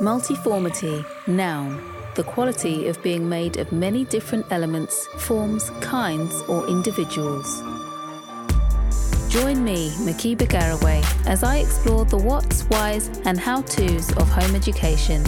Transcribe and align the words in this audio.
Multiformity, 0.00 1.06
noun, 1.26 1.82
the 2.16 2.22
quality 2.22 2.86
of 2.88 3.02
being 3.02 3.26
made 3.26 3.56
of 3.56 3.72
many 3.72 4.04
different 4.04 4.44
elements, 4.52 5.06
forms, 5.20 5.70
kinds, 5.80 6.42
or 6.48 6.68
individuals. 6.68 7.62
Join 9.30 9.64
me, 9.64 9.88
Makiba 10.04 10.46
Garaway, 10.46 11.02
as 11.26 11.42
I 11.42 11.60
explore 11.60 12.04
the 12.04 12.18
what's, 12.18 12.64
whys, 12.64 13.08
and 13.24 13.40
how 13.40 13.62
to's 13.62 14.12
of 14.18 14.28
home 14.28 14.54
education. 14.54 15.24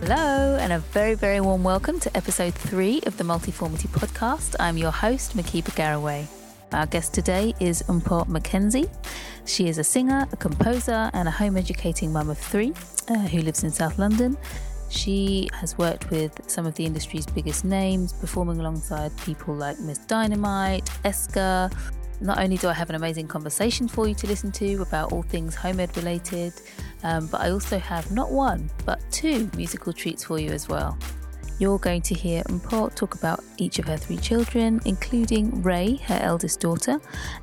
Hello, 0.00 0.58
and 0.60 0.74
a 0.74 0.80
very, 0.80 1.14
very 1.14 1.40
warm 1.40 1.64
welcome 1.64 1.98
to 2.00 2.14
episode 2.14 2.52
three 2.52 3.00
of 3.06 3.16
the 3.16 3.24
Multiformity 3.24 3.88
podcast. 3.88 4.54
I'm 4.60 4.76
your 4.76 4.92
host, 4.92 5.34
Makiba 5.34 5.70
Garaway. 5.70 6.26
Our 6.72 6.84
guest 6.84 7.14
today 7.14 7.54
is 7.58 7.82
Mpho 7.84 8.26
McKenzie. 8.26 8.90
She 9.46 9.68
is 9.68 9.78
a 9.78 9.84
singer, 9.84 10.26
a 10.32 10.36
composer, 10.36 11.08
and 11.14 11.28
a 11.28 11.30
home 11.30 11.56
educating 11.56 12.12
mum 12.12 12.30
of 12.30 12.36
three 12.36 12.74
uh, 13.08 13.14
who 13.14 13.40
lives 13.40 13.62
in 13.62 13.70
South 13.70 13.96
London. 13.96 14.36
She 14.88 15.48
has 15.52 15.78
worked 15.78 16.10
with 16.10 16.40
some 16.50 16.66
of 16.66 16.74
the 16.74 16.84
industry's 16.84 17.26
biggest 17.26 17.64
names, 17.64 18.12
performing 18.12 18.58
alongside 18.58 19.16
people 19.18 19.54
like 19.54 19.78
Ms. 19.78 19.98
Dynamite, 19.98 20.86
Eska. 21.04 21.72
Not 22.20 22.38
only 22.38 22.56
do 22.56 22.68
I 22.68 22.72
have 22.72 22.90
an 22.90 22.96
amazing 22.96 23.28
conversation 23.28 23.86
for 23.86 24.08
you 24.08 24.14
to 24.16 24.26
listen 24.26 24.50
to 24.52 24.82
about 24.82 25.12
all 25.12 25.22
things 25.22 25.54
home 25.54 25.78
ed 25.78 25.96
related, 25.96 26.52
um, 27.04 27.28
but 27.28 27.40
I 27.40 27.50
also 27.50 27.78
have 27.78 28.10
not 28.10 28.32
one, 28.32 28.68
but 28.84 29.00
two 29.12 29.48
musical 29.56 29.92
treats 29.92 30.24
for 30.24 30.40
you 30.40 30.50
as 30.50 30.68
well. 30.68 30.98
You're 31.58 31.78
going 31.78 32.02
to 32.02 32.14
hear 32.14 32.42
Mpho 32.44 32.94
talk 32.94 33.14
about 33.14 33.42
each 33.56 33.78
of 33.78 33.86
her 33.86 33.96
three 33.96 34.18
children, 34.18 34.80
including 34.84 35.62
Ray, 35.62 35.96
her 36.04 36.18
eldest 36.20 36.60
daughter. 36.60 37.00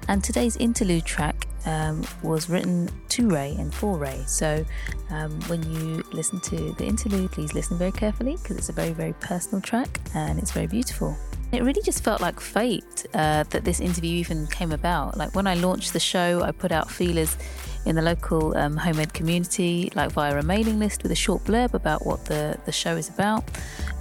And 0.08 0.24
today's 0.24 0.56
interlude 0.58 1.06
track 1.06 1.43
um, 1.66 2.04
was 2.22 2.50
written 2.50 2.90
to 3.10 3.30
Ray 3.30 3.56
and 3.58 3.74
for 3.74 3.98
Ray. 3.98 4.24
So 4.28 4.66
um, 5.10 5.32
when 5.44 5.64
you 5.72 6.04
listen 6.12 6.40
to 6.42 6.74
the 6.74 6.86
interlude, 6.86 7.32
please 7.32 7.54
listen 7.54 7.78
very 7.78 7.92
carefully 7.92 8.38
because 8.42 8.58
it's 8.58 8.70
a 8.70 8.74
very, 8.74 8.92
very 8.92 9.14
personal 9.14 9.62
track 9.62 10.00
and 10.14 10.40
it's 10.40 10.52
very 10.52 10.68
beautiful. 10.68 11.16
It 11.52 11.62
really 11.62 11.84
just 11.84 12.04
felt 12.04 12.20
like 12.20 12.40
fate 12.40 13.06
uh, 13.14 13.44
that 13.44 13.64
this 13.64 13.80
interview 13.80 14.16
even 14.16 14.48
came 14.48 14.72
about. 14.72 15.18
Like 15.18 15.36
when 15.36 15.46
I 15.46 15.54
launched 15.54 15.94
the 15.94 16.00
show, 16.00 16.42
I 16.42 16.52
put 16.52 16.72
out 16.72 16.90
feelers 16.90 17.38
in 17.86 17.96
the 17.96 18.02
local 18.02 18.56
um, 18.58 18.78
home 18.78 19.00
ed 19.00 19.14
community, 19.14 19.92
like 19.96 20.12
via 20.12 20.38
a 20.38 20.44
mailing 20.44 20.80
list 20.80 21.04
with 21.04 21.12
a 21.12 21.16
short 21.16 21.44
blurb 21.44 21.74
about 21.74 22.06
what 22.06 22.26
the, 22.26 22.58
the 22.66 22.72
show 22.72 22.96
is 22.96 23.10
about. 23.10 23.44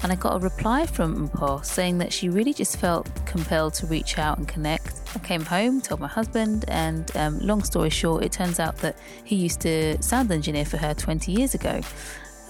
And 0.03 0.11
I 0.11 0.17
got 0.17 0.37
a 0.37 0.39
reply 0.39 0.87
from 0.87 1.29
Mpho 1.29 1.65
saying 1.65 1.99
that 1.99 2.13
she 2.13 2.29
really 2.29 2.53
just 2.53 2.77
felt 2.77 3.09
compelled 3.27 3.75
to 3.75 3.87
reach 3.87 4.19
out 4.19 4.39
and 4.39 4.49
connect. 4.49 5.01
I 5.15 5.19
came 5.19 5.43
home, 5.43 5.81
told 5.81 6.01
my 6.01 6.09
husband, 6.09 6.65
and 6.69 7.15
um, 7.17 7.39
long 7.41 7.63
story 7.63 7.91
short, 7.91 8.25
it 8.25 8.33
turns 8.33 8.59
out 8.59 8.77
that 8.79 8.97
he 9.25 9.37
used 9.37 9.61
to 9.61 10.03
sound 10.03 10.31
engineer 10.31 10.65
for 10.65 10.77
her 10.79 10.95
20 10.95 11.33
years 11.33 11.55
ago. 11.55 11.81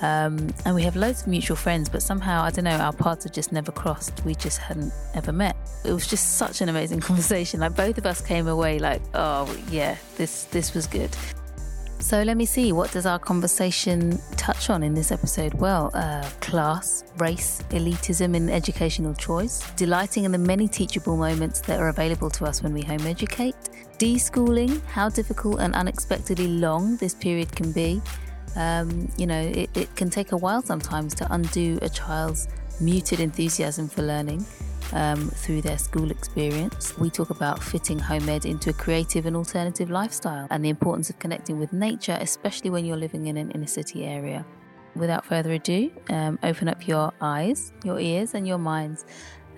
Um, 0.03 0.53
and 0.65 0.75
we 0.75 0.83
have 0.83 0.97
loads 0.97 1.23
of 1.23 1.29
mutual 1.29 1.57
friends, 1.57 1.89
but 1.89 2.03
somehow, 2.03 2.43
I 2.43 2.51
don't 2.51 2.65
know, 2.65 2.77
our 2.77 2.93
paths 2.93 3.25
had 3.25 3.33
just 3.33 3.53
never 3.53 3.71
crossed. 3.71 4.25
We 4.25 4.35
just 4.35 4.59
hadn't 4.59 4.93
ever 5.15 5.33
met. 5.33 5.57
It 5.85 5.93
was 5.93 6.07
just 6.07 6.37
such 6.37 6.61
an 6.61 6.69
amazing 6.69 7.01
conversation. 7.09 7.61
Like 7.61 7.77
both 7.77 7.99
of 7.99 8.07
us 8.07 8.21
came 8.21 8.49
away 8.49 8.79
like, 8.79 9.01
oh 9.15 9.57
yeah, 9.71 9.97
this 10.17 10.45
this 10.45 10.75
was 10.75 10.87
good. 10.87 11.11
So 12.03 12.21
let 12.25 12.37
me 12.37 12.45
see, 12.47 12.73
what 12.73 12.91
does 12.91 13.07
our 13.07 13.21
conversation 13.21 14.19
touch 14.37 14.71
on 14.71 14.83
in 14.83 14.93
this 14.93 15.13
episode? 15.13 15.55
Well, 15.55 15.93
uh, 15.95 16.29
class, 16.41 17.05
race, 17.19 17.63
elitism 17.71 18.35
in 18.35 18.51
educational 18.51 19.15
choice, 19.15 19.71
delighting 19.77 20.25
in 20.25 20.33
the 20.33 20.39
many 20.39 20.67
teachable 20.67 21.17
moments 21.17 21.61
that 21.61 21.79
are 21.79 21.91
available 21.91 22.29
to 22.31 22.45
us 22.45 22.61
when 22.61 22.75
we 22.75 22.83
home 22.83 23.07
educate, 23.07 23.55
deschooling, 23.99 24.85
how 24.87 25.11
difficult 25.11 25.61
and 25.61 25.77
unexpectedly 25.77 26.49
long 26.49 26.97
this 26.97 27.15
period 27.15 27.55
can 27.55 27.71
be, 27.71 28.03
um, 28.57 29.11
you 29.17 29.27
know, 29.27 29.41
it, 29.41 29.71
it 29.77 29.95
can 29.97 30.11
take 30.11 30.33
a 30.33 30.37
while 30.37 30.63
sometimes 30.63 31.15
to 31.17 31.33
undo 31.33 31.79
a 31.83 31.89
child's 31.89 32.49
muted 32.81 33.21
enthusiasm 33.21 33.89
for 33.89 34.03
learning. 34.03 34.45
Um, 34.95 35.31
through 35.31 35.63
their 35.63 35.79
school 35.79 36.11
experience. 36.11 36.99
We 36.99 37.09
talk 37.09 37.31
about 37.31 37.63
fitting 37.63 37.99
home 37.99 38.29
ed 38.29 38.45
into 38.45 38.69
a 38.69 38.73
creative 38.75 39.25
and 39.25 39.35
alternative 39.35 39.89
lifestyle 39.89 40.47
and 40.51 40.63
the 40.63 40.69
importance 40.69 41.09
of 41.09 41.19
connecting 41.19 41.59
with 41.59 41.73
nature, 41.73 42.19
especially 42.21 42.69
when 42.69 42.85
you're 42.85 42.99
living 42.99 43.29
in 43.29 43.39
an 43.39 43.53
inner 43.53 43.67
city 43.67 44.05
area. 44.05 44.45
Without 44.95 45.25
further 45.25 45.53
ado, 45.53 45.91
um, 46.11 46.39
open 46.43 46.69
up 46.69 46.87
your 46.87 47.11
eyes, 47.23 47.73
your 47.85 47.99
ears, 47.99 48.35
and 48.35 48.47
your 48.47 48.59
minds 48.59 49.07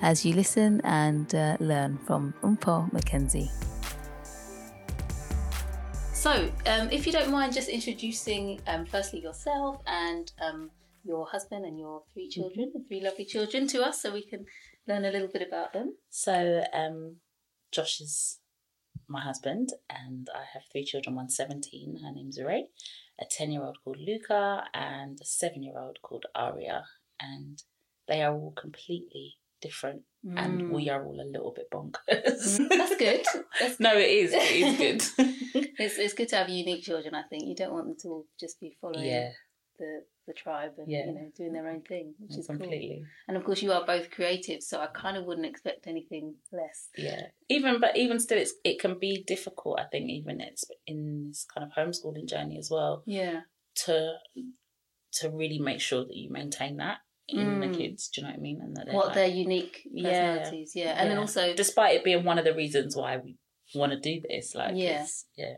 as 0.03 0.25
you 0.25 0.35
listen 0.35 0.81
and 0.85 1.35
uh, 1.35 1.57
learn 1.59 1.99
from 2.07 2.33
Mpho 2.43 2.93
McKenzie. 2.93 3.74
So, 6.25 6.51
um, 6.65 6.89
if 6.91 7.07
you 7.07 7.13
don't 7.13 7.31
mind 7.31 7.53
just 7.53 7.69
introducing 7.69 8.59
um, 8.67 8.87
firstly 8.87 9.21
yourself 9.21 9.83
and 9.87 10.33
um, 10.41 10.71
your 11.05 11.27
husband 11.27 11.67
and 11.67 11.79
your 11.79 12.05
three 12.15 12.31
children, 12.31 12.71
mm-hmm. 12.71 12.89
three 12.89 13.03
lovely 13.03 13.27
children 13.27 13.67
to 13.69 13.83
us 13.83 14.01
so 14.01 14.11
we 14.11 14.25
can 14.25 14.47
learn 14.89 15.05
a 15.05 15.11
little 15.11 15.29
bit 15.29 15.47
about 15.47 15.75
them. 15.75 15.97
So, 16.09 16.65
um, 16.73 17.17
Josh 17.73 18.01
is 18.01 18.39
my 19.07 19.21
husband, 19.21 19.75
and 19.91 20.31
I 20.35 20.45
have 20.55 20.63
three 20.73 20.87
children. 20.87 21.15
One's 21.15 21.37
17, 21.37 21.99
her 22.03 22.13
name's 22.15 22.41
Ray, 22.41 22.69
a 23.21 23.27
10 23.31 23.51
year 23.51 23.63
old 23.63 23.77
called 23.85 23.99
Luca, 24.01 24.65
and 24.73 25.19
a 25.21 25.27
seven 25.27 25.63
year 25.63 25.79
old 25.79 25.99
called 26.01 26.25
Aria. 26.35 26.85
And 27.21 27.63
they 28.09 28.23
are 28.23 28.33
all 28.33 28.55
completely 28.57 29.35
different 29.65 30.03
mm. 30.25 30.39
and 30.39 30.71
we 30.71 30.91
are 30.91 31.05
all 31.05 31.19
a 31.21 31.31
little 31.35 31.53
bit 31.57 31.71
bonkers. 31.71 32.59
Mm, 32.59 32.69
that's 32.69 32.97
good. 32.97 33.25
That's 33.59 33.81
no, 33.87 33.97
it 33.97 34.11
is. 34.11 34.33
It 34.35 34.41
is 34.41 34.77
good. 34.77 35.03
it's 35.79 35.99
it's 35.99 36.15
good 36.15 36.29
to 36.29 36.37
have 36.37 36.49
unique 36.51 36.85
children. 36.85 37.15
I 37.15 37.23
think 37.23 37.47
you 37.47 37.55
don't 37.55 37.73
want 37.73 37.87
them 37.87 37.97
to 38.03 38.09
all 38.09 38.27
just 38.39 38.61
be 38.61 38.77
following 38.81 39.07
yeah. 39.07 39.31
the 39.79 40.03
the 40.27 40.35
tribe 40.35 40.73
and 40.79 40.91
yeah. 40.91 41.07
you 41.07 41.15
know 41.15 41.31
doing 41.37 41.53
their 41.55 41.69
own 41.69 41.81
thing, 41.81 42.15
which 42.19 42.37
is 42.37 42.47
completely. 42.47 42.99
Cool. 43.01 43.07
And 43.29 43.37
of 43.39 43.45
course, 43.45 43.63
you 43.63 43.73
are 43.73 43.87
both 43.87 44.11
creative, 44.11 44.63
so 44.63 44.81
I 44.81 44.87
kind 44.87 45.17
of 45.17 45.25
wouldn't 45.25 45.47
expect 45.47 45.87
anything 45.87 46.35
less. 46.53 46.89
Yeah, 46.97 47.23
even 47.49 47.81
but 47.81 47.97
even 47.97 48.21
still, 48.21 48.39
it's 48.39 48.53
it 48.65 48.79
can 48.79 48.99
be 48.99 49.25
difficult. 49.27 49.81
I 49.81 49.85
think 49.85 50.11
even 50.11 50.41
it's 50.41 50.65
in 50.87 51.29
this 51.29 51.47
kind 51.53 51.67
of 51.67 51.73
homeschooling 51.75 52.29
journey 52.29 52.59
as 52.59 52.71
well. 52.71 53.03
Yeah, 53.07 53.41
to 53.87 54.15
to 55.21 55.31
really 55.31 55.59
make 55.59 55.81
sure 55.81 56.05
that 56.05 56.17
you 56.17 56.31
maintain 56.31 56.77
that 56.79 56.99
in 57.29 57.47
mm. 57.47 57.61
the 57.73 57.79
kids. 57.79 58.09
Do 58.09 58.21
you 58.21 58.27
know 58.27 58.33
what 58.33 58.39
I 58.39 58.43
mean? 58.43 58.61
And 58.61 58.77
that 58.77 58.89
what 58.93 59.07
like, 59.07 59.15
their 59.15 59.29
unique 59.29 59.83
personalities, 59.85 60.73
yeah, 60.75 60.85
yeah. 60.85 60.91
and 60.93 61.01
yeah. 61.01 61.09
then 61.09 61.19
also, 61.19 61.55
despite 61.55 61.97
it 61.97 62.05
being 62.05 62.25
one 62.25 62.39
of 62.39 62.45
the 62.45 62.55
reasons 62.55 62.97
why 62.97 63.17
we 63.17 63.37
want 63.75 63.93
to 63.93 64.01
do 64.01 64.21
this, 64.29 64.55
like, 64.55 64.73
yeah, 64.75 65.07
yeah. 65.37 65.57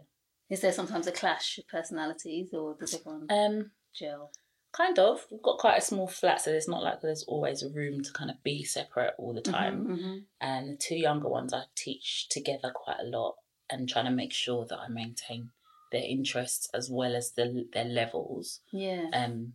Is 0.49 0.61
there 0.61 0.73
sometimes 0.73 1.07
a 1.07 1.13
clash 1.13 1.59
of 1.59 1.67
personalities, 1.67 2.51
or 2.53 2.77
does 2.79 2.95
everyone 2.95 3.27
um 3.31 3.71
gel? 3.95 4.31
Kind 4.73 4.99
of. 4.99 5.25
We've 5.31 5.43
got 5.43 5.59
quite 5.59 5.79
a 5.79 5.81
small 5.81 6.07
flat, 6.07 6.43
so 6.43 6.51
it's 6.51 6.69
not 6.69 6.83
like 6.83 7.01
there's 7.01 7.25
always 7.25 7.63
a 7.63 7.71
room 7.71 8.03
to 8.03 8.13
kind 8.13 8.31
of 8.31 8.43
be 8.43 8.63
separate 8.63 9.15
all 9.17 9.33
the 9.33 9.41
mm-hmm, 9.41 9.53
time. 9.53 9.81
Mm-hmm, 9.81 9.93
mm-hmm. 9.93 10.17
And 10.41 10.73
the 10.73 10.77
two 10.77 10.97
younger 10.97 11.29
ones, 11.29 11.55
I 11.55 11.63
teach 11.75 12.29
together 12.29 12.73
quite 12.75 12.99
a 13.01 13.07
lot, 13.07 13.37
and 13.71 13.89
trying 13.89 14.05
to 14.05 14.11
make 14.11 14.33
sure 14.33 14.67
that 14.67 14.79
I 14.79 14.89
maintain 14.89 15.51
their 15.93 16.03
interests 16.03 16.69
as 16.75 16.91
well 16.91 17.17
as 17.17 17.33
the, 17.33 17.67
their 17.73 17.85
levels. 17.85 18.61
Yeah. 18.71 19.07
Um, 19.13 19.55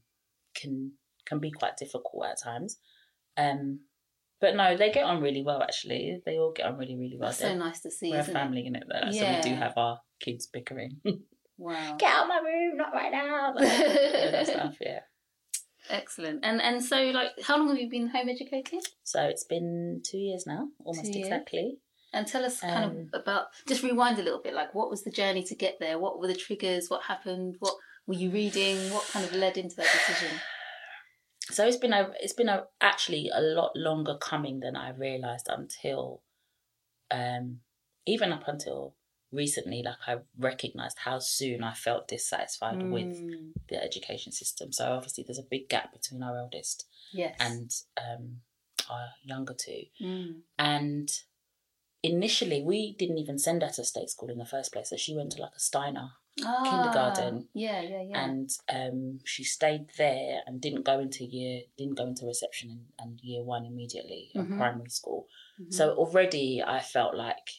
can 0.55 0.93
can 1.31 1.39
be 1.39 1.51
quite 1.51 1.77
difficult 1.77 2.25
at 2.25 2.41
times. 2.41 2.77
Um, 3.37 3.79
but 4.41 4.55
no, 4.55 4.75
they 4.75 4.91
get 4.91 5.05
on 5.05 5.21
really 5.21 5.43
well. 5.43 5.61
Actually, 5.61 6.21
they 6.25 6.37
all 6.37 6.51
get 6.51 6.65
on 6.65 6.77
really, 6.77 6.97
really 6.97 7.17
well. 7.17 7.29
That's 7.29 7.39
so 7.39 7.55
nice 7.55 7.79
to 7.81 7.91
see. 7.91 8.11
We're 8.11 8.19
a 8.19 8.23
family 8.23 8.65
in 8.65 8.75
it, 8.75 8.83
though, 8.89 9.09
yeah. 9.11 9.41
so 9.41 9.49
we 9.49 9.53
do 9.53 9.59
have 9.59 9.73
our 9.77 9.99
kids 10.19 10.47
bickering. 10.47 10.99
wow! 11.57 11.95
Get 11.97 12.11
out 12.11 12.23
of 12.23 12.29
my 12.29 12.39
room, 12.39 12.77
not 12.77 12.93
right 12.93 13.11
now. 13.11 13.53
that 13.57 14.47
stuff, 14.47 14.75
yeah. 14.81 14.99
Excellent. 15.89 16.43
And 16.43 16.61
and 16.61 16.83
so, 16.83 16.97
like, 16.97 17.29
how 17.43 17.57
long 17.57 17.69
have 17.69 17.77
you 17.77 17.89
been 17.89 18.07
home 18.07 18.29
educating? 18.29 18.81
So 19.03 19.23
it's 19.23 19.45
been 19.45 20.01
two 20.03 20.17
years 20.17 20.45
now, 20.45 20.67
almost 20.83 21.13
years. 21.13 21.27
exactly. 21.27 21.77
And 22.13 22.27
tell 22.27 22.43
us 22.43 22.59
kind 22.59 22.83
um, 22.83 23.09
of 23.13 23.21
about 23.21 23.45
just 23.67 23.83
rewind 23.83 24.19
a 24.19 24.23
little 24.23 24.41
bit. 24.41 24.53
Like, 24.53 24.75
what 24.75 24.89
was 24.89 25.03
the 25.03 25.11
journey 25.11 25.43
to 25.43 25.55
get 25.55 25.77
there? 25.79 25.97
What 25.97 26.19
were 26.19 26.27
the 26.27 26.35
triggers? 26.35 26.89
What 26.89 27.03
happened? 27.03 27.55
What 27.59 27.75
were 28.05 28.15
you 28.15 28.31
reading? 28.31 28.77
What 28.91 29.07
kind 29.07 29.23
of 29.23 29.33
led 29.33 29.57
into 29.57 29.75
that 29.77 29.85
decision? 29.85 30.37
So 31.51 31.65
it's 31.65 31.77
been 31.77 31.93
a 31.93 32.11
it's 32.21 32.33
been 32.33 32.49
a 32.49 32.65
actually 32.79 33.29
a 33.33 33.41
lot 33.41 33.71
longer 33.75 34.17
coming 34.17 34.59
than 34.59 34.75
I 34.75 34.91
realized 34.91 35.47
until 35.49 36.21
um 37.09 37.59
even 38.05 38.31
up 38.31 38.47
until 38.47 38.95
recently 39.31 39.81
like 39.83 39.97
I 40.07 40.17
recognized 40.37 40.99
how 40.99 41.19
soon 41.19 41.63
I 41.63 41.73
felt 41.73 42.07
dissatisfied 42.07 42.79
mm. 42.79 42.91
with 42.91 43.17
the 43.69 43.81
education 43.81 44.31
system 44.31 44.71
so 44.71 44.91
obviously 44.91 45.23
there's 45.25 45.39
a 45.39 45.43
big 45.43 45.69
gap 45.69 45.93
between 45.93 46.23
our 46.23 46.37
eldest 46.37 46.85
yes. 47.13 47.35
and 47.39 47.71
um 47.97 48.37
our 48.89 49.09
younger 49.23 49.53
two 49.53 49.83
mm. 50.01 50.35
and 50.59 51.09
initially 52.03 52.61
we 52.61 52.95
didn't 52.97 53.19
even 53.19 53.37
send 53.37 53.61
her 53.61 53.69
to 53.69 53.85
state 53.85 54.09
school 54.09 54.29
in 54.29 54.37
the 54.37 54.45
first 54.45 54.73
place 54.73 54.89
so 54.89 54.97
she 54.97 55.15
went 55.15 55.31
to 55.31 55.41
like 55.41 55.55
a 55.55 55.59
Steiner 55.59 56.11
ah, 56.45 56.63
kindergarten. 56.63 57.47
Yeah, 57.53 57.81
yeah, 57.81 58.03
yeah. 58.09 58.23
And 58.23 58.49
um, 58.69 59.19
she 59.25 59.43
stayed 59.43 59.87
there 59.97 60.39
and 60.45 60.61
didn't 60.61 60.85
go 60.85 60.99
into 60.99 61.25
year, 61.25 61.61
didn't 61.77 61.97
go 61.97 62.05
into 62.05 62.25
reception 62.25 62.69
and, 62.69 62.81
and 62.99 63.19
year 63.21 63.43
one 63.43 63.65
immediately 63.65 64.31
mm-hmm. 64.35 64.57
primary 64.57 64.89
school. 64.89 65.27
Mm-hmm. 65.61 65.71
So 65.71 65.91
already 65.91 66.63
I 66.65 66.79
felt 66.79 67.15
like 67.15 67.49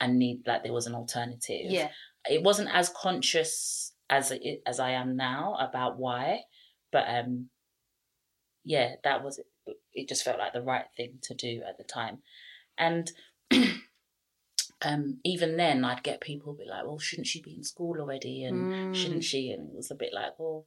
I 0.00 0.08
need 0.08 0.42
like 0.46 0.64
there 0.64 0.72
was 0.72 0.86
an 0.86 0.94
alternative. 0.94 1.70
Yeah. 1.70 1.88
It 2.28 2.42
wasn't 2.42 2.74
as 2.74 2.88
conscious 2.88 3.92
as 4.10 4.30
it, 4.30 4.62
as 4.66 4.80
I 4.80 4.90
am 4.90 5.16
now 5.16 5.56
about 5.58 5.98
why, 5.98 6.42
but 6.90 7.04
um, 7.08 7.48
yeah, 8.64 8.94
that 9.04 9.24
was 9.24 9.38
it. 9.38 9.46
It 9.94 10.08
just 10.08 10.24
felt 10.24 10.38
like 10.38 10.52
the 10.52 10.62
right 10.62 10.86
thing 10.96 11.18
to 11.22 11.34
do 11.34 11.62
at 11.68 11.78
the 11.78 11.84
time, 11.84 12.18
and 12.78 13.10
um, 14.84 15.18
even 15.24 15.56
then, 15.56 15.84
I'd 15.84 16.02
get 16.02 16.20
people 16.20 16.54
be 16.54 16.64
like, 16.64 16.84
"Well, 16.84 16.98
shouldn't 16.98 17.26
she 17.28 17.40
be 17.42 17.54
in 17.54 17.64
school 17.64 18.00
already?" 18.00 18.44
and 18.44 18.70
Mm. 18.70 18.94
shouldn't 18.94 19.24
she? 19.24 19.50
And 19.50 19.70
it 19.70 19.76
was 19.76 19.90
a 19.90 19.94
bit 19.94 20.12
like, 20.12 20.38
"Well, 20.38 20.66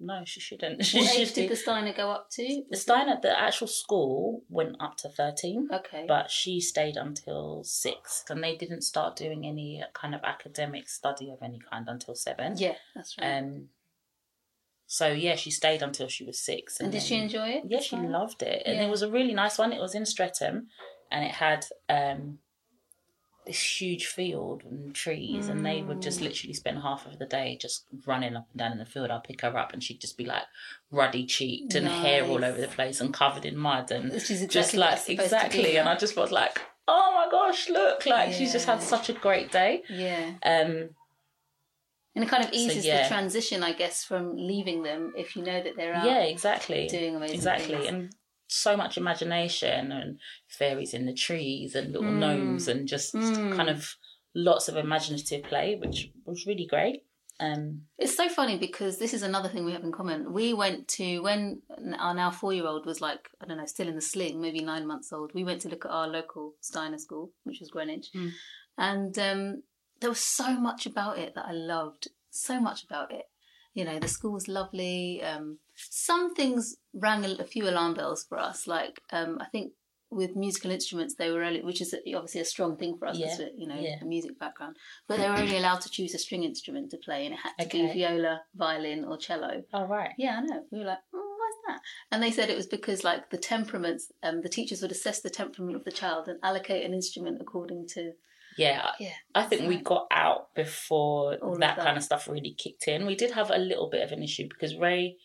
no, 0.00 0.24
she 0.24 0.40
shouldn't." 0.40 0.80
She 0.84 0.98
What 0.98 1.16
age 1.16 1.32
did 1.32 1.48
the 1.50 1.56
Steiner 1.56 1.92
go 1.92 2.10
up 2.10 2.28
to? 2.32 2.64
the 2.68 2.76
Steiner, 2.76 3.18
the 3.22 3.38
actual 3.38 3.66
school 3.68 4.42
went 4.48 4.76
up 4.80 4.96
to 4.98 5.08
thirteen 5.08 5.68
Okay. 5.72 6.04
but 6.08 6.30
she 6.30 6.60
stayed 6.60 6.96
until 6.96 7.62
six, 7.64 8.24
and 8.28 8.42
they 8.42 8.56
didn't 8.56 8.82
start 8.82 9.16
doing 9.16 9.46
any 9.46 9.82
kind 9.94 10.14
of 10.14 10.22
academic 10.24 10.88
study 10.88 11.30
of 11.30 11.38
any 11.42 11.60
kind 11.70 11.88
until 11.88 12.14
seven. 12.14 12.56
yeah, 12.58 12.74
that's 12.94 13.16
right. 13.18 13.38
Um. 13.38 13.68
So 14.86 15.06
yeah, 15.12 15.36
she 15.36 15.50
stayed 15.52 15.82
until 15.82 16.08
she 16.08 16.24
was 16.24 16.40
six. 16.40 16.80
and 16.80 16.90
did 16.90 17.02
she 17.02 17.16
enjoy 17.16 17.48
it? 17.48 17.64
Yeah, 17.68 17.80
she 17.80 17.96
loved 17.96 18.42
it, 18.42 18.62
and 18.66 18.76
Yeah. 18.78 18.86
it 18.86 18.90
was 18.90 19.02
a 19.02 19.10
really 19.10 19.34
nice 19.34 19.56
one. 19.56 19.72
It 19.72 19.80
was 19.80 19.94
in 19.94 20.04
Streatham, 20.04 20.68
and 21.12 21.24
it 21.24 21.30
had 21.32 21.64
um 21.88 22.40
this 23.46 23.80
huge 23.80 24.06
field 24.06 24.62
and 24.64 24.94
trees, 24.94 25.48
and 25.48 25.64
they 25.64 25.82
would 25.82 26.02
just 26.02 26.20
Mm. 26.20 26.24
literally 26.24 26.52
spend 26.54 26.78
half 26.82 27.06
of 27.06 27.18
the 27.18 27.26
day 27.26 27.56
just 27.60 27.86
running 28.06 28.36
up 28.36 28.46
and 28.50 28.58
down 28.58 28.72
in 28.72 28.78
the 28.78 28.84
field. 28.86 29.10
I'd 29.10 29.24
pick 29.24 29.40
her 29.40 29.56
up, 29.56 29.72
and 29.72 29.82
she'd 29.82 30.00
just 30.00 30.16
be 30.16 30.24
like 30.24 30.44
ruddy 30.90 31.24
cheeked 31.26 31.74
and 31.74 31.88
hair 31.88 32.24
all 32.26 32.44
over 32.44 32.60
the 32.60 32.68
place 32.68 33.00
and 33.00 33.12
covered 33.14 33.44
in 33.46 33.56
mud 33.56 33.90
and 33.90 34.12
exactly 34.12 34.46
just 34.48 34.74
like 34.74 34.92
it's 34.94 35.02
supposed 35.02 35.18
to 35.18 35.24
exactly 35.24 35.76
and 35.78 35.88
i 35.88 35.94
just 35.96 36.16
was 36.16 36.32
like 36.32 36.60
oh 36.88 37.12
my 37.14 37.30
gosh 37.30 37.68
look 37.68 38.04
like 38.06 38.32
she's 38.32 38.52
just 38.52 38.66
had 38.66 38.82
such 38.82 39.08
a 39.08 39.12
great 39.12 39.52
day 39.52 39.82
Yeah. 39.88 40.32
um 40.44 40.90
And 42.16 42.24
it 42.24 42.28
kind 42.28 42.44
of 42.44 42.52
eases 42.52 42.84
yeah. 42.84 43.02
the 43.04 43.08
transition, 43.08 43.62
I 43.62 43.72
guess, 43.72 44.02
from 44.02 44.36
leaving 44.36 44.82
them 44.82 45.12
if 45.16 45.36
you 45.36 45.44
know 45.44 45.62
that 45.62 45.76
they're 45.76 45.94
out 45.94 46.04
yeah 46.04 46.22
exactly 46.24 46.88
doing 46.88 47.14
amazing 47.16 47.36
exactly 47.36 47.76
things. 47.76 47.86
and 47.88 48.14
so 48.52 48.76
much 48.76 48.96
imagination 48.98 49.92
and 49.92 50.18
fairies 50.48 50.92
in 50.94 51.06
the 51.06 51.14
trees 51.14 51.74
and 51.74 51.92
little 51.92 52.10
Mm. 52.12 52.18
gnomes 52.18 52.68
and 52.68 52.88
just 52.88 53.14
Mm. 53.14 53.56
kind 53.56 53.70
of 53.70 53.96
lots 54.34 54.68
of 54.68 54.76
imaginative 54.76 55.42
play 55.44 55.76
which 55.76 56.10
was 56.24 56.46
really 56.46 56.66
great 56.66 57.04
um 57.40 57.86
It's 57.98 58.16
so 58.16 58.28
funny 58.28 58.58
because 58.58 58.98
this 58.98 59.14
is 59.14 59.22
another 59.22 59.48
thing 59.48 59.64
we 59.64 59.72
have 59.72 59.82
in 59.84 59.92
common. 59.92 60.32
We 60.32 60.52
went 60.52 60.88
to 60.98 61.20
when 61.20 61.62
our 61.98 62.14
now 62.14 62.30
four 62.30 62.52
year 62.52 62.66
old 62.66 62.84
was 62.86 63.00
like 63.00 63.30
I 63.40 63.46
don't 63.46 63.56
know, 63.58 63.66
still 63.66 63.88
in 63.88 63.94
the 63.94 64.00
sling, 64.12 64.40
maybe 64.40 64.60
nine 64.60 64.86
months 64.86 65.12
old. 65.12 65.32
We 65.34 65.44
went 65.44 65.60
to 65.62 65.68
look 65.68 65.84
at 65.84 65.90
our 65.90 66.08
local 66.08 66.54
Steiner 66.60 66.98
school, 66.98 67.32
which 67.44 67.60
was 67.60 67.70
Greenwich, 67.70 68.08
Mm. 68.14 68.30
and 68.78 69.18
um, 69.18 69.62
there 70.00 70.10
was 70.10 70.20
so 70.40 70.48
much 70.68 70.86
about 70.86 71.18
it 71.18 71.34
that 71.34 71.46
I 71.46 71.52
loved. 71.52 72.08
So 72.30 72.60
much 72.60 72.84
about 72.84 73.10
it. 73.12 73.26
You 73.74 73.84
know, 73.84 73.98
the 73.98 74.08
school 74.08 74.32
was 74.32 74.48
lovely. 74.48 75.22
Um, 75.22 75.58
some 75.90 76.34
things 76.34 76.76
rang 76.92 77.24
a, 77.24 77.30
a 77.40 77.44
few 77.44 77.68
alarm 77.68 77.94
bells 77.94 78.24
for 78.28 78.38
us. 78.38 78.66
Like 78.66 79.00
um, 79.12 79.38
I 79.40 79.46
think 79.46 79.72
with 80.12 80.34
musical 80.34 80.72
instruments, 80.72 81.14
they 81.14 81.30
were 81.30 81.44
only, 81.44 81.62
which 81.62 81.80
is 81.80 81.94
obviously 81.94 82.40
a 82.40 82.44
strong 82.44 82.76
thing 82.76 82.96
for 82.98 83.06
us 83.06 83.16
Yeah, 83.16 83.36
you 83.56 83.68
know 83.68 83.78
yeah. 83.78 83.96
a 84.02 84.04
music 84.04 84.38
background. 84.40 84.76
But 85.06 85.18
they 85.18 85.28
were 85.28 85.36
only 85.36 85.56
allowed 85.56 85.80
to 85.82 85.90
choose 85.90 86.14
a 86.14 86.18
string 86.18 86.42
instrument 86.42 86.90
to 86.90 86.96
play, 86.96 87.26
and 87.26 87.34
it 87.34 87.40
had 87.40 87.52
to 87.58 87.68
be 87.68 87.86
viola, 87.92 88.42
violin, 88.56 89.04
or 89.04 89.16
cello. 89.16 89.62
oh 89.72 89.84
right 89.86 90.10
Yeah, 90.18 90.38
I 90.38 90.40
know. 90.42 90.64
We 90.72 90.80
were 90.80 90.84
like, 90.86 90.98
why's 91.12 91.20
that? 91.68 91.80
And 92.10 92.20
they 92.22 92.32
said 92.32 92.50
it 92.50 92.56
was 92.56 92.66
because 92.66 93.04
like 93.04 93.30
the 93.30 93.38
temperaments, 93.38 94.10
um, 94.24 94.40
the 94.42 94.48
teachers 94.48 94.82
would 94.82 94.90
assess 94.90 95.20
the 95.20 95.30
temperament 95.30 95.76
of 95.76 95.84
the 95.84 95.92
child 95.92 96.26
and 96.26 96.40
allocate 96.42 96.84
an 96.84 96.92
instrument 96.92 97.38
according 97.40 97.86
to. 97.94 98.12
yeah 98.58 98.90
Yeah, 98.98 99.10
I 99.36 99.44
think 99.44 99.68
we 99.68 99.76
got 99.76 100.08
out 100.10 100.52
before 100.56 101.36
that, 101.36 101.60
that. 101.60 101.78
kind 101.78 101.96
of 101.96 102.02
stuff 102.02 102.26
really 102.28 102.54
kicked 102.58 102.88
in. 102.88 103.06
We 103.06 103.14
did 103.14 103.30
have 103.30 103.50
a 103.50 103.58
little 103.58 103.88
bit 103.88 104.02
of 104.02 104.10
an 104.10 104.24
issue 104.24 104.48
because 104.48 104.74
Ray, 104.76 105.18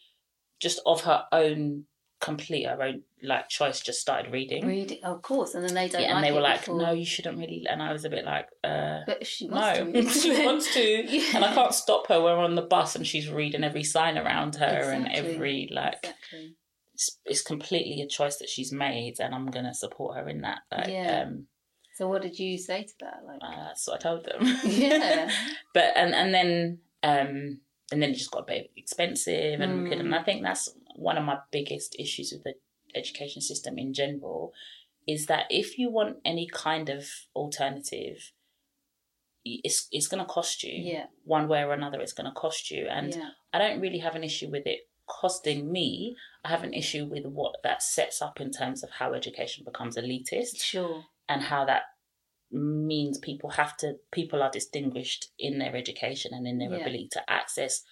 just 0.60 0.80
of 0.86 1.02
her 1.02 1.26
own 1.32 1.86
complete 2.22 2.66
her 2.66 2.82
own 2.82 3.04
like 3.22 3.50
choice, 3.50 3.82
just 3.82 4.00
started 4.00 4.32
reading. 4.32 4.66
reading, 4.66 5.04
of 5.04 5.22
course. 5.22 5.54
And 5.54 5.64
then 5.64 5.74
they 5.76 5.88
don't. 5.90 6.02
yeah, 6.02 6.08
like 6.08 6.16
and 6.16 6.24
they 6.26 6.32
were 6.32 6.42
like, 6.42 6.62
before. 6.62 6.80
"No, 6.82 6.92
you 6.92 7.06
shouldn't 7.06 7.38
really." 7.38 7.66
And 7.70 7.84
I 7.84 7.92
was 7.92 8.06
a 8.06 8.10
bit 8.10 8.26
like, 8.26 8.48
uh, 8.64 9.02
But 9.06 9.28
she 9.28 9.48
wants 9.48 9.80
"No, 9.80 9.92
to, 10.02 10.10
she 10.22 10.46
wants 10.46 10.74
to," 10.74 10.82
Yeah. 11.08 11.36
and 11.36 11.46
I 11.46 11.54
can't 11.54 11.74
stop 11.74 12.08
her. 12.08 12.22
We're 12.22 12.38
on 12.38 12.56
the 12.56 12.62
bus, 12.62 12.96
and 12.96 13.06
she's 13.06 13.30
reading 13.30 13.64
every 13.64 13.84
sign 13.84 14.18
around 14.18 14.56
her 14.56 14.66
and 14.92 15.08
every 15.12 15.70
like. 15.72 15.98
Exactly. 16.04 16.56
It's, 16.94 17.20
it's 17.26 17.42
completely 17.42 18.02
a 18.02 18.08
choice 18.08 18.38
that 18.38 18.48
she's 18.50 18.72
made, 18.72 19.20
and 19.20 19.36
I'm 19.36 19.48
gonna 19.48 19.74
support 19.74 20.16
her 20.18 20.30
in 20.30 20.42
that. 20.42 20.60
Like, 20.72 20.88
Yeah. 20.88 21.26
um, 21.28 21.48
So 21.98 22.08
what 22.08 22.22
did 22.22 22.40
you 22.40 22.58
say 22.58 22.84
to 22.84 22.94
that? 23.02 23.20
Like, 23.28 23.40
uh, 23.44 23.74
so 23.76 23.94
I 23.94 23.98
told 23.98 24.24
them. 24.26 24.42
Yeah. 24.66 25.30
but 25.74 25.92
and 25.98 26.16
and 26.16 26.34
then 26.34 26.80
um 27.04 27.60
and 27.92 28.02
then 28.02 28.12
it 28.12 28.16
just 28.16 28.32
got 28.32 28.44
a 28.44 28.48
bit 28.48 28.72
expensive 28.76 29.60
and 29.60 29.84
we 29.84 29.90
couldn't. 29.90 30.08
Mm. 30.08 30.20
I 30.20 30.24
think 30.24 30.44
that's 30.44 30.70
one 30.96 31.18
of 31.18 31.24
my 31.24 31.38
biggest 31.52 31.96
issues 32.00 32.32
with 32.32 32.44
the 32.44 32.54
education 32.96 33.42
system 33.42 33.78
in 33.78 33.94
general 33.94 34.54
is 35.08 35.28
that 35.28 35.46
if 35.50 35.78
you 35.78 35.92
want 35.92 36.18
any 36.26 36.48
kind 36.48 36.90
of 36.90 37.06
alternative, 37.36 38.32
it's 39.44 39.88
it's 39.92 40.08
going 40.08 40.24
to 40.24 40.32
cost 40.32 40.64
you. 40.64 40.74
yeah, 40.74 41.06
One 41.24 41.48
way 41.48 41.64
or 41.64 41.74
another, 41.74 42.00
it's 42.00 42.14
going 42.14 42.26
to 42.26 42.40
cost 42.40 42.72
you, 42.72 42.88
and 42.90 43.14
yeah, 43.14 43.30
I 43.54 43.60
don't 43.60 43.80
really 43.80 44.00
have 44.00 44.16
an 44.16 44.24
issue 44.24 44.50
with 44.50 44.66
it 44.66 44.80
costing 45.08 45.72
me. 45.72 46.16
I 46.44 46.50
have 46.50 46.64
an 46.64 46.74
issue 46.74 47.06
with 47.06 47.26
what 47.26 47.56
that 47.64 47.84
sets 47.84 48.22
up 48.22 48.42
in 48.42 48.52
terms 48.52 48.84
of 48.84 48.90
how 48.90 49.14
education 49.14 49.64
becomes 49.64 49.98
elitist 49.98 50.64
sure. 50.64 51.04
and 51.30 51.44
how 51.44 51.66
that 51.66 51.84
means 52.56 53.18
people 53.18 53.52
have 53.52 53.76
to 53.78 53.96
people 54.12 54.42
are 54.42 54.50
distinguished 54.52 55.28
in 55.38 55.60
their 55.60 55.76
education 55.76 56.32
and 56.34 56.48
in 56.48 56.58
their 56.58 56.70
Yeah. 56.72 56.78
ability 56.78 57.10
to 57.12 57.30
access 57.30 57.84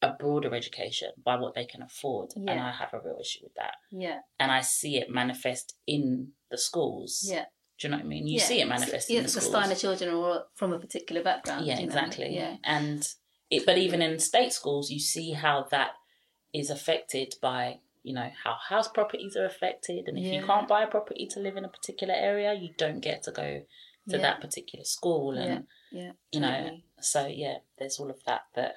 a 0.00 0.12
broader 0.12 0.54
education 0.54 1.10
by 1.24 1.36
what 1.36 1.54
they 1.54 1.64
can 1.64 1.82
afford. 1.82 2.30
And 2.36 2.50
i 2.50 2.72
have 2.72 2.92
a 2.92 3.00
real 3.00 3.18
issue 3.20 3.40
with 3.44 3.54
that. 3.54 3.74
Yeah, 3.90 4.20
and 4.40 4.50
i 4.50 4.60
see 4.60 4.96
it 4.96 5.08
manifest 5.10 5.76
in 5.86 6.32
the 6.50 6.58
schools. 6.58 7.24
Yeah. 7.28 7.44
do 7.78 7.86
you 7.86 7.90
know 7.90 7.96
what 7.98 8.04
i 8.06 8.08
mean? 8.08 8.26
You 8.26 8.38
yeah. 8.38 8.44
see 8.44 8.60
it 8.60 8.68
manifest 8.68 9.08
Yeah, 9.10 9.18
in 9.18 9.22
the 9.24 9.28
the 9.32 9.40
schools. 9.40 9.46
Steiner 9.54 9.74
children 9.74 10.10
are 10.10 10.16
all 10.16 10.46
from 10.54 10.72
a 10.72 10.78
particular 10.78 11.22
background. 11.22 11.66
yeah 11.66 11.78
exactly. 11.78 12.34
Yeah, 12.34 12.56
and 12.64 13.08
it 13.50 13.64
but 13.66 13.78
even 13.78 14.02
in 14.02 14.18
state 14.18 14.52
schools 14.52 14.90
you 14.90 14.98
see 14.98 15.32
how 15.32 15.66
that 15.70 15.92
is 16.52 16.68
affected 16.70 17.34
by 17.40 17.78
you 18.02 18.12
know 18.14 18.30
how 18.42 18.54
house 18.68 18.88
properties 18.88 19.36
are 19.36 19.44
affected. 19.46 20.08
And 20.08 20.18
if 20.18 20.26
you 20.32 20.42
can't 20.44 20.66
buy 20.66 20.82
a 20.82 20.88
property 20.88 21.26
to 21.32 21.38
live 21.40 21.56
in 21.56 21.64
a 21.64 21.68
particular 21.68 22.14
area 22.14 22.52
you 22.54 22.70
don't 22.76 23.00
get 23.00 23.22
to 23.24 23.30
go 23.30 23.62
to 24.08 24.16
Yeah. 24.16 24.22
that 24.22 24.40
particular 24.40 24.84
school 24.84 25.36
and 25.38 25.64
yeah. 25.92 26.12
you 26.32 26.40
know 26.40 26.50
totally. 26.62 26.84
so 27.00 27.26
yeah 27.26 27.58
there's 27.78 27.98
all 28.00 28.10
of 28.10 28.20
that 28.24 28.42
that 28.54 28.74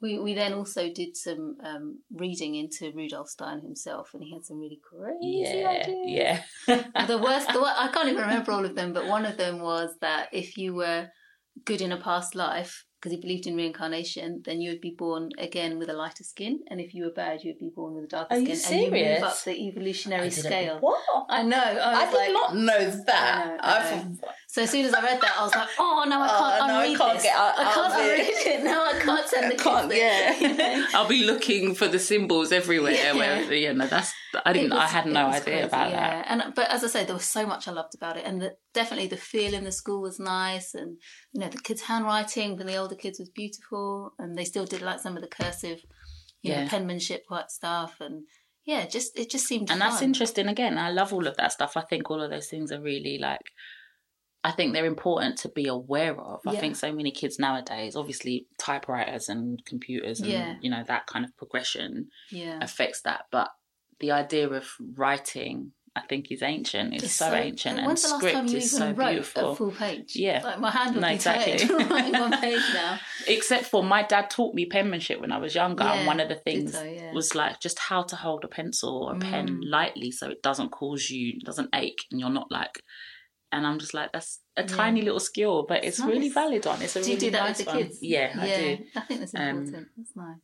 We 0.00 0.18
we 0.26 0.34
then 0.34 0.52
also 0.54 0.82
did 1.00 1.16
some 1.16 1.56
um, 1.70 1.84
reading 2.24 2.54
into 2.54 2.92
Rudolf 2.94 3.28
Steiner 3.30 3.60
himself, 3.62 4.14
and 4.14 4.22
he 4.22 4.30
had 4.32 4.44
some 4.44 4.60
really 4.60 4.80
crazy 4.90 5.58
yeah 5.58 5.68
ideas. 5.68 6.42
yeah 6.66 7.06
the 7.06 7.18
worst, 7.18 7.48
the, 7.52 7.58
I 7.84 7.88
can't 7.92 8.08
even 8.08 8.22
remember 8.22 8.52
all 8.52 8.64
of 8.64 8.74
them, 8.76 8.92
but 8.92 9.06
one 9.16 9.24
of 9.30 9.36
them 9.36 9.58
was 9.60 9.90
that 10.00 10.28
if 10.32 10.56
you 10.56 10.74
were 10.74 11.08
good 11.64 11.80
in 11.80 11.90
a 11.92 12.00
past 12.08 12.34
life, 12.36 12.84
because 13.00 13.12
he 13.12 13.20
believed 13.20 13.46
in 13.46 13.54
reincarnation, 13.56 14.42
then 14.44 14.60
you 14.60 14.70
would 14.70 14.80
be 14.80 14.90
born 14.90 15.30
again 15.38 15.78
with 15.78 15.88
a 15.88 15.92
lighter 15.92 16.24
skin, 16.24 16.60
and 16.68 16.80
if 16.80 16.94
you 16.94 17.04
were 17.04 17.10
bad, 17.10 17.44
you 17.44 17.50
would 17.52 17.58
be 17.60 17.70
born 17.74 17.94
with 17.94 18.04
a 18.04 18.08
darker 18.08 18.34
Are 18.34 18.38
you 18.38 18.56
skin, 18.56 18.84
and 18.86 18.96
you 18.96 19.04
move 19.14 19.22
up 19.22 19.42
the 19.44 19.52
evolutionary 19.68 20.26
I 20.26 20.28
scale. 20.30 20.78
what 20.80 21.00
I 21.28 21.42
know. 21.42 21.56
I, 21.58 21.94
I 22.02 22.04
did 22.06 22.14
like, 22.16 22.32
not 22.32 22.56
know 22.56 22.90
that 23.06 23.44
I 23.44 23.48
know, 23.48 23.56
I 23.60 23.78
I 23.78 23.82
thought- 23.82 24.34
So 24.50 24.62
as 24.62 24.70
soon 24.70 24.86
as 24.86 24.94
I 24.94 25.02
read 25.02 25.20
that, 25.20 25.34
I 25.38 25.42
was 25.44 25.54
like, 25.54 25.68
"Oh 25.78 26.04
no, 26.08 26.20
I 26.22 26.26
Oh, 26.26 26.38
can't 26.38 26.68
no, 26.68 26.74
I 26.78 26.84
unread 26.86 26.98
can't 26.98 27.12
this. 27.14 27.22
get 27.24 27.36
out- 27.36 27.58
I 27.58 27.64
can't 27.74 27.92
of 27.92 28.00
it." 28.00 28.12
unread 28.20 28.46
it. 28.60 28.64
No, 28.64 28.82
I 28.82 28.92
can't 28.98 29.28
send 29.28 29.50
the 29.52 29.54
I 29.60 29.62
can't, 29.62 29.90
kids 29.90 30.00
yeah. 30.40 30.52
there. 30.54 30.86
I'll 30.94 31.06
be 31.06 31.24
looking 31.24 31.74
for 31.74 31.86
the 31.86 31.98
symbols 31.98 32.50
everywhere. 32.50 32.92
Yeah. 32.92 33.12
Where, 33.14 33.52
yeah, 33.52 33.72
no, 33.72 33.86
that's 33.86 34.10
I 34.46 34.54
didn't. 34.54 34.72
I 34.72 34.86
had 34.86 35.04
no 35.04 35.26
idea 35.26 35.42
crazy, 35.42 35.60
about 35.66 35.90
yeah. 35.90 36.22
that. 36.22 36.26
And 36.30 36.54
but 36.54 36.70
as 36.70 36.82
I 36.82 36.86
say, 36.86 37.04
there 37.04 37.14
was 37.14 37.26
so 37.26 37.44
much 37.46 37.68
I 37.68 37.72
loved 37.72 37.94
about 37.94 38.16
it, 38.16 38.24
and 38.24 38.40
the, 38.40 38.54
definitely 38.72 39.08
the 39.08 39.18
feel 39.18 39.52
in 39.52 39.64
the 39.64 39.70
school 39.72 40.00
was 40.00 40.18
nice, 40.18 40.72
and 40.74 40.96
you 41.34 41.40
know 41.42 41.48
the 41.50 41.58
kids' 41.58 41.82
handwriting 41.82 42.56
from 42.56 42.66
the 42.66 42.76
older 42.76 42.94
kids 42.96 43.18
was 43.18 43.28
beautiful, 43.28 44.14
and 44.18 44.34
they 44.34 44.46
still 44.46 44.64
did 44.64 44.80
like 44.80 45.00
some 45.00 45.14
of 45.16 45.22
the 45.22 45.28
cursive, 45.28 45.80
you 46.40 46.54
know, 46.56 46.66
penmanship 46.68 47.24
what 47.28 47.50
stuff, 47.50 47.96
and 48.00 48.22
yeah, 48.64 48.86
just 48.86 49.18
it 49.18 49.28
just 49.30 49.46
seemed 49.46 49.70
and 49.70 49.80
that's 49.80 50.00
interesting 50.02 50.46
again 50.48 50.76
i 50.76 50.90
love 50.90 51.10
all 51.14 51.26
of 51.26 51.34
that 51.38 51.52
stuff 51.52 51.74
i 51.76 51.80
think 51.80 52.10
all 52.10 52.20
of 52.22 52.30
those 52.30 52.48
things 52.48 52.70
are 52.70 52.82
really 52.82 53.16
like 53.16 53.46
i 54.44 54.50
think 54.52 54.72
they're 54.72 54.86
important 54.86 55.36
to 55.38 55.48
be 55.48 55.66
aware 55.66 56.18
of 56.20 56.40
i 56.46 56.54
think 56.56 56.76
so 56.76 56.92
many 56.92 57.10
kids 57.10 57.38
nowadays 57.38 57.96
obviously 57.96 58.46
typewriters 58.58 59.28
and 59.28 59.64
computers 59.64 60.20
and 60.20 60.30
Yeah. 60.30 60.54
you 60.60 60.70
know 60.70 60.84
that 60.86 61.06
kind 61.06 61.24
of 61.24 61.36
progression 61.36 62.08
Yeah, 62.30 62.58
affects 62.62 63.00
that 63.02 63.26
but 63.30 63.48
the 64.00 64.12
idea 64.12 64.48
of 64.48 64.66
writing 64.96 65.72
i 65.96 66.02
think 66.02 66.30
is 66.30 66.42
ancient 66.42 66.94
it's, 66.94 67.02
It's 67.04 67.12
so, 67.14 67.32
ancient 67.34 67.78
and 67.78 67.86
When's 67.88 68.02
the 68.02 68.10
last 68.10 68.18
script 68.20 68.34
time 68.36 68.46
you 68.46 68.58
is 68.58 68.70
so 68.70 68.92
wrote 68.92 69.10
beautiful 69.10 69.50
a 69.52 69.56
full 69.56 69.72
page? 69.72 70.14
Yeah. 70.14 70.40
like 70.44 70.60
my 70.60 70.70
hand 70.70 70.94
would 70.94 71.00
No, 71.00 71.08
be 71.08 71.14
exactly. 71.14 71.66
writing 71.90 72.12
one 72.20 72.40
page 72.40 72.62
now. 72.74 73.00
except 73.26 73.64
for 73.64 73.82
my 73.82 74.02
dad 74.04 74.30
taught 74.30 74.54
me 74.54 74.66
penmanship 74.66 75.20
when 75.20 75.32
I 75.32 75.38
was 75.38 75.54
younger, 75.56 75.82
Yeah, 75.84 75.94
and 75.94 76.06
one 76.06 76.20
of 76.20 76.28
the 76.28 76.36
things 76.36 76.72
ditto, 76.72 76.84
yeah. 76.84 77.12
was 77.12 77.34
like 77.34 77.58
just 77.60 77.78
how 77.80 78.02
to 78.04 78.14
hold 78.14 78.44
a 78.44 78.48
pencil 78.48 79.02
or 79.04 79.16
a 79.16 79.18
pen 79.18 79.48
Mm. 79.48 79.60
lightly 79.64 80.10
so 80.12 80.30
it 80.30 80.42
doesn't 80.42 80.70
cause 80.70 81.10
you 81.10 81.40
doesn't 81.40 81.70
ache 81.74 82.02
and 82.12 82.20
you're 82.20 82.30
not 82.40 82.52
like 82.52 82.82
And 83.50 83.66
I'm 83.66 83.78
just 83.78 83.94
like, 83.94 84.12
that's 84.12 84.40
a 84.56 84.62
Yeah. 84.62 84.66
tiny 84.68 85.02
little 85.02 85.20
skill, 85.20 85.64
but 85.66 85.82
it's, 85.84 85.98
It's 85.98 86.06
really 86.06 86.28
valid 86.28 86.66
one. 86.66 86.82
It's 86.82 86.96
a 86.96 87.00
Do 87.00 87.10
really 87.10 87.14
you 87.14 87.20
do 87.20 87.30
that 87.30 87.40
nice 87.44 87.58
with 87.58 87.66
the 87.66 87.72
one. 87.72 87.82
kids? 87.84 87.98
Yeah, 88.02 88.36
I 88.38 88.46
do. 88.56 88.84
I 88.94 89.00
think 89.00 89.20
that's 89.20 89.34
Um, 89.34 89.40
important. 89.42 89.88
that's 89.96 90.16
nice. 90.16 90.36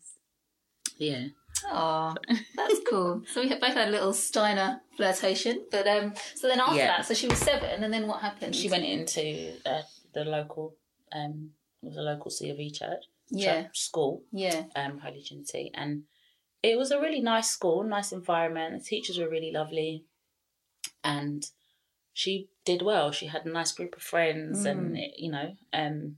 Yeah. 0.97 1.27
Oh, 1.71 2.15
that's 2.57 2.81
cool. 2.89 3.23
So 3.33 3.43
we 3.43 3.49
had 3.49 3.61
both 3.61 3.75
had 3.75 3.89
a 3.89 3.91
little 3.91 4.13
Steiner 4.15 4.81
flirtation, 4.97 5.67
but 5.71 5.87
um, 5.87 6.15
so 6.35 6.49
then 6.49 6.61
after 6.61 6.77
Yeah. 6.77 6.87
that, 6.89 7.07
so 7.07 7.15
she 7.15 7.29
was 7.29 7.39
seven, 7.39 7.85
and 7.85 7.93
then 7.93 8.07
what 8.07 8.21
happened? 8.23 8.55
She 8.57 8.71
went 8.71 8.85
into 8.85 9.53
uh, 9.67 9.83
the 10.15 10.25
local, 10.25 10.77
um, 11.13 11.51
it 11.83 11.87
was 11.89 11.97
a 11.97 12.03
local 12.03 12.31
C 12.31 12.49
of 12.51 12.59
E 12.59 12.71
church, 12.71 13.05
Yeah. 13.31 13.65
church 13.65 13.81
school, 13.81 14.23
Yeah. 14.33 14.65
um, 14.77 14.99
Holy 14.99 15.23
Trinity, 15.23 15.71
and 15.75 16.05
it 16.63 16.79
was 16.79 16.91
a 16.91 17.01
really 17.01 17.21
nice 17.21 17.51
school, 17.51 17.83
nice 17.85 18.13
environment. 18.13 18.79
The 18.83 18.85
teachers 18.89 19.19
were 19.19 19.29
really 19.29 19.53
lovely, 19.53 20.05
and 21.03 21.45
she 22.15 22.49
did 22.65 22.81
well. 22.81 23.13
She 23.13 23.27
had 23.27 23.45
a 23.45 23.51
nice 23.51 23.73
group 23.73 23.95
of 23.97 24.03
friends, 24.03 24.65
and 24.65 24.97
you 25.19 25.31
know, 25.31 25.55
um, 25.75 26.17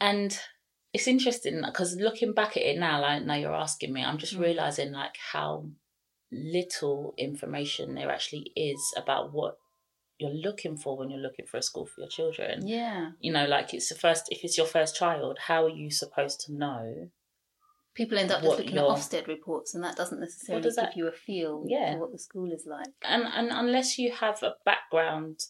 and 0.00 0.36
it's 0.92 1.06
interesting 1.06 1.62
because 1.64 1.96
looking 1.96 2.32
back 2.32 2.56
at 2.56 2.62
it 2.64 2.78
now, 2.78 3.00
like 3.00 3.22
now 3.24 3.34
you're 3.34 3.54
asking 3.54 3.92
me, 3.92 4.02
I'm 4.04 4.18
just 4.18 4.34
Mm. 4.34 4.40
realizing 4.40 4.92
like 4.92 5.16
how 5.32 5.68
little 6.32 7.14
information 7.16 7.94
there 7.94 8.10
actually 8.10 8.50
is 8.56 8.80
about 8.96 9.32
what 9.32 9.56
you're 10.18 10.30
looking 10.30 10.76
for 10.76 10.96
when 10.96 11.10
you're 11.10 11.20
looking 11.20 11.46
for 11.46 11.58
a 11.58 11.62
school 11.62 11.86
for 11.86 12.00
your 12.00 12.08
children 12.08 12.66
Yeah. 12.66 13.12
you 13.20 13.32
know 13.32 13.46
like 13.46 13.74
it's 13.74 13.88
the 13.88 13.94
first 13.94 14.26
if 14.30 14.42
it's 14.44 14.56
your 14.56 14.66
first 14.66 14.96
child 14.96 15.38
how 15.46 15.64
are 15.64 15.68
you 15.68 15.90
supposed 15.90 16.40
to 16.42 16.52
know 16.54 17.10
People 17.94 18.18
end 18.18 18.30
up 18.32 18.42
just 18.42 18.58
looking 18.58 18.76
at 18.76 18.84
Ofsted 18.84 19.26
reports, 19.28 19.74
and 19.74 19.84
that 19.84 19.96
doesn't 19.96 20.18
necessarily 20.20 20.62
does 20.62 20.76
give 20.76 20.96
you 20.96 21.06
a 21.08 21.12
feel 21.12 21.64
Yeah. 21.68 21.92
for 21.94 22.00
what 22.00 22.12
the 22.12 22.18
school 22.18 22.50
is 22.52 22.66
like. 22.66 22.88
and 23.02 23.22
and 23.24 23.48
unless 23.52 23.98
you 23.98 24.10
have 24.12 24.42
a 24.42 24.54
background 24.64 25.40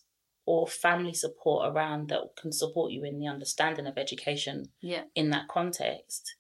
or 0.47 0.67
family 0.67 1.15
support 1.15 1.73
around 1.73 2.11
that 2.11 2.21
can 2.37 2.53
support 2.53 2.93
you 2.93 3.03
in 3.05 3.19
the 3.19 3.27
understanding 3.27 3.87
of 3.87 3.97
education 3.97 4.67
Yeah. 4.83 5.05
in 5.15 5.31
that 5.31 5.49
context 5.49 6.37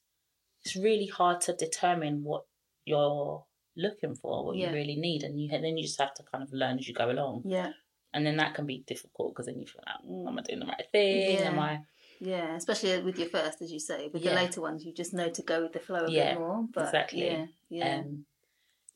it's 0.62 0.76
really 0.76 1.06
hard 1.06 1.40
to 1.42 1.54
determine 1.54 2.23
what 2.23 2.44
you're 2.84 3.46
looking 3.76 4.14
for 4.14 4.44
what 4.44 4.56
Yeah. 4.56 4.68
you 4.68 4.75
really 4.75 4.96
need 4.96 5.23
and 5.23 5.40
you 5.40 5.49
then 5.49 5.78
you 5.78 5.84
just 5.84 5.99
have 6.00 6.12
to 6.14 6.23
kind 6.30 6.44
of 6.44 6.52
learn 6.52 6.78
as 6.78 6.87
you 6.87 6.92
go 6.94 7.11
along 7.11 7.42
Yeah. 7.46 7.73
and 8.12 8.26
then 8.26 8.37
that 8.37 8.54
can 8.54 8.66
be 8.66 8.84
difficult 8.87 9.32
because 9.32 9.46
then 9.46 9.58
you 9.58 9.66
feel 9.66 9.82
like 9.87 10.04
mm, 10.06 10.28
am 10.28 10.38
i 10.38 10.42
doing 10.42 10.61
the 10.61 10.66
right 10.66 10.87
thing 10.92 11.38
am 11.38 11.58
i 11.58 11.80
Yeah. 12.21 12.56
Especially 12.56 13.00
with 13.02 13.18
your 13.18 13.28
first, 13.28 13.61
as 13.62 13.73
you 13.73 13.78
say. 13.80 14.09
With 14.12 14.23
the 14.23 14.30
later 14.30 14.61
ones, 14.61 14.85
you 14.85 14.92
just 14.92 15.12
know 15.14 15.28
to 15.30 15.42
go 15.42 15.62
with 15.62 15.73
the 15.73 15.80
flow 15.80 16.06
a 16.06 16.11
Yeah, 16.11 16.35
bit 16.35 16.40
more. 16.40 16.66
But 16.73 16.85
exactly. 16.87 17.26
Yeah. 17.26 17.47
Yeah. 17.71 17.97
Um, 17.99 18.25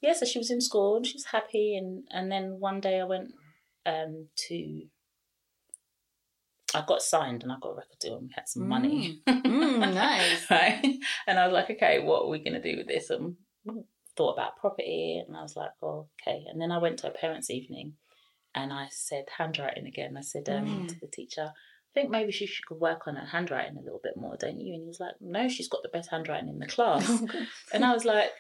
yeah, 0.01 0.13
so 0.13 0.25
she 0.27 0.39
was 0.39 0.51
in 0.51 0.61
school 0.61 0.97
and 0.97 1.07
she 1.07 1.15
was 1.15 1.25
happy, 1.27 1.77
and 1.77 2.05
and 2.11 2.31
then 2.31 2.61
one 2.61 2.81
day 2.81 3.01
I 3.01 3.05
went 3.05 3.33
um, 3.85 4.29
to. 4.49 4.83
I 6.75 6.85
got 6.87 7.01
signed 7.03 7.43
and 7.43 7.51
I 7.51 7.57
got 7.61 7.71
a 7.71 7.75
record 7.77 7.99
deal 7.99 8.17
and 8.19 8.27
we 8.29 8.33
had 8.35 8.47
some 8.49 8.69
money. 8.69 9.21
Mm, 9.27 9.79
nice. 9.95 10.51
right? 10.51 10.85
And 11.27 11.39
I 11.39 11.47
was 11.47 11.55
like, 11.55 11.71
okay, 11.71 12.01
what 12.01 12.25
are 12.25 12.29
we 12.29 12.41
going 12.41 12.61
to 12.61 12.71
do 12.73 12.77
with 12.77 12.87
this? 12.87 13.09
And 13.09 13.37
thought 14.17 14.35
about 14.35 14.57
property, 14.59 15.23
and 15.27 15.37
I 15.37 15.43
was 15.43 15.57
like, 15.57 15.71
oh, 15.83 16.09
okay. 16.23 16.45
And 16.49 16.61
then 16.61 16.71
I 16.71 16.79
went 16.79 16.99
to 17.01 17.09
a 17.09 17.11
parents' 17.11 17.51
evening, 17.51 17.95
and 18.55 18.73
I 18.73 18.89
said 18.91 19.25
handwriting 19.39 19.87
again. 19.87 20.17
I 20.17 20.21
said 20.23 20.49
um, 20.49 20.67
Mm. 20.67 20.89
to 20.89 21.01
the 21.01 21.07
teacher, 21.07 21.53
think 22.00 22.11
maybe 22.11 22.33
she, 22.33 22.47
should 22.47 22.64
work 22.71 23.07
on 23.07 23.17
her 23.17 23.26
handwriting 23.26 23.76
a 23.76 23.81
little 23.83 24.00
bit 24.02 24.17
more, 24.17 24.37
don't 24.38 24.61
you? 24.61 24.73
And 24.75 24.83
he 24.83 24.87
was 24.88 25.00
like, 25.00 25.14
no, 25.21 25.49
she's 25.49 25.69
got 25.69 25.83
the 25.83 25.88
best 25.88 26.11
handwriting 26.11 26.49
in 26.49 26.59
the 26.59 26.67
class. 26.67 27.23
and 27.73 27.85
I 27.85 27.93
was 27.93 28.05
like, 28.05 28.31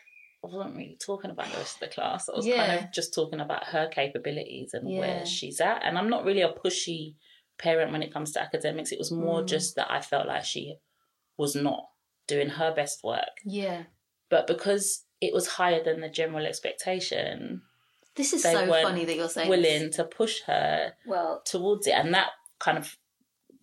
I 0.44 0.46
wasn't 0.46 0.76
really 0.76 0.96
talking 1.04 1.30
about 1.30 1.50
the 1.50 1.58
rest 1.58 1.76
of 1.76 1.88
the 1.88 1.94
class. 1.94 2.28
I 2.28 2.36
was 2.36 2.46
kind 2.46 2.72
of 2.84 2.92
just 2.92 3.12
talking 3.14 3.40
about 3.40 3.64
her 3.64 3.88
capabilities 3.88 4.70
and 4.72 4.90
Yeah. 4.90 5.00
where 5.00 5.26
she's 5.26 5.60
at. 5.60 5.82
And 5.84 5.98
I'm 5.98 6.08
not 6.08 6.24
really 6.24 6.42
a 6.42 6.52
pushy 6.52 7.16
parent 7.58 7.90
when 7.92 8.02
it 8.04 8.12
comes 8.12 8.32
to 8.32 8.40
academics. 8.42 8.92
It 8.92 8.98
was 9.00 9.10
more 9.10 9.42
Mm. 9.42 9.46
just 9.48 9.74
that 9.76 9.90
I 9.90 10.00
felt 10.00 10.28
like 10.28 10.44
she 10.44 10.76
was 11.36 11.56
not 11.56 11.88
doing 12.28 12.50
her 12.50 12.72
best 12.74 13.02
work. 13.02 13.34
yeah. 13.44 13.84
But 14.30 14.46
because 14.46 15.04
it 15.22 15.32
was 15.32 15.46
higher 15.48 15.82
than 15.82 16.00
the 16.02 16.08
general 16.10 16.44
expectation, 16.46 17.62
This 18.14 18.32
is 18.32 18.42
so 18.42 18.66
funny 18.66 19.04
that 19.06 19.16
you're 19.16 19.28
saying 19.28 19.48
willing 19.48 19.86
this. 19.86 19.96
to 19.96 20.04
push 20.04 20.42
her 20.42 20.92
Well, 21.06 21.40
towards 21.46 21.86
it. 21.86 21.92
And 21.92 22.12
that 22.14 22.30
kind 22.60 22.76
of 22.78 22.96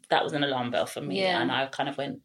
that 0.09 0.23
was 0.23 0.33
an 0.33 0.43
alarm 0.43 0.71
bell 0.71 0.85
for 0.85 1.01
me. 1.01 1.21
Yeah. 1.21 1.41
And 1.41 1.51
I 1.51 1.65
kind 1.67 1.89
of 1.89 1.97
went, 1.97 2.19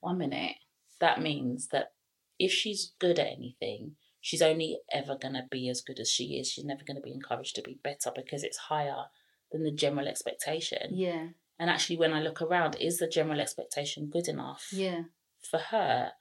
one 0.00 0.18
minute, 0.18 0.56
that 1.00 1.20
means 1.20 1.68
that 1.68 1.92
if 2.38 2.50
she's 2.52 2.92
good 2.98 3.18
at 3.18 3.26
anything, 3.28 3.96
she's 4.20 4.42
only 4.42 4.78
ever 4.92 5.16
gonna 5.20 5.46
be 5.50 5.68
as 5.68 5.80
good 5.82 5.98
as 6.00 6.10
she 6.10 6.38
is. 6.38 6.50
She's 6.50 6.64
never 6.64 6.84
gonna 6.84 7.00
be 7.00 7.12
encouraged 7.12 7.54
to 7.56 7.62
be 7.62 7.78
better 7.82 8.10
because 8.14 8.42
it's 8.44 8.56
higher 8.58 9.04
than 9.52 9.62
the 9.64 9.70
general 9.72 10.08
expectation. 10.08 10.90
yeah. 10.92 11.28
And 11.58 11.70
actually 11.70 11.96
when 11.96 12.12
I 12.12 12.20
look 12.20 12.42
around, 12.42 12.76
is 12.78 12.98
the 12.98 13.08
general 13.08 13.40
expectation 13.40 14.10
good 14.10 14.28
enough 14.28 14.68
Yeah. 14.72 15.04
for 15.40 15.58
her? 15.58 16.12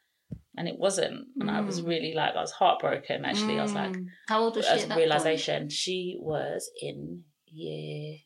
And 0.57 0.67
it 0.69 0.79
wasn't. 0.79 1.27
And 1.39 1.51
I 1.51 1.60
was 1.60 1.81
Mm. 1.81 1.88
really 1.88 2.13
like 2.13 2.36
I 2.36 2.41
was 2.41 2.51
heartbroken 2.51 3.25
actually. 3.25 3.60
I 3.60 3.63
was 3.63 3.74
like 3.74 3.91
Mm. 3.91 4.07
how 4.29 4.41
old 4.43 4.55
was 4.55 4.65
she 4.65 4.72
as 4.72 4.79
at 4.84 4.86
a 4.86 4.89
that 4.89 4.98
realization. 4.98 5.69
She 5.69 6.15
was 6.19 6.72
in 6.81 7.25
year 7.48 8.19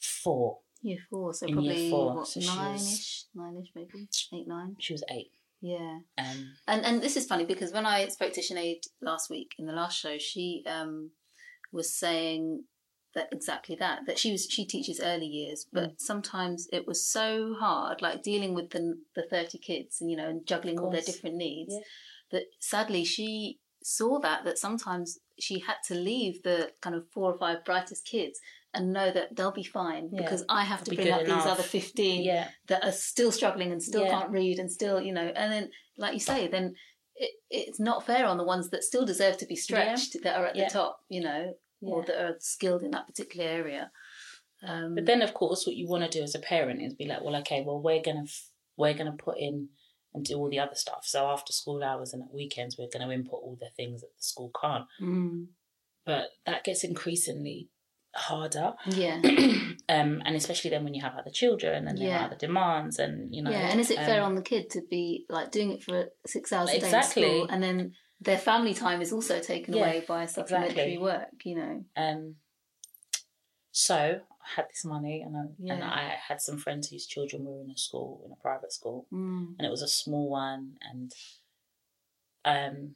four. 0.00 0.60
Year 0.82 0.98
four, 1.10 1.34
so 1.34 1.46
In 1.46 1.54
probably 1.54 1.90
four, 1.90 2.14
what 2.14 2.28
so 2.28 2.40
nine-ish, 2.40 3.24
nine-ish 3.34 3.70
maybe, 3.74 4.08
eight, 4.32 4.46
nine. 4.46 4.76
She 4.78 4.92
was 4.92 5.02
eight. 5.10 5.32
Yeah. 5.60 5.98
Um, 6.16 6.52
And 6.68 6.84
and 6.86 7.02
this 7.02 7.16
is 7.16 7.26
funny 7.26 7.44
because 7.44 7.72
when 7.72 7.84
I 7.84 8.06
spoke 8.08 8.32
to 8.34 8.40
Sinead 8.40 8.82
last 9.02 9.28
week 9.28 9.54
in 9.58 9.66
the 9.66 9.72
last 9.72 9.98
show, 9.98 10.16
she 10.18 10.62
um 10.66 11.10
was 11.72 11.92
saying 11.92 12.64
that 13.14 13.28
exactly 13.32 13.74
that 13.80 14.00
that 14.06 14.18
she 14.20 14.30
was 14.30 14.46
she 14.48 14.64
teaches 14.66 15.00
early 15.00 15.26
years, 15.26 15.66
but 15.72 15.90
Mm. 15.90 16.00
sometimes 16.00 16.68
it 16.72 16.86
was 16.86 17.04
so 17.04 17.54
hard, 17.58 18.00
like 18.00 18.22
dealing 18.22 18.54
with 18.54 18.70
the 18.70 19.00
the 19.16 19.24
thirty 19.28 19.58
kids 19.58 20.00
and 20.00 20.08
you 20.10 20.16
know 20.16 20.28
and 20.28 20.46
juggling 20.46 20.78
all 20.78 20.90
their 20.92 21.02
different 21.02 21.36
needs, 21.36 21.74
Yeah. 21.74 21.80
that 22.32 22.44
sadly 22.60 23.04
she 23.04 23.58
saw 23.82 24.20
that 24.20 24.44
that 24.44 24.58
sometimes 24.58 25.18
she 25.40 25.58
had 25.60 25.78
to 25.88 25.94
leave 25.94 26.42
the 26.44 26.72
kind 26.80 26.94
of 26.94 27.10
four 27.10 27.32
or 27.32 27.38
five 27.38 27.64
brightest 27.64 28.04
kids 28.06 28.38
and 28.74 28.92
know 28.92 29.10
that 29.10 29.34
they'll 29.34 29.50
be 29.52 29.64
fine 29.64 30.10
Yeah. 30.12 30.22
because 30.22 30.44
I 30.48 30.64
have 30.64 30.84
to 30.84 30.94
bring 30.94 31.10
up 31.10 31.22
enough. 31.22 31.44
these 31.44 31.52
other 31.52 31.62
fifteen 31.62 32.22
yeah, 32.22 32.48
that 32.66 32.84
are 32.84 32.92
still 32.92 33.32
struggling 33.32 33.72
and 33.72 33.82
still 33.82 34.02
Yeah. 34.04 34.10
can't 34.10 34.30
read 34.30 34.58
and 34.58 34.70
still 34.70 35.00
you 35.00 35.12
know 35.12 35.32
and 35.34 35.52
then 35.52 35.70
like 35.96 36.14
you 36.14 36.20
say 36.20 36.48
then 36.48 36.74
it, 37.16 37.30
it's 37.50 37.80
not 37.80 38.04
fair 38.06 38.26
on 38.26 38.36
the 38.36 38.44
ones 38.44 38.70
that 38.70 38.84
still 38.84 39.04
deserve 39.06 39.36
to 39.38 39.46
be 39.46 39.56
stretched 39.56 40.16
that 40.22 40.36
are 40.38 40.46
at 40.46 40.54
the 40.54 40.68
top 40.70 41.00
you 41.08 41.20
know 41.22 41.54
or 41.80 42.04
that 42.04 42.20
are 42.22 42.36
skilled 42.40 42.82
in 42.82 42.90
that 42.90 43.06
particular 43.06 43.46
area 43.48 43.90
um, 44.66 44.94
but 44.96 45.06
then 45.06 45.22
of 45.22 45.34
course 45.34 45.66
what 45.66 45.76
you 45.76 45.86
want 45.88 46.04
to 46.04 46.18
do 46.18 46.22
as 46.24 46.34
a 46.34 46.40
parent 46.40 46.82
is 46.82 46.92
be 46.94 47.04
like, 47.06 47.22
well, 47.22 47.36
okay, 47.36 47.62
well 47.64 47.80
we're 47.80 48.02
gonna 48.02 48.24
f- 48.24 48.50
we're 48.76 48.92
gonna 48.94 49.12
put 49.16 49.38
in 49.38 49.68
and 50.14 50.24
do 50.24 50.34
all 50.36 50.50
the 50.50 50.58
other 50.58 50.74
stuff. 50.74 51.02
So 51.04 51.26
after 51.28 51.52
school 51.52 51.82
hours 51.84 52.12
and 52.12 52.22
at 52.22 52.34
weekends, 52.34 52.76
we're 52.76 52.88
gonna 52.92 53.12
input 53.12 53.40
all 53.44 53.56
the 53.60 53.70
things 53.76 54.00
that 54.00 54.10
the 54.16 54.22
school 54.22 54.50
can't. 54.60 54.84
mm, 55.00 55.46
But 56.04 56.30
that 56.44 56.64
gets 56.64 56.82
increasingly 56.82 57.68
harder. 58.18 58.72
yeah 58.86 59.20
um, 59.88 60.22
and 60.24 60.34
especially 60.36 60.70
then 60.70 60.84
when 60.84 60.94
you 60.94 61.02
have 61.02 61.14
other 61.16 61.30
children 61.30 61.86
and 61.88 61.98
there 61.98 62.08
Yeah. 62.08 62.22
are 62.22 62.26
other 62.26 62.36
demands 62.36 62.98
and 62.98 63.34
you 63.34 63.42
know 63.42 63.50
yeah 63.50 63.70
and 63.70 63.80
is 63.80 63.90
it 63.90 63.98
fair 63.98 64.20
um, 64.22 64.26
on 64.30 64.34
the 64.34 64.42
kid 64.42 64.70
to 64.70 64.80
be 64.90 65.24
like 65.28 65.50
doing 65.50 65.70
it 65.72 65.82
for 65.82 66.06
six 66.26 66.52
hours 66.52 66.70
a 66.70 66.72
day 66.72 66.78
Exactly. 66.78 67.22
in 67.22 67.28
school 67.30 67.46
and 67.50 67.62
then 67.62 67.92
their 68.20 68.38
family 68.38 68.74
time 68.74 69.00
is 69.00 69.12
also 69.12 69.40
taken 69.40 69.74
Yeah, 69.74 69.80
away 69.84 70.04
by 70.06 70.26
supplementary 70.26 70.94
exactly. 70.94 70.98
work 70.98 71.28
you 71.44 71.56
know 71.56 71.84
Um, 71.96 72.36
so 73.72 73.96
I 73.96 74.48
had 74.56 74.66
this 74.70 74.84
money, 74.84 75.20
and 75.24 75.36
I, 75.36 75.72
and 75.72 75.84
I 75.84 76.16
had 76.26 76.40
some 76.40 76.58
friends 76.58 76.88
whose 76.88 77.06
children 77.06 77.44
were 77.44 77.60
in 77.60 77.70
a 77.70 77.76
school, 77.76 78.22
in 78.24 78.32
a 78.32 78.36
private 78.36 78.72
school, 78.72 79.06
mm. 79.12 79.54
and 79.56 79.66
it 79.66 79.70
was 79.70 79.82
a 79.82 79.88
small 79.88 80.28
one. 80.30 80.72
And 80.90 81.12
um, 82.44 82.94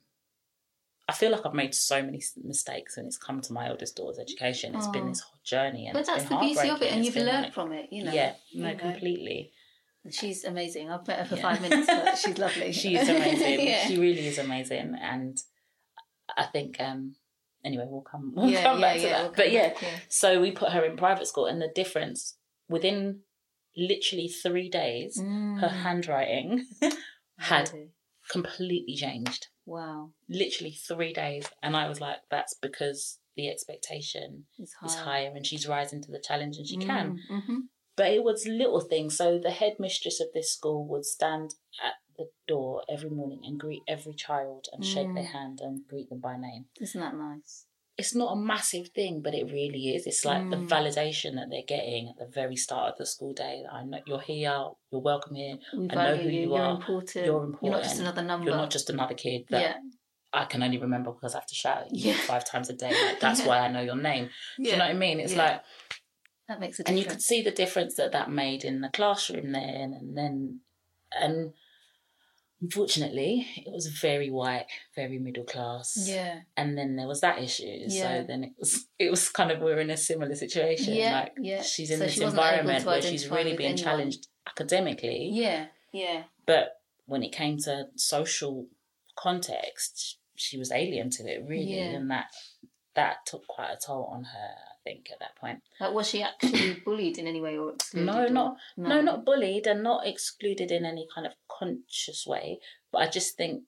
I 1.09 1.13
feel 1.13 1.31
like 1.33 1.45
I've 1.45 1.53
made 1.55 1.75
so 1.75 2.03
many 2.03 2.23
mistakes 2.43 2.97
when 2.97 3.07
it's 3.07 3.19
come 3.19 3.41
to 3.43 3.53
my 3.53 3.69
eldest 3.69 3.97
daughter's 3.97 4.19
education. 4.21 4.75
It's 4.75 4.87
been 4.89 5.05
Oh. 5.05 5.09
this 5.09 5.21
whole 5.21 5.41
journey, 5.45 5.87
and 5.87 5.95
but 5.95 6.07
that's 6.07 6.25
the 6.25 6.37
beauty 6.37 6.69
of 6.69 6.81
it 6.81 6.93
and 6.93 7.05
you've 7.05 7.17
learned 7.17 7.45
like- 7.45 7.53
from 7.53 7.73
it 7.73 7.89
you 7.93 8.05
know 8.05 8.13
yeah, 8.13 8.35
you 8.51 8.63
know. 8.63 8.75
completely. 8.77 9.53
She's 10.11 10.45
amazing. 10.45 10.91
I've 10.91 11.07
met 11.07 11.21
her 11.21 11.25
for 11.25 11.37
Yeah. 11.37 11.43
five 11.43 11.61
minutes, 11.61 11.87
but 11.87 12.17
she's 12.23 12.39
lovely. 12.39 12.73
she's 12.73 13.09
amazing. 13.09 13.61
yeah. 13.69 13.87
She 13.87 13.99
really 13.99 14.27
is 14.27 14.39
amazing, 14.39 14.97
and 15.01 15.37
I 16.37 16.45
think. 16.45 16.81
um 16.81 17.17
Anyway, 17.65 17.87
we'll 17.89 18.01
come. 18.03 18.33
We'll 18.35 18.51
yeah, 18.51 18.65
come 18.65 18.81
back 18.81 18.97
to 18.97 19.03
that. 19.03 19.23
we'll 19.23 19.33
but 19.37 19.53
yeah, 19.53 19.69
back. 19.69 19.85
So 20.09 20.41
we 20.41 20.51
put 20.51 20.71
her 20.73 20.85
in 20.85 20.97
private 20.97 21.29
school, 21.29 21.47
and 21.47 21.63
the 21.63 21.69
difference 21.69 22.37
within 22.69 23.21
literally 23.77 24.27
three 24.27 24.69
days, 24.69 25.17
her 25.21 25.25
Mm. 25.25 25.71
handwriting 25.71 26.67
had 27.39 27.71
completely 28.29 28.97
changed. 28.97 29.47
Wow. 29.65 30.11
Literally 30.29 30.73
three 30.73 31.13
days, 31.13 31.49
and 31.63 31.77
I 31.77 31.89
was 31.89 32.01
like, 32.01 32.19
"That's 32.31 32.55
because 32.55 33.19
the 33.37 33.49
expectation 33.49 34.47
It's 34.59 34.75
high. 34.75 34.87
is 34.87 34.95
higher, 34.97 35.33
and 35.35 35.47
she's 35.47 35.67
rising 35.69 36.03
to 36.03 36.11
the 36.11 36.21
challenge, 36.21 36.57
and 36.59 36.67
she 36.67 36.77
can." 36.77 37.19
Mm-hmm. 37.31 37.59
But 37.97 38.11
it 38.13 38.25
was 38.25 38.47
little 38.47 38.81
things. 38.81 39.17
So 39.17 39.39
the 39.39 39.51
headmistress 39.51 40.21
of 40.21 40.29
this 40.33 40.51
school 40.53 40.87
would 40.87 41.05
stand 41.05 41.55
at 41.83 41.95
the 42.17 42.31
door 42.49 42.83
every 42.89 43.11
morning 43.11 43.41
and 43.45 43.59
greet 43.61 43.83
every 43.87 44.15
child 44.15 44.67
and 44.73 44.85
shake 44.85 45.15
their 45.15 45.25
Mm. 45.25 45.33
hand 45.33 45.61
and 45.61 45.87
greet 45.87 46.09
them 46.11 46.21
by 46.21 46.37
name. 46.37 46.67
Isn't 46.81 47.01
that 47.01 47.15
nice? 47.15 47.67
It's 47.99 48.15
not 48.15 48.33
a 48.33 48.37
massive 48.37 48.89
thing, 48.89 49.21
but 49.23 49.35
it 49.35 49.45
really 49.53 49.95
is. 49.95 50.07
It's 50.07 50.25
like 50.25 50.49
the 50.51 50.57
Mm. 50.57 50.69
validation 50.69 51.35
that 51.35 51.49
they're 51.51 51.63
getting 51.77 52.09
at 52.09 52.17
the 52.17 52.27
very 52.27 52.57
start 52.57 52.93
of 52.93 52.99
the 52.99 53.05
school 53.07 53.33
day. 53.35 53.65
I 53.71 53.85
know 53.85 54.01
you're 54.07 54.21
here, 54.21 54.71
you're 54.91 55.01
welcome 55.01 55.35
here, 55.35 55.59
We 55.77 55.91
I 55.91 55.95
know 55.95 56.17
who 56.17 56.29
you. 56.31 56.41
you 56.43 56.55
are 56.55 56.63
are. 56.63 56.71
important. 56.77 57.27
You're 57.27 57.45
important. 57.45 57.63
You're 57.63 57.73
not 57.73 57.83
just 57.83 58.01
another 58.01 58.23
number. 58.23 58.47
you're 58.49 58.57
not 58.57 58.71
just 58.71 58.89
another 58.91 59.15
kid 59.15 59.45
that 59.51 59.61
yeah. 59.61 59.77
I 60.33 60.47
can 60.47 60.63
only 60.63 60.79
remember 60.79 61.13
because 61.13 61.35
I 61.35 61.39
have 61.39 61.47
to 61.47 61.55
shout 61.55 61.83
at 61.83 61.95
you 61.95 62.13
Yeah. 62.13 62.17
five 62.21 62.45
times 62.47 62.71
a 62.71 62.73
day. 62.73 62.91
Like, 63.07 63.21
that's 63.21 63.41
Yeah. 63.41 63.49
why 63.49 63.59
I 63.59 63.69
know 63.69 63.83
your 63.83 63.97
name. 63.97 64.31
Do 64.57 64.63
you 64.65 64.73
know 64.73 64.79
what 64.79 64.91
I 64.91 64.95
mean? 64.95 65.21
It's 65.21 65.37
like, 65.37 65.63
That 66.49 66.59
makes 66.61 66.79
a 66.81 66.85
difference. 66.85 66.89
and 66.89 66.99
you 66.99 67.05
could 67.05 67.23
see 67.23 67.43
the 67.43 67.51
difference 67.51 67.95
that 67.97 68.13
that 68.13 68.31
made 68.31 68.65
in 68.65 68.81
the 68.81 68.89
classroom 68.89 69.53
then, 69.53 69.93
and 70.01 70.17
then, 70.17 70.61
and 71.13 71.53
unfortunately, 72.63 73.47
it 73.57 73.73
was 73.73 73.89
very 73.89 74.31
white, 74.31 74.67
very 74.95 75.19
middle 75.19 75.45
class. 75.45 75.97
yeah. 76.09 76.41
and 76.57 76.79
then 76.79 76.97
there 76.97 77.07
was 77.09 77.21
that 77.21 77.39
issue. 77.43 77.65
Yeah. 77.89 78.21
So 78.21 78.25
then 78.29 78.45
it 78.45 78.53
was 78.59 78.87
it 78.99 79.11
was 79.11 79.29
kind 79.29 79.51
of 79.51 79.61
we're 79.61 79.81
in 79.81 79.91
a 79.91 79.97
similar 79.97 80.35
situation. 80.35 80.95
Yeah, 80.95 81.21
like 81.21 81.33
yeah. 81.41 81.63
she's 81.63 81.91
in 81.91 81.99
So 81.99 82.05
this 82.05 82.15
she 82.15 82.23
environment 82.23 82.85
where 82.87 83.03
she's 83.03 83.29
really 83.29 83.57
being 83.57 83.73
anyone. 83.73 83.85
challenged 83.85 84.29
academically, 84.49 85.29
Yeah. 85.33 85.67
Yeah. 85.93 86.23
but 86.47 86.81
when 87.07 87.23
it 87.23 87.33
came 87.33 87.59
to 87.59 87.87
social 87.97 88.69
context, 89.17 90.19
she 90.37 90.57
was 90.59 90.73
alien 90.73 91.11
to 91.11 91.23
it 91.25 91.43
really, 91.47 91.77
Yeah. 91.77 91.97
and 91.97 92.11
that 92.11 92.27
that 92.95 93.27
took 93.27 93.47
quite 93.47 93.71
a 93.73 93.79
toll 93.87 94.05
on 94.13 94.25
her. 94.25 94.55
Think 94.85 95.09
at 95.13 95.21
that 95.21 95.37
point. 95.37 95.61
Like, 95.81 95.93
was 95.95 96.09
she 96.09 96.23
actually 96.23 96.75
bullied 96.85 97.19
in 97.19 97.27
any 97.29 97.41
way 97.41 97.57
or 97.57 97.73
excluded? 97.75 98.07
No, 98.07 98.25
or- 98.25 98.31
not 98.31 98.57
no, 98.77 99.01
not 99.01 99.25
bullied 99.25 99.67
and 99.67 99.83
not 99.83 100.07
excluded 100.07 100.71
in 100.73 100.85
any 100.85 101.07
kind 101.15 101.27
of 101.27 101.35
conscious 101.49 102.27
way. 102.27 102.59
But 102.91 103.03
I 103.03 103.09
just 103.09 103.37
think 103.37 103.63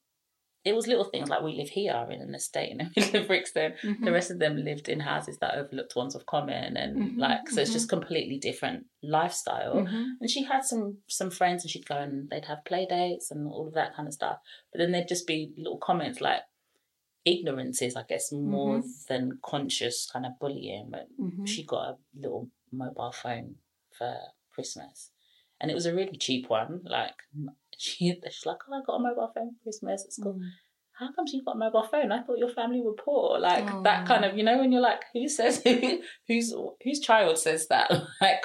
it 0.64 0.75
was 0.75 0.87
little 0.87 1.04
things 1.04 1.28
like 1.28 1.42
we 1.42 1.54
live 1.54 1.68
here 1.68 2.06
in 2.11 2.21
an 2.23 2.35
estate 2.35 2.71
in 2.73 2.78
the 2.78 2.90
middle 2.97 3.21
of 3.21 3.26
Brixton. 3.28 3.75
Mhm. 3.83 4.04
The 4.04 4.11
rest 4.12 4.30
of 4.30 4.38
them 4.38 4.56
lived 4.64 4.88
in 4.88 5.00
houses 5.00 5.37
that 5.38 5.54
overlooked 5.54 5.94
ones 5.94 6.14
of 6.14 6.25
common 6.26 6.76
and 6.76 6.97
Mhm, 6.97 7.18
like 7.18 7.49
so 7.50 7.61
it's 7.61 7.73
just 7.73 7.88
completely 7.90 8.38
different 8.38 8.87
lifestyle. 9.02 9.75
Mhm. 9.76 10.04
And 10.21 10.30
she 10.30 10.42
had 10.44 10.64
some 10.64 10.99
some 11.09 11.30
friends 11.30 11.62
and 11.64 11.71
she'd 11.71 11.87
go 11.87 11.97
and 11.99 12.28
they'd 12.30 12.47
have 12.47 12.64
play 12.64 12.87
dates 12.87 13.30
and 13.30 13.47
all 13.47 13.68
of 13.68 13.75
that 13.75 13.94
kind 13.94 14.09
of 14.09 14.14
stuff. 14.14 14.38
But 14.73 14.78
then 14.78 14.90
there'd 14.92 15.06
just 15.09 15.26
be 15.26 15.52
little 15.56 15.78
comments 15.78 16.21
like 16.21 16.40
ignorances, 17.26 17.97
I 17.97 18.02
guess, 18.09 18.33
more 18.33 18.83
than 19.09 19.38
conscious 19.43 20.09
kind 20.12 20.26
of 20.26 20.38
bullying. 20.38 20.88
But 20.90 21.09
Mhm. 21.19 21.47
she 21.49 21.64
got 21.64 21.88
a 21.88 21.97
little 22.14 22.50
mobile 22.73 23.12
phone 23.12 23.57
for 23.97 24.16
Christmas. 24.52 25.11
And 25.61 25.71
it 25.71 25.75
was 25.75 25.87
a 25.87 25.95
really 25.95 26.16
cheap 26.19 26.49
one. 26.50 26.83
Like 26.85 27.14
she, 27.78 28.14
she's 28.31 28.47
like, 28.47 28.59
Oh, 28.69 28.75
I 28.75 28.83
got 28.87 28.97
a 28.97 29.00
mobile 29.00 29.31
phone 29.35 29.54
for 29.54 29.62
Christmas 29.62 30.04
at 30.04 30.12
school 30.12 30.35
Mm. 30.35 30.50
how 31.00 31.11
come 31.12 31.25
you 31.33 31.43
got 31.43 31.57
a 31.57 31.59
mobile 31.59 31.83
phone? 31.83 32.12
I 32.12 32.23
thought 32.23 32.38
your 32.38 32.50
family 32.50 32.81
were 32.81 32.93
poor. 32.95 33.38
Like 33.38 33.69
Oh. 33.73 33.83
that 33.83 34.07
kind 34.07 34.25
of, 34.25 34.37
you 34.37 34.45
know, 34.45 34.59
when 34.59 34.71
you're 34.73 34.81
like, 34.93 35.04
who 35.12 35.28
says 35.28 35.62
who's 36.28 36.54
whose 36.83 37.00
child 37.00 37.38
says 37.38 37.66
that? 37.69 37.90
Like, 38.21 38.45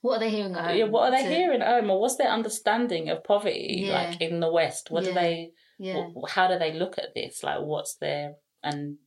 What 0.00 0.16
are 0.16 0.20
they 0.20 0.30
hearing 0.30 0.54
at 0.54 0.64
home? 0.68 0.76
yeah, 0.76 0.84
what 0.84 1.02
are 1.08 1.10
they 1.16 1.22
to- 1.28 1.34
hearing 1.34 1.60
at 1.62 1.68
home, 1.68 1.90
or 1.90 2.00
what's 2.00 2.16
their 2.16 2.30
understanding 2.30 3.10
of 3.10 3.22
poverty? 3.24 3.84
Yeah. 3.86 3.92
Like 4.10 4.20
in 4.20 4.40
the 4.40 4.50
West, 4.50 4.90
what 4.90 5.02
Yeah. 5.04 5.08
do 5.10 5.14
they? 5.14 5.52
Yeah. 5.78 6.08
how 6.28 6.48
do 6.48 6.58
they 6.58 6.72
look 6.72 6.98
at 6.98 7.14
this? 7.14 7.42
Like, 7.42 7.60
what's 7.60 7.94
their 7.96 8.34
and 8.62 8.98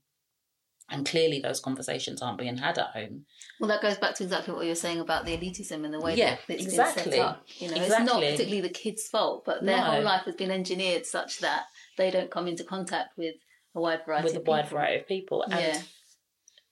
and 0.90 1.06
clearly 1.06 1.40
those 1.40 1.62
conversations 1.62 2.22
aren't 2.22 2.38
being 2.38 2.58
had 2.58 2.78
at 2.78 2.88
home. 2.88 3.26
Well, 3.62 3.70
that 3.70 3.82
goes 3.82 3.98
back 3.98 4.14
to 4.16 4.24
exactly 4.26 4.54
what 4.54 4.64
you 4.64 4.70
were 4.72 4.76
saying 4.76 5.00
about 5.00 5.24
the 5.24 5.38
elitism 5.38 5.86
and 5.86 5.94
the 5.94 6.02
way 6.02 6.16
Yeah, 6.16 6.36
that 6.48 6.54
it's 6.54 6.66
exactly. 6.66 7.04
been 7.04 7.12
set 7.14 7.20
up. 7.22 7.44
You 7.60 7.70
know, 7.70 7.76
it's 7.78 7.90
not 7.90 8.20
particularly 8.22 8.60
the 8.60 8.70
kids' 8.70 9.08
fault, 9.08 9.44
but 9.46 9.64
their 9.64 9.78
No. 9.78 9.84
whole 9.84 10.02
life 10.04 10.24
has 10.24 10.36
been 10.36 10.52
engineered 10.52 11.06
such 11.06 11.40
that 11.40 11.68
they 11.98 12.12
don't 12.12 12.30
come 12.30 12.46
into 12.46 12.66
contact 12.66 13.18
with 13.18 13.36
a 13.74 13.80
wide 13.80 14.06
variety 14.06 14.26
with 14.26 14.36
a 14.36 14.40
of 14.42 14.48
wide 14.48 14.64
people. 14.66 14.78
variety 14.78 15.00
of 15.02 15.08
people, 15.08 15.44
and 15.44 15.54
Yeah. 15.54 15.82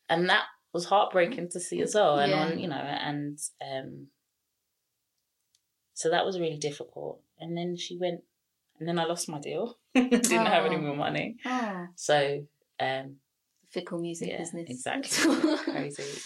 and 0.09 0.29
that 0.29 0.45
was 0.73 0.85
heartbreaking 0.85 1.49
to 1.51 1.59
see 1.61 1.81
as 1.81 1.95
well. 1.95 2.19
And 2.19 2.31
Yeah. 2.31 2.39
on, 2.45 2.59
you 2.59 2.67
know, 2.67 2.75
and 2.75 3.37
um, 3.61 4.07
so 5.93 6.09
that 6.09 6.25
was 6.25 6.39
really 6.39 6.57
difficult. 6.57 7.21
And 7.39 7.57
then 7.57 7.77
she 7.77 7.97
went, 7.97 8.21
and 8.79 8.87
then 8.87 8.97
I 8.99 9.05
lost 9.05 9.29
my 9.29 9.39
deal. 9.39 9.77
Didn't 9.95 10.45
have 10.45 10.65
any 10.65 10.75
Oh. 10.77 10.81
more 10.81 10.95
money, 10.95 11.37
Oh, 11.45 11.87
so 11.95 12.45
um, 12.79 13.17
fickle 13.69 13.99
music 13.99 14.29
yeah, 14.29 14.37
business. 14.39 14.69
exactly, 14.69 15.57
crazy. 15.63 16.21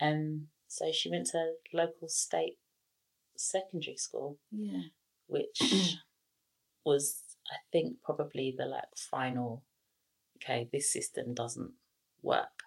Um, 0.00 0.48
so 0.68 0.90
she 0.92 1.10
went 1.10 1.26
to 1.28 1.52
local 1.72 2.08
state 2.08 2.58
secondary 3.36 3.96
school, 3.96 4.38
yeah. 4.50 4.82
which 5.26 5.58
was, 6.84 7.20
I 7.50 7.56
think, 7.72 8.00
probably 8.02 8.54
the 8.56 8.66
like 8.66 8.96
final. 8.96 9.62
Okay, 10.36 10.68
this 10.72 10.92
system 10.92 11.34
doesn't 11.34 11.70
work, 12.22 12.64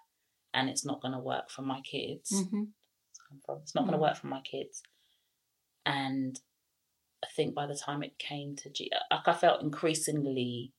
and 0.54 0.70
it's 0.70 0.84
not 0.84 1.02
going 1.02 1.12
to 1.12 1.18
work 1.20 1.50
for 1.50 1.62
my 1.62 1.80
kids. 1.82 2.44
hmm 2.50 2.64
from. 3.44 3.58
It's 3.62 3.74
not 3.74 3.82
going 3.84 3.94
Mm. 3.94 3.98
to 3.98 4.02
work 4.02 4.16
for 4.16 4.28
my 4.28 4.40
kids. 4.40 4.82
And 5.84 6.38
I 7.26 7.28
think 7.34 7.54
by 7.54 7.66
the 7.66 7.74
time 7.76 8.02
it 8.02 8.18
came 8.18 8.54
to 8.56 8.70
G, 8.70 8.90
like 9.10 9.26
I 9.26 9.34
felt 9.34 9.62
increasingly 9.62 10.72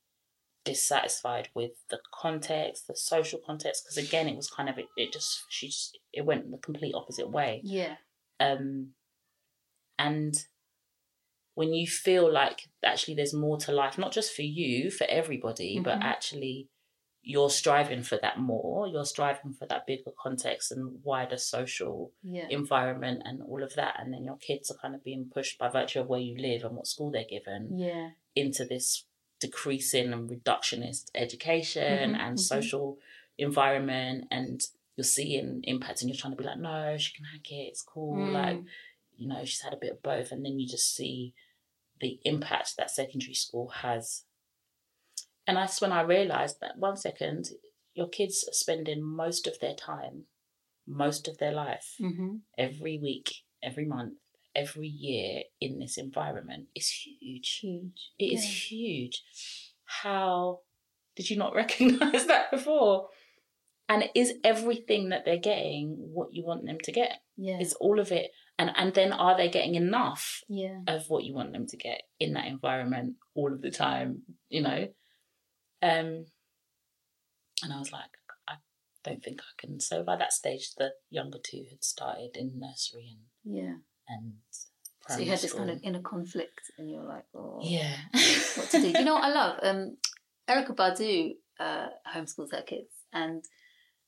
dissatisfied 0.64 1.50
with 1.54 1.72
the 1.90 2.00
context, 2.14 2.88
the 2.88 2.96
social 2.96 3.40
context, 3.46 3.86
because 3.86 3.98
again, 4.08 4.28
it 4.28 4.36
was 4.36 4.50
kind 4.50 4.70
of 4.70 4.78
it, 4.78 4.88
it 4.96 5.12
just 5.12 5.44
she 5.50 5.68
just 5.68 5.98
it 6.14 6.26
went 6.26 6.50
the 6.52 6.58
complete 6.58 6.96
opposite 6.96 7.30
way. 7.30 7.62
Yeah. 7.64 7.96
Um, 8.40 8.94
and 10.00 10.36
when 11.56 11.74
you 11.74 11.88
feel 11.88 12.32
like 12.32 12.70
actually 12.86 13.16
there's 13.16 13.34
more 13.34 13.58
to 13.58 13.72
life, 13.72 13.98
not 13.98 14.12
just 14.12 14.36
for 14.36 14.44
you, 14.44 14.92
for 14.92 15.08
everybody, 15.10 15.80
but 15.80 16.00
Mhm. 16.00 16.04
actually 16.04 16.70
you're 17.30 17.50
striving 17.50 18.04
for 18.04 18.18
that 18.22 18.40
more. 18.40 18.88
You're 18.88 19.04
striving 19.06 19.52
for 19.52 19.66
that 19.68 19.86
bigger 19.86 20.12
context 20.18 20.72
and 20.72 21.04
wider 21.04 21.38
social 21.38 22.14
Yeah. 22.24 22.48
environment 22.50 23.24
and 23.26 23.42
all 23.44 23.62
of 23.62 23.74
that 23.76 23.96
and 24.00 24.14
then 24.14 24.24
your 24.24 24.38
kids 24.38 24.72
are 24.72 24.78
kind 24.78 24.96
of 24.96 25.04
being 25.04 25.26
pushed 25.34 25.58
by 25.60 25.68
virtue 25.68 26.00
of 26.00 26.08
where 26.08 26.22
you 26.22 26.36
live 26.38 26.64
and 26.64 26.76
what 26.78 26.88
school 26.88 27.12
they're 27.12 27.26
given 27.38 27.78
Yeah. 27.78 28.12
into 28.36 28.64
this 28.64 29.04
decreasing 29.40 30.14
and 30.14 30.30
reductionist 30.30 31.12
education 31.16 32.12
Mhm, 32.14 32.20
and 32.24 32.38
mhm. 32.38 32.48
social 32.56 32.98
environment 33.38 34.28
and 34.32 34.62
you're 34.96 35.04
seeing 35.04 35.62
impacts 35.64 36.02
and 36.02 36.10
you're 36.10 36.18
trying 36.18 36.34
to 36.36 36.42
be 36.42 36.48
like 36.52 36.58
no 36.60 36.98
she 36.98 37.14
can 37.16 37.26
hack 37.26 37.52
it 37.52 37.68
it's 37.72 37.82
cool 37.82 38.16
Mm. 38.30 38.34
like 38.34 38.60
you 39.18 39.28
know 39.28 39.44
she's 39.46 39.62
had 39.62 39.74
a 39.74 39.78
bit 39.84 39.92
of 39.92 40.02
both 40.02 40.32
and 40.32 40.44
then 40.46 40.60
you 40.60 40.68
just 40.68 40.96
see 40.96 41.34
the 42.00 42.20
impact 42.24 42.78
that 42.78 42.90
secondary 42.92 43.34
school 43.34 43.68
has 43.70 44.24
and 45.48 45.58
that's 45.58 45.82
when 45.82 45.92
i 45.92 46.02
realized 46.02 46.58
that 46.62 46.78
one 46.78 46.98
second 46.98 47.46
your 47.94 48.08
kids 48.08 48.46
are 48.48 48.54
spending 48.54 49.02
most 49.04 49.48
of 49.48 49.60
their 49.60 49.74
time 49.74 50.26
most 50.88 51.28
of 51.28 51.38
their 51.38 51.52
life 51.52 51.96
hmm 52.00 52.36
every 52.58 52.98
week, 53.02 53.32
every 53.62 53.86
month, 53.86 54.14
every 54.56 54.88
year 54.88 55.44
in 55.62 55.80
this 55.80 55.98
environment 55.98 56.68
is 56.76 56.90
huge. 56.90 57.60
Huge. 57.62 58.12
It 58.18 58.34
is 58.34 58.46
Yeah. 58.46 58.52
huge. 58.78 59.24
How 59.86 60.62
did 61.16 61.30
you 61.30 61.38
not 61.38 61.54
recognize 61.64 62.26
that 62.28 62.50
before? 62.52 63.10
And 63.90 64.10
is 64.16 64.34
everything 64.44 65.10
that 65.10 65.24
they're 65.24 65.38
getting 65.38 65.96
what 66.14 66.34
you 66.34 66.44
want 66.46 66.66
them 66.66 66.78
to 66.84 66.92
get? 66.92 67.20
Yeah. 67.38 67.60
Is 67.60 67.74
all 67.74 68.00
of 68.00 68.12
it 68.12 68.32
and 68.58 68.72
and 68.76 68.94
then 68.94 69.14
are 69.14 69.38
they 69.38 69.50
getting 69.50 69.76
enough 69.76 70.42
yeah. 70.50 70.80
of 70.88 71.10
what 71.10 71.24
you 71.24 71.34
want 71.34 71.54
them 71.54 71.68
to 71.68 71.78
get 71.78 72.02
in 72.20 72.34
that 72.34 72.48
environment 72.48 73.16
all 73.36 73.54
of 73.54 73.62
the 73.62 73.72
time, 73.72 74.24
you 74.50 74.62
know? 74.62 74.88
Um 75.82 76.26
and 77.64 77.74
I 77.74 77.80
was 77.80 77.92
like, 77.92 78.12
I 78.48 78.56
don't 79.04 79.24
think 79.24 79.42
I 79.42 79.52
can. 79.58 79.80
So 79.80 80.04
by 80.04 80.16
that 80.16 80.32
stage, 80.34 80.74
the 80.78 80.92
younger 81.10 81.40
two 81.44 81.66
had 81.70 81.84
started 81.84 82.32
in 82.36 82.60
nursery 82.60 83.18
and 83.18 83.56
Yeah. 83.58 83.76
and 84.08 84.34
So 85.10 85.18
you 85.20 85.26
had 85.30 85.40
this 85.40 85.52
school. 85.52 85.66
kind 85.66 85.72
of 85.72 85.84
inner 85.84 86.02
conflict, 86.02 86.62
and 86.78 86.90
you're 86.92 87.04
like, 87.04 87.26
oh, 87.34 87.60
yeah. 87.64 87.96
what 88.56 88.70
to 88.72 88.82
do? 88.82 88.90
You 88.90 89.06
know 89.06 89.16
what 89.16 89.24
I 89.24 89.30
love? 89.42 89.60
Um, 89.64 89.98
Erykah 90.50 90.76
Badu 90.76 91.32
uh, 91.60 91.88
homeschools 92.14 92.52
her 92.52 92.62
kids, 92.62 92.92
and 93.12 93.44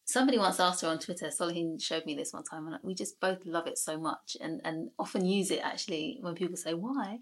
somebody 0.10 0.38
once 0.38 0.60
asked 0.60 0.82
her 0.82 0.88
on 0.88 1.00
Twitter. 1.00 1.28
Solihin 1.28 1.82
showed 1.82 2.06
me 2.06 2.16
this 2.16 2.34
one 2.34 2.44
time, 2.44 2.68
and 2.68 2.78
we 2.84 2.96
just 2.96 3.20
both 3.20 3.40
love 3.46 3.68
it 3.68 3.78
so 3.78 3.98
much, 4.00 4.36
and 4.42 4.60
and 4.64 4.90
often 4.98 5.26
use 5.26 5.52
it 5.52 5.62
actually 5.64 6.18
when 6.22 6.36
people 6.36 6.58
say 6.58 6.74
why. 6.74 7.20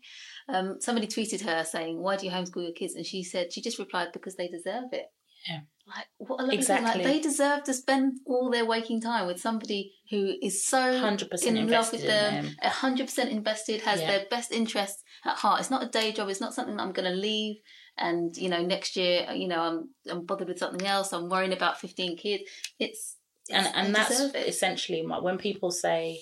Um, 0.47 0.77
somebody 0.79 1.07
tweeted 1.07 1.41
her 1.41 1.63
saying, 1.63 2.01
"Why 2.01 2.15
do 2.15 2.25
you 2.25 2.31
homeschool 2.31 2.63
your 2.63 2.73
kids?" 2.73 2.95
And 2.95 3.05
she 3.05 3.23
said 3.23 3.51
she 3.53 3.61
just 3.61 3.79
replied, 3.79 4.09
"Because 4.13 4.35
they 4.35 4.47
deserve 4.47 4.89
it." 4.93 5.07
Yeah. 5.47 5.61
Like 5.87 6.07
what 6.17 6.39
a 6.39 6.43
lovely 6.43 6.57
thing! 6.57 6.59
Exactly. 6.59 7.03
Like 7.03 7.13
they 7.13 7.19
deserve 7.21 7.63
to 7.65 7.73
spend 7.73 8.19
all 8.25 8.49
their 8.49 8.65
waking 8.65 9.01
time 9.01 9.27
with 9.27 9.39
somebody 9.39 9.93
who 10.09 10.33
is 10.41 10.65
so 10.65 10.99
Hundred 10.99 11.29
percent 11.29 11.57
in 11.57 11.67
love 11.69 11.93
invested 11.93 12.01
with 12.01 12.07
them, 12.09 12.55
hundred 12.61 13.05
percent 13.05 13.29
invested, 13.31 13.81
has 13.81 14.01
Yeah. 14.01 14.07
their 14.11 14.25
best 14.29 14.51
interests 14.51 15.03
at 15.23 15.37
heart. 15.37 15.61
It's 15.61 15.69
not 15.71 15.83
a 15.83 15.89
day 15.89 16.11
job. 16.11 16.27
It's 16.29 16.41
not 16.41 16.53
something 16.53 16.75
that 16.75 16.83
I'm 16.83 16.91
going 16.91 17.09
to 17.09 17.15
leave. 17.17 17.57
And 17.97 18.35
you 18.37 18.49
know, 18.49 18.61
next 18.61 18.95
year, 18.95 19.27
you 19.33 19.47
know, 19.47 19.61
I'm 19.61 19.89
I'm 20.09 20.25
bothered 20.25 20.47
with 20.47 20.59
something 20.59 20.85
else. 20.85 21.13
I'm 21.13 21.29
worrying 21.29 21.53
about 21.53 21.79
15 21.79 22.17
kids. 22.17 22.43
It's, 22.79 23.15
and 23.51 23.67
and 23.73 23.95
that's 23.95 24.19
it. 24.19 24.35
essentially 24.35 25.01
my, 25.01 25.19
when 25.19 25.37
people 25.37 25.71
say, 25.71 26.21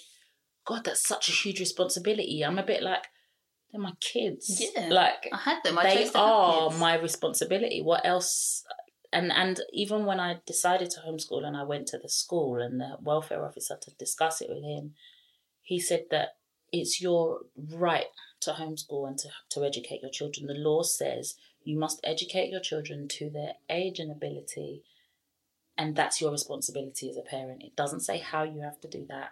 "God, 0.66 0.86
that's 0.86 1.06
such 1.08 1.30
a 1.30 1.32
huge 1.32 1.60
responsibility." 1.60 2.44
I'm 2.44 2.60
a 2.60 2.64
bit 2.64 2.84
like, 2.84 3.06
they're 3.72 3.82
my 3.82 3.94
kids. 4.00 4.64
Yeah. 4.76 4.88
like 4.90 5.30
I 5.34 5.38
had 5.38 5.58
them. 5.64 5.78
I 5.78 5.84
they 5.84 5.96
chose 5.96 6.12
to 6.12 6.18
have 6.20 6.28
are 6.28 6.72
my 6.72 6.96
responsibility. 6.96 7.82
What 7.82 8.06
else? 8.06 8.64
and 9.16 9.32
and 9.32 9.62
even 9.72 10.06
when 10.06 10.20
I 10.20 10.42
decided 10.46 10.90
to 10.92 11.00
homeschool 11.00 11.46
and 11.46 11.56
I 11.56 11.64
went 11.64 11.88
to 11.88 11.98
the 11.98 12.10
school 12.10 12.62
and 12.62 12.80
the 12.80 12.98
welfare 13.02 13.46
officer 13.46 13.78
to 13.82 13.92
discuss 13.98 14.42
it 14.42 14.50
with 14.50 14.64
him, 14.64 14.94
he 15.62 15.80
said 15.80 16.06
that 16.12 16.36
it's 16.72 17.02
your 17.02 17.40
right 17.74 18.08
to 18.42 18.52
homeschool 18.52 19.08
and 19.08 19.18
to, 19.20 19.30
to 19.52 19.64
educate 19.64 20.02
your 20.02 20.12
children. 20.12 20.48
The 20.48 20.54
law 20.54 20.84
says 20.84 21.36
you 21.66 21.78
must 21.78 22.00
educate 22.04 22.50
your 22.50 22.62
children 22.62 23.08
to 23.10 23.30
their 23.30 23.54
age 23.70 24.00
and 24.00 24.10
ability, 24.12 24.84
and 25.78 25.96
that's 25.96 26.22
your 26.22 26.32
responsibility 26.32 27.10
as 27.10 27.18
a 27.18 27.22
parent. 27.22 27.64
It 27.64 27.76
doesn't 27.76 28.00
say 28.02 28.20
how 28.20 28.44
you 28.44 28.62
have 28.62 28.80
to 28.82 28.88
do 28.88 29.06
that, 29.10 29.32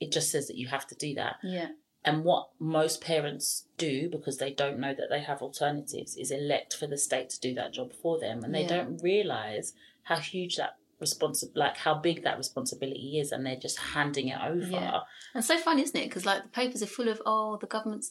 it 0.00 0.12
just 0.12 0.30
says 0.30 0.46
that 0.48 0.56
you 0.56 0.68
have 0.68 0.86
to 0.88 0.94
do 0.94 1.14
that. 1.14 1.36
Yeah. 1.42 1.68
And 2.04 2.22
what 2.22 2.50
most 2.60 3.00
parents 3.00 3.66
do 3.78 4.08
because 4.08 4.38
they 4.38 4.52
don't 4.52 4.78
know 4.78 4.94
that 4.94 5.08
they 5.10 5.20
have 5.22 5.42
alternatives 5.42 6.16
is 6.16 6.30
elect 6.30 6.72
for 6.76 6.86
the 6.86 6.96
state 6.96 7.30
to 7.30 7.40
do 7.40 7.52
that 7.54 7.72
job 7.72 7.92
for 7.92 8.20
them, 8.20 8.44
and 8.44 8.54
they 8.54 8.62
Yeah. 8.62 8.68
don't 8.84 9.02
realize 9.02 9.72
how 10.04 10.18
huge 10.18 10.54
that 10.56 10.76
responsi- 11.02 11.50
like 11.56 11.78
how 11.78 11.94
big 11.94 12.22
that 12.22 12.36
responsibility 12.38 13.18
is, 13.18 13.32
and 13.32 13.44
they're 13.44 13.56
just 13.56 13.78
handing 13.78 14.28
it 14.28 14.38
over. 14.40 14.66
Yeah. 14.70 15.00
And 15.34 15.44
so 15.44 15.58
fun, 15.58 15.78
isn't 15.80 15.96
it? 15.96 16.04
Because 16.08 16.24
like 16.24 16.42
the 16.44 16.48
papers 16.50 16.82
are 16.82 16.86
full 16.86 17.08
of 17.08 17.20
oh 17.26 17.56
the 17.60 17.66
government's 17.66 18.10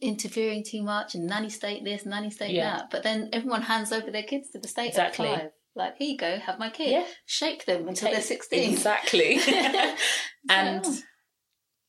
interfering 0.00 0.62
too 0.64 0.82
much 0.82 1.14
and 1.14 1.26
nanny 1.26 1.48
state 1.48 1.84
this, 1.84 2.04
nanny 2.06 2.30
state 2.30 2.54
Yeah. 2.54 2.76
that. 2.76 2.90
But 2.90 3.02
then 3.02 3.30
everyone 3.32 3.62
hands 3.62 3.92
over 3.92 4.10
their 4.10 4.22
kids 4.22 4.50
to 4.50 4.58
the 4.58 4.68
state 4.68 4.88
Exactly. 4.88 5.28
at 5.28 5.40
five. 5.40 5.50
Like 5.74 5.96
here 5.98 6.10
you 6.12 6.16
go, 6.18 6.38
have 6.38 6.58
my 6.58 6.70
kid. 6.70 6.90
Yeah. 6.90 7.06
Shake 7.26 7.66
them 7.66 7.86
until 7.88 8.10
they're 8.10 8.20
sixteen. 8.20 8.72
Exactly. 8.72 9.38
and. 10.50 10.84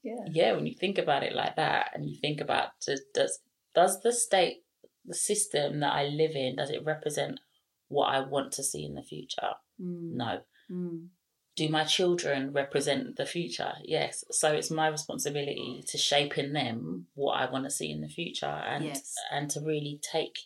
Yeah. 0.04 0.26
yeah, 0.32 0.52
when 0.54 0.66
you 0.66 0.74
think 0.74 0.98
about 1.00 1.24
it 1.24 1.34
like 1.34 1.58
that, 1.58 1.90
and 1.94 2.10
you 2.10 2.16
think 2.22 2.40
about 2.40 2.70
does 2.86 3.02
does, 3.14 3.40
does 3.76 4.00
the 4.02 4.14
state, 4.14 4.58
the 5.04 5.14
system 5.16 5.82
that 5.82 5.92
I 5.92 6.06
live 6.06 6.32
in, 6.34 6.56
does 6.56 6.70
it 6.70 6.86
represent 6.86 7.42
what 7.90 8.14
I 8.14 8.22
want 8.22 8.54
to 8.54 8.64
see 8.64 8.86
in 8.86 8.94
the 8.96 9.04
future? 9.04 9.56
Mm. 9.82 10.14
No. 10.14 10.40
Mm. 10.72 11.08
Do 11.58 11.68
my 11.70 11.84
children 11.84 12.54
represent 12.54 13.18
the 13.18 13.26
future? 13.26 13.74
Yes. 13.84 14.24
So 14.32 14.54
it's 14.54 14.72
my 14.72 14.88
responsibility 14.88 15.84
to 15.88 15.98
shape 15.98 16.38
in 16.38 16.54
them 16.54 17.08
what 17.16 17.34
I 17.34 17.50
want 17.52 17.66
to 17.66 17.72
see 17.72 17.90
in 17.92 18.00
the 18.02 18.08
future 18.08 18.46
and 18.72 18.86
Yes. 18.86 19.14
and 19.32 19.50
to 19.52 19.60
really 19.60 20.00
take 20.02 20.38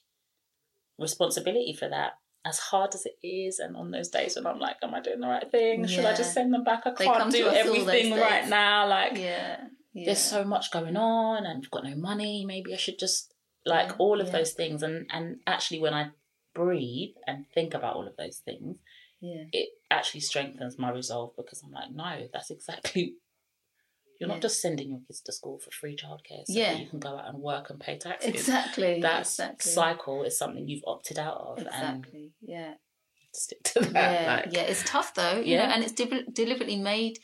responsibility 0.97 1.74
for 1.78 1.89
that. 1.89 2.13
As 2.43 2.58
hard 2.58 2.95
as 2.95 3.06
it 3.06 3.17
is, 3.21 3.60
and 3.60 3.76
on 3.76 3.91
those 3.91 4.10
days 4.10 4.36
when 4.36 4.47
I'm 4.47 4.58
like, 4.58 4.78
Am 4.82 4.95
I 4.95 5.02
doing 5.02 5.19
the 5.19 5.28
right 5.28 5.52
thing? 5.52 5.86
Should 5.86 6.06
I 6.06 6.15
just 6.15 6.34
send 6.34 6.52
them 6.54 6.63
back? 6.63 6.82
I 6.86 6.91
They 6.97 7.06
can't 7.06 7.32
do 7.32 7.45
us 7.47 7.67
all 7.67 7.74
those 7.74 7.78
everything 7.88 8.17
right 8.17 8.47
now. 8.47 8.88
Like 8.88 9.17
Yeah. 9.17 9.65
yeah. 9.93 10.06
there's 10.06 10.19
so 10.19 10.43
much 10.43 10.71
going 10.71 10.97
on 10.97 11.45
and 11.45 11.60
we've 11.62 11.69
got 11.69 11.84
no 11.84 11.95
money. 11.95 12.43
Maybe 12.45 12.74
I 12.74 12.78
should 12.78 12.97
just 12.97 13.34
like 13.63 13.89
Yeah, 13.89 13.95
all 14.00 14.19
of 14.21 14.28
yeah. 14.28 14.34
those 14.38 14.54
things 14.54 14.82
and 14.82 15.06
and 15.12 15.39
actually 15.45 15.80
when 15.82 15.93
I 15.93 16.10
breathe 16.56 17.15
and 17.28 17.45
think 17.54 17.74
about 17.76 17.95
all 17.95 18.08
of 18.08 18.17
those 18.17 18.38
things, 18.39 18.78
yeah. 19.21 19.43
it 19.53 19.69
actually 19.89 20.21
strengthens 20.21 20.77
my 20.79 20.91
resolve 20.91 21.31
because 21.38 21.62
I'm 21.63 21.71
like, 21.71 21.91
no, 21.91 22.27
that's 22.34 22.49
exactly. 22.51 23.15
You're 24.19 24.27
Yeah. 24.29 24.36
not 24.36 24.41
just 24.41 24.62
sending 24.62 24.89
your 24.91 24.99
kids 25.07 25.21
to 25.21 25.31
school 25.31 25.57
for 25.60 25.71
free 25.71 25.95
childcare 25.95 26.43
so 26.45 26.53
Yeah. 26.53 26.73
you 26.73 26.88
can 26.88 26.99
go 26.99 27.17
out 27.17 27.27
and 27.29 27.39
work 27.39 27.69
and 27.71 27.79
pay 27.79 27.97
taxes. 27.97 28.29
Exactly. 28.29 29.01
That 29.01 29.21
exactly. 29.21 29.71
cycle 29.71 30.23
is 30.23 30.38
something 30.38 30.67
you've 30.67 30.84
opted 30.86 31.17
out 31.17 31.38
of, 31.38 31.57
and 31.60 31.67
Exactly. 31.67 32.31
Yeah. 32.41 32.73
stick 33.34 33.63
to 33.63 33.79
that. 33.79 33.93
Yeah. 34.21 34.36
like, 34.36 34.53
yeah. 34.53 34.62
It's 34.63 34.84
tough 34.86 35.13
though. 35.15 35.38
You 35.39 35.53
Yeah. 35.55 35.65
know, 35.67 35.73
and 35.73 35.84
it's 35.84 35.93
de- 35.93 36.25
deliberately 36.31 36.77
made 36.77 37.17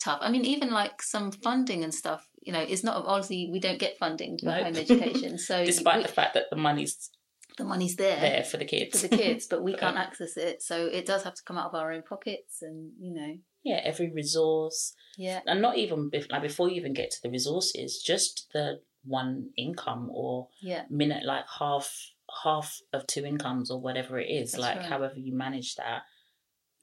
tough. 0.00 0.18
I 0.20 0.30
mean, 0.30 0.44
even 0.44 0.70
like 0.72 1.00
some 1.02 1.30
funding 1.32 1.84
and 1.84 1.94
stuff. 1.94 2.28
You 2.42 2.52
know, 2.52 2.60
it's 2.60 2.82
not 2.84 2.96
obviously 3.06 3.48
we 3.52 3.60
don't 3.60 3.78
get 3.78 3.96
funding 3.98 4.36
for 4.38 4.46
No. 4.46 4.64
home 4.64 4.76
education. 4.76 5.38
So 5.38 5.64
Despite 5.72 5.98
we- 5.98 6.02
the 6.02 6.08
fact 6.08 6.34
that 6.34 6.46
the 6.50 6.56
money's 6.56 7.10
the 7.58 7.64
money's 7.64 7.96
there. 7.96 8.20
there 8.20 8.44
for 8.44 8.56
the 8.56 8.64
kids. 8.64 9.00
for 9.00 9.08
the 9.08 9.16
kids, 9.16 9.46
but 9.46 9.62
we 9.62 9.74
can't 9.76 9.96
access 9.96 10.36
it. 10.36 10.62
So 10.62 10.86
it 10.86 11.06
does 11.06 11.22
have 11.24 11.34
to 11.34 11.42
come 11.42 11.58
out 11.58 11.68
of 11.68 11.74
our 11.74 11.92
own 11.92 12.02
pockets, 12.02 12.62
and 12.62 12.92
you 13.00 13.14
know, 13.14 13.36
yeah, 13.62 13.80
every 13.84 14.10
resource, 14.10 14.94
yeah, 15.16 15.40
and 15.46 15.62
not 15.62 15.76
even 15.76 16.10
like 16.30 16.42
before 16.42 16.68
you 16.68 16.76
even 16.76 16.94
get 16.94 17.10
to 17.10 17.22
the 17.22 17.30
resources, 17.30 18.02
just 18.04 18.48
the 18.52 18.80
one 19.04 19.50
income 19.56 20.10
or 20.12 20.48
yeah, 20.60 20.84
minute 20.88 21.24
like 21.24 21.44
half 21.58 22.12
half 22.44 22.80
of 22.92 23.06
two 23.06 23.24
incomes 23.24 23.70
or 23.70 23.80
whatever 23.80 24.18
it 24.18 24.30
is 24.30 24.52
That's 24.52 24.62
like 24.62 24.76
right. 24.78 24.86
however 24.86 25.14
you 25.16 25.34
manage 25.34 25.74
that 25.76 26.02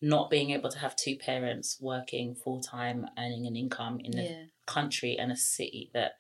not 0.02 0.30
being 0.30 0.52
able 0.52 0.70
to 0.70 0.80
have 0.80 0.96
two 0.96 1.18
parents 1.18 1.78
working 1.82 2.36
full 2.36 2.62
time 2.62 3.06
earning 3.18 3.48
an 3.48 3.56
income 3.56 4.00
in 4.04 4.18
a 4.18 4.24
yeah, 4.24 4.44
country 4.66 5.18
and 5.20 5.32
a 5.32 5.36
city 5.36 5.90
that 5.94 6.14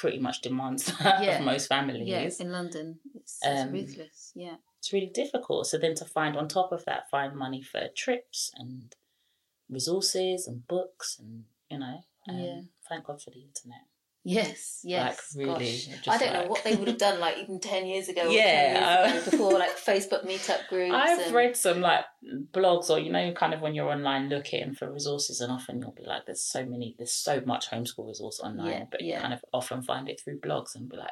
pretty 0.00 0.18
much 0.26 0.40
demands 0.40 0.84
that 1.02 1.22
Yeah. 1.24 1.38
of 1.38 1.44
most 1.44 1.66
families 1.68 2.08
yeah. 2.08 2.30
In 2.44 2.52
London, 2.52 2.86
it's, 3.14 3.38
it's 3.42 3.62
Um, 3.62 3.72
ruthless. 3.72 4.32
Yeah, 4.44 4.56
it's 4.78 4.92
really 4.92 5.10
difficult 5.22 5.66
so 5.66 5.76
then 5.78 5.94
to 5.96 6.04
find 6.04 6.36
on 6.36 6.46
top 6.48 6.70
of 6.72 6.84
that 6.84 7.10
find 7.10 7.34
money 7.44 7.62
for 7.62 7.82
trips 8.04 8.50
and 8.60 8.94
resources 9.68 10.46
and 10.46 10.66
books 10.68 11.18
and 11.18 11.44
you 11.70 11.78
know 11.78 11.98
um, 12.28 12.38
Yeah. 12.40 12.60
thank 12.88 13.04
god 13.06 13.20
for 13.22 13.30
the 13.30 13.42
internet 13.50 13.86
yes, 14.24 14.80
yes. 14.84 15.34
Like, 15.36 15.46
really, 15.46 15.78
Gosh. 16.04 16.08
I 16.08 16.18
don't 16.18 16.32
know 16.32 16.48
what 16.48 16.62
they 16.64 16.74
would 16.74 16.88
have 16.88 16.98
done 16.98 17.20
like 17.20 17.38
even 17.38 17.60
ten 17.60 17.86
years 17.86 18.08
ago. 18.08 18.22
or 18.28 18.30
Yeah, 18.30 19.12
years 19.12 19.26
ago, 19.26 19.30
before 19.38 19.52
like 19.58 19.76
Facebook 19.78 20.26
meetup 20.26 20.68
groups. 20.68 20.94
I've 20.94 21.18
and- 21.26 21.34
read 21.34 21.56
some 21.56 21.80
like 21.80 22.04
blogs 22.52 22.90
or 22.90 22.98
you 22.98 23.10
know 23.12 23.32
kind 23.32 23.54
of 23.54 23.60
when 23.60 23.74
you're 23.74 23.88
online 23.90 24.28
looking 24.28 24.74
for 24.74 24.90
resources 24.92 25.40
and 25.40 25.52
often 25.52 25.80
you'll 25.80 25.92
be 25.92 26.04
like 26.04 26.26
there's 26.26 26.42
so 26.42 26.64
many 26.66 26.94
there's 26.98 27.12
so 27.12 27.40
much 27.46 27.70
homeschool 27.70 28.06
resource 28.08 28.40
online 28.40 28.66
Yeah, 28.68 28.84
but 28.90 29.00
you 29.02 29.14
kind 29.16 29.32
of 29.32 29.44
often 29.52 29.82
find 29.82 30.08
it 30.08 30.20
through 30.20 30.40
blogs 30.40 30.74
and 30.74 30.88
be 30.88 30.96
like 30.96 31.10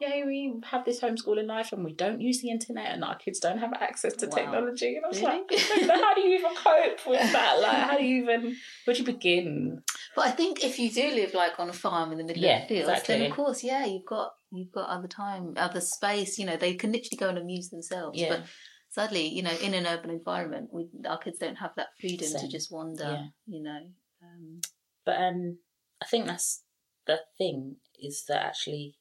yeah 0.00 0.24
we 0.26 0.54
have 0.70 0.84
this 0.84 1.00
homeschooling 1.00 1.46
life 1.46 1.72
and 1.72 1.84
we 1.84 1.92
don't 1.92 2.20
use 2.20 2.40
the 2.42 2.50
internet 2.50 2.92
and 2.92 3.02
our 3.04 3.16
kids 3.16 3.38
don't 3.40 3.58
have 3.58 3.72
access 3.74 4.14
to 4.14 4.26
Wow. 4.26 4.36
technology 4.36 4.96
and 4.96 5.04
I 5.04 5.08
was 5.08 5.18
Really? 5.20 5.32
like 5.48 5.90
how 6.00 6.14
do 6.14 6.20
you 6.20 6.38
even 6.38 6.54
cope 6.54 7.06
with 7.06 7.32
that 7.32 7.60
like 7.60 7.76
how 7.76 7.96
do 7.96 8.04
you 8.04 8.22
even 8.22 8.56
where 8.84 8.94
do 8.94 9.00
you 9.00 9.06
begin 9.06 9.82
But 10.14 10.26
I 10.26 10.30
think 10.32 10.62
if 10.64 10.78
you 10.78 10.90
do 10.90 11.08
live 11.14 11.34
like 11.34 11.58
on 11.58 11.68
a 11.68 11.72
farm 11.72 12.12
in 12.12 12.18
the 12.18 12.24
middle 12.24 12.42
Yeah, 12.42 12.62
of 12.62 12.68
the 12.68 12.74
fields, 12.74 12.88
exactly. 12.90 13.18
then 13.18 13.30
of 13.30 13.36
course, 13.36 13.62
yeah, 13.64 13.84
you've 13.86 14.06
got 14.06 14.32
you've 14.52 14.72
got 14.72 14.88
other 14.88 15.08
time, 15.08 15.54
other 15.56 15.80
space. 15.80 16.38
You 16.38 16.46
know, 16.46 16.56
they 16.56 16.74
can 16.74 16.92
literally 16.92 17.18
go 17.18 17.28
and 17.28 17.38
amuse 17.38 17.68
themselves. 17.70 18.18
Yeah. 18.18 18.28
But 18.30 18.42
sadly, 18.88 19.26
you 19.28 19.42
know, 19.42 19.52
in 19.62 19.74
an 19.74 19.86
urban 19.86 20.10
environment, 20.10 20.70
we 20.72 20.88
our 21.06 21.18
kids 21.18 21.38
don't 21.38 21.56
have 21.56 21.74
that 21.76 21.88
freedom 22.00 22.30
to 22.40 22.48
just 22.48 22.72
wander. 22.72 23.04
Yeah. 23.04 23.26
You 23.46 23.62
know. 23.62 23.80
Um, 24.22 24.60
But 25.04 25.16
um, 25.20 25.58
I 26.02 26.06
think 26.06 26.26
that's 26.26 26.62
the 27.06 27.18
thing 27.38 27.76
is 28.08 28.24
that 28.28 28.42
actually 28.42 28.96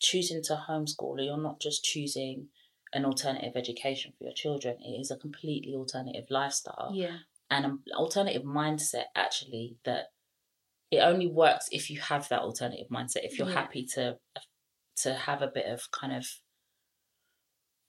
choosing 0.00 0.42
to 0.44 0.64
homeschool, 0.68 1.18
or 1.18 1.20
you're 1.20 1.36
not 1.40 1.60
just 1.60 1.84
choosing 1.84 2.48
an 2.92 3.04
alternative 3.04 3.52
education 3.54 4.12
for 4.16 4.24
your 4.24 4.32
children. 4.32 4.76
It 4.80 5.00
is 5.00 5.10
a 5.10 5.16
completely 5.16 5.74
alternative 5.74 6.26
lifestyle 6.30 6.90
yeah. 6.94 7.18
and 7.50 7.64
an 7.64 7.78
alternative 7.94 8.42
mindset. 8.44 9.04
Actually, 9.14 9.76
that 9.84 10.06
it 10.90 10.98
only 10.98 11.26
works 11.26 11.68
if 11.70 11.90
you 11.90 12.00
have 12.00 12.28
that 12.28 12.40
alternative 12.40 12.88
mindset. 12.90 13.24
If 13.24 13.38
you're 13.38 13.48
Yeah. 13.48 13.54
happy 13.54 13.84
to 13.94 14.18
to 15.02 15.14
have 15.14 15.42
a 15.42 15.46
bit 15.46 15.66
of 15.66 15.90
kind 15.92 16.12
of 16.12 16.26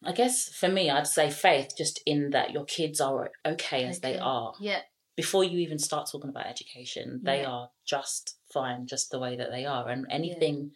I 0.04 0.14
guess 0.14 0.48
for 0.48 0.70
me, 0.70 0.90
I'd 0.90 1.08
say 1.08 1.30
faith, 1.30 1.74
just 1.78 2.02
in 2.06 2.30
that 2.30 2.52
your 2.52 2.64
kids 2.64 3.02
are 3.02 3.32
okay 3.46 3.84
as 3.86 4.00
they 4.00 4.18
are 4.18 4.54
Yeah. 4.60 4.82
before 5.18 5.44
you 5.44 5.60
even 5.60 5.78
start 5.78 6.08
talking 6.10 6.30
about 6.30 6.46
education, 6.46 7.20
they 7.24 7.42
Yeah. 7.42 7.50
are 7.52 7.72
just 7.86 8.38
fine, 8.54 8.88
just 8.88 9.12
the 9.12 9.20
way 9.20 9.36
that 9.36 9.52
they 9.52 9.66
are, 9.66 9.90
and 9.90 10.06
anything, 10.10 10.74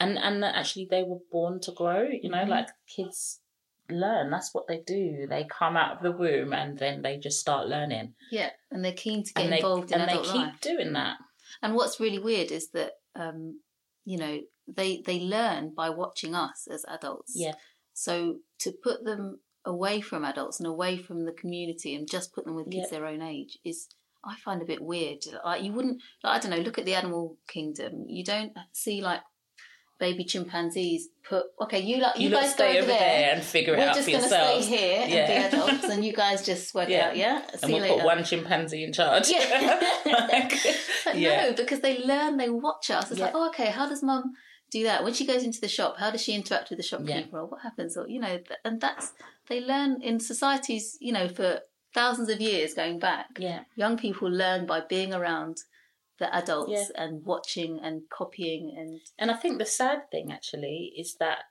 and 0.00 0.18
and 0.18 0.42
that 0.42 0.54
actually 0.56 0.86
they 0.90 1.02
were 1.02 1.18
born 1.30 1.60
to 1.60 1.72
grow. 1.72 2.02
You 2.02 2.30
know, 2.30 2.38
Mhm. 2.44 2.48
like 2.48 2.68
kids 2.86 3.40
learn. 3.90 4.30
That's 4.30 4.52
what 4.54 4.66
they 4.68 4.80
do. 4.80 5.26
They 5.28 5.44
come 5.50 5.76
out 5.76 5.96
of 5.96 6.02
the 6.02 6.12
womb 6.12 6.52
and 6.52 6.78
then 6.78 7.02
they 7.02 7.16
just 7.16 7.40
start 7.40 7.68
learning, 7.68 8.14
Yeah. 8.30 8.50
And 8.70 8.84
they're 8.84 8.92
keen 8.92 9.24
to 9.24 9.32
get 9.32 9.44
and 9.44 9.52
they 9.52 9.56
involved 9.58 9.90
in 9.92 10.00
and 10.00 10.10
they 10.10 10.22
keep 10.22 10.34
life. 10.34 10.60
doing 10.60 10.92
that. 10.92 11.16
And 11.62 11.74
what's 11.74 11.98
really 11.98 12.18
weird 12.18 12.50
is 12.50 12.70
that 12.72 12.92
um, 13.14 13.60
you 14.04 14.18
know 14.18 14.40
they 14.66 15.00
they 15.00 15.20
learn 15.20 15.70
by 15.74 15.88
watching 15.90 16.34
us 16.34 16.66
as 16.70 16.84
adults. 16.86 17.32
Yeah. 17.34 17.54
So 17.94 18.40
to 18.60 18.72
put 18.72 19.04
them 19.04 19.40
away 19.64 20.00
from 20.00 20.24
adults 20.24 20.60
and 20.60 20.66
away 20.66 20.96
from 20.98 21.24
the 21.24 21.32
community 21.32 21.94
and 21.94 22.08
just 22.10 22.32
put 22.34 22.44
them 22.44 22.54
with 22.54 22.70
kids 22.70 22.88
Yeah. 22.92 22.98
their 22.98 23.06
own 23.06 23.22
age 23.22 23.58
is 23.64 23.88
I 24.24 24.36
find 24.36 24.60
a 24.62 24.66
bit 24.66 24.80
weird. 24.82 25.24
Like 25.44 25.62
you 25.62 25.72
wouldn't 25.72 26.02
like, 26.22 26.36
I 26.36 26.38
don't 26.40 26.50
know, 26.50 26.62
look 26.64 26.78
at 26.78 26.84
the 26.84 26.94
animal 26.94 27.38
kingdom. 27.48 28.04
You 28.08 28.24
don't 28.24 28.52
see 28.72 29.00
like 29.00 29.22
baby 29.98 30.24
chimpanzees 30.24 31.08
put 31.28 31.44
okay, 31.60 31.80
you 31.80 31.98
like 31.98 32.16
you, 32.18 32.28
You, 32.28 32.34
guys 32.34 32.52
stay 32.52 32.74
go 32.74 32.78
over 32.78 32.86
there. 32.88 33.34
and 33.34 33.42
figure 33.42 33.74
it 33.74 33.78
We're 33.78 33.86
out 33.88 33.94
just 33.96 34.06
for 34.06 34.12
gonna 34.16 34.28
stay 34.28 34.62
here 34.62 35.00
and 35.02 35.10
be 35.10 35.56
adults 35.58 35.84
and 35.84 36.04
you 36.04 36.12
guys 36.12 36.44
just 36.46 36.74
work 36.74 36.88
Yeah. 36.88 37.08
out, 37.08 37.16
yeah? 37.16 37.42
See 37.50 37.58
and 37.62 37.70
you 37.70 37.74
we'll 37.76 37.82
later. 37.82 37.94
put 37.96 38.04
one 38.04 38.24
chimpanzee 38.24 38.84
in 38.84 38.92
charge. 38.92 39.28
Yeah. 39.28 39.80
Like, 40.06 40.54
yeah. 41.14 41.46
no, 41.46 41.52
because 41.54 41.80
they 41.80 41.98
learn, 42.04 42.36
they 42.36 42.50
watch 42.50 42.90
us. 42.90 43.10
It's 43.10 43.20
like, 43.20 43.32
oh, 43.34 43.48
okay, 43.48 43.66
how 43.70 43.88
does 43.88 44.02
mum 44.02 44.32
do 44.70 44.84
that? 44.84 45.04
When 45.04 45.14
she 45.14 45.26
goes 45.26 45.42
into 45.42 45.60
the 45.60 45.68
shop, 45.68 45.96
how 45.98 46.10
does 46.10 46.22
she 46.22 46.34
interact 46.34 46.70
with 46.70 46.78
the 46.78 46.82
shopkeeper 46.82 47.38
or 47.40 47.46
what 47.46 47.62
happens? 47.62 47.96
Or, 47.96 48.06
you 48.08 48.20
know, 48.20 48.38
and 48.64 48.80
that's, 48.80 49.12
they 49.48 49.60
learn 49.60 50.02
in 50.02 50.20
societies, 50.20 50.96
you 51.00 51.12
know, 51.12 51.28
for 51.28 51.60
thousands 51.94 52.28
of 52.28 52.40
years 52.40 52.74
going 52.74 52.98
back. 52.98 53.26
yeah. 53.38 53.60
Young 53.76 53.96
people 53.96 54.28
learn 54.30 54.66
by 54.66 54.80
being 54.88 55.12
around 55.14 55.58
the 56.18 56.34
adults 56.34 56.70
Yeah. 56.72 56.86
and 56.96 57.24
watching 57.24 57.78
and 57.80 58.08
copying 58.10 58.74
and 58.76 59.00
And 59.18 59.30
I 59.30 59.34
think 59.34 59.58
the 59.58 59.66
sad 59.66 60.10
thing 60.10 60.32
actually 60.32 60.92
is 60.96 61.14
that 61.16 61.44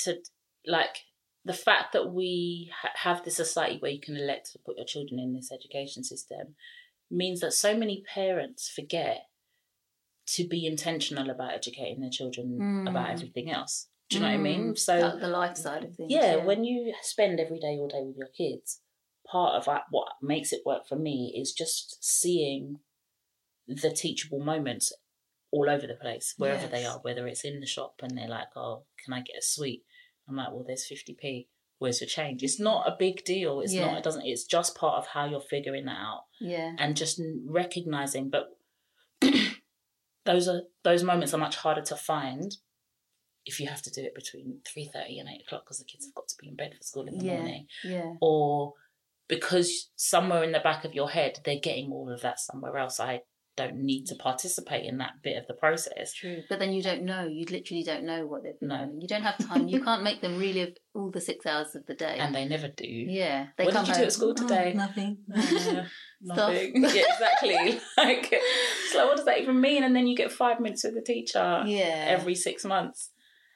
to 0.00 0.22
like 0.66 1.04
the 1.44 1.52
fact 1.52 1.92
that 1.92 2.12
we 2.12 2.72
ha- 2.80 2.92
have 2.94 3.24
this 3.24 3.36
society 3.36 3.78
where 3.78 3.90
you 3.90 4.00
can 4.00 4.16
elect 4.16 4.52
to 4.52 4.58
put 4.58 4.76
your 4.76 4.86
children 4.86 5.18
in 5.20 5.34
this 5.34 5.52
education 5.52 6.02
system 6.04 6.54
means 7.10 7.40
that 7.40 7.52
so 7.52 7.76
many 7.76 8.02
parents 8.02 8.68
forget 8.68 9.28
to 10.26 10.46
be 10.48 10.66
intentional 10.66 11.28
about 11.28 11.52
educating 11.52 12.00
their 12.00 12.10
children 12.10 12.58
Mm. 12.58 12.88
about 12.88 13.10
everything 13.10 13.50
else. 13.50 13.88
Do 14.08 14.16
you 14.16 14.22
know 14.22 14.28
what 14.28 14.34
I 14.34 14.38
mean? 14.38 14.70
Mm, 14.72 14.78
So 14.78 14.98
like 15.00 15.20
the 15.20 15.28
life 15.28 15.56
side 15.56 15.84
of 15.84 15.94
things. 15.96 16.10
yeah, 16.10 16.36
when 16.36 16.64
you 16.64 16.94
spend 17.02 17.40
every 17.40 17.58
day 17.58 17.76
all 17.78 17.88
day 17.88 18.02
with 18.04 18.16
your 18.16 18.28
kids, 18.28 18.80
part 19.26 19.54
of 19.54 19.66
what 19.90 20.12
makes 20.22 20.52
it 20.52 20.64
work 20.64 20.86
for 20.86 20.96
me 20.96 21.34
is 21.36 21.52
just 21.52 22.02
seeing 22.02 22.80
the 23.66 23.90
teachable 23.90 24.40
moments 24.40 24.92
all 25.50 25.70
over 25.70 25.86
the 25.86 25.94
place, 25.94 26.34
wherever 26.36 26.66
they 26.66 26.84
are, 26.84 26.98
whether 27.02 27.26
it's 27.26 27.44
in 27.44 27.60
the 27.60 27.66
shop 27.66 27.94
and 28.02 28.16
they're 28.18 28.28
like, 28.28 28.48
oh, 28.56 28.84
can 29.04 29.12
I 29.14 29.18
get 29.20 29.36
a 29.38 29.42
sweet? 29.42 29.84
I'm 30.28 30.36
like, 30.36 30.48
well, 30.52 30.64
there's 30.66 30.90
50p. 30.90 31.46
Where's 31.78 32.00
your 32.00 32.08
change? 32.08 32.42
It's 32.42 32.58
not 32.60 32.86
a 32.88 32.96
big 32.98 33.24
deal. 33.24 33.60
It's 33.60 33.72
Yeah. 33.72 33.82
not, 33.82 33.98
it 33.98 34.04
doesn't, 34.04 34.24
it's 34.26 34.44
just 34.44 34.76
part 34.76 34.96
of 34.98 35.08
how 35.08 35.26
you're 35.26 35.40
figuring 35.40 35.84
that 35.86 35.96
out 35.98 36.24
yeah, 36.40 36.72
and 36.78 36.96
just 36.96 37.20
recognizing. 37.46 38.30
But 38.30 38.56
those 40.24 40.48
are, 40.48 40.62
those 40.82 41.02
moments 41.02 41.34
are 41.34 41.38
much 41.38 41.56
harder 41.56 41.82
to 41.82 41.96
find 41.96 42.56
if 43.46 43.60
you 43.60 43.68
have 43.68 43.82
to 43.82 43.90
do 43.90 44.02
it 44.02 44.14
between 44.14 44.60
3.30 44.76 45.20
and 45.20 45.28
8 45.28 45.42
o'clock 45.46 45.64
because 45.64 45.78
the 45.78 45.84
kids 45.84 46.06
have 46.06 46.14
got 46.14 46.28
to 46.28 46.34
be 46.40 46.48
in 46.48 46.56
bed 46.56 46.72
for 46.76 46.82
school 46.82 47.06
in 47.06 47.18
the 47.18 47.24
Yeah. 47.24 47.36
morning 47.36 47.66
yeah, 47.84 48.14
or 48.20 48.72
because 49.28 49.90
somewhere 49.96 50.42
in 50.42 50.52
the 50.52 50.60
back 50.60 50.84
of 50.84 50.94
your 50.94 51.10
head 51.10 51.40
they're 51.44 51.58
getting 51.60 51.92
all 51.92 52.10
of 52.10 52.22
that 52.22 52.38
somewhere 52.40 52.76
else 52.78 52.98
i 53.00 53.20
don't 53.56 53.76
need 53.76 54.04
to 54.06 54.14
participate 54.16 54.84
in 54.84 54.98
that 54.98 55.12
bit 55.22 55.36
of 55.36 55.46
the 55.46 55.54
process 55.54 56.12
true. 56.12 56.42
But 56.48 56.58
then 56.58 56.72
you 56.72 56.82
don't 56.82 57.02
know. 57.04 57.26
You 57.26 57.44
literally 57.48 57.82
don't 57.82 58.04
know 58.04 58.26
what 58.26 58.42
they've 58.42 58.58
been 58.58 58.68
No. 58.68 58.90
You 58.98 59.06
don't 59.06 59.22
have 59.22 59.38
time. 59.38 59.68
You 59.68 59.82
can't 59.88 60.02
make 60.02 60.20
them 60.20 60.38
relive 60.38 60.74
all 60.94 61.10
the 61.10 61.20
six 61.20 61.46
hours 61.46 61.74
of 61.74 61.86
the 61.86 61.94
day. 61.94 62.16
and 62.18 62.34
they 62.34 62.46
never 62.46 62.68
do 62.68 62.86
yeah, 62.86 63.46
they 63.56 63.64
What 63.64 63.74
did 63.74 63.88
you 63.88 63.94
do 63.94 64.02
at 64.02 64.12
school 64.12 64.30
"Oh, 64.36 64.42
today?" 64.42 64.72
nothing. 64.74 65.18
Uh, 65.36 65.84
nothing 66.36 66.82
yeah 66.82 67.02
exactly 67.12 67.54
like 67.98 68.28
it's 68.32 68.94
like 68.94 69.04
what 69.06 69.16
does 69.16 69.26
that 69.26 69.40
even 69.40 69.60
mean 69.60 69.84
and 69.84 69.94
then 69.94 70.06
you 70.06 70.16
get 70.16 70.32
five 70.32 70.58
minutes 70.58 70.82
with 70.84 70.94
the 70.94 71.02
teacher 71.02 71.62
yeah, 71.66 72.06
every 72.08 72.34
six 72.34 72.64
months 72.64 73.10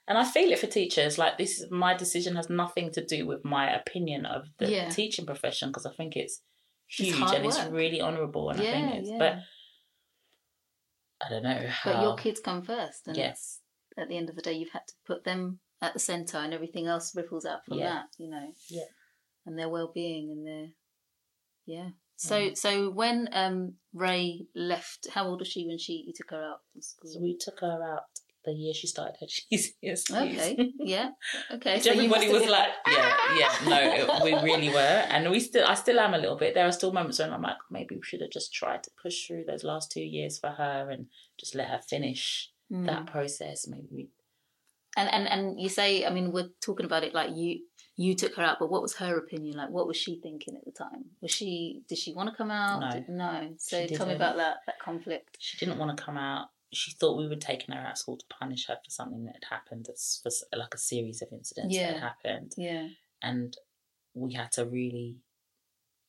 and 0.07 0.19
i 0.19 0.25
feel 0.25 0.53
it 0.53 0.59
for 0.59 0.67
teachers 0.67 1.17
like 1.17 1.39
this 1.39 1.61
is 1.61 1.71
my 1.71 1.95
decision 1.97 2.37
has 2.37 2.51
nothing 2.51 2.93
to 2.93 3.03
do 3.03 3.27
with 3.27 3.43
my 3.43 3.71
opinion 3.75 4.27
of 4.27 4.43
the 4.59 4.71
Yeah. 4.71 4.91
teaching 4.91 5.25
profession 5.25 5.71
because 5.71 5.87
i 5.87 5.93
think 5.95 6.15
it's 6.15 6.43
huge 6.89 7.15
hard 7.15 7.37
and 7.37 7.47
it's 7.47 7.65
really 7.71 8.03
honourable 8.03 8.51
and 8.51 8.61
i 8.61 8.65
think 8.65 8.95
it's 8.97 9.09
yeah. 9.11 9.19
but 9.19 9.37
i 11.25 11.29
don't 11.29 11.43
know 11.43 11.67
how 11.69 11.93
But 11.93 12.03
your 12.03 12.17
kids 12.17 12.41
come 12.41 12.63
first, 12.63 13.07
and 13.07 13.17
yes 13.17 13.61
at 13.99 14.09
the 14.09 14.17
end 14.17 14.31
of 14.31 14.37
the 14.37 14.43
day, 14.43 14.53
you've 14.53 14.71
had 14.71 14.87
to 14.87 14.95
put 15.07 15.25
them 15.25 15.59
at 15.83 15.93
the 15.93 15.99
centre, 15.99 16.39
and 16.39 16.55
everything 16.55 16.87
else 16.87 17.15
ripples 17.17 17.45
out 17.45 17.65
from 17.65 17.79
Yeah. 17.79 17.95
that. 17.95 18.07
You 18.17 18.31
know, 18.31 18.55
Yeah. 18.69 18.85
and 19.45 19.59
their 19.59 19.69
well-being 19.69 20.31
and 20.31 20.47
their 20.47 20.69
yeah. 21.67 21.91
So 22.17 22.37
Yeah. 22.39 22.55
so 22.55 22.91
when 22.91 23.29
um 23.33 23.77
Ray 23.93 24.47
left, 24.55 25.09
how 25.11 25.27
old 25.27 25.41
was 25.41 25.49
she 25.49 25.67
when 25.67 25.79
she 25.79 26.05
you 26.07 26.13
took 26.15 26.31
her 26.31 26.43
out 26.43 26.61
from 26.73 26.83
school? 26.83 27.11
So 27.13 27.21
we 27.21 27.37
took 27.37 27.61
her 27.61 27.83
out 27.83 28.18
the 28.49 28.55
year 28.63 28.75
she 28.75 28.87
started 28.95 29.17
her 29.21 29.27
GCSEs. 29.53 30.11
Okay, 30.11 30.73
yeah, 30.95 31.11
okay. 31.57 31.79
So 31.81 31.91
everybody 31.93 32.29
was 32.37 32.47
like, 32.57 32.71
yeah, 32.97 33.15
yeah, 33.41 33.53
no, 33.73 33.79
it, 33.99 34.25
we 34.25 34.33
really 34.51 34.71
were, 34.71 35.01
and 35.15 35.31
we 35.31 35.41
still, 35.41 35.67
I 35.67 35.75
still 35.75 35.99
am 36.01 36.15
a 36.15 36.19
little 36.19 36.37
bit. 36.37 36.55
There 36.55 36.67
are 36.67 36.73
still 36.81 36.93
moments 36.93 37.19
when 37.21 37.33
I'm 37.33 37.43
like, 37.43 37.59
maybe 37.71 37.97
we 37.97 38.03
should 38.03 38.23
have 38.23 38.31
just 38.39 38.53
tried 38.61 38.83
to 38.85 38.91
push 39.03 39.27
through 39.27 39.45
those 39.47 39.65
last 39.65 39.93
two 39.93 40.07
years 40.17 40.39
for 40.39 40.51
her 40.51 40.89
and 40.91 41.07
just 41.41 41.55
let 41.55 41.69
her 41.69 41.81
finish 41.95 42.51
Mm. 42.71 42.85
that 42.85 43.07
process. 43.07 43.67
Maybe 43.67 43.89
we, 43.91 44.09
And 44.95 45.09
and 45.17 45.25
and 45.35 45.59
you 45.65 45.71
say, 45.71 46.05
I 46.05 46.11
mean, 46.11 46.33
we're 46.33 46.51
talking 46.61 46.85
about 46.85 47.03
it 47.03 47.15
like 47.15 47.31
you 47.35 47.61
you 47.97 48.15
took 48.15 48.35
her 48.37 48.43
out, 48.43 48.59
but 48.61 48.71
what 48.71 48.83
was 48.83 48.95
her 48.97 49.17
opinion? 49.17 49.57
Like, 49.57 49.71
what 49.71 49.87
was 49.91 49.97
she 49.97 50.21
thinking 50.21 50.55
at 50.55 50.65
the 50.67 50.71
time? 50.85 51.03
Was 51.23 51.31
she 51.39 51.81
did 51.89 51.97
she 51.97 52.13
want 52.13 52.29
to 52.31 52.37
come 52.37 52.51
out? 52.51 52.79
No. 52.81 53.05
No. 53.09 53.33
So 53.57 53.87
tell 53.87 54.07
me 54.07 54.15
about 54.21 54.37
that 54.37 54.57
that 54.67 54.79
conflict. 54.89 55.31
she 55.41 55.57
didn't 55.57 55.79
want 55.79 55.97
to 55.97 56.05
come 56.05 56.19
out. 56.19 56.49
She 56.73 56.93
thought 56.93 57.17
we 57.19 57.29
were 57.29 57.37
taking 57.37 57.75
her 57.75 57.81
out 57.81 57.93
of 57.93 57.99
school 57.99 58.17
to 58.19 58.27
punish 58.29 58.67
her 58.67 58.77
for 58.85 58.91
something 58.91 59.25
that 59.25 59.37
had 59.43 59.55
happened. 59.57 59.87
It's 59.89 60.21
for 60.23 60.31
like 60.57 60.75
a 60.75 60.79
series 60.79 61.23
of 61.23 61.29
incidents 61.33 61.77
that 61.77 61.83
Yeah. 61.83 61.93
had 61.93 62.01
happened. 62.01 62.55
Yeah. 62.57 62.89
and 63.23 63.57
we 64.15 64.35
had 64.35 64.53
to 64.53 64.65
really 64.65 65.19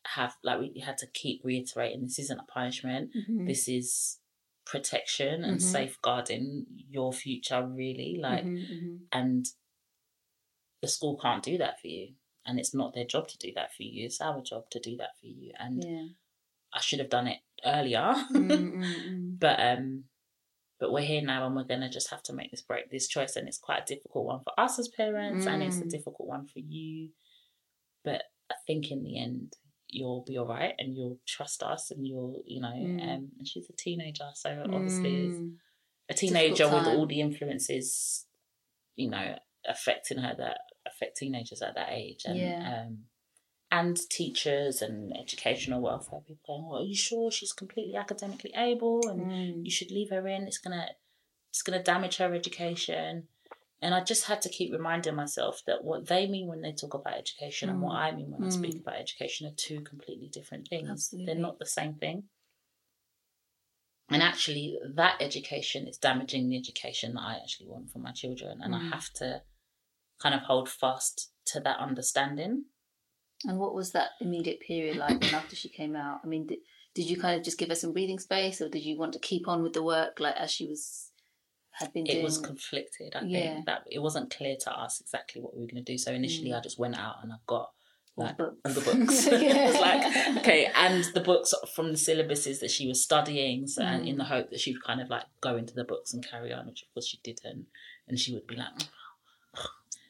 have 0.06 0.36
like 0.44 0.60
we 0.60 0.80
had 0.80 0.98
to 1.00 1.08
keep 1.08 1.44
reiterating 1.44 2.04
this 2.04 2.20
isn't 2.20 2.40
a 2.40 2.44
punishment 2.44 3.12
Mhm. 3.16 3.46
this 3.48 3.68
is 3.68 4.20
protection 4.66 5.44
and 5.44 5.58
Mhm. 5.58 5.62
safeguarding 5.62 6.66
your 6.90 7.12
future 7.12 7.66
really 7.66 8.18
like 8.18 8.46
Mhm, 8.46 8.70
mhm. 8.70 9.08
and 9.12 9.46
the 10.82 10.88
school 10.88 11.18
can't 11.18 11.44
do 11.44 11.58
that 11.58 11.80
for 11.82 11.88
you 11.88 12.14
and 12.46 12.60
it's 12.60 12.74
not 12.74 12.94
their 12.94 13.06
job 13.06 13.28
to 13.28 13.38
do 13.38 13.52
that 13.54 13.74
for 13.74 13.84
you 13.84 14.06
it's 14.06 14.22
our 14.22 14.42
job 14.42 14.70
to 14.70 14.80
do 14.80 14.96
that 14.98 15.18
for 15.20 15.28
you 15.28 15.52
and 15.60 15.84
Yeah. 15.84 16.08
i 16.74 16.80
should 16.80 17.00
have 17.00 17.10
done 17.10 17.28
it 17.28 17.42
earlier 17.66 18.14
Mm, 18.32 18.72
mm, 18.72 18.74
mm. 19.10 19.40
but 19.40 19.60
um 19.60 20.06
but 20.80 20.92
we're 20.92 21.02
here 21.06 21.22
now 21.22 21.46
and 21.46 21.56
we're 21.56 21.64
going 21.64 21.82
to 21.82 21.90
just 21.90 22.10
have 22.10 22.24
to 22.24 22.34
make 22.34 22.52
this 22.52 22.62
break 22.62 22.90
this 22.90 23.08
choice 23.08 23.36
and 23.36 23.48
it's 23.48 23.58
quite 23.58 23.82
a 23.84 23.94
difficult 23.94 24.26
one 24.26 24.40
for 24.44 24.54
us 24.60 24.80
as 24.80 24.88
parents 24.88 25.46
and 25.48 25.62
it's 25.64 25.82
a 25.82 25.86
Mm. 25.86 25.90
difficult 25.90 26.28
one 26.30 26.46
for 26.48 26.60
you 26.60 27.10
but 28.04 28.24
i 28.50 28.56
think 28.66 28.90
in 28.92 29.04
the 29.04 29.20
end 29.20 29.56
you'll 29.88 30.24
be 30.28 30.38
all 30.38 30.46
right 30.48 30.74
and 30.78 30.96
you'll 30.96 31.20
trust 31.28 31.64
us 31.64 31.92
and 31.92 32.08
you'll 32.08 32.44
you 32.46 32.62
know 32.62 32.70
Mm. 32.74 33.02
um 33.04 33.32
and 33.38 33.48
she's 33.48 33.70
a 33.70 33.74
teenager 33.74 34.30
so 34.34 34.66
obviously 34.72 35.32
Mm. 35.34 35.56
a 36.10 36.14
teenager 36.14 36.66
with 36.66 36.88
all 36.88 37.06
the 37.08 37.22
influences 37.22 38.26
you 38.96 39.10
know 39.10 39.38
affecting 39.68 40.18
her 40.20 40.34
that 40.38 40.60
affect 40.88 41.18
teenagers 41.18 41.62
at 41.62 41.76
that 41.76 41.90
age 41.92 42.24
and 42.26 42.38
Yeah. 42.40 42.84
um 42.86 43.06
and 43.72 43.98
teachers 44.10 44.82
and 44.82 45.16
educational 45.16 45.80
welfare 45.82 46.22
people 46.28 46.42
going 46.48 46.68
well 46.70 46.82
are 46.82 46.86
you 46.86 46.96
sure 46.96 47.30
she's 47.32 47.54
completely 47.54 47.96
academically 47.96 48.52
able 48.56 49.08
and 49.08 49.22
Mm. 49.22 49.66
you 49.66 49.72
should 49.72 49.92
leave 49.92 50.10
her 50.10 50.28
in 50.28 50.48
it's 50.48 50.58
gonna 50.58 50.88
it's 51.52 51.62
gonna 51.62 51.84
damage 51.84 52.18
her 52.18 52.34
education 52.34 53.28
and 53.82 53.94
i 53.94 54.04
just 54.04 54.26
had 54.26 54.42
to 54.42 54.50
keep 54.50 54.72
reminding 54.72 55.16
myself 55.16 55.62
that 55.68 55.84
what 55.84 56.08
they 56.08 56.26
mean 56.28 56.48
when 56.48 56.62
they 56.62 56.72
talk 56.74 56.94
about 56.96 57.18
education 57.18 57.70
and 57.70 57.80
what 57.82 57.94
Mm. 57.94 58.00
i 58.06 58.12
mean 58.12 58.32
when 58.32 58.44
i 58.44 58.50
speak 58.50 58.76
Mm. 58.76 58.82
about 58.82 58.96
education 58.96 59.48
are 59.48 59.56
two 59.56 59.82
completely 59.82 60.30
different 60.30 60.68
things 60.68 60.90
Absolutely. 60.90 61.26
they're 61.28 61.42
not 61.48 61.60
the 61.60 61.66
same 61.66 61.94
thing 61.96 62.24
and 64.12 64.24
actually 64.24 64.80
that 64.96 65.22
education 65.22 65.88
is 65.88 65.98
damaging 66.00 66.50
the 66.50 66.58
education 66.58 67.14
that 67.14 67.22
i 67.22 67.36
actually 67.36 67.68
want 67.70 67.92
for 67.92 68.00
my 68.00 68.12
children 68.12 68.62
and 68.64 68.74
Mm. 68.74 68.78
i 68.82 68.90
have 68.96 69.10
to 69.14 69.44
kind 70.20 70.34
of 70.36 70.42
hold 70.42 70.68
fast 70.68 71.32
to 71.46 71.60
that 71.60 71.80
understanding 71.80 72.66
And 73.46 73.58
what 73.58 73.74
was 73.74 73.92
that 73.94 74.10
immediate 74.20 74.60
period 74.60 74.98
like 74.98 75.20
when 75.22 75.34
after 75.34 75.56
she 75.56 75.70
came 75.70 75.96
out? 75.96 76.20
I 76.24 76.28
mean, 76.28 76.48
did, 76.48 76.60
did 76.94 77.10
you 77.10 77.18
kind 77.18 77.38
of 77.38 77.44
just 77.46 77.58
give 77.58 77.70
her 77.70 77.76
some 77.76 77.94
breathing 77.94 78.20
space, 78.20 78.62
or 78.62 78.68
did 78.70 78.84
you 78.84 78.98
want 78.98 79.14
to 79.14 79.20
keep 79.20 79.48
on 79.48 79.64
with 79.64 79.74
the 79.74 79.84
work 79.84 80.20
like 80.20 80.36
as 80.36 80.52
she 80.52 80.66
was 80.68 81.12
had 81.72 81.94
been 81.94 82.06
it 82.06 82.12
doing? 82.14 82.24
was 82.24 82.38
conflicted. 82.38 83.16
I 83.16 83.22
Yeah. 83.24 83.54
think 83.54 83.66
that 83.68 83.84
it 83.90 84.00
wasn't 84.00 84.36
clear 84.36 84.58
to 84.62 84.72
us 84.78 85.00
exactly 85.00 85.42
what 85.42 85.54
we 85.56 85.62
were 85.62 85.68
going 85.68 85.84
to 85.84 85.92
do. 85.92 85.98
So 85.98 86.12
initially, 86.12 86.50
Mm. 86.50 86.58
I 86.58 86.62
just 86.62 86.78
went 86.80 86.98
out 86.98 87.18
and 87.24 87.32
I 87.32 87.38
got 87.48 87.72
like 88.18 88.36
books. 88.38 88.58
the 88.74 88.82
books. 88.82 89.28
it 89.32 89.68
was 89.68 89.80
like 89.80 90.38
okay, 90.40 90.70
and 90.76 91.06
the 91.14 91.22
books 91.22 91.54
from 91.74 91.92
the 91.94 91.98
syllabuses 91.98 92.60
that 92.60 92.72
she 92.72 92.88
was 92.90 93.02
studying, 93.02 93.68
so, 93.68 93.84
and 93.84 94.06
in 94.06 94.18
the 94.18 94.26
Mm. 94.26 94.28
hope 94.28 94.50
that 94.50 94.60
she 94.60 94.74
would 94.74 94.84
kind 94.84 95.00
of 95.00 95.10
like 95.10 95.24
go 95.40 95.56
into 95.56 95.74
the 95.74 95.86
books 95.86 96.14
and 96.14 96.28
carry 96.28 96.52
on, 96.52 96.68
which 96.68 96.82
of 96.84 96.94
course 96.94 97.08
she 97.08 97.20
didn't. 97.24 97.68
And 98.10 98.20
she 98.20 98.34
would 98.34 98.48
be 98.48 98.56
like. 98.58 98.74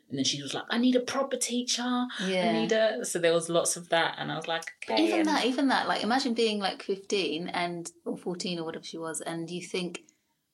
And 0.09 0.17
then 0.17 0.25
she 0.25 0.41
was 0.41 0.53
like, 0.55 0.63
"I 0.69 0.79
need 0.79 0.95
a 0.95 1.01
proper 1.01 1.37
teacher. 1.37 1.83
I 2.19 2.51
need 2.51 2.71
a." 2.71 3.05
So 3.05 3.19
there 3.19 3.33
was 3.33 3.47
lots 3.47 3.77
of 3.77 3.89
that, 3.89 4.15
and 4.17 4.31
I 4.31 4.35
was 4.37 4.47
like, 4.47 4.65
"Okay." 4.83 5.07
Even 5.07 5.25
that, 5.27 5.45
even 5.45 5.67
that, 5.67 5.87
like 5.87 6.01
imagine 6.03 6.33
being 6.33 6.59
like 6.59 6.81
fifteen 6.81 7.47
and 7.49 7.91
or 8.05 8.17
fourteen 8.17 8.57
or 8.59 8.65
whatever 8.65 8.83
she 8.83 8.97
was, 8.97 9.21
and 9.21 9.49
you 9.49 9.61
think, 9.61 10.01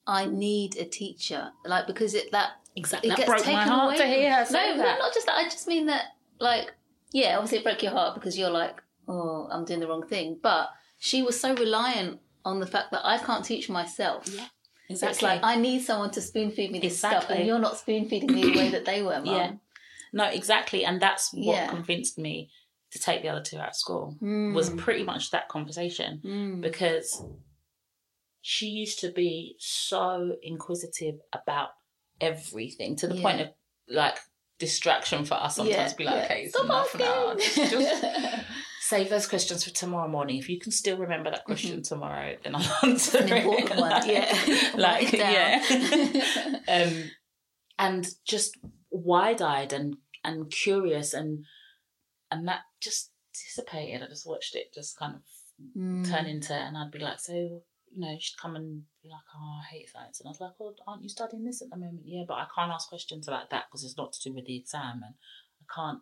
I 0.05 0.25
need 0.25 0.75
a 0.77 0.85
teacher, 0.85 1.51
like 1.65 1.87
because 1.87 2.13
it 2.13 2.31
that 2.33 2.51
exactly. 2.75 3.09
it 3.09 3.11
That 3.11 3.17
gets 3.19 3.29
broke 3.29 3.45
my 3.45 3.53
taken 3.53 3.67
heart 3.69 3.87
away 3.87 3.97
to 3.97 4.05
hear 4.07 4.33
her 4.35 4.45
say 4.45 4.71
no, 4.71 4.77
that. 4.83 4.99
not 4.99 5.13
just 5.13 5.25
that. 5.25 5.37
I 5.37 5.43
just 5.45 5.67
mean 5.67 5.85
that, 5.85 6.03
like, 6.39 6.73
yeah, 7.13 7.35
obviously 7.37 7.59
it 7.59 7.63
broke 7.63 7.81
your 7.81 7.93
heart 7.93 8.15
because 8.15 8.37
you're 8.37 8.49
like, 8.49 8.81
oh, 9.07 9.47
I'm 9.49 9.63
doing 9.63 9.79
the 9.79 9.87
wrong 9.87 10.05
thing. 10.05 10.37
But 10.43 10.69
she 10.97 11.23
was 11.23 11.39
so 11.39 11.55
reliant 11.55 12.19
on 12.43 12.59
the 12.59 12.67
fact 12.67 12.91
that 12.91 13.05
I 13.05 13.17
can't 13.17 13.45
teach 13.45 13.69
myself. 13.69 14.27
Yeah, 14.27 14.47
So 14.93 15.07
It's 15.07 15.21
like 15.21 15.39
I 15.43 15.55
need 15.55 15.81
someone 15.81 16.11
to 16.11 16.21
spoon 16.21 16.51
feed 16.51 16.71
me 16.71 16.79
this 16.79 16.97
stuff, 16.99 17.29
and 17.29 17.45
you're 17.47 17.59
not 17.59 17.77
spoon 17.77 18.07
feeding 18.07 18.33
me 18.33 18.43
the 18.43 18.57
way 18.57 18.69
that 18.69 18.85
they 18.85 19.01
were, 19.01 19.19
mum. 19.23 19.25
Yeah. 19.25 19.51
No, 20.13 20.25
exactly, 20.25 20.85
and 20.85 21.01
that's 21.01 21.33
what 21.33 21.43
Yeah. 21.55 21.67
convinced 21.67 22.17
me 22.19 22.49
to 22.91 22.99
take 22.99 23.21
the 23.23 23.29
other 23.29 23.41
two 23.41 23.57
out 23.57 23.69
of 23.69 23.75
school. 23.75 24.15
Mm. 24.21 24.53
Was 24.53 24.69
pretty 24.69 25.03
much 25.03 25.31
that 25.31 25.49
conversation 25.49 26.21
Mm. 26.23 26.61
because 26.61 27.21
she 28.41 28.67
used 28.67 28.99
to 28.99 29.11
be 29.11 29.55
so 29.59 30.35
inquisitive 30.43 31.15
about 31.33 31.69
everything 32.21 32.95
to 32.97 33.07
the 33.07 33.19
point 33.19 33.41
of 33.41 33.49
like 33.89 34.17
distraction 34.59 35.25
for 35.25 35.33
us 35.33 35.55
sometimes. 35.55 35.91
Yeah, 35.91 35.97
Be 35.97 36.03
like, 36.05 36.15
yeah. 36.15 36.23
okay, 36.25 36.41
it's 36.43 36.53
Stop 36.53 36.65
enough 36.65 36.95
now. 36.97 37.31
asking. 37.33 37.69
Just 37.69 38.03
save 38.87 39.09
those 39.09 39.27
questions 39.27 39.63
for 39.63 39.71
tomorrow 39.71 40.07
morning. 40.07 40.37
If 40.37 40.49
you 40.49 40.59
can 40.59 40.71
still 40.71 40.97
remember 40.97 41.31
that 41.31 41.45
question 41.45 41.81
tomorrow, 41.81 42.35
then 42.43 42.55
I'll 42.55 42.77
answer 42.89 43.19
Mm-hmm. 43.19 43.31
An 43.33 43.37
it. 43.37 43.43
important 43.45 43.79
one, 43.79 43.89
Like- 43.91 44.07
yeah. 44.07 44.71
like 44.75 45.11
yeah. 45.13 46.59
um, 46.67 47.11
and 47.79 48.07
just 48.25 48.57
wide 48.91 49.41
eyed 49.41 49.73
and 49.73 49.97
and 50.23 50.49
curious 50.51 51.13
and 51.13 51.45
and 52.31 52.47
that 52.47 52.61
just 52.81 53.11
dissipated. 53.33 54.01
I 54.03 54.07
just 54.07 54.27
watched 54.27 54.55
it 54.55 54.73
just 54.73 54.97
kind 54.97 55.15
of 55.15 55.21
Mm. 55.77 56.05
turn 56.05 56.25
into 56.25 56.53
and 56.53 56.75
I'd 56.77 56.91
be 56.91 56.99
like, 56.99 57.17
so 57.21 57.31
you 57.33 58.01
know, 58.01 58.13
she'd 58.19 58.35
come 58.41 58.57
and 58.57 58.81
be 59.01 59.07
like, 59.07 59.21
oh, 59.33 59.59
I 59.63 59.65
hate 59.73 59.89
science, 59.89 60.19
and 60.19 60.27
I 60.27 60.31
was 60.31 60.41
like, 60.41 60.51
well, 60.59 60.75
aren't 60.85 61.01
you 61.03 61.07
studying 61.07 61.45
this 61.45 61.61
at 61.61 61.69
the 61.69 61.77
moment? 61.77 62.01
Yeah, 62.03 62.23
but 62.27 62.33
I 62.33 62.45
can't 62.53 62.73
ask 62.73 62.89
questions 62.89 63.25
about 63.29 63.49
that 63.51 63.63
because 63.71 63.85
it's 63.85 63.95
not 63.95 64.11
to 64.11 64.19
do 64.29 64.35
with 64.35 64.45
the 64.47 64.57
exam, 64.57 64.99
and 65.05 65.15
I 65.61 65.65
can't. 65.73 65.99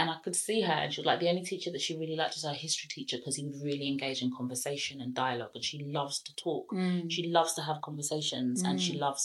And 0.00 0.08
I 0.10 0.16
could 0.24 0.36
see 0.46 0.60
her, 0.62 0.72
and 0.82 0.92
she 0.92 1.00
was 1.00 1.06
like 1.06 1.20
the 1.20 1.28
only 1.28 1.42
teacher 1.42 1.70
that 1.72 1.80
she 1.86 1.94
really 2.02 2.16
liked 2.16 2.34
was 2.36 2.44
her 2.44 2.54
history 2.66 2.88
teacher 2.88 3.16
because 3.18 3.36
he 3.36 3.44
would 3.46 3.60
really 3.62 3.88
engage 3.88 4.22
in 4.22 4.30
conversation 4.40 5.00
and 5.00 5.14
dialogue, 5.14 5.50
and 5.54 5.64
she 5.70 5.78
loves 5.84 6.16
to 6.26 6.32
talk. 6.36 6.66
Mm. 6.72 7.10
She 7.10 7.22
loves 7.28 7.52
to 7.54 7.62
have 7.62 7.78
conversations, 7.88 8.62
and 8.62 8.80
she 8.80 8.94
Mm. 8.96 9.00
loves 9.06 9.22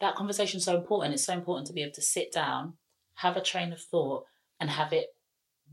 that 0.00 0.14
conversation. 0.14 0.60
So 0.60 0.76
important. 0.76 1.14
It's 1.14 1.24
so 1.24 1.34
important 1.34 1.66
to 1.68 1.72
be 1.72 1.82
able 1.82 1.94
to 2.00 2.02
sit 2.16 2.28
down, 2.32 2.62
have 3.24 3.36
a 3.36 3.42
train 3.42 3.72
of 3.72 3.80
thought, 3.92 4.24
and 4.60 4.70
have 4.70 4.92
it 5.00 5.08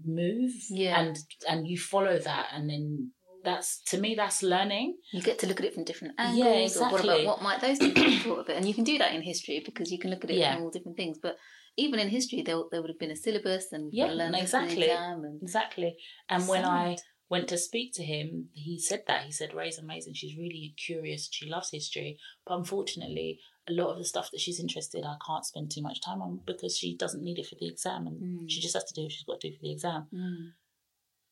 move. 0.04 0.52
Yeah. 0.70 1.00
and 1.00 1.18
and 1.48 1.68
you 1.68 1.78
follow 1.78 2.18
that, 2.20 2.48
and 2.54 2.70
then 2.70 3.12
that's 3.44 3.70
to 3.92 3.98
me 4.00 4.16
that's 4.16 4.42
learning. 4.44 4.98
You 5.14 5.22
get 5.22 5.38
to 5.40 5.48
look 5.48 5.60
at 5.60 5.66
it 5.68 5.74
from 5.76 5.84
different 5.86 6.16
angles. 6.18 6.40
Yeah, 6.76 6.82
Or 6.88 6.92
what 6.92 7.02
about 7.04 7.20
exactly. 7.20 7.26
what 7.28 7.42
might 7.42 7.62
those 7.62 7.80
people 7.80 8.04
have 8.04 8.22
thought 8.24 8.40
of 8.40 8.50
it? 8.50 8.58
And 8.58 8.66
you 8.68 8.74
can 8.74 8.84
do 8.84 8.98
that 8.98 9.14
in 9.14 9.22
history 9.22 9.62
because 9.64 9.92
you 9.92 10.00
can 10.00 10.10
look 10.12 10.24
at 10.24 10.32
it 10.32 10.38
Yeah. 10.38 10.56
from 10.56 10.64
all 10.64 10.72
different 10.72 10.98
things. 10.98 11.18
But 11.22 11.38
even 11.78 12.00
in 12.00 12.10
history, 12.10 12.42
there, 12.42 12.62
there 12.72 12.82
would 12.82 12.90
have 12.90 13.00
been 13.00 13.12
a 13.12 13.16
syllabus 13.16 13.72
and 13.72 13.92
you've 13.94 14.06
got 14.08 14.12
to 14.12 14.18
Yeah, 14.18 14.24
learn 14.26 14.36
exactly. 14.36 14.84
exam 14.84 15.24
and 15.26 15.42
Exactly. 15.42 15.98
And 16.30 16.48
when 16.48 16.64
I 16.66 16.98
went 17.30 17.48
to 17.50 17.58
speak 17.58 17.94
to 17.96 18.04
him, 18.04 18.50
he 18.54 18.80
said 18.80 19.04
that. 19.08 19.24
He 19.26 19.32
said, 19.32 19.54
Ray's 19.54 19.78
amazing. 19.80 20.14
She's 20.14 20.38
really 20.38 20.74
curious. 20.78 21.28
She 21.32 21.50
loves 21.50 21.72
history. 21.72 22.18
But 22.46 22.56
unfortunately, 22.58 23.40
a 23.68 23.74
lot 23.74 23.92
of 23.92 23.98
the 23.98 24.06
stuff 24.06 24.30
that 24.32 24.40
she's 24.40 24.60
interested, 24.60 25.04
I 25.04 25.16
can't 25.26 25.46
spend 25.46 25.72
too 25.72 25.82
much 25.82 26.02
time 26.02 26.22
on 26.22 26.40
because 26.46 26.78
she 26.78 26.96
doesn't 26.96 27.24
need 27.24 27.40
it 27.40 27.48
for 27.48 27.56
the 27.60 27.68
exam. 27.68 28.08
And 28.08 28.22
Mm. 28.22 28.50
she 28.50 28.62
just 28.62 28.76
has 28.76 28.84
to 28.86 28.94
do 28.94 29.04
what 29.04 29.12
she's 29.12 29.24
got 29.24 29.42
to 29.42 29.50
do 29.50 29.56
for 29.56 29.62
the 29.64 29.72
exam. 29.72 30.08
Mm. 30.14 30.52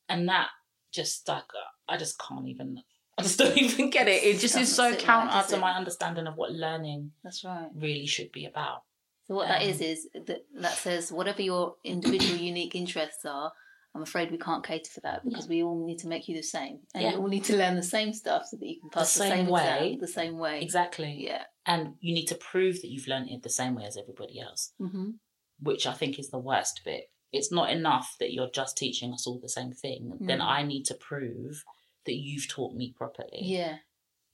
And 0.09 0.27
that 0.29 0.47
just 0.91 1.27
like, 1.27 1.43
uh, 1.43 1.91
I 1.91 1.97
just 1.97 2.19
can't 2.19 2.47
even, 2.47 2.81
I 3.17 3.21
just 3.21 3.37
don't 3.39 3.57
even 3.57 3.89
get 3.91 4.07
it. 4.07 4.23
It 4.23 4.39
just 4.39 4.57
is 4.57 4.75
so 4.75 4.89
right, 4.89 4.99
counter 4.99 5.47
to 5.49 5.57
my 5.57 5.73
understanding 5.73 6.27
of 6.27 6.35
what 6.35 6.51
learning 6.51 7.11
that's 7.23 7.43
right. 7.45 7.69
really 7.75 8.07
should 8.07 8.31
be 8.31 8.45
about. 8.45 8.81
So 9.25 9.35
what 9.35 9.47
that 9.47 9.61
Um, 9.61 9.69
is 9.69 9.79
is 9.81 10.07
that 10.13 10.45
that 10.55 10.77
says 10.77 11.11
whatever 11.11 11.41
your 11.41 11.75
individual 11.83 12.39
unique 12.39 12.75
interests 12.75 13.23
are, 13.25 13.53
I'm 13.95 14.01
afraid 14.01 14.31
we 14.31 14.37
can't 14.39 14.65
cater 14.65 14.89
for 14.91 15.01
that 15.01 15.23
because 15.23 15.47
we 15.47 15.61
all 15.63 15.85
need 15.85 15.99
to 15.99 16.07
make 16.07 16.27
you 16.27 16.35
the 16.35 16.41
same, 16.43 16.79
and 16.93 17.03
Yeah. 17.03 17.11
you 17.13 17.17
all 17.19 17.27
need 17.27 17.43
to 17.45 17.55
learn 17.55 17.75
the 17.75 17.83
same 17.83 18.11
stuff 18.11 18.47
so 18.47 18.57
that 18.57 18.67
you 18.67 18.79
can 18.81 18.89
pass 18.89 19.13
the, 19.13 19.19
same 19.19 19.31
same, 19.31 19.47
way. 19.47 19.85
exam 19.93 19.99
the 19.99 20.07
same 20.07 20.37
way. 20.39 20.61
Exactly. 20.61 21.13
Yeah. 21.25 21.43
And 21.65 21.95
you 22.01 22.13
need 22.13 22.25
to 22.27 22.35
prove 22.35 22.81
that 22.81 22.89
you've 22.89 23.07
learned 23.07 23.29
it 23.29 23.43
the 23.43 23.49
same 23.49 23.75
way 23.75 23.85
as 23.85 23.95
everybody 23.97 24.39
else. 24.39 24.73
hmm 24.77 25.11
which 25.59 25.87
I 25.87 25.93
think 25.93 26.19
is 26.19 26.29
the 26.29 26.39
worst 26.39 26.81
bit. 26.83 27.09
It's 27.31 27.49
not 27.51 27.69
enough 27.69 28.15
that 28.19 28.33
you're 28.33 28.49
just 28.49 28.75
teaching 28.75 29.13
us 29.13 29.25
all 29.25 29.39
the 29.39 29.47
same 29.47 29.71
thing. 29.71 30.17
Then 30.19 30.39
Mm. 30.39 30.45
I 30.57 30.63
need 30.63 30.83
to 30.87 30.93
prove 30.95 31.63
that 32.05 32.15
you've 32.15 32.49
taught 32.49 32.73
me 32.73 32.91
properly 32.91 33.39
Yeah. 33.43 33.77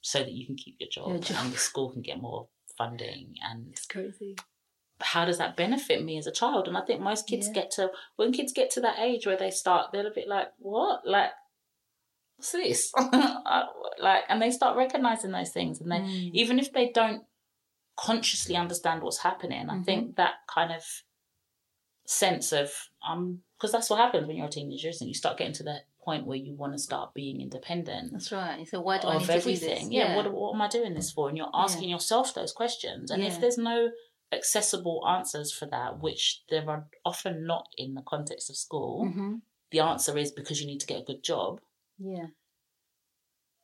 so 0.01 0.19
that 0.23 0.31
you 0.31 0.47
can 0.47 0.55
keep 0.55 0.77
your 0.79 0.89
job, 0.89 1.09
Your 1.09 1.19
job. 1.19 1.37
and 1.43 1.53
the 1.53 1.57
school 1.57 1.91
can 1.91 2.01
get 2.01 2.19
more 2.19 2.47
funding. 2.77 3.35
And 3.43 3.67
It's 3.73 3.85
crazy. 3.85 4.37
How 5.01 5.25
does 5.25 5.37
that 5.37 5.55
benefit 5.55 6.03
me 6.03 6.17
as 6.17 6.27
a 6.27 6.31
child? 6.31 6.67
And 6.67 6.77
I 6.77 6.81
think 6.81 7.01
most 7.01 7.27
kids 7.27 7.47
Yeah. 7.47 7.53
get 7.53 7.71
to, 7.71 7.91
when 8.17 8.31
kids 8.31 8.51
get 8.53 8.69
to 8.71 8.81
that 8.81 8.99
age 8.99 9.25
where 9.25 9.37
they 9.37 9.51
start, 9.51 9.91
they're 9.91 10.07
a 10.07 10.11
bit 10.13 10.27
like, 10.27 10.49
what? 10.57 11.07
Like, 11.07 11.31
what's 12.37 12.51
this? 12.51 12.91
like, 13.99 14.23
and 14.29 14.41
they 14.41 14.51
start 14.51 14.77
recognizing 14.77 15.31
those 15.31 15.51
things. 15.51 15.79
And 15.81 15.91
they, 15.91 15.99
Mm. 15.99 16.31
even 16.33 16.59
if 16.59 16.71
they 16.73 16.89
don't 16.91 17.23
consciously 17.97 18.55
understand 18.55 19.01
what's 19.03 19.19
happening, 19.19 19.69
I 19.69 19.75
Mhm. 19.75 19.85
think 19.85 20.15
that 20.15 20.35
kind 20.47 20.71
of 20.71 20.83
sense 22.05 22.51
of 22.51 22.71
um 23.07 23.43
because 23.55 23.71
that's 23.71 23.89
what 23.89 23.99
happens 23.99 24.25
when 24.25 24.35
you're 24.37 24.47
a 24.47 24.49
teenager, 24.49 24.87
isn't 24.89 25.05
it? 25.05 25.09
You 25.09 25.13
start 25.13 25.37
getting 25.37 25.53
to 25.53 25.63
that 25.63 25.81
point 26.01 26.25
where 26.25 26.37
you 26.37 26.55
want 26.55 26.71
to 26.73 26.79
start 26.79 27.13
being 27.13 27.41
independent 27.41 28.13
That's 28.13 28.31
right. 28.31 28.59
You 28.59 28.65
So 28.65 28.79
why 28.81 28.97
do 28.99 29.09
I 29.09 29.17
need 29.17 29.25
to 29.25 29.31
do 29.33 29.37
everything. 29.37 29.69
this? 29.69 29.89
Yeah, 29.91 30.15
what 30.15 30.31
what 30.33 30.55
am 30.55 30.61
I 30.61 30.69
doing 30.69 30.93
this 30.93 31.11
for? 31.11 31.27
And 31.29 31.37
you're 31.37 31.51
asking 31.53 31.89
Yeah. 31.89 31.95
yourself 31.95 32.33
those 32.33 32.53
questions. 32.53 33.11
And 33.11 33.21
Yeah. 33.21 33.27
if 33.29 33.39
there's 33.41 33.57
no 33.57 33.91
accessible 34.31 35.03
answers 35.07 35.51
for 35.51 35.65
that, 35.67 35.99
which 35.99 36.43
there 36.49 36.69
are 36.69 36.85
often 37.05 37.45
not 37.47 37.67
in 37.77 37.93
the 37.95 38.01
context 38.01 38.49
of 38.49 38.55
school, 38.57 39.07
hmm 39.07 39.35
the 39.71 39.79
answer 39.81 40.17
is 40.17 40.31
because 40.31 40.59
you 40.59 40.65
need 40.65 40.79
to 40.79 40.87
get 40.87 41.01
a 41.01 41.03
good 41.05 41.21
job. 41.23 41.61
Yeah. 41.99 42.27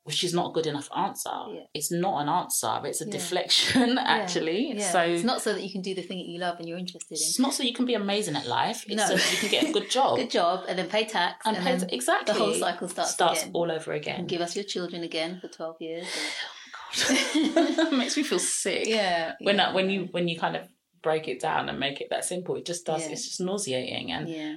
which 0.03 0.23
is 0.23 0.35
not 0.35 0.51
a 0.51 0.53
good 0.53 0.67
enough 0.67 0.87
answer. 0.95 1.31
Yeah. 1.51 1.61
It's 1.73 1.91
not 1.91 2.21
an 2.21 2.29
answer. 2.29 2.79
It's 2.83 3.01
a 3.01 3.05
Yeah. 3.05 3.11
deflection, 3.11 3.97
actually. 4.19 4.73
Yeah. 4.73 4.91
So 4.91 4.99
it's 5.01 5.23
not 5.23 5.41
so 5.41 5.51
that 5.53 5.63
you 5.63 5.71
can 5.71 5.81
do 5.81 5.95
the 5.95 6.03
thing 6.03 6.19
that 6.19 6.27
you 6.27 6.37
love 6.37 6.59
and 6.59 6.69
you're 6.69 6.77
interested 6.77 7.15
in. 7.17 7.23
it's 7.27 7.39
not 7.39 7.55
so 7.55 7.63
you 7.63 7.73
can 7.73 7.87
be 7.87 7.95
amazing 7.95 8.35
at 8.35 8.45
life. 8.45 8.85
It's 8.87 8.95
No. 8.97 9.07
so 9.07 9.13
you 9.15 9.37
can 9.39 9.49
get 9.49 9.63
a 9.69 9.71
good 9.73 9.89
job. 9.89 10.17
Good 10.21 10.29
job, 10.29 10.65
and 10.69 10.77
then 10.77 10.89
pay 10.89 11.05
tax, 11.05 11.43
And, 11.47 11.57
and, 11.57 11.65
pay- 11.65 11.75
then 11.77 11.89
exactly. 11.91 12.31
the 12.33 12.39
whole 12.39 12.53
cycle 12.53 12.87
starts, 12.87 13.13
starts 13.13 13.41
again. 13.41 13.51
all 13.55 13.71
over 13.71 13.93
and 13.93 14.01
again. 14.01 14.27
give 14.27 14.41
us 14.41 14.55
your 14.55 14.65
children 14.65 15.01
again 15.01 15.39
for 15.41 15.47
twelve 15.47 15.77
years. 15.81 16.05
God. 17.07 17.91
makes 17.97 18.17
me 18.17 18.23
feel 18.23 18.39
sick. 18.39 18.87
yeah. 18.87 19.33
When 19.39 19.55
yeah, 19.57 19.65
that, 19.65 19.73
when 19.75 19.89
you 19.89 20.07
when 20.11 20.27
you 20.27 20.39
kind 20.39 20.55
of 20.55 20.67
break 21.01 21.27
it 21.27 21.39
down 21.39 21.69
and 21.69 21.79
make 21.79 22.01
it 22.01 22.07
that 22.09 22.25
simple, 22.25 22.55
it 22.55 22.65
just 22.65 22.85
does. 22.85 23.03
Yeah. 23.05 23.11
It's 23.11 23.25
just 23.27 23.41
nauseating. 23.41 24.11
And 24.11 24.27
Yeah. 24.29 24.55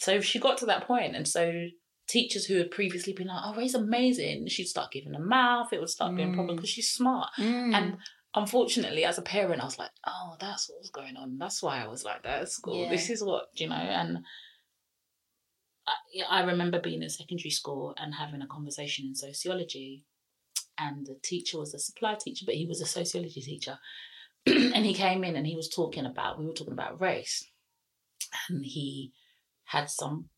so 0.00 0.20
she 0.20 0.38
got 0.38 0.58
to 0.58 0.66
that 0.66 0.86
point, 0.86 1.14
and 1.16 1.26
so 1.26 1.66
teachers 2.08 2.44
who 2.46 2.56
had 2.56 2.70
previously 2.70 3.12
been 3.12 3.28
like, 3.28 3.42
"Oh, 3.44 3.54
Ray's 3.54 3.74
amazing," 3.74 4.48
she'd 4.48 4.66
start 4.66 4.90
giving 4.92 5.14
a 5.14 5.20
mouth. 5.20 5.72
It 5.72 5.80
would 5.80 5.88
start 5.90 6.14
being 6.16 6.30
a 6.32 6.34
problem 6.34 6.56
Mm. 6.56 6.58
because 6.58 6.70
she's 6.70 6.90
smart. 6.90 7.30
Mm. 7.38 7.74
And 7.74 7.96
unfortunately, 8.34 9.04
as 9.04 9.18
a 9.18 9.22
parent, 9.22 9.60
I 9.60 9.64
was 9.66 9.78
like, 9.78 9.90
oh, 10.06 10.36
that's 10.40 10.68
what 10.68 10.80
was 10.80 10.90
going 10.90 11.16
on. 11.16 11.38
That's 11.38 11.62
why 11.62 11.82
I 11.82 11.86
was 11.86 12.02
like 12.04 12.22
that 12.24 12.42
at 12.42 12.48
school. 12.50 12.82
Yeah. 12.84 12.88
This 12.90 13.10
is 13.10 13.22
what, 13.22 13.44
you 13.54 13.68
know, 13.68 13.74
and 13.76 14.24
I, 15.86 16.40
I 16.40 16.42
remember 16.44 16.80
being 16.80 17.02
in 17.02 17.10
secondary 17.10 17.50
school 17.50 17.94
and 17.98 18.14
having 18.14 18.40
a 18.42 18.46
conversation 18.46 19.06
in 19.06 19.14
sociology. 19.14 20.04
And 20.82 21.06
the 21.06 21.16
teacher 21.22 21.58
was 21.58 21.74
a 21.74 21.78
supply 21.78 22.16
teacher, 22.18 22.44
but 22.46 22.54
he 22.54 22.66
was 22.66 22.80
a 22.80 22.86
sociology 22.86 23.40
teacher. 23.40 23.78
and 24.46 24.84
he 24.84 24.94
came 24.94 25.22
in 25.22 25.36
and 25.36 25.46
he 25.46 25.56
was 25.56 25.68
talking 25.68 26.06
about, 26.06 26.38
we 26.38 26.46
were 26.46 26.52
talking 26.52 26.72
about 26.72 27.00
race. 27.00 27.44
And 28.48 28.64
he 28.64 29.12
had 29.64 29.90
some 29.90 30.28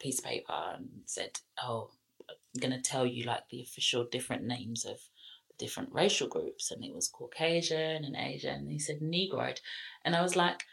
piece 0.00 0.18
of 0.18 0.24
paper 0.24 0.74
and 0.76 0.88
said, 1.06 1.40
oh, 1.62 1.90
I'm 2.28 2.60
going 2.60 2.72
to 2.72 2.80
tell 2.80 3.06
you 3.06 3.24
like 3.24 3.48
the 3.50 3.62
official 3.62 4.04
different 4.04 4.44
names 4.44 4.84
of 4.84 4.98
the 5.48 5.64
different 5.64 5.92
racial 5.92 6.28
groups 6.28 6.70
and 6.70 6.84
it 6.84 6.94
was 6.94 7.08
Caucasian 7.08 8.04
and 8.04 8.16
Asian 8.16 8.54
and 8.54 8.70
he 8.70 8.78
said 8.78 9.00
Negroid 9.00 9.60
and 10.04 10.16
I 10.16 10.22
was 10.22 10.36
like 10.36 10.64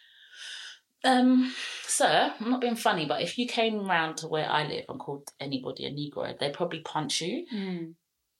um 1.04 1.54
sir 1.84 2.34
I'm 2.40 2.52
not 2.52 2.62
being 2.62 2.76
funny 2.76 3.06
but 3.06 3.22
if 3.22 3.38
you 3.38 3.48
came 3.48 3.88
round 3.88 4.18
to 4.18 4.28
where 4.28 4.50
I 4.50 4.68
live 4.68 4.86
and 4.90 5.00
called 5.00 5.30
anybody 5.40 5.86
a 5.86 5.92
Negroid 5.92 6.40
they'd 6.40 6.54
probably 6.54 6.80
punch 6.80 7.22
you 7.22 7.46
Mm. 7.54 7.94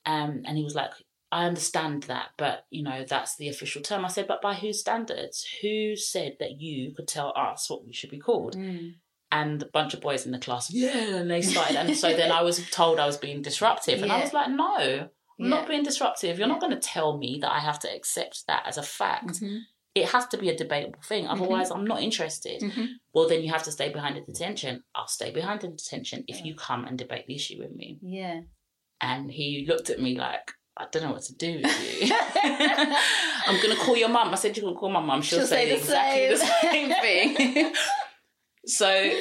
Um 0.08 0.42
and 0.46 0.58
he 0.58 0.64
was 0.64 0.74
like 0.76 0.92
I 1.32 1.46
understand 1.46 2.04
that 2.04 2.30
but 2.38 2.66
you 2.72 2.84
know 2.84 3.04
that's 3.08 3.36
the 3.38 3.50
official 3.50 3.82
term 3.82 4.06
I 4.06 4.08
said 4.08 4.28
but 4.28 4.42
by 4.42 4.54
whose 4.56 4.80
standards 4.80 5.46
who 5.62 5.96
said 5.96 6.38
that 6.40 6.60
you 6.62 6.94
could 6.96 7.08
tell 7.08 7.34
us 7.38 7.70
what 7.70 7.86
we 7.86 7.94
should 7.94 8.10
be 8.10 8.18
called 8.20 8.56
Mm. 8.56 8.96
and 9.32 9.62
a 9.62 9.66
bunch 9.68 9.94
of 9.94 10.02
boys 10.02 10.26
in 10.26 10.32
the 10.32 10.40
class 10.40 10.72
yeah 10.74 11.18
and 11.18 11.30
they 11.30 11.42
started 11.42 11.76
and 11.76 11.96
so 11.98 12.16
then 12.16 12.32
I 12.40 12.42
was 12.44 12.58
told 12.72 12.98
I 13.00 13.06
was 13.06 13.18
being 13.18 13.42
disruptive 13.42 14.02
and 14.02 14.12
I 14.12 14.22
was 14.22 14.34
like 14.34 14.50
no 14.50 15.10
I'm 15.40 15.46
Yeah. 15.46 15.50
not 15.58 15.68
being 15.68 15.84
disruptive. 15.84 16.40
You're 16.40 16.48
not 16.48 16.62
going 16.64 16.74
to 16.74 16.80
tell 16.96 17.16
me 17.24 17.38
that 17.42 17.52
I 17.52 17.60
have 17.60 17.78
to 17.82 17.90
accept 17.96 18.48
that 18.48 18.64
as 18.66 18.78
a 18.80 18.82
fact. 18.82 19.34
Mhm. 19.42 19.60
It 19.94 20.06
has 20.14 20.26
to 20.30 20.38
be 20.44 20.50
a 20.50 20.58
debatable 20.58 21.04
thing. 21.04 21.28
Otherwise, 21.28 21.70
I'm 21.70 21.86
not 21.86 22.02
interested. 22.02 22.60
Mhm. 22.64 22.88
Well, 23.14 23.28
then 23.30 23.44
you 23.44 23.52
have 23.52 23.62
to 23.68 23.72
stay 23.72 23.90
behind 23.98 24.16
the 24.18 24.22
detention. 24.22 24.84
I'll 24.96 25.08
stay 25.20 25.30
behind 25.30 25.62
the 25.62 25.68
detention 25.68 26.24
if 26.28 26.44
you 26.46 26.56
come 26.56 26.86
and 26.88 26.98
debate 26.98 27.26
the 27.28 27.36
issue 27.36 27.60
with 27.60 27.72
me. 27.82 28.00
Yeah. 28.02 28.42
And 29.02 29.32
he 29.32 29.66
looked 29.68 29.90
at 29.90 30.02
me 30.02 30.18
like, 30.18 30.52
I 30.76 30.86
don't 30.92 31.04
know 31.04 31.12
what 31.12 31.24
to 31.24 31.36
do 31.36 31.60
with 31.64 32.02
you. 32.02 32.14
I'm 32.44 33.62
going 33.62 33.76
to 33.76 33.82
call 33.82 33.98
your 33.98 34.10
mum. 34.10 34.30
I 34.30 34.36
said, 34.36 34.56
You 34.58 34.64
can 34.64 34.76
call 34.76 34.90
my 34.90 35.00
mum. 35.02 35.22
She'll, 35.22 35.40
She'll 35.40 35.48
say, 35.48 35.66
say 35.66 35.70
the 35.70 35.78
exactly 35.78 36.28
the 36.30 36.38
same. 36.38 36.92
same 37.02 37.34
thing. 37.56 37.74
so, 38.66 39.12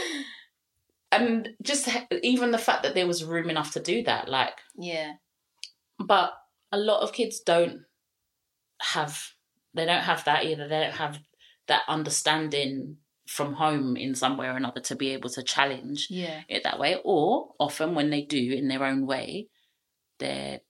and 1.12 1.48
just 1.62 1.88
even 2.22 2.50
the 2.50 2.58
fact 2.58 2.82
that 2.82 2.94
there 2.94 3.06
was 3.06 3.24
room 3.24 3.48
enough 3.50 3.72
to 3.72 3.80
do 3.80 4.02
that, 4.04 4.28
like, 4.28 4.58
Yeah. 4.76 5.12
but 5.98 6.32
a 6.72 6.78
lot 6.78 7.02
of 7.02 7.12
kids 7.12 7.40
don't 7.40 7.82
have 8.82 9.18
they 9.72 9.86
don't 9.86 10.02
have 10.02 10.24
that 10.24 10.44
either 10.44 10.68
they 10.68 10.80
don't 10.80 10.96
have 10.96 11.18
that 11.68 11.82
understanding 11.88 12.96
from 13.26 13.54
home 13.54 13.96
in 13.96 14.14
some 14.14 14.36
way 14.36 14.46
or 14.46 14.56
another 14.56 14.80
to 14.80 14.94
be 14.96 15.10
able 15.10 15.30
to 15.30 15.42
challenge 15.42 16.08
Yeah. 16.10 16.42
it 16.48 16.62
that 16.64 16.78
way 16.78 16.96
or 17.04 17.54
often 17.58 17.94
when 17.94 18.10
they 18.10 18.22
do 18.22 18.52
in 18.52 18.68
their 18.68 18.84
own 18.84 19.06
way 19.06 19.48
they're 20.18 20.60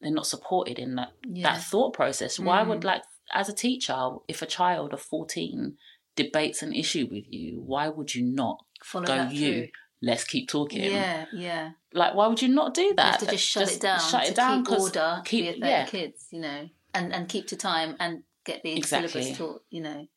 they're 0.00 0.12
not 0.12 0.26
supported 0.26 0.78
in 0.78 0.94
that 0.96 1.12
Yeah. 1.26 1.54
that 1.54 1.62
thought 1.64 1.92
process 1.92 2.38
why 2.38 2.62
Mm. 2.62 2.68
would 2.68 2.84
like 2.84 3.02
as 3.32 3.48
a 3.48 3.52
teacher 3.52 4.10
if 4.28 4.42
a 4.42 4.46
child 4.46 4.92
of 4.94 5.00
14 5.02 5.76
debates 6.16 6.62
an 6.62 6.72
issue 6.72 7.06
with 7.10 7.24
you 7.28 7.60
why 7.60 7.88
would 7.88 8.14
you 8.14 8.22
not 8.24 8.64
Follow 8.82 9.06
go 9.06 9.28
you 9.28 9.52
through. 9.52 9.68
let's 10.02 10.24
keep 10.24 10.48
talking 10.48 10.82
Yeah. 10.82 11.26
Yeah. 11.32 11.72
like 11.92 12.14
why 12.14 12.26
would 12.28 12.40
you 12.42 12.48
not 12.48 12.74
do 12.74 12.94
that? 12.96 13.04
You 13.04 13.10
have 13.10 13.20
to 13.20 13.26
just 13.26 13.44
shut 13.46 13.70
it 13.72 13.80
down. 13.80 14.00
shut 14.00 14.24
to 14.24 14.30
it 14.30 14.34
down 14.36 14.64
Keep 14.64 14.78
order. 14.78 15.22
keep- 15.24 15.56
yeah. 15.58 15.84
kids, 15.86 16.28
you 16.30 16.40
know, 16.40 16.68
and 16.94 17.12
and 17.12 17.28
keep 17.28 17.46
to 17.48 17.56
time 17.56 17.96
and 18.00 18.22
get 18.44 18.62
the 18.62 18.72
Exactly. 18.76 19.08
syllabus 19.22 19.38
taught. 19.38 19.64
You 19.70 19.80
know. 19.82 20.08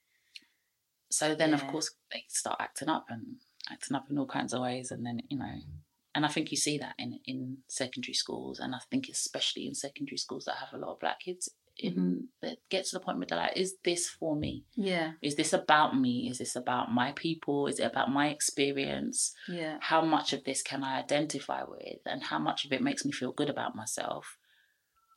So 1.09 1.35
then, 1.35 1.53
of 1.53 1.67
course, 1.67 1.91
they 2.13 2.23
start 2.29 2.57
acting 2.61 2.87
up 2.87 3.05
and 3.09 3.35
acting 3.69 3.95
up 3.97 4.09
in 4.09 4.17
all 4.17 4.25
kinds 4.25 4.53
of 4.53 4.61
ways, 4.61 4.91
and 4.91 5.05
then 5.05 5.21
you 5.29 5.37
know, 5.37 5.59
and 6.15 6.25
I 6.25 6.29
think 6.29 6.51
you 6.51 6.57
see 6.57 6.77
that 6.79 6.95
in 6.97 7.19
in 7.25 7.57
secondary 7.67 8.13
schools, 8.13 8.59
and 8.59 8.73
I 8.75 8.79
think 8.89 9.07
especially 9.09 9.65
in 9.67 9.73
secondary 9.75 10.17
schools 10.17 10.45
that 10.45 10.55
have 10.57 10.73
a 10.73 10.77
lot 10.77 10.93
of 10.93 10.99
black 10.99 11.19
kids. 11.21 11.49
In 11.77 11.93
Mm-hmm. 11.93 12.17
that 12.41 12.57
get 12.69 12.85
to 12.85 12.91
the 12.97 12.99
point 12.99 13.17
where 13.17 13.25
they're 13.27 13.37
like, 13.39 13.55
"Is 13.55 13.77
this 13.85 14.07
for 14.09 14.35
me? 14.35 14.65
Yeah. 14.75 15.13
Is 15.21 15.35
this 15.35 15.53
about 15.53 15.97
me? 15.97 16.27
Is 16.29 16.37
this 16.37 16.55
about 16.57 16.91
my 16.91 17.13
people? 17.13 17.65
Is 17.67 17.79
it 17.79 17.83
about 17.85 18.11
my 18.11 18.27
experience? 18.27 19.33
Yeah. 19.47 19.77
How 19.81 20.03
much 20.03 20.33
of 20.33 20.43
this 20.43 20.61
can 20.61 20.83
I 20.83 20.99
identify 20.99 21.63
with, 21.63 21.99
and 22.05 22.21
how 22.23 22.39
much 22.39 22.65
of 22.65 22.73
it 22.73 22.81
makes 22.81 23.05
me 23.05 23.11
feel 23.13 23.31
good 23.31 23.49
about 23.49 23.73
myself?" 23.75 24.37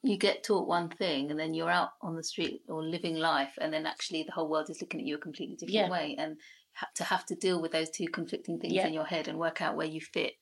You 0.03 0.17
get 0.17 0.45
taught 0.45 0.69
one 0.69 0.89
thing, 0.91 1.31
and 1.31 1.39
then 1.41 1.55
you're 1.55 1.71
out 1.71 1.91
on 2.03 2.15
the 2.15 2.23
street 2.23 2.63
or 2.69 2.83
living 2.85 3.17
life, 3.17 3.55
and 3.61 3.73
then 3.73 3.85
actually 3.85 4.23
the 4.23 4.33
whole 4.33 4.49
world 4.49 4.71
is 4.71 4.81
looking 4.81 5.01
at 5.01 5.07
you 5.07 5.17
a 5.17 5.19
completely 5.19 5.57
different 5.57 5.75
Yeah. 5.75 5.91
way. 5.91 6.15
And 6.17 6.39
ha- 6.73 6.91
to 6.97 7.05
have 7.05 7.27
to 7.27 7.35
deal 7.35 7.61
with 7.61 7.73
those 7.73 7.91
two 7.91 8.07
conflicting 8.09 8.59
things 8.61 8.75
Yeah. 8.75 8.87
in 8.87 8.95
your 8.95 9.07
head 9.07 9.29
and 9.29 9.39
work 9.39 9.61
out 9.61 9.77
where 9.77 9.87
you 9.87 10.01
fit 10.01 10.35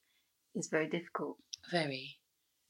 is 0.55 0.69
very 0.69 0.89
difficult. 0.89 1.37
Very. 1.71 2.17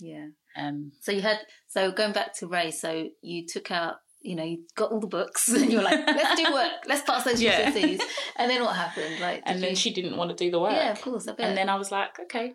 Yeah. 0.01 0.29
Um, 0.57 0.93
So 1.01 1.13
you 1.13 1.21
had 1.23 1.39
so 1.69 1.93
going 1.93 2.13
back 2.13 2.35
to 2.39 2.47
Ray. 2.49 2.71
So 2.71 3.09
you 3.23 3.47
took 3.47 3.71
out, 3.71 3.97
you 4.21 4.35
know, 4.37 4.45
you 4.45 4.65
got 4.77 4.91
all 4.93 5.01
the 5.01 5.07
books, 5.07 5.49
and 5.59 5.71
you're 5.73 5.83
like, 5.83 6.07
let's 6.07 6.41
do 6.41 6.53
work, 6.53 6.73
let's 6.87 7.03
pass 7.03 7.25
those 7.25 7.41
Yeah. 7.43 7.71
GCSEs. 7.71 8.01
And 8.37 8.51
then 8.51 8.63
what 8.63 8.77
happened? 8.77 9.21
Like, 9.21 9.43
and 9.47 9.63
then 9.63 9.71
you- 9.71 9.77
she 9.77 9.93
didn't 9.93 10.17
want 10.17 10.31
to 10.31 10.37
do 10.45 10.51
the 10.51 10.61
work. 10.61 10.73
yeah, 10.73 10.93
of 10.93 11.01
course. 11.01 11.27
And 11.27 11.57
then 11.57 11.69
I 11.69 11.77
was 11.77 11.91
like, 11.93 12.19
okay, 12.25 12.55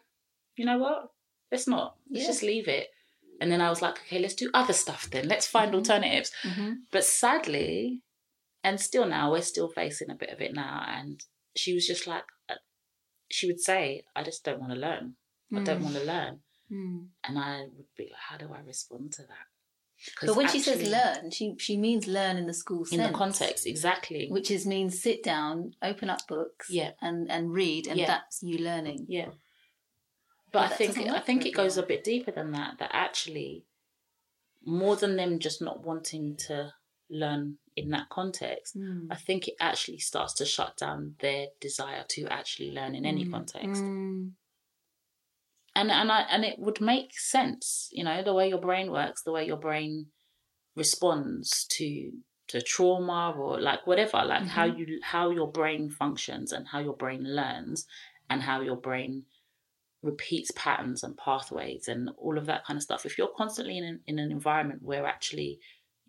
you 0.55 0.65
know 0.65 0.77
what? 0.77 1.09
Let's 1.51 1.67
not. 1.67 1.95
Let's 2.11 2.23
Yeah. 2.23 2.31
just 2.31 2.43
leave 2.43 2.67
it. 2.67 2.87
And 3.39 3.51
then 3.51 3.61
I 3.61 3.69
was 3.69 3.81
like, 3.81 3.99
okay, 3.99 4.19
let's 4.19 4.33
do 4.33 4.49
other 4.53 4.73
stuff 4.73 5.09
then. 5.11 5.27
Let's 5.27 5.47
find 5.47 5.71
Mhm. 5.71 5.75
alternatives. 5.75 6.31
hmm 6.43 6.71
But 6.91 7.03
sadly, 7.05 8.01
and 8.63 8.81
still 8.81 9.05
now, 9.05 9.31
we're 9.31 9.41
still 9.43 9.69
facing 9.69 10.09
a 10.09 10.15
bit 10.15 10.29
of 10.31 10.41
it 10.41 10.53
now. 10.53 10.83
And 10.87 11.23
she 11.55 11.73
was 11.73 11.85
just 11.87 12.07
like, 12.07 12.23
she 13.29 13.47
would 13.47 13.59
say, 13.59 14.03
I 14.15 14.23
just 14.23 14.43
don't 14.43 14.59
want 14.59 14.73
to 14.73 14.79
learn. 14.79 15.15
I 15.55 15.63
don't 15.63 15.81
want 15.83 15.95
to 15.95 16.03
learn. 16.03 16.39
Mm. 16.71 17.07
And 17.23 17.39
I 17.39 17.61
would 17.75 17.85
be 17.97 18.03
like, 18.05 18.13
how 18.29 18.37
do 18.37 18.49
I 18.53 18.59
respond 18.65 19.13
to 19.13 19.21
that? 19.21 19.47
But 20.25 20.35
when 20.35 20.47
she 20.47 20.59
says 20.59 20.87
learn, 20.87 21.31
she 21.31 21.55
she 21.57 21.75
means 21.75 22.05
learn 22.07 22.37
in 22.37 22.45
the 22.45 22.53
school 22.53 22.85
sense. 22.85 23.01
in 23.01 23.07
the 23.11 23.17
context, 23.17 23.65
exactly. 23.65 24.27
which 24.29 24.51
is 24.51 24.65
means 24.65 25.01
sit 25.01 25.23
down, 25.23 25.73
open 25.81 26.09
up 26.09 26.27
books, 26.27 26.69
Yeah. 26.69 26.91
and 27.01 27.31
and 27.31 27.51
read, 27.51 27.87
and 27.87 27.97
Yeah. 27.99 28.05
that's 28.07 28.43
you 28.43 28.59
learning. 28.59 29.07
Yeah. 29.09 29.29
But 30.51 30.69
But 30.69 30.71
I 30.71 30.75
think 30.75 30.97
I 31.09 31.19
think 31.19 31.45
it 31.45 31.51
goes 31.55 31.77
a 31.77 31.83
bit 31.83 32.03
deeper 32.03 32.31
than 32.31 32.51
that. 32.51 32.77
That 32.77 32.91
actually, 32.93 33.65
more 34.63 34.95
than 34.95 35.15
them 35.15 35.39
just 35.39 35.61
not 35.61 35.83
wanting 35.83 36.37
to 36.47 36.73
learn 37.09 37.57
in 37.77 37.89
that 37.91 38.09
context, 38.09 38.75
Mm. 38.75 39.07
I 39.09 39.15
think 39.15 39.47
it 39.47 39.55
actually 39.59 39.99
starts 39.99 40.33
to 40.35 40.45
shut 40.45 40.75
down 40.77 41.15
their 41.19 41.47
desire 41.61 42.03
to 42.09 42.25
actually 42.27 42.71
learn 42.71 42.95
in 42.95 43.05
any 43.05 43.25
Mm. 43.25 43.31
context. 43.31 43.83
Mm. 43.83 44.33
And 45.75 45.91
and 45.91 46.11
I 46.11 46.21
and 46.21 46.43
it 46.43 46.57
would 46.57 46.81
make 46.81 47.17
sense, 47.17 47.89
you 47.91 48.03
know, 48.03 48.23
the 48.23 48.33
way 48.33 48.49
your 48.49 48.59
brain 48.59 48.91
works, 48.91 49.21
the 49.21 49.31
way 49.31 49.45
your 49.45 49.57
brain 49.57 50.07
responds 50.75 51.65
to 51.77 52.11
to 52.47 52.61
trauma 52.61 53.33
or 53.37 53.59
like 53.59 53.85
whatever, 53.85 54.23
like 54.25 54.47
how 54.47 54.65
you 54.65 54.99
how 55.03 55.29
your 55.29 55.51
brain 55.51 55.89
functions 55.89 56.51
and 56.51 56.67
how 56.67 56.79
your 56.79 56.95
brain 56.95 57.23
learns 57.35 57.85
and 58.29 58.41
how 58.41 58.61
your 58.61 58.77
brain 58.77 59.25
repeats 60.01 60.51
patterns 60.55 61.03
and 61.03 61.17
pathways 61.17 61.87
and 61.87 62.09
all 62.17 62.37
of 62.37 62.45
that 62.45 62.63
kind 62.65 62.77
of 62.77 62.83
stuff. 62.83 63.05
If 63.05 63.17
you're 63.17 63.33
constantly 63.35 63.77
in 63.77 63.83
an, 63.83 63.99
in 64.07 64.19
an 64.19 64.31
environment 64.31 64.81
where 64.81 65.05
actually 65.05 65.59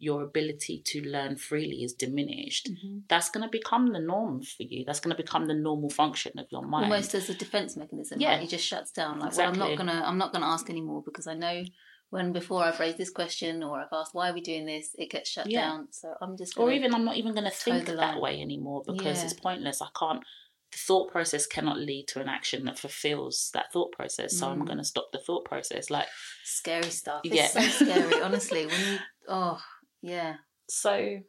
your 0.01 0.23
ability 0.23 0.83
to 0.87 1.03
learn 1.03 1.37
freely 1.37 1.83
is 1.85 1.93
diminished, 1.93 2.69
Mhm. 2.73 3.03
that's 3.09 3.31
going 3.31 3.43
to 3.45 3.51
become 3.51 3.93
the 3.93 3.99
norm 4.01 4.43
for 4.43 4.63
you. 4.63 4.85
That's 4.85 5.01
going 5.01 5.15
to 5.17 5.23
become 5.23 5.47
the 5.47 5.55
normal 5.55 5.91
function 5.91 6.39
of 6.39 6.47
your 6.51 6.63
mind. 6.63 6.85
Almost 6.93 7.15
as 7.15 7.29
a 7.31 7.35
defense 7.35 7.77
mechanism. 7.77 8.21
Yeah. 8.21 8.37
Yeah, 8.37 8.43
it 8.45 8.49
just 8.51 8.67
shuts 8.67 8.91
down. 8.93 9.19
Like, 9.21 9.37
well, 9.37 9.49
I'm 9.49 9.59
not 9.59 9.77
gonna, 9.77 10.03
I'm 10.05 10.19
not 10.19 10.33
gonna 10.33 10.47
ask 10.47 10.69
anymore 10.71 11.03
because 11.05 11.27
I 11.27 11.35
know 11.35 11.65
when 12.11 12.33
before 12.33 12.63
I've 12.65 12.81
raised 12.81 12.97
this 12.99 13.11
question 13.11 13.63
or 13.63 13.79
I've 13.81 13.93
asked 13.93 14.15
why 14.15 14.31
are 14.31 14.33
we 14.35 14.41
doing 14.41 14.65
this, 14.67 14.95
it 14.99 15.11
gets 15.11 15.29
shut 15.31 15.51
Yeah. 15.51 15.61
down. 15.63 15.89
So 15.93 16.15
I'm 16.23 16.37
just. 16.37 16.59
or 16.59 16.71
even 16.73 16.95
I'm 16.95 17.05
not 17.05 17.17
even 17.17 17.33
going 17.35 17.45
to 17.45 17.51
think 17.51 17.87
that 17.87 18.21
way 18.21 18.41
anymore 18.41 18.83
because 18.87 19.19
Yeah. 19.19 19.25
it's 19.25 19.35
pointless. 19.35 19.83
I 19.83 19.89
can't. 19.99 20.23
The 20.71 20.79
thought 20.79 21.11
process 21.11 21.47
cannot 21.47 21.79
lead 21.79 22.09
to 22.09 22.21
an 22.21 22.29
action 22.29 22.67
that 22.67 22.79
fulfills 22.79 23.51
that 23.55 23.73
thought 23.73 23.91
process. 23.93 24.37
So 24.39 24.49
I'm 24.49 24.61
Mm. 24.63 24.67
going 24.67 24.79
to 24.79 24.85
stop 24.85 25.09
the 25.13 25.19
thought 25.19 25.45
process. 25.47 25.89
Like 25.91 26.09
scary 26.45 26.91
stuff. 26.91 27.23
It's 27.25 27.35
Yeah. 27.35 27.47
so 27.49 27.61
scary. 27.61 28.21
Honestly, 28.23 28.67
when 28.67 28.81
you, 28.93 28.99
oh 29.29 29.59
yeah, 30.03 30.37
so, 30.69 31.21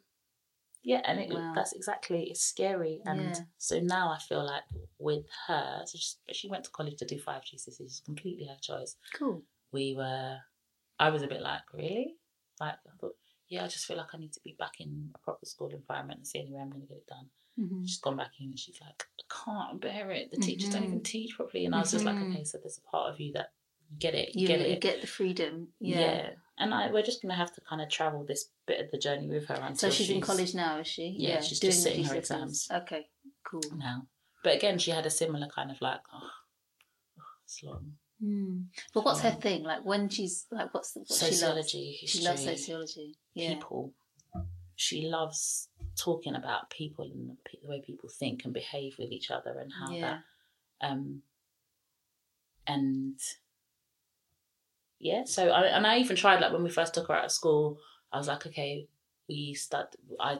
yeah, 0.82 1.02
and 1.04 1.20
it, 1.20 1.30
Wow. 1.32 1.52
that's 1.54 1.72
exactly 1.72 2.24
it's 2.30 2.42
scary. 2.42 3.02
And 3.04 3.20
Yeah. 3.36 3.44
so 3.58 3.80
now 3.80 4.10
I 4.10 4.18
feel 4.18 4.44
like 4.44 4.64
with 4.98 5.26
her, 5.46 5.82
so 5.86 5.98
she, 5.98 6.14
she 6.32 6.48
went 6.48 6.64
to 6.64 6.70
college 6.70 6.96
to 6.98 7.04
do 7.06 7.18
five 7.18 7.42
GCSEs. 7.42 7.80
It's 7.80 8.00
completely 8.00 8.46
her 8.46 8.56
choice. 8.60 8.96
cool. 9.14 9.42
We 9.72 9.94
were, 9.94 10.38
I 10.98 11.10
was 11.10 11.22
a 11.22 11.28
bit 11.28 11.42
like, 11.42 11.62
really? 11.72 12.16
Like 12.60 12.74
I 12.86 12.96
thought, 13.00 13.16
yeah, 13.48 13.64
I 13.64 13.68
just 13.68 13.86
feel 13.86 13.96
like 13.96 14.14
I 14.14 14.18
need 14.18 14.32
to 14.34 14.40
be 14.42 14.56
back 14.58 14.80
in 14.80 15.10
a 15.14 15.18
proper 15.18 15.44
school 15.46 15.68
environment 15.70 16.18
and 16.18 16.26
see 16.26 16.40
any 16.40 16.52
way 16.52 16.60
I'm 16.60 16.70
going 16.70 16.82
to 16.82 16.88
get 16.88 16.98
it 16.98 17.06
done. 17.06 17.30
Mhm. 17.58 17.86
She's 17.86 17.98
gone 18.00 18.16
back 18.16 18.32
in 18.40 18.46
and 18.46 18.58
she's 18.58 18.80
like, 18.80 19.06
I 19.20 19.44
can't 19.44 19.80
bear 19.80 20.10
it. 20.10 20.30
The 20.30 20.36
teachers 20.38 20.70
don't 20.70 20.84
even 20.84 21.00
Mhm. 21.00 21.04
teach 21.04 21.36
properly. 21.36 21.66
And 21.66 21.74
I 21.74 21.80
was 21.80 21.90
just 21.90 22.04
like, 22.04 22.16
Mhm. 22.16 22.30
okay, 22.30 22.44
so 22.44 22.58
there's 22.58 22.78
a 22.78 22.82
part 22.82 23.12
of 23.12 23.20
you 23.20 23.32
that 23.32 23.52
you 23.90 23.96
get 23.98 24.14
it, 24.14 24.34
you 24.34 24.42
You, 24.42 24.46
get 24.48 24.68
you 24.68 24.76
get 24.78 25.00
the 25.00 25.06
freedom. 25.06 25.72
yeah. 25.80 25.98
Yeah. 25.98 26.34
And 26.60 26.74
I, 26.74 26.90
we're 26.92 27.02
just 27.02 27.22
going 27.22 27.30
to 27.30 27.36
have 27.36 27.52
to 27.54 27.60
kind 27.68 27.80
of 27.80 27.88
travel 27.88 28.24
this 28.24 28.50
bit 28.66 28.80
of 28.84 28.90
the 28.90 28.98
journey 28.98 29.28
with 29.28 29.46
her 29.48 29.54
until 29.54 29.74
So 29.76 29.90
she's, 29.90 30.10
in 30.10 30.20
college 30.20 30.54
now, 30.54 30.78
is 30.78 30.86
she? 30.86 31.14
Yeah, 31.18 31.40
she's 31.40 31.58
doing 31.58 31.70
just 31.72 31.82
sitting 31.82 32.04
her 32.04 32.14
exams. 32.14 32.68
Okay, 32.70 33.06
cool. 33.44 33.62
now. 33.76 34.06
But 34.44 34.56
again, 34.56 34.78
she 34.78 34.90
had 34.90 35.06
a 35.06 35.10
similar 35.10 35.48
kind 35.48 35.70
of 35.70 35.80
like, 35.80 36.00
oh, 36.12 36.30
oh, 37.18 37.22
it's 37.44 37.62
long. 37.62 37.92
Hmm. 38.22 38.60
But 38.92 39.04
what's 39.06 39.20
her 39.20 39.30
Um, 39.30 39.40
thing? 39.40 39.62
Like 39.64 39.84
when 39.84 40.08
she's 40.10 40.46
like, 40.50 40.72
what's 40.74 40.92
the 40.92 41.00
what 41.00 41.08
she 41.08 41.24
loves? 41.24 41.40
Sociology, 41.40 41.98
She 42.06 42.22
loves 42.22 42.44
sociology. 42.44 43.16
Yeah. 43.34 43.54
people. 43.54 43.94
She 44.76 45.02
loves 45.08 45.68
talking 45.96 46.34
about 46.34 46.70
people 46.70 47.04
and 47.12 47.30
the 47.30 47.36
the 47.62 47.68
way 47.68 47.82
people 47.84 48.08
think 48.08 48.44
and 48.44 48.52
behave 48.54 48.94
with 48.98 49.10
each 49.12 49.30
other 49.30 49.58
and 49.58 49.70
how 49.78 49.90
Yeah. 49.92 50.00
that 50.80 50.86
um 50.88 51.22
and 52.66 53.18
yeah 55.00 55.22
so 55.24 55.48
I, 55.50 55.62
and 55.66 55.86
I 55.86 55.98
even 55.98 56.16
tried 56.16 56.40
like 56.40 56.52
when 56.52 56.62
we 56.62 56.70
first 56.70 56.94
took 56.94 57.08
her 57.08 57.14
out 57.14 57.24
of 57.26 57.32
school 57.32 57.78
I 58.12 58.18
was 58.18 58.28
like 58.28 58.46
okay 58.46 58.86
we 59.28 59.54
start 59.54 59.96
I 60.20 60.38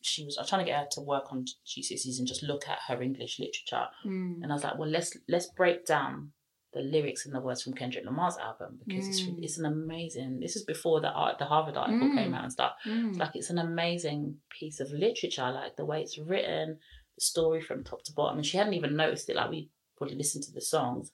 she 0.00 0.24
was 0.24 0.36
I 0.36 0.42
was 0.42 0.48
trying 0.50 0.64
to 0.64 0.70
get 0.70 0.78
her 0.80 0.86
to 0.92 1.00
work 1.00 1.32
on 1.32 1.44
GCSEs 1.66 2.18
and 2.18 2.26
just 2.26 2.42
look 2.42 2.68
at 2.68 2.78
her 2.88 3.00
English 3.02 3.38
literature 3.38 3.86
Mm. 4.04 4.42
and 4.42 4.52
I 4.52 4.54
was 4.54 4.64
like 4.64 4.78
well 4.78 4.88
let's 4.88 5.16
let's 5.28 5.46
break 5.46 5.86
down 5.86 6.32
the 6.74 6.80
lyrics 6.80 7.26
and 7.26 7.34
the 7.34 7.40
words 7.40 7.62
from 7.62 7.74
Kendrick 7.74 8.04
Lamar's 8.06 8.38
album 8.38 8.78
because 8.86 9.06
it's 9.08 9.20
Mm. 9.22 9.42
it's 9.44 9.58
an 9.58 9.66
amazing 9.66 10.40
this 10.40 10.56
is 10.56 10.64
before 10.64 11.00
the 11.00 11.10
art 11.10 11.38
the 11.38 11.44
Harvard 11.44 11.76
article 11.76 12.08
Mm. 12.08 12.16
came 12.16 12.34
out 12.34 12.44
and 12.44 12.52
stuff 12.52 12.72
Mm. 12.86 13.16
like 13.18 13.34
it's 13.36 13.50
an 13.50 13.58
amazing 13.58 14.38
piece 14.58 14.80
of 14.80 14.90
literature 14.90 15.50
like 15.52 15.76
the 15.76 15.84
way 15.90 16.02
it's 16.02 16.18
written 16.18 16.78
the 17.14 17.20
story 17.20 17.60
from 17.60 17.84
top 17.84 18.02
to 18.04 18.12
bottom 18.14 18.38
and 18.38 18.46
she 18.46 18.56
hadn't 18.56 18.74
even 18.74 18.96
noticed 18.96 19.28
it 19.30 19.36
like 19.36 19.50
we 19.50 19.68
would 20.00 20.10
listen 20.16 20.40
to 20.42 20.50
the 20.52 20.60
songs 20.60 21.12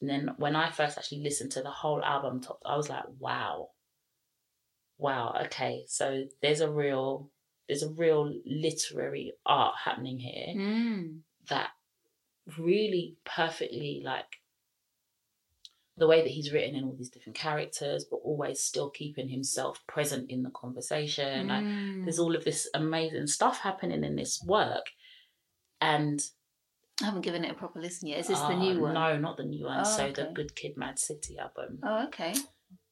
and 0.00 0.08
then 0.10 0.30
when 0.38 0.54
i 0.56 0.70
first 0.70 0.98
actually 0.98 1.22
listened 1.22 1.50
to 1.52 1.62
the 1.62 1.70
whole 1.70 2.02
album 2.02 2.40
i 2.64 2.76
was 2.76 2.88
like 2.88 3.04
wow 3.18 3.68
wow 4.98 5.34
okay 5.44 5.84
so 5.86 6.24
there's 6.42 6.60
a 6.60 6.70
real 6.70 7.30
there's 7.68 7.82
a 7.82 7.90
real 7.90 8.32
literary 8.46 9.32
art 9.44 9.74
happening 9.84 10.18
here 10.18 10.54
Mm. 10.54 11.20
that 11.50 11.70
really 12.58 13.16
perfectly 13.24 14.02
like 14.04 14.24
the 15.98 16.06
way 16.06 16.20
that 16.22 16.28
he's 16.30 16.52
written 16.52 16.74
in 16.74 16.84
all 16.84 16.94
these 16.96 17.08
different 17.08 17.36
characters 17.36 18.04
but 18.04 18.18
always 18.18 18.60
still 18.60 18.90
keeping 18.90 19.28
himself 19.28 19.82
present 19.86 20.30
in 20.30 20.42
the 20.42 20.50
conversation 20.50 21.48
like 21.48 21.64
Mm. 21.64 22.04
there's 22.04 22.18
all 22.18 22.36
of 22.36 22.44
this 22.44 22.68
amazing 22.74 23.26
stuff 23.26 23.60
happening 23.60 24.04
in 24.04 24.14
this 24.16 24.42
work 24.44 24.86
and 25.80 26.22
I 27.02 27.06
haven't 27.06 27.22
given 27.22 27.44
it 27.44 27.50
a 27.50 27.54
proper 27.54 27.80
listen 27.80 28.08
yet. 28.08 28.20
Is 28.20 28.28
this 28.28 28.40
the 28.40 28.46
uh, 28.46 28.58
new 28.58 28.80
one? 28.80 28.94
no 28.94 29.18
not 29.18 29.36
the 29.36 29.44
new 29.44 29.66
one 29.66 29.80
Oh, 29.80 29.84
so 29.84 30.10
the 30.12 30.30
good 30.34 30.54
kid 30.56 30.72
mad 30.76 30.98
city 30.98 31.36
album 31.38 31.78
Oh, 31.82 32.06
okay. 32.06 32.34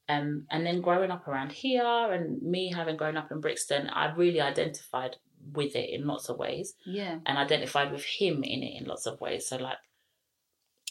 um 0.08 0.46
and 0.50 0.66
then 0.66 0.80
growing 0.82 1.10
up 1.10 1.26
around 1.26 1.52
here 1.52 1.82
and 2.12 2.42
me 2.42 2.70
having 2.70 2.96
grown 2.98 3.16
up 3.16 3.30
in 3.32 3.40
brixton 3.40 3.88
i 3.88 4.12
really 4.14 4.40
identified 4.42 5.16
with 5.52 5.74
it 5.76 5.88
in 5.90 6.06
lots 6.06 6.28
of 6.28 6.36
ways 6.38 6.74
Yeah. 6.84 7.18
and 7.26 7.38
identified 7.38 7.92
with 7.92 8.04
him 8.04 8.44
in 8.44 8.62
it 8.62 8.80
in 8.80 8.84
lots 8.86 9.06
of 9.06 9.20
ways 9.20 9.48
so 9.48 9.56
like 9.56 9.78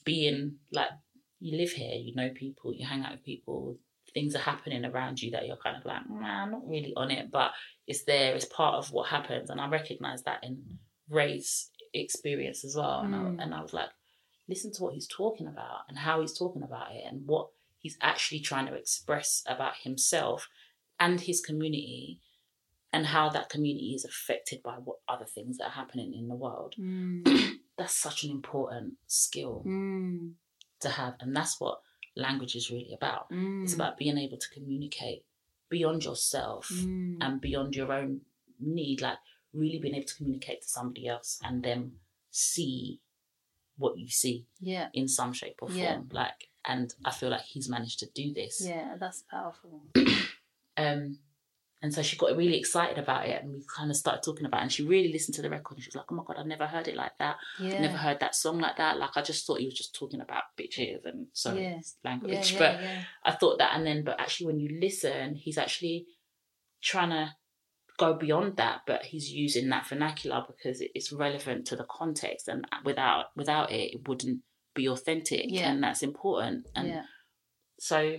being 0.05 0.55
like 0.71 0.89
you 1.39 1.57
live 1.57 1.71
here 1.71 1.93
you 1.95 2.13
know 2.15 2.29
people 2.33 2.73
you 2.73 2.85
hang 2.85 3.03
out 3.03 3.11
with 3.13 3.23
people 3.23 3.77
things 4.13 4.35
are 4.35 4.39
happening 4.39 4.85
around 4.85 5.21
you 5.21 5.31
that 5.31 5.45
you're 5.47 5.57
kind 5.57 5.77
of 5.77 5.85
like 5.85 6.01
nah, 6.09 6.43
i'm 6.43 6.51
not 6.51 6.67
really 6.67 6.93
on 6.97 7.09
it 7.11 7.31
but 7.31 7.51
it's 7.87 8.03
there 8.05 8.35
it's 8.35 8.45
part 8.45 8.75
of 8.75 8.91
what 8.91 9.07
happens 9.09 9.49
and 9.49 9.59
i 9.61 9.67
recognize 9.69 10.23
that 10.23 10.43
in 10.43 10.61
ray's 11.09 11.69
experience 11.93 12.63
as 12.65 12.75
well 12.75 13.01
and, 13.01 13.13
Mm. 13.13 13.39
I, 13.39 13.43
and 13.43 13.53
I 13.55 13.61
was 13.61 13.73
like 13.73 13.89
listen 14.47 14.71
to 14.73 14.83
what 14.83 14.93
he's 14.93 15.07
talking 15.07 15.47
about 15.47 15.81
and 15.87 15.97
how 15.97 16.19
he's 16.21 16.37
talking 16.37 16.63
about 16.63 16.91
it 16.93 17.03
and 17.07 17.25
what 17.25 17.47
he's 17.79 17.97
actually 18.01 18.39
trying 18.41 18.65
to 18.67 18.73
express 18.73 19.41
about 19.47 19.73
himself 19.83 20.49
and 20.99 21.21
his 21.21 21.39
community 21.41 22.19
and 22.91 23.05
how 23.07 23.29
that 23.29 23.49
community 23.49 23.93
is 23.95 24.03
affected 24.05 24.61
by 24.61 24.73
what 24.75 24.97
other 25.07 25.25
things 25.25 25.57
that 25.57 25.65
are 25.65 25.71
happening 25.71 26.13
in 26.13 26.27
the 26.27 26.35
world. 26.35 26.75
Mm. 26.77 27.23
That's 27.77 27.95
such 27.95 28.23
an 28.23 28.31
important 28.31 28.93
skill 29.07 29.63
Mm. 29.65 30.33
to 30.81 30.89
have, 30.89 31.15
and 31.21 31.35
that's 31.35 31.59
what 31.59 31.79
language 32.15 32.55
is 32.55 32.69
really 32.69 32.93
about. 32.93 33.29
Mm. 33.31 33.63
It's 33.63 33.73
about 33.73 33.97
being 33.97 34.17
able 34.17 34.37
to 34.37 34.49
communicate 34.49 35.23
beyond 35.69 36.03
yourself 36.03 36.69
Mm. 36.71 37.17
and 37.21 37.41
beyond 37.41 37.75
your 37.75 37.91
own 37.91 38.21
need, 38.59 39.01
like 39.01 39.17
really 39.53 39.79
being 39.79 39.95
able 39.95 40.07
to 40.07 40.15
communicate 40.15 40.61
to 40.61 40.67
somebody 40.67 41.07
else 41.07 41.39
and 41.43 41.63
them 41.63 41.93
see 42.31 42.99
what 43.77 43.97
you 43.97 44.07
see 44.07 44.45
yeah. 44.59 44.87
in 44.93 45.07
some 45.07 45.33
shape 45.33 45.59
or 45.61 45.67
form. 45.67 45.79
Yeah. 45.79 45.99
Like, 46.11 46.49
and 46.65 46.93
I 47.03 47.11
feel 47.11 47.29
like 47.29 47.41
he's 47.41 47.69
managed 47.69 47.99
to 47.99 48.07
do 48.13 48.33
this. 48.33 48.61
Yeah, 48.65 48.95
that's 48.99 49.23
powerful. 49.29 49.83
Um, 50.75 51.19
and 51.83 51.93
so 51.93 52.01
she 52.01 52.15
got 52.15 52.35
really 52.37 52.57
excited 52.57 52.97
about 52.97 53.27
it, 53.27 53.43
and 53.43 53.53
we 53.53 53.61
kind 53.75 53.91
of 53.91 53.97
started 53.97 54.23
talking 54.23 54.45
about 54.45 54.61
it. 54.61 54.63
And 54.63 54.71
she 54.71 54.85
really 54.85 55.11
listened 55.11 55.35
to 55.35 55.41
the 55.41 55.49
record, 55.49 55.75
and 55.75 55.83
she 55.83 55.89
was 55.89 55.95
like, 55.95 56.05
"Oh 56.09 56.15
my 56.15 56.23
god, 56.25 56.37
I've 56.39 56.47
never 56.47 56.65
heard 56.65 56.87
it 56.87 56.95
like 56.95 57.17
that. 57.19 57.35
Yeah. 57.59 57.81
Never 57.81 57.97
heard 57.97 58.21
that 58.21 58.35
song 58.35 58.59
like 58.59 58.77
that. 58.77 58.97
Like, 58.97 59.11
I 59.15 59.21
just 59.21 59.45
thought 59.45 59.59
he 59.59 59.65
was 59.65 59.77
just 59.77 59.93
talking 59.93 60.21
about 60.21 60.43
bitches 60.57 61.05
and 61.05 61.27
sorry 61.33 61.63
Yeah. 61.63 61.79
language, 62.03 62.53
yeah, 62.53 62.59
but. 63.23 63.33
I 63.33 63.35
thought 63.35 63.57
that, 63.57 63.75
and 63.75 63.85
then, 63.85 64.03
but 64.03 64.19
actually, 64.19 64.47
when 64.47 64.59
you 64.61 64.79
listen, 64.79 65.35
he's 65.35 65.57
actually 65.57 66.07
trying 66.81 67.09
to 67.09 67.35
go 67.97 68.13
beyond 68.13 68.57
that, 68.57 68.81
but 68.87 69.03
he's 69.03 69.29
using 69.31 69.69
that 69.69 69.87
vernacular 69.87 70.43
because 70.47 70.81
it's 70.95 71.11
relevant 71.11 71.65
to 71.67 71.75
the 71.75 71.85
context, 71.89 72.47
and 72.47 72.65
without 72.83 73.25
without 73.35 73.71
it, 73.71 73.93
it 73.95 74.07
wouldn't 74.07 74.41
be 74.75 74.87
authentic, 74.89 75.45
Yeah. 75.47 75.71
and 75.71 75.83
that's 75.83 76.01
important. 76.03 76.67
And 76.75 76.87
yeah. 76.87 77.03
so, 77.79 78.17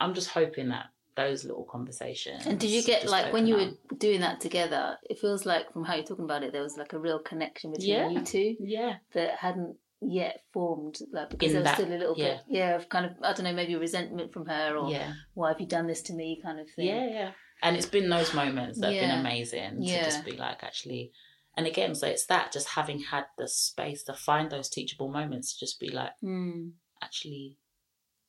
I'm 0.00 0.14
just 0.14 0.30
hoping 0.30 0.68
that 0.70 0.86
those 1.16 1.44
little 1.44 1.64
conversations. 1.64 2.46
And 2.46 2.60
did 2.60 2.70
you 2.70 2.82
get 2.82 3.06
like 3.08 3.32
when 3.32 3.46
you 3.48 3.56
open 3.56 3.76
were 3.90 3.96
doing 3.98 4.20
that 4.20 4.40
together? 4.40 4.96
It 5.10 5.18
feels 5.18 5.44
like 5.44 5.72
from 5.72 5.84
how 5.84 5.96
you're 5.96 6.04
talking 6.04 6.24
about 6.24 6.44
it, 6.44 6.52
there 6.52 6.62
was 6.62 6.76
like 6.76 6.92
a 6.92 6.98
real 6.98 7.18
connection 7.18 7.72
between 7.72 7.88
Yeah. 7.90 8.08
you 8.08 8.20
two 8.22 8.56
yeah, 8.60 8.94
that 9.14 9.34
hadn't 9.38 9.76
yet 10.00 10.42
formed. 10.52 10.98
Like 11.12 11.30
because 11.30 11.48
In 11.48 11.54
there 11.54 11.62
was 11.62 11.70
that- 11.72 11.74
still 11.84 11.92
a 11.92 11.98
little 11.98 12.14
yeah. 12.16 12.24
bit, 12.34 12.40
yeah, 12.48 12.76
of 12.76 12.88
kind 12.88 13.04
of 13.06 13.12
I 13.22 13.32
don't 13.32 13.44
know, 13.44 13.52
maybe 13.52 13.74
resentment 13.74 14.32
from 14.32 14.46
her 14.46 14.76
or 14.76 14.90
yeah, 14.92 15.12
why 15.34 15.48
have 15.48 15.60
you 15.60 15.66
done 15.66 15.88
this 15.88 16.02
to 16.02 16.12
me, 16.14 16.40
kind 16.42 16.60
of 16.60 16.70
thing. 16.70 16.86
yeah, 16.86 17.06
yeah. 17.10 17.30
And 17.62 17.76
it's 17.76 17.86
been 17.86 18.08
those 18.08 18.32
moments 18.34 18.80
that 18.80 18.92
have 18.92 19.00
been 19.00 19.10
amazing 19.10 19.82
Yeah. 19.82 19.98
to 19.98 20.04
just 20.04 20.24
be 20.24 20.32
like 20.36 20.62
actually. 20.62 21.12
And 21.56 21.66
again, 21.66 21.94
so 21.94 22.06
it's 22.06 22.26
that 22.26 22.52
just 22.52 22.68
having 22.70 23.00
had 23.00 23.24
the 23.36 23.48
space 23.48 24.04
to 24.04 24.14
find 24.14 24.50
those 24.50 24.68
teachable 24.68 25.08
moments 25.08 25.52
to 25.54 25.58
just 25.66 25.80
be 25.80 25.90
like, 25.90 26.12
Mm. 26.22 26.72
actually 27.02 27.56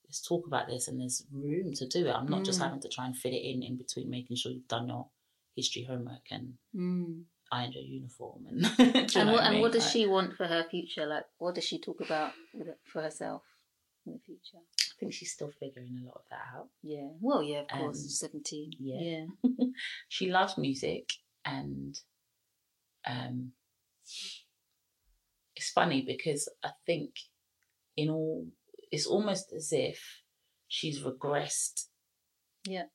let's 0.06 0.22
talk 0.28 0.48
about 0.48 0.68
this 0.68 0.88
and 0.88 1.00
there's 1.00 1.24
room 1.32 1.72
to 1.74 1.88
do 1.88 2.08
it 2.08 2.12
i'm 2.16 2.28
not 2.28 2.44
just 2.44 2.60
Mm. 2.60 2.64
having 2.64 2.80
to 2.82 2.90
try 2.90 3.06
and 3.06 3.16
fit 3.16 3.34
it 3.34 3.44
in 3.48 3.62
in 3.62 3.78
between 3.78 4.10
making 4.10 4.36
sure 4.38 4.52
you've 4.52 4.68
done 4.68 4.88
your 4.88 5.08
history 5.56 5.84
homework 5.84 6.26
and 6.32 6.58
Mm. 6.76 7.26
ironed 7.52 7.74
your 7.76 7.84
uniform 7.84 8.46
and 8.48 8.60
And 9.16 9.32
what 9.32 9.44
I 9.44 9.46
and 9.46 9.54
mean? 9.54 9.62
what 9.62 9.72
does 9.72 9.84
Like, 9.86 9.92
she 9.94 10.06
want 10.08 10.36
for 10.36 10.46
her 10.48 10.64
future? 10.70 11.06
Like, 11.06 11.26
what 11.38 11.56
does 11.56 11.64
she 11.64 11.80
talk 11.80 12.00
about 12.02 12.34
for 12.92 13.02
herself 13.02 13.44
in 14.06 14.14
the 14.14 14.20
future? 14.20 14.64
I 15.00 15.02
think 15.02 15.14
she's 15.14 15.32
still 15.32 15.52
figuring 15.60 15.98
a 16.02 16.06
lot 16.06 16.16
of 16.18 16.24
that 16.30 16.42
out 16.58 16.68
Yeah. 16.84 17.08
Well, 17.22 17.42
yeah, 17.42 17.62
of 17.62 17.68
course. 17.70 18.02
Um, 18.04 18.10
Seventeen. 18.10 18.72
yeah. 18.80 19.24
Yeah. 19.44 19.66
she 20.10 20.30
loves 20.30 20.58
music 20.58 21.10
and 21.46 21.98
um 23.08 23.54
it's 25.56 25.70
funny 25.72 26.02
because 26.02 26.50
i 26.64 26.70
think 26.86 27.12
in 27.96 28.10
all 28.10 28.46
it's 28.92 29.06
almost 29.06 29.54
as 29.54 29.72
if 29.72 30.22
she's 30.68 31.02
regressed 31.02 31.86
Yeah. 32.66 32.86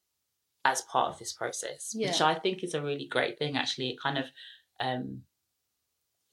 as 0.64 0.82
part 0.82 1.08
of 1.12 1.18
this 1.18 1.32
process 1.32 1.92
which 1.94 2.20
i 2.20 2.34
think 2.34 2.62
is 2.62 2.74
a 2.74 2.82
really 2.82 3.06
great 3.06 3.38
thing 3.38 3.56
actually 3.56 3.90
it 3.90 4.00
kind 4.00 4.18
of 4.18 4.26
um 4.80 5.22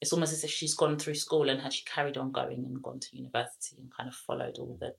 it's 0.01 0.11
almost 0.13 0.33
as 0.33 0.43
if 0.43 0.49
she's 0.49 0.73
gone 0.73 0.97
through 0.97 1.13
school 1.13 1.49
and 1.49 1.61
had 1.61 1.71
she 1.73 1.85
carried 1.85 2.17
on 2.17 2.31
going 2.31 2.65
and 2.65 2.81
gone 2.81 2.99
to 2.99 3.15
university 3.17 3.77
and 3.79 3.91
kind 3.95 4.09
of 4.09 4.15
followed 4.15 4.57
all 4.57 4.75
the 4.79 4.93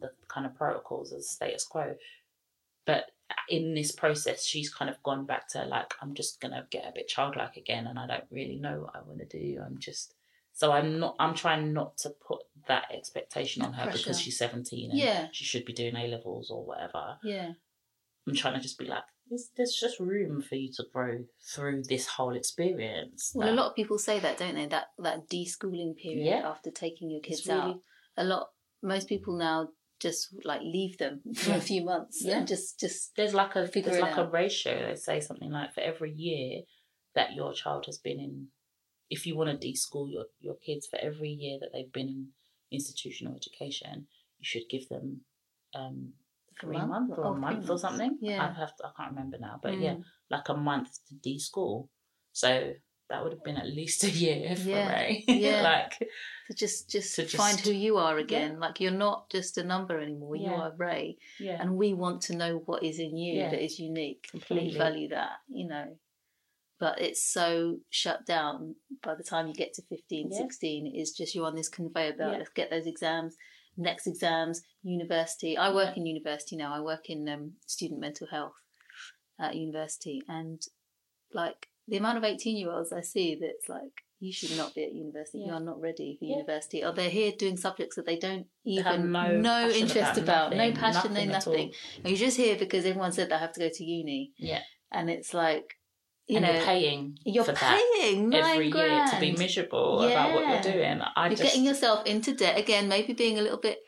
the 0.00 0.10
kind 0.28 0.46
of 0.46 0.54
protocols 0.54 1.12
as 1.12 1.28
status 1.30 1.64
quo 1.64 1.94
but 2.86 3.06
in 3.48 3.74
this 3.74 3.90
process 3.92 4.44
she's 4.44 4.72
kind 4.72 4.90
of 4.90 5.02
gone 5.02 5.24
back 5.24 5.48
to 5.48 5.64
like 5.64 5.94
i'm 6.02 6.14
just 6.14 6.40
gonna 6.40 6.66
get 6.70 6.84
a 6.86 6.92
bit 6.94 7.08
childlike 7.08 7.56
again 7.56 7.86
and 7.86 7.98
i 7.98 8.06
don't 8.06 8.24
really 8.30 8.56
know 8.56 8.80
what 8.80 8.94
i 8.94 9.00
want 9.06 9.18
to 9.18 9.38
do 9.38 9.60
i'm 9.64 9.78
just 9.78 10.14
so 10.52 10.70
i'm 10.72 10.98
not 11.00 11.16
i'm 11.18 11.34
trying 11.34 11.72
not 11.72 11.96
to 11.96 12.10
put 12.10 12.40
that 12.68 12.84
expectation 12.94 13.62
on 13.62 13.72
her 13.72 13.84
Pressure. 13.84 13.98
because 13.98 14.20
she's 14.20 14.36
17 14.38 14.90
and 14.90 14.98
Yeah. 14.98 15.28
she 15.32 15.44
should 15.44 15.64
be 15.64 15.72
doing 15.72 15.96
a 15.96 16.06
levels 16.06 16.50
or 16.50 16.62
whatever 16.64 17.16
Yeah. 17.24 17.52
i'm 18.28 18.34
trying 18.34 18.54
to 18.54 18.60
just 18.60 18.78
be 18.78 18.84
like 18.86 19.04
there's, 19.30 19.48
there's 19.56 19.72
just 19.74 19.98
room 19.98 20.42
for 20.42 20.56
you 20.56 20.70
to 20.74 20.84
grow 20.92 21.24
through 21.40 21.84
this 21.84 22.06
whole 22.06 22.36
experience 22.36 23.32
Well, 23.34 23.48
a 23.48 23.54
lot 23.54 23.70
of 23.70 23.76
people 23.76 23.96
say 23.98 24.18
that, 24.20 24.36
don't 24.36 24.56
they? 24.56 24.66
That 24.66 24.88
that 24.98 25.30
deschooling 25.30 25.96
period 25.96 26.26
Yeah. 26.26 26.42
after 26.46 26.70
taking 26.70 27.10
your 27.10 27.20
kids 27.22 27.46
really- 27.46 27.58
out. 27.60 27.80
A 28.18 28.24
lot. 28.24 28.50
Most 28.82 29.08
people 29.08 29.36
now 29.36 29.68
just 30.00 30.34
like 30.44 30.60
leave 30.62 30.98
them 30.98 31.20
for 31.34 31.52
a 31.52 31.60
few 31.60 31.84
months 31.84 32.22
Yeah. 32.24 32.38
and 32.38 32.48
just 32.48 32.80
just 32.80 33.14
there's 33.16 33.34
like 33.34 33.54
a 33.56 33.68
there's 33.72 34.00
like 34.00 34.16
a 34.16 34.28
ratio. 34.28 34.88
They 34.88 34.96
say 34.96 35.20
something 35.20 35.50
like 35.50 35.74
for 35.74 35.80
every 35.80 36.12
year 36.12 36.62
that 37.14 37.34
your 37.34 37.52
child 37.52 37.86
has 37.86 37.98
been 37.98 38.18
in, 38.18 38.48
if 39.10 39.26
you 39.26 39.36
want 39.36 39.60
to 39.60 39.66
deschool 39.68 40.10
your 40.10 40.24
your 40.40 40.56
kids 40.56 40.86
for 40.86 40.98
every 41.00 41.28
year 41.30 41.58
that 41.60 41.70
they've 41.72 41.92
been 41.92 42.08
in 42.08 42.28
institutional 42.70 43.36
education, 43.36 44.06
you 44.38 44.44
should 44.44 44.68
give 44.70 44.88
them 44.88 45.20
um 45.74 46.12
three 46.60 46.76
month? 46.78 46.90
months 46.90 47.14
or 47.18 47.26
Oh, 47.26 47.32
a 47.32 47.36
month 47.36 47.70
or 47.70 47.78
something. 47.78 48.18
Yeah. 48.20 48.42
I 48.44 48.58
have 48.58 48.74
to, 48.76 48.86
I 48.86 48.90
can't 48.96 49.10
remember 49.14 49.38
now, 49.38 49.58
but 49.62 49.78
yeah, 49.78 49.94
Mm. 49.94 50.04
like 50.30 50.48
a 50.48 50.54
month 50.54 50.90
to 51.08 51.14
deschool. 51.14 51.88
So 52.32 52.74
that 53.08 53.22
would 53.22 53.32
have 53.32 53.44
been 53.44 53.56
at 53.58 53.66
least 53.66 54.04
a 54.04 54.10
year 54.10 54.54
for 54.56 54.68
Yeah. 54.68 54.92
Ray. 54.92 55.24
Yeah. 55.28 55.62
like 55.72 55.98
to 56.48 56.54
just 56.54 56.88
just, 56.90 57.14
To 57.16 57.26
find 57.26 57.56
just- 57.58 57.68
who 57.68 57.74
you 57.74 57.98
are 57.98 58.16
again. 58.18 58.58
Like 58.60 58.80
you're 58.80 58.90
not 58.90 59.28
just 59.30 59.58
a 59.58 59.64
number 59.64 60.00
anymore. 60.00 60.36
Yeah. 60.36 60.42
You 60.42 60.50
Yeah. 60.50 60.60
are 60.62 60.72
Ray, 60.76 61.16
yeah, 61.38 61.60
and 61.62 61.76
we 61.76 61.92
want 61.94 62.22
to 62.22 62.36
know 62.36 62.62
what 62.66 62.82
is 62.82 62.98
in 62.98 63.16
you 63.16 63.34
Yeah. 63.40 63.50
that 63.50 63.62
is 63.64 63.78
unique. 63.78 64.28
Completely. 64.30 64.70
We 64.72 64.78
value 64.78 65.08
that, 65.08 65.32
you 65.48 65.66
know. 65.68 65.96
But 66.80 67.00
it's 67.00 67.22
so 67.24 67.78
shut 67.90 68.26
down 68.26 68.74
by 69.04 69.14
the 69.14 69.22
time 69.22 69.46
you 69.46 69.54
get 69.54 69.72
to 69.74 69.82
15, 69.82 70.30
Yeah. 70.32 70.38
16. 70.38 70.90
It's 70.94 71.12
just 71.12 71.32
you're 71.34 71.46
on 71.46 71.54
this 71.54 71.68
conveyor 71.68 72.14
belt. 72.14 72.32
Yeah. 72.32 72.38
Let's 72.38 72.50
get 72.50 72.70
those 72.70 72.86
exams, 72.88 73.36
next 73.76 74.08
exams, 74.08 74.62
university. 74.82 75.56
I 75.56 75.72
work 75.72 75.96
in 75.96 76.06
university 76.06 76.56
now. 76.56 76.74
I 76.74 76.80
work 76.80 77.08
in 77.08 77.28
um, 77.28 77.52
student 77.66 78.00
mental 78.00 78.26
health 78.26 78.54
at 79.38 79.54
university. 79.54 80.22
And 80.26 80.60
like 81.32 81.68
the 81.92 81.98
amount 81.98 82.16
of 82.16 82.24
18 82.24 82.56
year 82.56 82.70
olds 82.72 82.90
I 82.90 83.02
see 83.02 83.38
that's 83.38 83.68
like, 83.68 83.92
you 84.18 84.32
should 84.32 84.56
not 84.56 84.74
be 84.74 84.82
at 84.84 84.92
university. 84.94 85.40
You 85.46 85.52
are 85.52 85.60
not 85.60 85.78
ready 85.80 86.16
for 86.18 86.24
Yeah. 86.24 86.36
university. 86.36 86.82
Or 86.82 86.92
they're 86.92 87.10
here 87.10 87.32
doing 87.38 87.58
subjects 87.58 87.96
that 87.96 88.06
they 88.06 88.16
don't 88.18 88.46
even 88.64 88.84
have 88.84 89.00
no 89.00 89.66
passion 89.66 89.82
interest 89.82 90.16
about, 90.18 90.54
about 90.54 90.56
no 90.56 90.72
passion, 90.72 91.12
no 91.12 91.20
nothing 91.20 91.28
at 91.28 91.46
nothing. 91.46 91.72
And 91.96 92.06
you're 92.10 92.18
just 92.26 92.36
here 92.38 92.56
because 92.56 92.86
everyone 92.86 93.12
said 93.12 93.28
they 93.28 93.36
have 93.36 93.52
to 93.52 93.60
go 93.60 93.68
to 93.72 93.84
uni. 93.84 94.32
yeah, 94.38 94.62
And 94.90 95.10
it's 95.10 95.34
like, 95.34 95.64
you 96.28 96.36
and 96.38 96.46
know, 96.46 96.52
you're 96.54 96.64
paying 96.64 97.18
you're 97.26 97.44
for 97.44 97.52
paying 97.52 98.32
every 98.32 98.70
grand. 98.70 98.90
year 98.92 99.06
to 99.12 99.20
be 99.20 99.32
miserable 99.32 100.00
about 100.02 100.32
what 100.32 100.48
you're 100.48 100.72
doing. 100.72 101.02
I 101.14 101.26
You're 101.26 101.36
just 101.36 101.42
getting 101.42 101.64
yourself 101.66 102.06
into 102.06 102.32
debt 102.34 102.56
again, 102.56 102.88
maybe 102.88 103.12
being 103.12 103.38
a 103.38 103.42
little 103.42 103.58
bit 103.60 103.78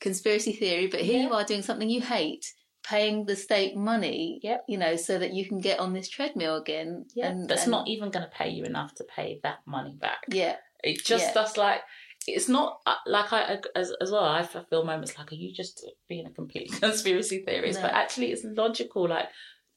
conspiracy 0.00 0.52
theory, 0.52 0.86
but 0.86 1.00
here 1.00 1.18
Yeah. 1.18 1.26
you 1.26 1.32
are 1.34 1.44
doing 1.44 1.60
something 1.62 1.90
you 1.90 2.00
hate, 2.00 2.46
paying 2.82 3.26
the 3.26 3.36
state 3.36 3.76
money, 3.76 4.40
Yep. 4.42 4.64
you 4.68 4.78
know, 4.78 4.96
so 4.96 5.18
that 5.18 5.32
you 5.34 5.46
can 5.46 5.58
get 5.58 5.78
on 5.80 5.92
this 5.92 6.08
treadmill 6.08 6.56
again. 6.56 7.06
yeah, 7.14 7.28
and, 7.28 7.48
that's 7.48 7.62
and- 7.64 7.70
not 7.70 7.88
even 7.88 8.10
going 8.10 8.24
to 8.24 8.30
pay 8.30 8.48
you 8.50 8.64
enough 8.64 8.94
to 8.96 9.04
pay 9.04 9.38
that 9.42 9.58
money 9.66 9.94
back. 10.00 10.24
Yeah, 10.28 10.56
It 10.82 11.04
just 11.04 11.26
Yeah. 11.26 11.32
that's 11.34 11.56
like 11.56 11.82
it's 12.26 12.48
not 12.48 12.80
uh, 12.86 12.94
like 13.06 13.32
I 13.32 13.58
as 13.74 13.92
as 14.00 14.10
well. 14.10 14.24
I 14.24 14.42
feel 14.42 14.84
moments 14.84 15.16
like 15.18 15.32
are 15.32 15.36
you 15.36 15.52
just 15.54 15.84
being 16.08 16.26
a 16.26 16.30
complete 16.30 16.70
conspiracy 16.80 17.42
theorist? 17.44 17.80
No. 17.80 17.86
But 17.86 17.94
actually, 17.94 18.30
it's 18.32 18.44
logical. 18.44 19.08
Like, 19.08 19.28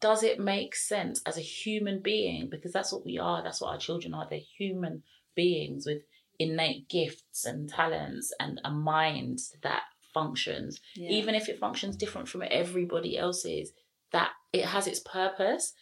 does 0.01 0.23
it 0.23 0.39
make 0.39 0.75
sense 0.75 1.21
as 1.25 1.37
a 1.37 1.41
human 1.41 2.01
being? 2.01 2.49
Because 2.49 2.73
that's 2.73 2.91
what 2.91 3.05
we 3.05 3.17
are. 3.17 3.41
That's 3.43 3.61
what 3.61 3.69
our 3.69 3.77
children 3.77 4.13
are. 4.13 4.27
They're 4.29 4.39
human 4.57 5.03
beings 5.35 5.85
with 5.85 6.01
innate 6.39 6.89
gifts 6.89 7.45
and 7.45 7.69
talents 7.69 8.33
and 8.39 8.59
a 8.65 8.71
mind 8.71 9.39
that 9.61 9.83
functions 10.13 10.79
yeah. 10.95 11.09
even 11.09 11.35
if 11.35 11.49
it 11.49 11.59
functions 11.59 11.95
different 11.95 12.27
from 12.27 12.43
everybody 12.49 13.17
else's, 13.17 13.73
that 14.11 14.31
it 14.51 14.65
has 14.65 14.87
its 14.87 14.99
purpose. 14.99 15.73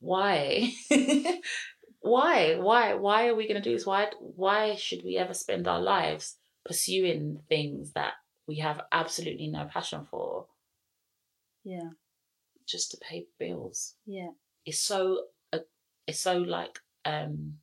Why? 0.00 0.72
why? 2.00 2.56
Why? 2.56 2.94
Why 2.94 3.28
are 3.28 3.34
we 3.34 3.48
going 3.48 3.60
to 3.60 3.68
do 3.68 3.74
this? 3.74 3.86
Why? 3.86 4.08
Why 4.20 4.76
should 4.76 5.02
we 5.04 5.16
ever 5.16 5.34
spend 5.34 5.68
our 5.68 5.80
lives 5.80 6.36
pursuing 6.64 7.40
things 7.48 7.92
that 7.92 8.14
we 8.46 8.56
have 8.58 8.80
absolutely 8.92 9.48
no 9.48 9.66
passion 9.66 10.06
for 10.10 10.46
yeah, 11.64 11.90
just 12.66 12.92
to 12.92 12.96
pay 12.98 13.26
bills? 13.38 13.94
yeah, 14.06 14.30
It's 14.64 14.80
so. 14.80 15.24
Uh, 15.52 15.58
it's 16.06 16.20
so 16.20 16.38
like 16.38 16.78
um 17.04 17.54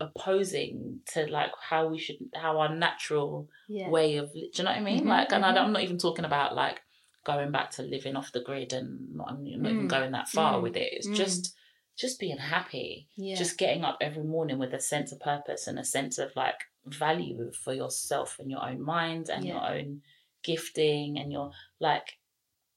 opposing 0.00 1.00
to 1.12 1.26
like 1.26 1.50
how 1.60 1.88
we 1.88 1.98
should 1.98 2.16
how 2.34 2.58
our 2.60 2.74
natural 2.74 3.48
yeah. 3.68 3.88
way 3.88 4.16
of 4.16 4.32
do 4.32 4.38
you 4.40 4.64
know 4.64 4.70
what 4.70 4.78
I 4.78 4.80
mean? 4.80 5.04
Mhm, 5.04 5.08
like 5.08 5.32
and 5.32 5.44
mm-hmm. 5.44 5.56
I, 5.58 5.64
am 5.64 5.72
not 5.72 5.82
even 5.82 5.98
talking 5.98 6.24
about 6.24 6.54
like 6.54 6.80
going 7.24 7.50
back 7.50 7.70
to 7.72 7.82
living 7.82 8.16
off 8.16 8.32
the 8.32 8.40
grid 8.40 8.72
and 8.72 9.14
not, 9.14 9.30
I'm 9.30 9.44
not 9.44 9.70
even 9.72 9.86
Mm. 9.86 9.88
going 9.88 10.12
that 10.12 10.28
far 10.28 10.54
Mm. 10.58 10.62
with 10.62 10.76
it. 10.76 10.92
It's 10.92 11.08
Mm. 11.08 11.14
just 11.16 11.54
just 11.96 12.20
being 12.20 12.38
happy. 12.38 13.08
Yeah. 13.16 13.34
Just 13.34 13.58
getting 13.58 13.82
up 13.84 13.98
every 14.00 14.22
morning 14.22 14.58
with 14.58 14.72
a 14.72 14.80
sense 14.80 15.10
of 15.10 15.18
purpose 15.18 15.66
and 15.66 15.80
a 15.80 15.84
sense 15.84 16.16
of 16.18 16.30
like 16.36 16.60
value 16.86 17.50
for 17.64 17.74
yourself 17.74 18.38
and 18.38 18.48
your 18.48 18.64
own 18.64 18.80
mind 18.80 19.28
and 19.28 19.44
Yeah. 19.44 19.54
your 19.54 19.70
own 19.78 20.02
gifting 20.44 21.18
and 21.18 21.32
your 21.32 21.50
like 21.80 22.18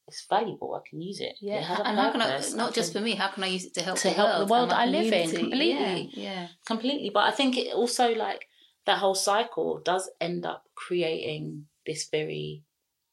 it's 0.08 0.26
valuable. 0.30 0.74
I 0.76 0.88
can 0.88 1.02
use 1.02 1.20
it. 1.20 1.36
yeah. 1.40 1.74
It 1.74 1.80
and 1.86 1.98
how 1.98 2.12
can 2.12 2.22
I, 2.22 2.40
not 2.56 2.70
I 2.70 2.72
just 2.72 2.94
for 2.94 3.00
me, 3.00 3.16
how 3.16 3.30
can 3.30 3.44
I 3.44 3.48
use 3.48 3.66
it 3.66 3.74
to 3.76 3.82
help 3.82 3.98
To 4.00 4.08
the 4.10 4.14
help 4.14 4.32
the 4.48 4.54
world, 4.54 4.70
world 4.70 4.74
I 4.74 4.86
live 4.86 5.14
in, 5.14 5.30
completely. 5.30 6.12
Yeah. 6.16 6.22
yeah. 6.24 6.48
completely. 6.66 7.10
But 7.10 7.26
I 7.26 7.32
think 7.32 7.58
it 7.58 7.74
also 7.74 8.14
like 8.14 8.48
that 8.86 8.98
whole 9.00 9.16
cycle 9.16 9.80
does 9.80 10.10
end 10.20 10.46
up 10.46 10.66
creating 10.76 11.68
this 11.86 12.08
very 12.10 12.64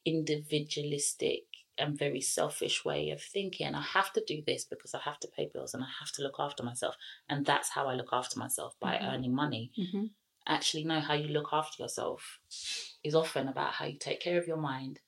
individualistic 0.05 1.45
and 1.77 1.97
very 1.97 2.21
selfish 2.21 2.85
way 2.85 3.11
of 3.11 3.23
thinking. 3.23 3.75
I 3.75 3.83
have 3.83 4.13
to 4.15 4.25
do 4.27 4.43
this 4.45 4.65
because 4.65 4.95
I 4.95 5.01
have 5.05 5.21
to 5.21 5.29
pay 5.29 5.49
bills 5.53 5.75
and 5.75 5.83
I 5.85 5.87
have 6.01 6.11
to 6.13 6.23
look 6.23 6.37
after 6.41 6.63
myself. 6.65 6.97
And 7.29 7.47
that's 7.47 7.71
how 7.71 7.87
I 7.87 7.95
look 7.95 8.09
after 8.13 8.39
myself 8.39 8.75
by 8.81 8.97
Mhm. 8.97 9.13
earning 9.13 9.35
money. 9.35 9.71
hmm 9.77 10.07
Actually, 10.47 10.85
know 10.85 11.01
how 11.01 11.13
you 11.13 11.29
look 11.29 11.51
after 11.53 11.83
yourself 11.83 12.41
is 13.05 13.15
often 13.15 13.49
about 13.49 13.75
how 13.75 13.85
you 13.85 13.99
take 13.99 14.19
care 14.21 14.39
of 14.39 14.47
your 14.49 14.57
mind, 14.57 14.99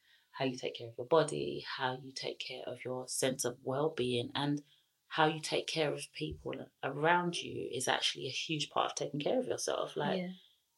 how 0.40 0.46
you 0.46 0.56
take 0.56 0.74
care 0.74 0.88
of 0.88 0.94
your 0.96 1.06
body, 1.06 1.62
how 1.76 1.98
you 2.02 2.12
take 2.14 2.38
care 2.40 2.62
of 2.66 2.78
your 2.82 3.06
sense 3.08 3.44
of 3.44 3.58
well 3.62 3.92
being, 3.94 4.30
and 4.34 4.62
how 5.08 5.26
you 5.26 5.38
take 5.38 5.66
care 5.66 5.92
of 5.92 6.00
people 6.16 6.54
around 6.82 7.36
you 7.36 7.68
is 7.70 7.86
actually 7.86 8.26
a 8.26 8.30
huge 8.30 8.70
part 8.70 8.86
of 8.86 8.94
taking 8.94 9.20
care 9.20 9.38
of 9.38 9.46
yourself. 9.46 9.98
Like 9.98 10.18
yeah. 10.18 10.28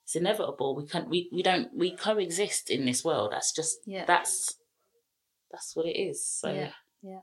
it's 0.02 0.16
inevitable. 0.16 0.74
We 0.74 0.86
can't 0.88 1.08
we, 1.08 1.30
we 1.32 1.44
don't 1.44 1.68
we 1.76 1.94
coexist 1.94 2.70
in 2.70 2.86
this 2.86 3.04
world. 3.04 3.30
That's 3.30 3.54
just 3.54 3.76
Yeah. 3.86 4.04
that's 4.04 4.56
that's 5.52 5.76
what 5.76 5.86
it 5.86 5.96
is. 5.96 6.26
So 6.26 6.50
Yeah. 6.50 6.72
Yeah. 7.00 7.20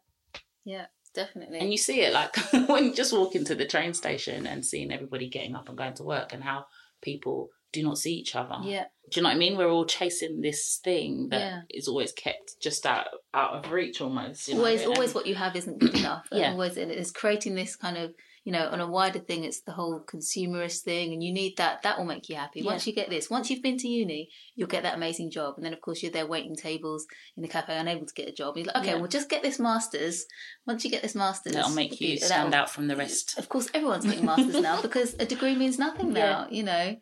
Yeah. 0.64 0.86
Definitely. 1.14 1.60
and 1.60 1.72
you 1.72 1.78
see 1.78 2.02
it 2.02 2.14
like 2.14 2.38
when 2.70 2.86
you 2.86 2.94
just 2.94 3.12
walk 3.12 3.36
into 3.36 3.56
the 3.56 3.66
train 3.66 3.94
station 3.94 4.48
and 4.48 4.64
seeing 4.64 4.94
everybody 4.94 5.28
getting 5.28 5.56
up 5.56 5.68
and 5.68 5.78
going 5.78 5.96
to 5.96 6.04
work 6.04 6.32
and 6.32 6.44
how 6.44 6.68
people 7.02 7.50
do 7.72 7.84
not 7.84 7.98
see 7.98 8.14
each 8.14 8.36
other. 8.36 8.56
yeah. 8.64 8.86
Do 9.12 9.20
you 9.20 9.24
know 9.24 9.30
what 9.30 9.36
I 9.36 9.40
mean? 9.40 9.58
We're 9.58 9.72
all 9.72 9.86
chasing 9.86 10.42
this 10.42 10.80
thing 10.84 11.30
that 11.30 11.64
is 11.72 11.88
Yeah. 11.88 11.92
always 11.92 12.12
kept 12.12 12.60
just 12.62 12.86
out 12.86 13.08
out 13.34 13.54
of 13.66 13.72
reach 13.72 14.02
almost. 14.02 14.48
you 14.48 14.54
know? 14.54 14.60
always 14.62 14.82
And- 14.82 14.92
always 14.94 15.14
what 15.16 15.26
you 15.26 15.34
have 15.36 15.56
isn't 15.56 15.80
good 15.80 15.96
enough 15.96 16.28
Yeah. 16.32 16.52
always 16.52 16.78
and 16.78 16.92
it's 16.92 17.10
creating 17.12 17.56
this 17.56 17.76
kind 17.76 17.98
of 17.98 18.14
you 18.44 18.52
know 18.54 18.68
on 18.70 18.80
a 18.80 18.88
wider 18.88 19.20
thing 19.20 19.44
it's 19.44 19.62
the 19.62 19.72
whole 19.74 20.00
consumerist 20.00 20.82
thing 20.82 21.12
and 21.14 21.24
you 21.24 21.32
need 21.34 21.58
that 21.58 21.82
that 21.84 21.98
will 21.98 22.06
make 22.06 22.30
you 22.30 22.36
happy 22.36 22.62
once 22.64 22.88
you 22.88 22.94
get 22.94 23.10
this 23.10 23.30
once 23.30 23.50
you've 23.50 23.62
been 23.62 23.78
to 23.78 23.88
uni 23.88 24.30
you'll 24.56 24.68
get 24.68 24.84
that 24.84 24.96
amazing 24.96 25.30
job 25.30 25.56
and 25.58 25.66
then 25.66 25.74
of 25.74 25.82
course 25.82 26.02
you're 26.02 26.12
there 26.12 26.26
waiting 26.26 26.56
tables 26.56 27.06
in 27.38 27.44
a 27.44 27.48
cafe 27.48 27.78
unable 27.78 28.06
to 28.06 28.14
get 28.14 28.30
a 28.30 28.32
job 28.32 28.56
you're 28.58 28.66
like 28.68 28.76
okay 28.78 28.88
Yeah. 28.90 28.96
well 28.96 29.08
just 29.08 29.30
get 29.30 29.44
this 29.44 29.60
masters 29.60 30.26
once 30.66 30.84
you 30.86 30.90
get 30.92 31.02
this 31.04 31.16
masters 31.16 31.54
That'll 31.54 31.72
make 31.72 32.00
you 32.00 32.14
that'll- 32.20 32.28
stand 32.28 32.54
out 32.56 32.70
from 32.70 32.88
the 32.88 32.96
rest. 32.96 33.38
of 33.38 33.50
course 33.50 33.70
everyone's 33.74 34.06
getting 34.06 34.26
masters 34.26 34.62
now 34.62 34.82
because 34.82 35.16
a 35.20 35.26
degree 35.26 35.56
means 35.56 35.78
nothing 35.78 36.08
Yeah. 36.16 36.24
now 36.32 36.48
you 36.50 36.64
know 36.64 36.96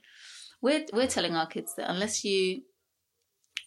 we're 0.61 0.85
we're 0.93 1.07
telling 1.07 1.35
our 1.35 1.47
kids 1.47 1.73
that 1.75 1.89
unless 1.89 2.23
you 2.23 2.61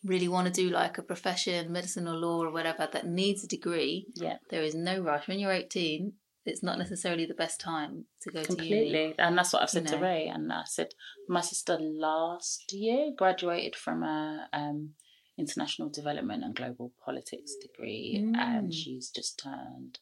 really 0.05 0.29
want 0.29 0.47
to 0.47 0.53
do 0.53 0.71
like 0.71 0.97
a 0.99 1.03
profession 1.03 1.71
medicine 1.71 2.09
or 2.09 2.15
law 2.15 2.43
or 2.43 2.51
whatever 2.51 2.89
that 2.91 3.07
needs 3.07 3.45
a 3.45 3.49
degree 3.49 4.07
Yeah. 4.15 4.39
there 4.51 4.63
is 4.63 4.75
no 4.75 5.01
rush 5.01 5.29
when 5.29 5.39
you're 5.39 5.53
18 5.53 6.15
it's 6.47 6.63
not 6.63 6.79
necessarily 6.79 7.27
the 7.27 7.35
best 7.35 7.61
time 7.61 8.07
to 8.23 8.31
go 8.31 8.43
to 8.43 8.53
uni 8.53 8.57
Completely. 8.57 9.15
And 9.19 9.37
that's 9.37 9.53
what 9.53 9.63
I've 9.63 9.71
said 9.71 9.85
You 9.85 9.97
to. 9.97 9.99
Ray. 9.99 10.27
And 10.27 10.51
I 10.53 10.63
said, 10.65 10.95
my 11.29 11.43
sister 11.43 11.77
last 11.79 12.73
year 12.73 13.11
graduated 13.17 13.77
from 13.77 14.03
a 14.03 14.49
um, 14.53 14.95
international 15.39 15.91
development 15.91 16.43
and 16.43 16.55
global 16.55 16.93
politics 17.05 17.55
degree. 17.61 18.21
Mm. 18.25 18.37
And 18.39 18.75
she's 18.75 19.11
just 19.11 19.39
turned 19.39 19.99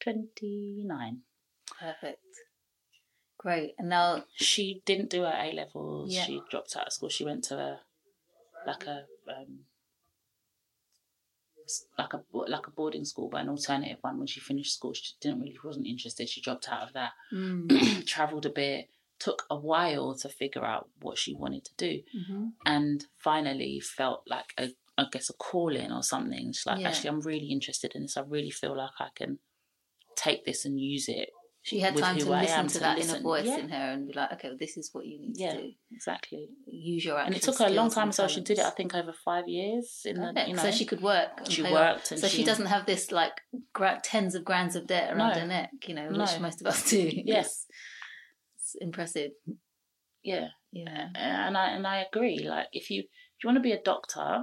29. 0.00 1.22
perfect 1.80 2.20
great 3.44 3.74
and 3.78 3.88
now 3.90 4.24
She 4.34 4.82
didn't 4.86 5.10
do 5.10 5.20
her 5.22 5.34
A 5.46 5.52
levels. 5.52 6.12
Yeah. 6.12 6.24
She 6.24 6.40
dropped 6.50 6.74
out 6.76 6.86
of 6.88 6.92
school. 6.92 7.10
She 7.10 7.24
went 7.24 7.44
to 7.44 7.54
a, 7.56 7.80
like 8.66 8.84
a, 8.86 9.04
um, 9.28 9.60
like 11.98 12.12
a 12.14 12.22
like 12.32 12.66
a 12.66 12.70
boarding 12.70 13.04
school, 13.04 13.28
but 13.30 13.40
an 13.42 13.48
alternative 13.48 13.98
one. 14.02 14.18
When 14.18 14.26
she 14.26 14.40
finished 14.40 14.74
school, 14.74 14.92
she 14.92 15.12
didn't 15.20 15.40
really 15.40 15.56
wasn't 15.62 15.86
interested. 15.86 16.28
She 16.28 16.40
dropped 16.42 16.68
out 16.68 16.82
of 16.88 16.92
that. 16.94 17.12
mm, 17.32 18.06
traveled 18.14 18.46
a 18.46 18.50
bit, 18.50 18.88
took 19.18 19.44
a 19.50 19.56
while 19.56 20.14
to 20.16 20.28
figure 20.28 20.64
out 20.64 20.88
what 21.00 21.16
she 21.18 21.34
wanted 21.34 21.64
to 21.64 21.72
do, 21.76 22.02
mhm. 22.14 22.52
and 22.66 23.06
finally 23.16 23.80
felt 23.80 24.22
like 24.26 24.52
a, 24.58 24.70
I 24.98 25.04
guess, 25.10 25.30
a 25.30 25.34
calling 25.34 25.90
or 25.92 26.02
something. 26.02 26.52
She's 26.52 26.66
like, 26.66 26.80
Yeah. 26.80 26.88
actually, 26.88 27.10
I'm 27.10 27.20
really 27.20 27.46
interested 27.50 27.92
in 27.94 28.02
this. 28.02 28.16
I 28.18 28.22
really 28.22 28.50
feel 28.50 28.76
like 28.76 28.96
I 28.98 29.08
can 29.14 29.38
take 30.16 30.44
this 30.44 30.64
and 30.66 30.78
use 30.78 31.08
it. 31.08 31.30
She 31.68 31.80
had 31.80 31.96
time 31.96 32.18
to 32.18 32.30
I 32.30 32.42
listen 32.42 32.66
to 32.68 32.78
that 32.80 32.98
listen. 32.98 33.14
inner 33.14 33.22
voice 33.22 33.46
Yeah. 33.46 33.58
in 33.58 33.68
her 33.70 33.86
and 33.92 34.06
be 34.06 34.12
like 34.12 34.32
okay 34.34 34.48
well, 34.48 34.56
this 34.60 34.76
is 34.76 34.90
what 34.92 35.06
you 35.06 35.18
need 35.20 35.36
Yeah. 35.36 35.54
to 35.54 35.62
do 35.62 35.70
Exactly. 35.90 36.48
use 36.66 37.04
your 37.04 37.18
And 37.18 37.34
it 37.34 37.42
took 37.42 37.58
her 37.58 37.66
a 37.66 37.70
long 37.80 37.90
time, 37.90 38.12
so 38.12 38.28
she 38.28 38.42
did 38.42 38.58
it. 38.58 38.64
I 38.66 38.70
think 38.70 38.94
over 38.94 39.14
five 39.24 39.48
years. 39.48 40.02
In 40.04 40.16
the, 40.16 40.26
Perfect. 40.26 40.48
you 40.48 40.54
know, 40.56 40.62
so 40.62 40.70
she 40.70 40.84
could 40.84 41.00
work. 41.00 41.32
she 41.48 41.62
worked 41.62 42.10
and 42.12 42.20
so 42.20 42.28
she, 42.28 42.38
she- 42.38 42.44
doesn't 42.44 42.66
have 42.74 42.84
this 42.86 43.10
like 43.10 43.36
gra- 43.72 44.00
tens 44.04 44.34
of 44.34 44.44
grands 44.44 44.76
of 44.76 44.86
debt 44.86 45.08
around 45.16 45.34
No. 45.34 45.40
her 45.40 45.46
neck, 45.46 45.70
you 45.86 45.94
know, 45.94 46.08
No. 46.10 46.20
which 46.20 46.38
most 46.40 46.60
of 46.60 46.66
us 46.66 46.88
do. 46.94 47.10
Yes. 47.34 47.66
it's, 48.56 48.74
it's 48.74 48.76
impressive. 48.80 49.30
yeah. 50.22 50.48
Yeah, 50.72 51.06
and 51.14 51.56
I 51.56 51.66
and 51.76 51.86
I 51.86 51.96
agree. 52.02 52.40
Like 52.40 52.66
if 52.72 52.90
you 52.90 53.00
if 53.02 53.38
you 53.44 53.46
want 53.48 53.58
to 53.58 53.62
be 53.62 53.70
a 53.70 53.80
doctor, 53.80 54.42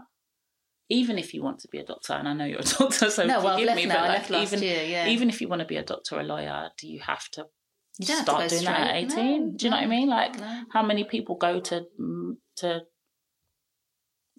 even 0.99 1.17
if 1.17 1.33
you 1.33 1.41
want 1.41 1.59
to 1.59 1.67
be 1.69 1.77
a 1.79 1.85
doctor, 1.85 2.13
and 2.13 2.27
I 2.27 2.33
know 2.33 2.45
you're 2.45 2.59
a 2.59 2.63
doctor, 2.79 3.09
so 3.09 3.25
no, 3.25 3.41
well, 3.43 3.57
forgive 3.57 3.75
me, 3.75 3.85
now. 3.85 4.01
but 4.07 4.29
like 4.29 4.43
even 4.43 4.61
year. 4.61 4.83
Yeah, 4.83 5.07
even 5.07 5.29
if 5.29 5.39
you 5.41 5.47
want 5.47 5.61
to 5.61 5.67
be 5.67 5.77
a 5.77 5.83
doctor 5.83 6.17
or 6.17 6.19
a 6.19 6.23
lawyer, 6.23 6.69
do 6.77 6.87
you 6.87 6.99
have 6.99 7.27
to 7.35 7.45
you 7.99 8.05
start 8.15 8.49
to 8.49 8.55
doing 8.55 8.65
that 8.65 8.89
at 8.89 8.95
eighteen? 8.97 9.39
No, 9.51 9.57
do 9.57 9.65
you 9.65 9.69
know 9.71 9.77
what 9.77 9.83
I 9.83 9.87
mean? 9.87 10.09
Like 10.09 10.37
no. 10.39 10.63
how 10.73 10.83
many 10.83 11.03
people 11.05 11.35
go 11.35 11.59
to 11.61 11.85
mm, 11.99 12.33
to 12.57 12.81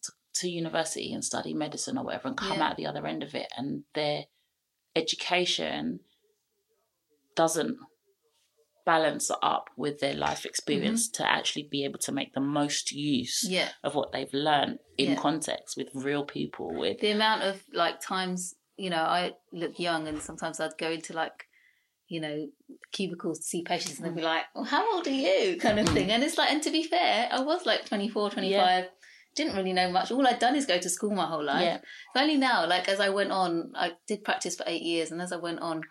to- 0.04 0.12
to 0.40 0.48
university 0.48 1.12
and 1.12 1.24
study 1.24 1.54
medicine 1.54 1.96
or 1.98 2.04
whatever 2.04 2.28
and 2.28 2.36
come 2.36 2.58
Yeah. 2.58 2.68
out 2.68 2.76
the 2.76 2.86
other 2.86 3.06
end 3.06 3.22
of 3.22 3.34
it 3.34 3.48
and 3.56 3.84
their 3.94 4.24
education 4.96 6.00
doesn't 7.36 7.76
balance 8.84 9.30
up 9.42 9.70
with 9.76 10.00
their 10.00 10.14
life 10.14 10.44
experience 10.44 11.08
mm-hmm. 11.08 11.22
to 11.22 11.30
actually 11.30 11.68
be 11.70 11.84
able 11.84 11.98
to 12.00 12.12
make 12.12 12.34
the 12.34 12.40
most 12.40 12.92
use 12.92 13.44
Yeah, 13.48 13.68
of 13.82 13.94
what 13.94 14.12
they've 14.12 14.32
learned 14.32 14.78
in 14.98 15.10
Yeah. 15.10 15.16
context 15.16 15.76
with 15.76 15.88
real 15.94 16.24
people 16.24 16.74
with 16.74 17.00
the 17.00 17.10
amount 17.10 17.42
of 17.42 17.62
like 17.72 18.00
times 18.00 18.54
you 18.76 18.90
know 18.90 19.02
I 19.02 19.32
look 19.52 19.78
young, 19.78 20.08
and 20.08 20.20
sometimes 20.20 20.60
I'd 20.60 20.78
go 20.78 20.90
into 20.90 21.12
like 21.12 21.46
you 22.08 22.20
know 22.20 22.48
cubicles 22.92 23.38
to 23.38 23.44
see 23.44 23.62
patients, 23.62 23.98
and 23.98 24.06
they'd 24.06 24.16
be 24.16 24.22
like, 24.22 24.44
"Well, 24.54 24.64
how 24.64 24.94
old 24.94 25.06
are 25.06 25.10
you?" 25.10 25.56
kind 25.58 25.78
of 25.78 25.88
thing. 25.88 26.08
Mm. 26.08 26.12
And 26.12 26.22
it's 26.22 26.38
like, 26.38 26.50
and 26.50 26.62
to 26.62 26.70
be 26.70 26.82
fair, 26.82 27.28
I 27.30 27.40
was 27.40 27.64
like 27.66 27.86
24, 27.86 28.30
25. 28.30 28.84
Didn't 29.34 29.56
really 29.56 29.72
know 29.72 29.90
much. 29.90 30.10
All 30.10 30.26
I'd 30.26 30.38
done 30.38 30.56
is 30.56 30.66
go 30.66 30.78
to 30.78 30.90
school 30.90 31.10
my 31.10 31.24
whole 31.24 31.42
life. 31.42 31.62
Yeah. 31.62 32.20
Only 32.20 32.36
now, 32.36 32.66
like 32.66 32.86
as 32.86 33.00
I 33.00 33.08
went 33.08 33.32
on, 33.32 33.72
I 33.74 33.92
did 34.06 34.24
practice 34.24 34.56
for 34.56 34.64
eight 34.66 34.82
years, 34.82 35.10
and 35.10 35.22
as 35.22 35.32
I 35.32 35.36
went 35.36 35.60
on, 35.60 35.82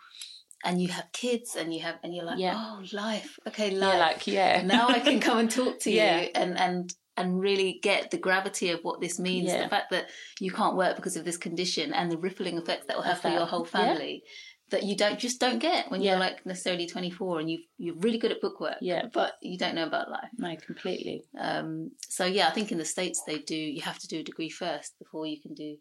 and 0.63 0.81
you 0.81 0.89
have 0.89 1.11
kids, 1.11 1.55
and 1.55 1.73
you 1.73 1.81
have, 1.81 1.95
and 2.03 2.13
you're 2.15 2.25
like, 2.25 2.39
Yeah. 2.39 2.53
oh, 2.55 2.83
life. 2.93 3.37
Okay, 3.47 3.71
life. 3.71 3.99
like 3.99 4.27
yeah 4.27 4.61
now 4.61 4.87
I 4.87 4.99
can 4.99 5.19
come 5.19 5.37
and 5.39 5.49
talk 5.51 5.79
to 5.81 5.91
you 5.99 5.99
and 6.01 6.57
and 6.57 6.93
and 7.17 7.39
really 7.39 7.79
get 7.83 8.09
the 8.11 8.17
gravity 8.17 8.69
of 8.69 8.79
what 8.83 9.01
this 9.01 9.19
means. 9.19 9.51
The 9.51 9.67
fact 9.69 9.91
that 9.91 10.09
you 10.39 10.51
can't 10.51 10.77
work 10.77 10.95
because 10.95 11.17
of 11.17 11.25
this 11.25 11.37
condition 11.37 11.93
and 11.93 12.09
the 12.11 12.17
rippling 12.17 12.57
effects 12.57 12.85
that 12.87 12.95
will 12.95 13.03
have 13.03 13.19
for 13.19 13.29
your 13.29 13.45
whole 13.45 13.65
family. 13.65 14.23
That 14.69 14.83
you 14.83 14.95
don't 14.95 15.19
just 15.19 15.37
don't 15.41 15.59
get 15.59 15.91
when 15.91 16.01
Yeah. 16.01 16.11
you're 16.11 16.19
like 16.21 16.45
necessarily 16.45 16.87
24 16.87 17.41
and 17.41 17.51
you 17.51 17.57
you're 17.77 17.97
really 17.97 18.17
good 18.17 18.31
at 18.31 18.39
bookwork, 18.39 18.77
Yeah. 18.79 19.07
but 19.13 19.33
you 19.41 19.57
don't 19.57 19.75
know 19.75 19.85
about 19.85 20.09
life. 20.09 20.29
no 20.37 20.55
completely 20.55 21.25
Um, 21.37 21.91
so 22.07 22.23
yeah, 22.23 22.47
I 22.47 22.51
think 22.51 22.71
in 22.71 22.77
the 22.77 22.85
states 22.85 23.21
they 23.27 23.39
do. 23.39 23.57
You 23.57 23.81
have 23.81 23.99
to 23.99 24.07
do 24.07 24.19
a 24.19 24.23
degree 24.23 24.49
first 24.49 24.97
before 24.97 25.25
you 25.25 25.41
can 25.41 25.53
do 25.53 25.75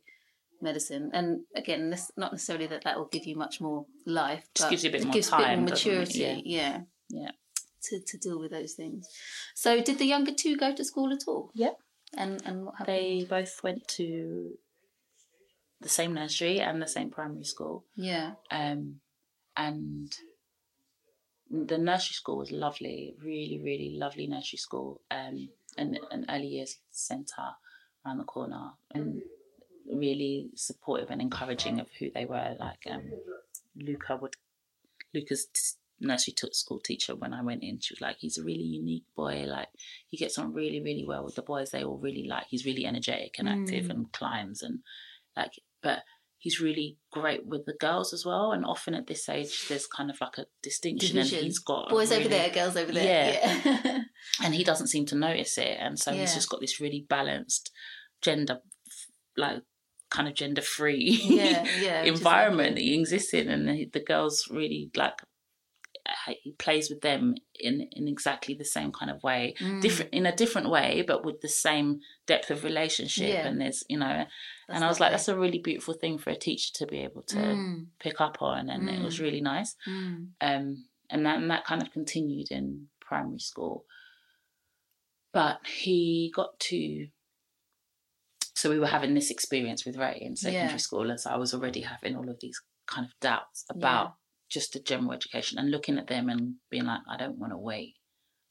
medicine. 0.63 1.11
And 1.13 1.41
again, 1.55 1.91
this 1.91 2.11
not 2.17 2.33
necessarily 2.33 2.67
that 2.69 2.85
that 2.85 2.99
will 2.99 3.07
give 3.07 3.25
you 3.25 3.37
much 3.37 3.61
more 3.61 3.87
life, 4.07 4.45
Just 4.55 4.67
but 4.67 4.71
gives 4.71 4.85
you 4.85 4.91
a 4.91 4.93
bit 4.93 5.03
it 5.03 5.05
more 5.07 5.15
gives 5.15 5.29
time, 5.29 5.41
a 5.41 5.47
bit 5.49 5.57
more 5.57 5.69
maturity. 5.71 6.19
Yeah. 6.19 6.41
yeah, 6.45 6.81
Yeah. 7.09 7.31
To 7.85 8.01
to 8.01 8.19
deal 8.19 8.39
with 8.39 8.51
those 8.51 8.75
things. 8.75 9.09
So 9.55 9.83
did 9.83 9.99
the 9.99 10.07
younger 10.07 10.33
two 10.33 10.57
go 10.57 10.75
to 10.75 10.85
school 10.85 11.13
at 11.13 11.25
all? 11.27 11.51
Yep. 11.55 11.79
And 12.17 12.43
and 12.45 12.67
what 12.67 12.77
happened? 12.77 12.97
they 12.97 13.27
both 13.29 13.63
went 13.63 13.87
to 13.89 14.59
the 15.81 15.89
same 15.89 16.15
nursery 16.15 16.61
and 16.61 16.81
the 16.81 16.87
same 16.87 17.11
primary 17.11 17.45
school 17.45 17.85
yeah. 17.97 18.33
um 18.51 18.97
and 19.57 20.13
the 21.51 21.79
nursery 21.79 22.15
school 22.15 22.37
was 22.37 22.53
lovely 22.53 23.15
really 23.23 23.61
really 23.63 23.97
lovely 23.97 24.27
nursery 24.27 24.59
school 24.59 25.01
um 25.11 25.49
and 25.79 25.99
an 26.11 26.27
early 26.29 26.47
years 26.47 26.79
centre 26.91 27.51
around 28.05 28.19
the 28.19 28.25
corner 28.25 28.73
and 28.93 29.23
really 29.93 30.51
supportive 30.55 31.11
and 31.11 31.21
encouraging 31.21 31.81
of 31.81 31.89
who 31.99 32.11
they 32.15 32.25
were 32.25 32.55
like 32.59 32.87
um 32.91 33.03
luca 33.77 34.17
would 34.17 34.35
luca's 35.15 35.47
t- 35.47 35.61
nursery 36.07 36.33
t- 36.33 36.49
school 36.53 36.81
teacher 36.81 37.15
when 37.15 37.35
i 37.35 37.43
went 37.43 37.63
in 37.63 37.79
she 37.79 37.93
was 37.95 38.01
like 38.01 38.17
he's 38.19 38.39
a 38.39 38.43
really 38.45 38.63
unique 38.63 39.05
boy 39.17 39.45
like 39.47 39.69
he 40.09 40.17
gets 40.17 40.39
on 40.39 40.53
really 40.55 40.81
really 40.81 41.05
well 41.07 41.25
with 41.25 41.35
the 41.35 41.43
boys 41.43 41.71
they 41.71 41.85
all 41.85 41.99
really 41.99 42.27
like 42.29 42.47
he's 42.49 42.65
really 42.65 42.87
energetic 42.87 43.35
and 43.39 43.49
active 43.49 43.85
Mm. 43.87 43.91
and 43.91 44.13
climbs 44.13 44.63
and 44.63 44.79
like 45.37 45.53
but 45.83 46.01
he's 46.39 46.59
really 46.59 46.97
great 47.13 47.45
with 47.45 47.67
the 47.67 47.75
girls 47.75 48.15
as 48.15 48.25
well. 48.25 48.53
And 48.53 48.65
often 48.65 48.95
at 48.95 49.07
this 49.07 49.29
age, 49.29 49.69
there's 49.69 49.87
kind 49.87 50.11
of 50.11 50.19
like 50.23 50.39
a 50.39 50.47
distinction, 50.63 51.17
Division. 51.17 51.37
and 51.41 51.45
he's 51.45 51.59
got 51.59 51.91
Boys 51.91 52.11
over 52.13 52.29
there, 52.31 52.49
girls 52.49 52.79
over 52.79 52.91
there. 52.93 53.39
Yeah. 53.43 53.99
and 54.43 54.55
he 54.55 54.65
doesn't 54.65 54.87
seem 54.87 55.05
to 55.07 55.15
notice 55.17 55.59
it 55.59 55.77
and 55.79 55.99
so 55.99 56.13
he's 56.15 56.33
just 56.35 56.49
got 56.49 56.63
this 56.63 56.81
really 56.81 57.05
balanced 57.07 57.71
gender 58.23 58.61
like 59.37 59.61
kind 60.11 60.29
of 60.29 60.35
gender 60.35 60.63
free 60.63 61.21
yeah, 61.25 61.65
yeah. 61.81 62.03
environment 62.03 62.77
that 62.77 62.85
exists 62.85 63.33
in 63.35 63.49
and 63.49 63.69
the, 63.69 63.89
the 63.93 64.01
girls 64.13 64.49
really 64.51 64.91
like 64.97 65.15
he 66.43 66.53
plays 66.53 66.91
with 66.91 67.03
them 67.03 67.35
in 67.59 67.89
in 67.93 68.09
exactly 68.09 68.55
the 68.55 68.65
same 68.65 68.91
kind 68.91 69.11
of 69.11 69.23
way 69.23 69.55
Mm, 69.61 69.81
different 69.81 70.13
in 70.13 70.27
a 70.27 70.35
different 70.35 70.69
way 70.71 71.05
but 71.07 71.25
with 71.25 71.41
the 71.41 71.49
same 71.49 72.01
depth 72.27 72.51
of 72.51 72.65
relationship 72.65 73.29
Yeah. 73.35 73.47
and 73.47 73.61
there's 73.61 73.85
you 73.89 73.99
know 73.99 74.15
that's 74.67 74.77
and 74.77 74.85
i 74.85 74.89
was 74.89 74.99
like 75.01 75.13
that's 75.13 75.29
a 75.29 75.39
really 75.39 75.59
beautiful 75.59 75.95
thing 75.95 76.19
for 76.19 76.31
a 76.31 76.37
teacher 76.37 76.71
to 76.75 76.87
be 76.87 76.99
able 77.09 77.23
to 77.35 77.37
Mm, 77.39 77.87
pick 78.01 78.21
up 78.21 78.37
on 78.41 78.69
and 78.71 78.89
it 78.89 79.03
was 79.03 79.17
Mm. 79.19 79.23
really 79.23 79.41
nice 79.41 79.77
mm. 79.87 80.29
um, 80.41 80.85
and 81.11 81.27
that 81.27 81.37
and 81.41 81.51
that 81.51 81.65
kind 81.65 81.83
of 81.83 81.93
continued 81.93 82.51
in 82.51 82.87
primary 83.01 83.39
school. 83.41 83.85
But 85.33 85.59
he 85.67 86.33
got 86.35 86.59
to, 86.71 87.09
so 88.61 88.69
we 88.71 88.79
were 88.79 88.87
having 88.97 89.15
this 89.15 89.31
experience 89.31 89.85
with 89.87 89.97
Ray 89.97 90.19
in 90.21 90.37
secondary 90.37 90.73
Yeah. 90.73 90.77
school, 90.77 91.11
and 91.11 91.19
so 91.21 91.31
I 91.31 91.37
was 91.37 91.55
already 91.55 91.81
having 91.81 92.15
all 92.17 92.29
of 92.29 92.39
these 92.41 92.61
kind 92.87 93.07
of 93.07 93.13
doubts 93.21 93.65
about 93.71 94.17
just 94.57 94.73
the 94.75 94.81
general 94.81 95.13
education 95.13 95.59
and 95.59 95.71
looking 95.71 95.97
at 95.99 96.09
them 96.09 96.29
and 96.29 96.57
being 96.71 96.85
like, 96.85 97.01
I 97.09 97.17
don't 97.17 97.39
want 97.39 97.53
to 97.53 97.59
wait 97.59 97.95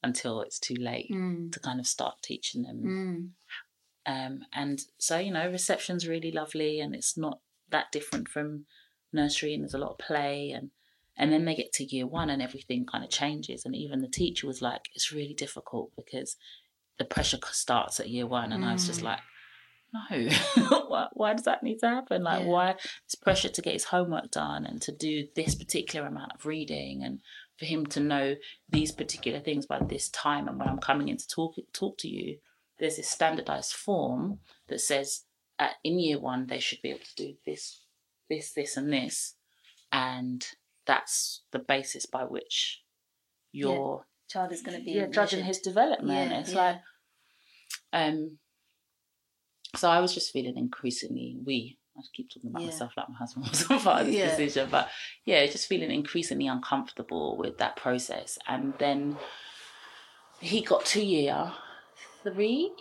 until 0.01 0.41
it's 0.41 0.60
too 0.60 0.76
late 0.76 1.12
Mm, 1.12 1.51
to 1.51 1.60
kind 1.60 1.80
of 1.80 1.86
start 1.86 2.16
teaching 2.24 2.64
them 2.64 2.78
mm. 2.84 3.30
um, 4.05 4.45
and 4.53 4.80
so, 4.97 5.18
you 5.20 5.32
know, 5.32 5.47
reception's 5.51 6.07
really 6.07 6.32
lovely 6.32 6.80
and 6.80 6.95
it's 6.95 7.18
not 7.18 7.39
that 7.70 7.91
different 7.91 8.28
from 8.30 8.66
nursery 9.12 9.53
and 9.53 9.62
there's 9.64 9.74
a 9.74 9.78
lot 9.86 9.91
of 9.91 9.97
play 9.99 10.51
and 10.51 10.72
and 11.18 11.34
then 11.34 11.43
they 11.43 11.53
get 11.53 11.74
to 11.74 11.84
year 11.84 12.07
one 12.07 12.30
and 12.30 12.41
everything 12.41 12.86
kind 12.86 13.03
of 13.03 13.10
changes 13.10 13.66
and 13.66 13.76
even 13.76 13.99
the 14.01 14.07
teacher 14.07 14.47
was 14.47 14.62
like, 14.62 14.84
it's 14.95 15.12
really 15.12 15.34
difficult 15.34 15.91
because 15.97 16.38
the 16.97 17.03
pressure 17.03 17.39
starts 17.51 17.99
at 17.99 18.10
year 18.10 18.26
one 18.26 18.53
and 18.53 18.64
I 18.64 18.72
was 18.72 18.88
just 18.88 19.01
Mm. 19.01 19.10
like, 19.12 19.20
no, 19.94 20.30
why, 20.88 21.08
why 21.14 21.34
does 21.34 21.46
that 21.46 21.64
need 21.64 21.80
to 21.80 21.88
happen? 21.88 22.24
Like, 22.24 22.42
Yeah. 22.42 22.48
why 22.48 22.74
this 22.74 23.16
pressure 23.16 23.50
to 23.50 23.62
get 23.62 23.74
his 23.74 23.86
homework 23.86 24.32
done 24.32 24.66
and 24.66 24.82
to 24.84 24.92
do 24.92 25.28
this 25.36 25.56
particular 25.56 26.08
amount 26.08 26.34
of 26.34 26.46
reading 26.46 27.04
and 27.04 27.22
for 27.58 27.66
him 27.66 27.86
to 27.88 28.00
know 28.00 28.36
these 28.70 28.92
particular 28.92 29.40
things 29.40 29.66
by 29.66 29.80
this 29.80 30.10
time 30.10 30.48
and 30.48 30.58
when 30.58 30.68
I'm 30.68 30.80
coming 30.80 31.10
in 31.10 31.18
to 31.18 31.28
talk 31.28 31.56
talk 31.74 31.98
to 32.00 32.08
you, 32.08 32.38
there's 32.78 32.98
this 32.98 33.10
standardized 33.10 33.74
form 33.74 34.40
that 34.68 34.80
says 34.80 35.26
at, 35.58 35.76
in 35.84 36.00
year 36.00 36.20
one 36.20 36.48
they 36.48 36.60
should 36.60 36.82
be 36.82 36.90
able 36.90 37.00
to 37.00 37.16
do 37.16 37.34
this, 37.46 37.82
this, 38.30 38.54
this, 38.54 38.78
and 38.78 38.94
this, 38.94 39.36
and 39.92 40.48
that's 40.86 41.44
the 41.52 41.60
basis 41.60 42.06
by 42.06 42.24
which 42.24 42.82
you're 43.52 44.06
Child 44.30 44.52
is 44.52 44.62
going 44.62 44.78
to 44.78 44.86
be 44.86 44.92
yeah, 44.92 45.08
judging 45.08 45.44
his 45.44 45.58
development. 45.58 46.32
Yeah, 46.32 46.40
it's 46.40 46.54
yeah. 46.54 46.58
like 46.62 46.82
um. 47.92 48.38
So 49.76 49.89
I 49.89 49.99
was 49.99 50.13
just 50.13 50.32
feeling 50.32 50.57
increasingly 50.57 51.38
we. 51.45 51.78
I 51.97 52.01
keep 52.13 52.30
talking 52.30 52.49
about 52.49 52.61
Yeah. 52.61 52.67
myself 52.67 52.93
like 52.95 53.09
my 53.09 53.15
husband 53.17 53.45
was 53.49 53.61
a 53.63 53.67
part 53.78 54.01
of 54.01 54.07
this 54.07 54.15
Yeah. 54.15 54.30
decision, 54.30 54.70
but 54.72 54.89
yeah, 55.26 55.45
just 55.47 55.67
feeling 55.67 55.91
increasingly 55.91 56.47
uncomfortable 56.47 57.36
with 57.38 57.57
that 57.57 57.76
process. 57.76 58.38
And 58.47 58.74
then 58.80 59.17
he 60.39 60.61
got 60.61 60.86
to 60.88 61.03
year 61.03 61.51
three, 62.24 62.72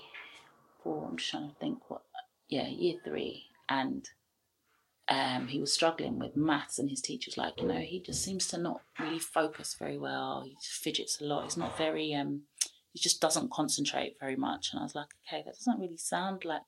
four. 0.83 1.09
I'm 1.09 1.17
just 1.17 1.31
trying 1.31 1.49
to 1.51 1.55
think 1.57 1.91
what. 1.91 2.03
Yeah, 2.49 2.69
year 2.69 2.95
three, 3.05 3.45
and 3.69 4.09
um, 5.09 5.49
he 5.49 5.61
was 5.61 5.73
struggling 5.73 6.19
with 6.19 6.35
maths, 6.37 6.79
and 6.79 6.89
his 6.89 7.03
teacher's 7.03 7.37
like, 7.37 7.61
you 7.61 7.67
know, 7.69 7.81
he 7.81 8.01
just 8.01 8.23
seems 8.23 8.47
to 8.49 8.57
not 8.59 8.81
really 8.99 9.19
focus 9.19 9.75
very 9.79 9.99
well. 9.99 10.43
He 10.47 10.55
just 10.55 10.83
fidgets 10.83 11.21
a 11.21 11.25
lot. 11.25 11.45
He's 11.45 11.57
not 11.59 11.77
very, 11.77 12.15
um, 12.15 12.43
he 12.93 13.01
just 13.01 13.21
doesn't 13.21 13.51
concentrate 13.51 14.17
very 14.19 14.37
much. 14.37 14.71
And 14.73 14.81
I 14.81 14.85
was 14.85 14.95
like, 14.95 15.09
okay, 15.27 15.43
that 15.45 15.55
doesn't 15.57 15.79
really 15.79 15.99
sound 15.99 16.45
like 16.47 16.63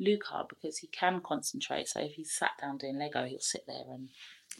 Luca 0.00 0.44
because 0.48 0.78
he 0.78 0.86
can 0.88 1.20
concentrate. 1.20 1.88
So 1.88 2.00
if 2.00 2.12
he's 2.12 2.32
sat 2.32 2.52
down 2.60 2.78
doing 2.78 2.98
Lego, 2.98 3.24
he'll 3.24 3.38
sit 3.40 3.64
there 3.66 3.84
and 3.92 4.08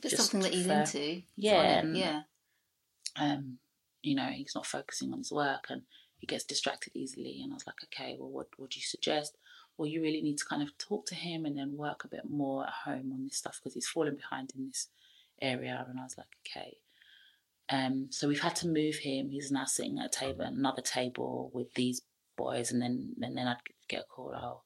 Just, 0.03 0.17
just 0.17 0.31
something 0.31 0.51
that 0.51 0.57
he's 0.57 0.67
into. 0.67 1.23
yeah, 1.37 1.63
and- 1.81 1.97
yeah. 1.97 2.23
um, 3.17 3.59
you 4.03 4.15
know, 4.17 4.27
he's 4.27 4.55
not 4.55 4.67
focusing 4.67 5.13
on 5.13 5.19
his 5.19 5.31
work 5.33 5.67
and 5.69 5.83
he 6.19 6.27
gets 6.27 6.45
distracted 6.45 6.93
easily. 6.97 7.41
And 7.43 7.53
I 7.53 7.55
was 7.55 7.67
like, 7.67 7.77
okay, 7.85 8.17
well, 8.19 8.31
what 8.31 8.49
would 8.59 8.75
you 8.75 8.83
suggest? 8.83 9.37
Well, 9.77 9.89
you 9.89 10.03
really 10.03 10.23
need 10.23 10.39
to 10.39 10.45
kind 10.45 10.63
of 10.63 10.77
talk 10.79 11.07
to 11.07 11.15
him 11.15 11.45
and 11.45 11.57
then 11.57 11.77
work 11.77 12.05
a 12.05 12.09
bit 12.09 12.29
more 12.29 12.65
at 12.65 12.73
home 12.85 13.13
on 13.13 13.25
this 13.25 13.37
stuff 13.37 13.59
because 13.61 13.75
he's 13.75 13.87
falling 13.89 14.17
behind 14.17 14.53
in 14.57 14.67
this 14.67 14.89
area. 15.41 15.85
And 15.89 15.99
I 15.99 16.03
was 16.05 16.17
like, 16.19 16.27
okay. 16.47 16.77
Um, 17.69 18.09
so 18.11 18.29
we've 18.29 18.43
had 18.43 18.57
to 18.57 18.69
move 18.69 18.97
him. 18.97 19.31
He's 19.31 19.51
now 19.51 19.65
sitting 19.65 19.99
at 19.99 20.07
a 20.07 20.09
table, 20.09 20.43
another 20.43 20.83
table 20.83 21.51
with 21.55 21.73
these 21.75 22.03
boys, 22.37 22.71
and 22.71 22.83
then 22.83 23.15
and 23.23 23.37
then 23.37 23.47
I'd 23.47 23.57
get 23.89 24.01
a 24.01 24.05
call. 24.05 24.35
Oh, 24.35 24.63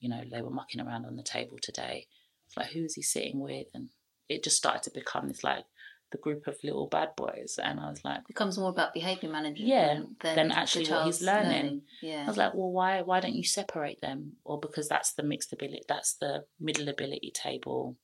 you 0.00 0.08
know, 0.08 0.22
they 0.30 0.42
were 0.42 0.50
mucking 0.50 0.80
around 0.80 1.04
on 1.06 1.16
the 1.16 1.22
table 1.22 1.58
today. 1.60 2.06
It's 2.46 2.56
like, 2.56 2.68
who 2.68 2.84
is 2.84 2.94
he 2.94 3.02
sitting 3.02 3.40
with? 3.40 3.66
And 3.74 3.90
it 4.28 4.42
just 4.44 4.56
started 4.56 4.82
to 4.84 4.90
become 4.90 5.28
this 5.28 5.44
like 5.44 5.64
the 6.10 6.18
group 6.18 6.46
of 6.46 6.56
little 6.64 6.86
bad 6.86 7.10
boys, 7.16 7.58
and 7.62 7.78
I 7.78 7.90
was 7.90 8.02
like, 8.02 8.26
becomes 8.26 8.56
more 8.56 8.70
about 8.70 8.94
behaviour 8.94 9.28
management 9.28 9.68
Yeah, 9.68 9.88
than, 9.94 10.16
than, 10.22 10.36
than 10.36 10.52
actually 10.52 10.88
what 10.90 11.04
he's 11.04 11.18
child's 11.18 11.22
learning. 11.22 11.82
Yeah. 12.00 12.24
I 12.24 12.26
was 12.28 12.38
like, 12.38 12.54
well, 12.54 12.70
why 12.70 13.02
why 13.02 13.20
don't 13.20 13.34
you 13.34 13.44
separate 13.44 14.00
them? 14.00 14.32
Or 14.44 14.58
because 14.58 14.88
that's 14.88 15.12
the 15.12 15.22
mixed 15.22 15.52
ability, 15.52 15.82
that's 15.86 16.14
the 16.14 16.44
middle 16.58 16.88
ability 16.88 17.32
table. 17.34 17.98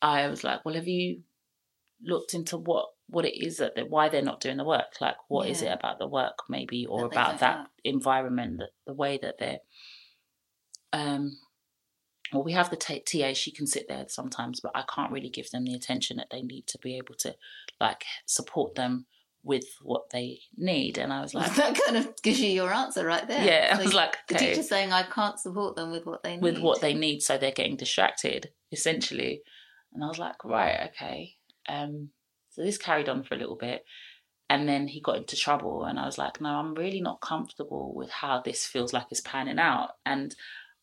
I 0.00 0.28
was 0.28 0.44
like, 0.44 0.64
well, 0.64 0.74
have 0.74 0.88
you 0.88 1.22
looked 2.02 2.32
into 2.32 2.56
what 2.56 2.86
what 3.08 3.26
it 3.26 3.38
is 3.38 3.58
that 3.58 3.74
they, 3.76 3.82
why 3.82 4.08
they're 4.08 4.22
not 4.22 4.40
doing 4.40 4.56
the 4.56 4.64
work? 4.64 4.94
Like, 4.98 5.16
what 5.28 5.46
is 5.46 5.60
Yeah. 5.60 5.72
it 5.72 5.78
about 5.80 5.98
the 5.98 6.08
work, 6.08 6.38
maybe, 6.48 6.86
or 6.86 7.04
about 7.04 7.40
that 7.40 7.58
like. 7.58 7.66
environment, 7.84 8.58
that 8.60 8.70
the 8.86 8.94
way 8.94 9.18
that 9.20 9.36
they're. 9.38 9.60
Um, 10.94 11.38
well, 12.32 12.42
we 12.42 12.52
have 12.52 12.70
the 12.70 12.76
t- 12.76 13.00
TA. 13.00 13.32
She 13.34 13.52
can 13.52 13.66
sit 13.66 13.86
there 13.88 14.04
sometimes, 14.08 14.60
but 14.60 14.72
I 14.74 14.82
can't 14.92 15.12
really 15.12 15.28
give 15.28 15.50
them 15.50 15.64
the 15.64 15.74
attention 15.74 16.16
that 16.16 16.28
they 16.30 16.42
need 16.42 16.66
to 16.68 16.78
be 16.78 16.96
able 16.96 17.14
to, 17.16 17.36
like, 17.80 18.04
support 18.26 18.74
them 18.74 19.06
with 19.42 19.64
what 19.82 20.08
they 20.10 20.40
need. 20.56 20.96
And 20.96 21.12
I 21.12 21.20
was 21.20 21.34
like, 21.34 21.54
that 21.56 21.78
kind 21.84 21.98
of 21.98 22.10
gives 22.22 22.40
you 22.40 22.48
your 22.50 22.72
answer 22.72 23.04
right 23.04 23.28
there. 23.28 23.44
yeah, 23.44 23.76
I 23.78 23.82
was 23.82 23.92
like, 23.92 24.16
the 24.28 24.36
okay 24.36 24.48
teacher's 24.50 24.68
saying, 24.68 24.92
I 24.92 25.02
can't 25.02 25.38
support 25.38 25.76
them 25.76 25.90
with 25.90 26.06
what 26.06 26.22
they 26.22 26.32
need. 26.36 26.42
with 26.42 26.58
what 26.58 26.80
they 26.80 26.94
need 26.94 27.20
so 27.22 27.36
they're 27.36 27.52
getting 27.52 27.76
distracted 27.76 28.50
essentially 28.72 29.42
and 29.92 30.02
i 30.02 30.08
was 30.08 30.18
like 30.18 30.44
right 30.44 30.90
okay 30.90 31.34
um 31.68 32.08
so 32.50 32.62
this 32.62 32.76
carried 32.78 33.08
on 33.08 33.22
for 33.22 33.34
a 33.34 33.38
little 33.38 33.56
bit 33.56 33.84
and 34.50 34.68
then 34.68 34.88
he 34.88 35.00
got 35.00 35.16
into 35.16 35.36
trouble 35.36 35.84
and 35.84 35.98
i 35.98 36.04
was 36.06 36.18
like 36.18 36.40
no 36.40 36.48
i'm 36.48 36.74
really 36.74 37.00
not 37.00 37.20
comfortable 37.20 37.94
with 37.94 38.10
how 38.10 38.40
this 38.40 38.66
feels 38.66 38.92
like 38.92 39.06
it's 39.10 39.20
panning 39.20 39.58
out 39.58 39.90
and 40.04 40.34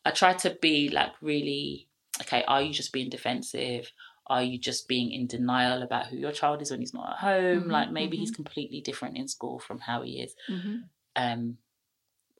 i 0.05 0.11
try 0.11 0.33
to 0.33 0.57
be 0.61 0.89
like 0.89 1.11
really 1.21 1.87
okay 2.21 2.43
are 2.47 2.61
you 2.61 2.73
just 2.73 2.91
being 2.93 3.09
defensive 3.09 3.91
are 4.27 4.43
you 4.43 4.57
just 4.57 4.87
being 4.87 5.11
in 5.11 5.27
denial 5.27 5.81
about 5.81 6.07
who 6.07 6.17
your 6.17 6.31
child 6.31 6.61
is 6.61 6.71
when 6.71 6.79
he's 6.79 6.93
not 6.93 7.11
at 7.11 7.17
home 7.17 7.63
Mhm, 7.63 7.71
like 7.71 7.91
maybe 7.91 8.17
he's 8.17 8.31
completely 8.31 8.81
different 8.81 9.17
in 9.17 9.27
school 9.27 9.59
from 9.59 9.79
how 9.79 10.01
he 10.01 10.21
is 10.21 10.33
Mhm. 10.49 10.83
um, 11.15 11.57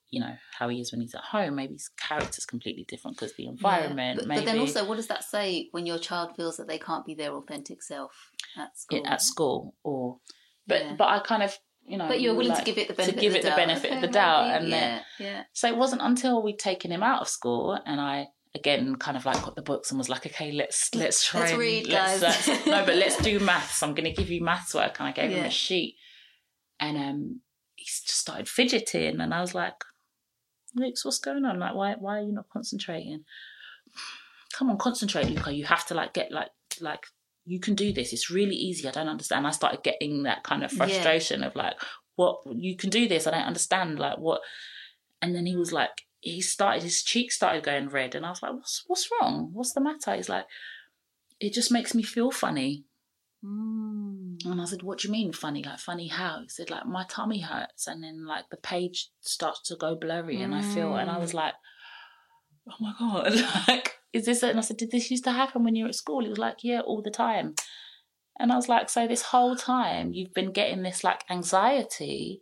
you 0.10 0.20
know, 0.20 0.36
how 0.60 0.68
he 0.68 0.82
is 0.82 0.92
when 0.92 1.00
he's 1.00 1.16
at 1.16 1.22
home. 1.22 1.56
Maybe 1.56 1.74
his 1.74 1.88
character's 1.88 2.46
completely 2.46 2.84
different 2.84 3.16
because 3.18 3.34
the 3.36 3.44
Yeah. 3.44 3.50
environment. 3.52 4.20
But, 4.20 4.28
maybe 4.28 4.42
but 4.42 4.46
then 4.46 4.60
also, 4.60 4.86
what 4.86 4.98
does 4.98 5.08
that 5.08 5.24
say 5.24 5.70
when 5.72 5.86
your 5.86 6.00
child 6.00 6.36
feels 6.36 6.58
that 6.58 6.68
they 6.68 6.78
can't 6.78 7.06
be 7.06 7.16
their 7.16 7.32
authentic 7.32 7.82
self 7.82 8.32
at 8.58 8.78
school? 8.78 9.08
at 9.08 9.22
school, 9.22 9.76
or 9.84 10.20
but 10.68 10.82
Yeah. 10.82 10.96
but 10.96 11.08
I 11.08 11.20
kind 11.20 11.44
of 11.44 11.58
you 11.86 11.98
know. 11.98 12.08
but 12.08 12.22
you're 12.22 12.34
willing 12.36 12.50
like, 12.54 12.60
to 12.60 12.66
give 12.66 12.78
it 12.78 12.88
the 12.88 12.94
benefit 12.94 13.16
to 13.16 13.22
give 13.22 13.34
of 13.34 13.38
it 13.38 13.42
the 13.44 13.50
the 13.50 13.56
doubt. 13.56 13.68
benefit 13.68 13.92
of 13.94 14.02
the 14.02 14.08
doubt, 14.08 14.48
maybe, 14.48 14.58
and 14.58 14.68
yeah, 14.70 14.80
then 14.80 15.02
yeah. 15.20 15.44
so 15.54 15.68
it 15.68 15.78
wasn't 15.78 16.02
until 16.02 16.42
we'd 16.44 16.60
taken 16.60 16.92
him 16.92 17.04
out 17.04 17.22
of 17.22 17.28
school 17.28 17.78
and 17.86 18.00
I 18.00 18.28
again 18.54 18.96
kind 18.98 19.16
of 19.16 19.26
like 19.26 19.42
got 19.44 19.56
the 19.56 19.62
books 19.62 19.92
and 19.92 19.98
was 19.98 20.10
like, 20.10 20.26
okay, 20.26 20.52
let's 20.52 20.94
let's 20.96 21.26
try 21.26 21.42
Let's 21.42 21.52
and 21.54 21.60
read, 21.60 21.88
let's, 21.88 22.22
guys. 22.22 22.48
let's- 22.48 22.66
no, 22.66 22.86
but 22.86 22.96
let's 22.96 23.18
do 23.22 23.40
maths. 23.52 23.82
I'm 23.82 23.94
going 23.94 24.06
to 24.10 24.14
give 24.14 24.30
you 24.30 24.44
maths 24.44 24.74
work, 24.76 25.00
and 25.00 25.08
I 25.08 25.12
gave 25.12 25.32
him 25.32 25.46
a 25.46 25.50
sheet, 25.50 25.96
and 26.80 26.98
um, 26.98 27.42
he 27.76 27.86
just 27.86 28.10
started 28.10 28.50
fidgeting, 28.50 29.22
and 29.22 29.34
I 29.34 29.40
was 29.42 29.56
like, 29.56 29.76
Luke's, 30.76 31.06
what's 31.06 31.20
going 31.20 31.46
on? 31.46 31.60
Like, 31.60 31.76
why 31.76 31.96
why 31.98 32.20
are 32.20 32.24
you 32.24 32.34
not 32.34 32.50
concentrating? 32.52 33.24
Come 34.54 34.70
on, 34.70 34.78
concentrate, 34.78 35.28
Luca. 35.28 35.54
You 35.54 35.66
have 35.66 35.86
to 35.88 35.94
like 35.94 36.14
get 36.14 36.32
like 36.32 36.50
like 36.82 37.06
you 37.46 37.60
can 37.60 37.76
do 37.76 37.92
this. 37.92 38.14
It's 38.14 38.30
really 38.30 38.56
easy. 38.56 38.88
I 38.88 38.92
don't 38.92 39.08
understand. 39.08 39.48
I 39.48 39.52
started 39.52 39.84
getting 39.84 40.24
that 40.24 40.44
kind 40.44 40.64
of 40.64 40.72
Yeah. 40.72 40.78
frustration 40.78 41.44
of 41.44 41.56
like, 41.56 41.76
what 42.16 42.42
you 42.46 42.76
can 42.76 42.90
do 42.90 43.08
this. 43.08 43.26
I 43.26 43.32
don't 43.32 43.48
understand. 43.48 44.00
Like 44.00 44.18
what? 44.18 44.42
And 45.22 45.36
then 45.36 45.46
he 45.46 45.56
was 45.56 45.72
like, 45.72 46.04
he 46.20 46.40
started 46.42 46.84
his 46.84 47.02
cheeks 47.02 47.36
started 47.36 47.64
going 47.64 47.90
red, 47.90 48.14
and 48.14 48.26
I 48.26 48.30
was 48.30 48.44
like, 48.44 48.54
what's 48.54 48.84
what's 48.88 49.10
wrong? 49.12 49.50
What's 49.54 49.74
the 49.74 49.82
matter? 49.82 50.16
He's 50.16 50.30
like, 50.30 50.46
it 51.40 51.54
just 51.54 51.72
makes 51.72 51.96
me 51.96 52.04
feel 52.04 52.30
funny. 52.30 52.86
Mm. 53.44 54.46
And 54.46 54.62
I 54.62 54.66
said, 54.66 54.84
What 54.84 55.00
do 55.00 55.08
you 55.08 55.12
mean 55.12 55.34
funny? 55.34 55.64
Like 55.64 55.80
funny 55.80 56.08
how? 56.08 56.42
He 56.44 56.50
said, 56.50 56.70
like 56.70 56.86
my 56.86 57.06
tummy 57.10 57.40
hurts 57.40 57.88
and 57.88 58.04
then 58.04 58.26
like 58.26 58.50
the 58.52 58.58
page 58.58 59.10
starts 59.22 59.62
to 59.70 59.76
go 59.76 59.96
blurry 59.96 60.42
and 60.42 60.54
I 60.54 60.62
feel 60.62 60.96
and 60.96 61.10
I 61.10 61.18
was 61.18 61.34
like, 61.34 61.54
Oh 62.70 62.76
my 62.80 62.94
god, 63.00 63.34
like 63.68 63.98
is 64.14 64.26
this? 64.26 64.44
And 64.44 64.58
I 64.58 64.62
said, 64.62 64.78
did 64.78 64.92
this 64.92 65.12
used 65.12 65.24
to 65.26 65.32
happen 65.32 65.64
when 65.64 65.76
you 65.76 65.86
were 65.86 65.90
at 65.90 65.96
school? 65.96 66.22
He 66.22 66.30
was 66.30 66.38
like, 66.38 66.64
yeah, 66.64 66.82
all 66.82 67.02
the 67.02 67.12
time. 67.12 67.56
And 68.40 68.52
I 68.52 68.56
was 68.56 68.70
like, 68.70 68.90
so 68.90 69.08
this 69.08 69.22
whole 69.24 69.56
time 69.56 70.14
you've 70.14 70.34
been 70.34 70.52
getting 70.52 70.84
this 70.84 71.04
like 71.04 71.24
anxiety 71.30 72.42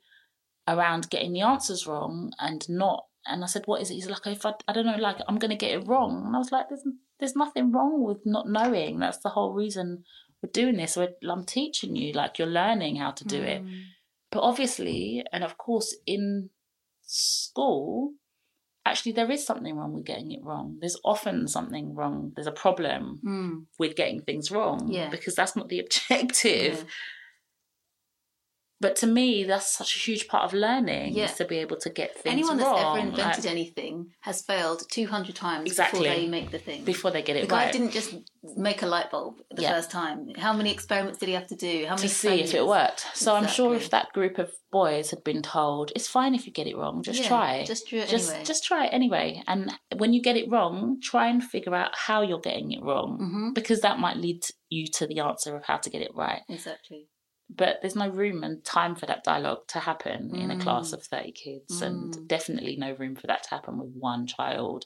around 0.67 1.09
getting 1.09 1.33
the 1.33 1.41
answers 1.41 1.85
wrong 1.87 2.31
and 2.39 2.67
not. 2.69 3.05
And 3.25 3.43
I 3.43 3.47
said, 3.47 3.63
what 3.65 3.81
is 3.81 3.91
it? 3.91 3.95
He's 3.95 4.09
like, 4.09 4.25
if 4.25 4.45
I, 4.45 4.53
I 4.67 4.73
don't 4.73 4.85
know, 4.85 4.97
like 4.97 5.17
I'm 5.27 5.37
going 5.37 5.51
to 5.51 5.57
get 5.57 5.73
it 5.73 5.87
wrong. 5.87 6.23
And 6.25 6.35
I 6.35 6.39
was 6.39 6.51
like, 6.51 6.69
there's, 6.69 6.85
there's 7.19 7.35
nothing 7.35 7.71
wrong 7.71 8.03
with 8.03 8.19
not 8.25 8.47
knowing. 8.47 8.99
That's 8.99 9.17
the 9.17 9.29
whole 9.29 9.53
reason 9.53 10.03
we're 10.41 10.51
doing 10.51 10.77
this. 10.77 10.95
We're, 10.95 11.09
I'm 11.29 11.43
teaching 11.43 11.95
you, 11.95 12.13
like 12.13 12.39
you're 12.39 12.47
learning 12.47 12.95
how 12.95 13.11
to 13.11 13.25
do 13.25 13.41
it. 13.41 13.63
Mm. 13.63 13.81
But 14.31 14.41
obviously, 14.41 15.23
and 15.33 15.43
of 15.43 15.57
course, 15.57 15.95
in 16.05 16.49
school, 17.01 18.13
actually, 18.89 19.13
there 19.13 19.31
is 19.31 19.45
something 19.45 19.75
wrong 19.75 19.93
with 19.93 20.05
getting 20.05 20.31
it 20.31 20.43
wrong. 20.43 20.77
There's 20.79 20.97
often 21.03 21.47
something 21.47 21.93
wrong. 21.95 22.31
There's 22.35 22.47
a 22.47 22.51
problem 22.51 23.19
Mm. 23.25 23.65
with 23.77 23.95
getting 23.95 24.21
things 24.21 24.51
wrong 24.51 24.89
Yeah. 24.91 25.09
because 25.09 25.35
that's 25.35 25.55
not 25.55 25.69
the 25.69 25.79
objective. 25.85 26.75
Yeah. 26.77 26.83
But 28.81 28.95
to 28.97 29.07
me, 29.07 29.43
that's 29.43 29.69
such 29.77 29.95
a 29.97 29.99
huge 29.99 30.27
part 30.29 30.43
of 30.45 30.53
learning 30.53 31.13
Yeah. 31.13 31.25
is 31.25 31.33
to 31.33 31.45
be 31.45 31.57
able 31.57 31.75
to 31.77 31.89
get 31.89 32.13
things 32.15 32.31
Anyone 32.31 32.57
that's 32.57 32.69
wrong 32.69 32.95
ever 32.97 33.07
invented 33.07 33.43
like, 33.43 33.51
anything 33.51 34.13
has 34.21 34.41
failed 34.41 34.83
200 34.89 35.35
times 35.35 35.69
Exactly. 35.69 35.99
before 35.99 36.13
they 36.15 36.27
make 36.27 36.51
the 36.51 36.59
thing. 36.59 36.83
before 36.85 37.11
they 37.11 37.21
get 37.21 37.35
it 37.35 37.39
right. 37.41 37.49
the 37.49 37.55
guy 37.55 37.71
didn't 37.71 37.91
just 37.91 38.15
make 38.55 38.81
a 38.81 38.85
light 38.87 39.11
bulb 39.11 39.41
the 39.51 39.63
Yeah. 39.63 39.73
first 39.73 39.91
time. 39.91 40.29
How 40.37 40.53
many 40.53 40.71
experiments 40.71 41.19
did 41.19 41.27
he 41.27 41.35
have 41.35 41.47
to 41.47 41.55
do? 41.55 41.85
How 41.87 41.95
many 41.95 42.07
to 42.07 42.13
see 42.13 42.39
if 42.41 42.53
it 42.53 42.65
worked. 42.65 43.05
So 43.15 43.35
I'm 43.35 43.47
sure 43.47 43.75
if 43.75 43.89
that 43.89 44.13
group 44.13 44.37
of 44.37 44.49
boys 44.71 45.09
had 45.09 45.23
been 45.25 45.41
told, 45.41 45.91
it's 45.95 46.07
fine 46.07 46.33
if 46.33 46.45
you 46.47 46.53
get 46.53 46.67
it 46.67 46.77
wrong, 46.77 47.03
just 47.03 47.19
Yeah, 47.21 47.27
try. 47.27 47.65
Just 47.65 47.89
do 47.89 47.97
it 47.97 48.07
just 48.07 48.29
anyway. 48.29 48.45
just 48.45 48.63
try 48.63 48.85
it 48.85 48.93
anyway. 48.93 49.43
And 49.47 49.71
when 49.97 50.13
you 50.13 50.21
get 50.21 50.37
it 50.37 50.49
wrong, 50.49 51.01
try 51.01 51.27
and 51.27 51.43
figure 51.43 51.75
out 51.75 51.91
how 51.97 52.21
you're 52.21 52.39
getting 52.39 52.71
it 52.71 52.81
wrong. 52.81 53.17
hmm 53.17 53.53
Because 53.53 53.81
that 53.81 53.99
might 53.99 54.15
lead 54.17 54.45
you 54.69 54.87
to 54.87 55.05
the 55.05 55.19
answer 55.19 55.55
of 55.57 55.65
how 55.65 55.77
to 55.77 55.89
get 55.89 56.01
it 56.01 56.15
right. 56.15 56.43
Exactly. 56.47 57.07
But 57.49 57.77
there's 57.81 57.95
no 57.95 58.07
room 58.09 58.43
and 58.43 58.63
time 58.63 58.95
for 58.95 59.05
that 59.07 59.23
dialogue 59.23 59.67
to 59.69 59.79
happen 59.79 60.35
in 60.35 60.51
a 60.51 60.59
class 60.59 60.91
Mm. 60.91 60.93
of 60.93 61.03
30 61.03 61.31
kids, 61.31 61.81
Mm. 61.81 61.85
and 61.87 62.27
definitely 62.27 62.75
no 62.75 62.93
room 62.93 63.15
for 63.15 63.27
that 63.27 63.43
to 63.43 63.49
happen 63.49 63.79
with 63.79 63.91
one 63.95 64.27
child. 64.27 64.85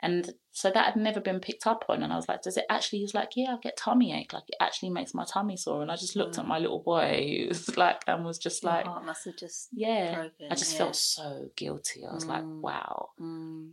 And 0.00 0.34
so 0.52 0.70
that 0.70 0.86
had 0.86 0.96
never 0.96 1.20
been 1.20 1.40
picked 1.40 1.66
up 1.66 1.84
on. 1.88 2.02
And 2.04 2.12
I 2.12 2.16
was 2.16 2.28
like, 2.28 2.42
does 2.42 2.56
it 2.56 2.66
actually? 2.68 3.00
He 3.00 3.04
was 3.04 3.14
like, 3.14 3.30
yeah, 3.36 3.54
I 3.54 3.58
get 3.60 3.76
tummy 3.76 4.12
ache. 4.12 4.32
Like, 4.32 4.44
it 4.48 4.56
actually 4.60 4.90
makes 4.90 5.12
my 5.12 5.24
tummy 5.24 5.56
sore. 5.56 5.82
And 5.82 5.90
I 5.90 5.96
just 5.96 6.14
looked 6.14 6.38
at 6.38 6.44
Mm. 6.44 6.48
my 6.48 6.58
little 6.60 6.80
boy, 6.82 7.38
who 7.42 7.48
was 7.48 7.68
like, 7.76 8.02
and 8.06 8.24
was 8.24 8.38
just 8.38 8.62
Your 8.62 8.72
like, 8.72 8.86
heart 8.86 9.04
must 9.04 9.24
have 9.24 9.36
just 9.36 9.68
yeah. 9.72 10.14
broken. 10.14 10.46
I 10.52 10.54
just 10.54 10.72
yeah. 10.72 10.78
felt 10.78 10.96
so 10.96 11.50
guilty. 11.56 12.04
I 12.06 12.14
was 12.14 12.26
like, 12.26 12.44
Mm. 12.44 12.60
wow. 12.60 13.08
Mm. 13.20 13.72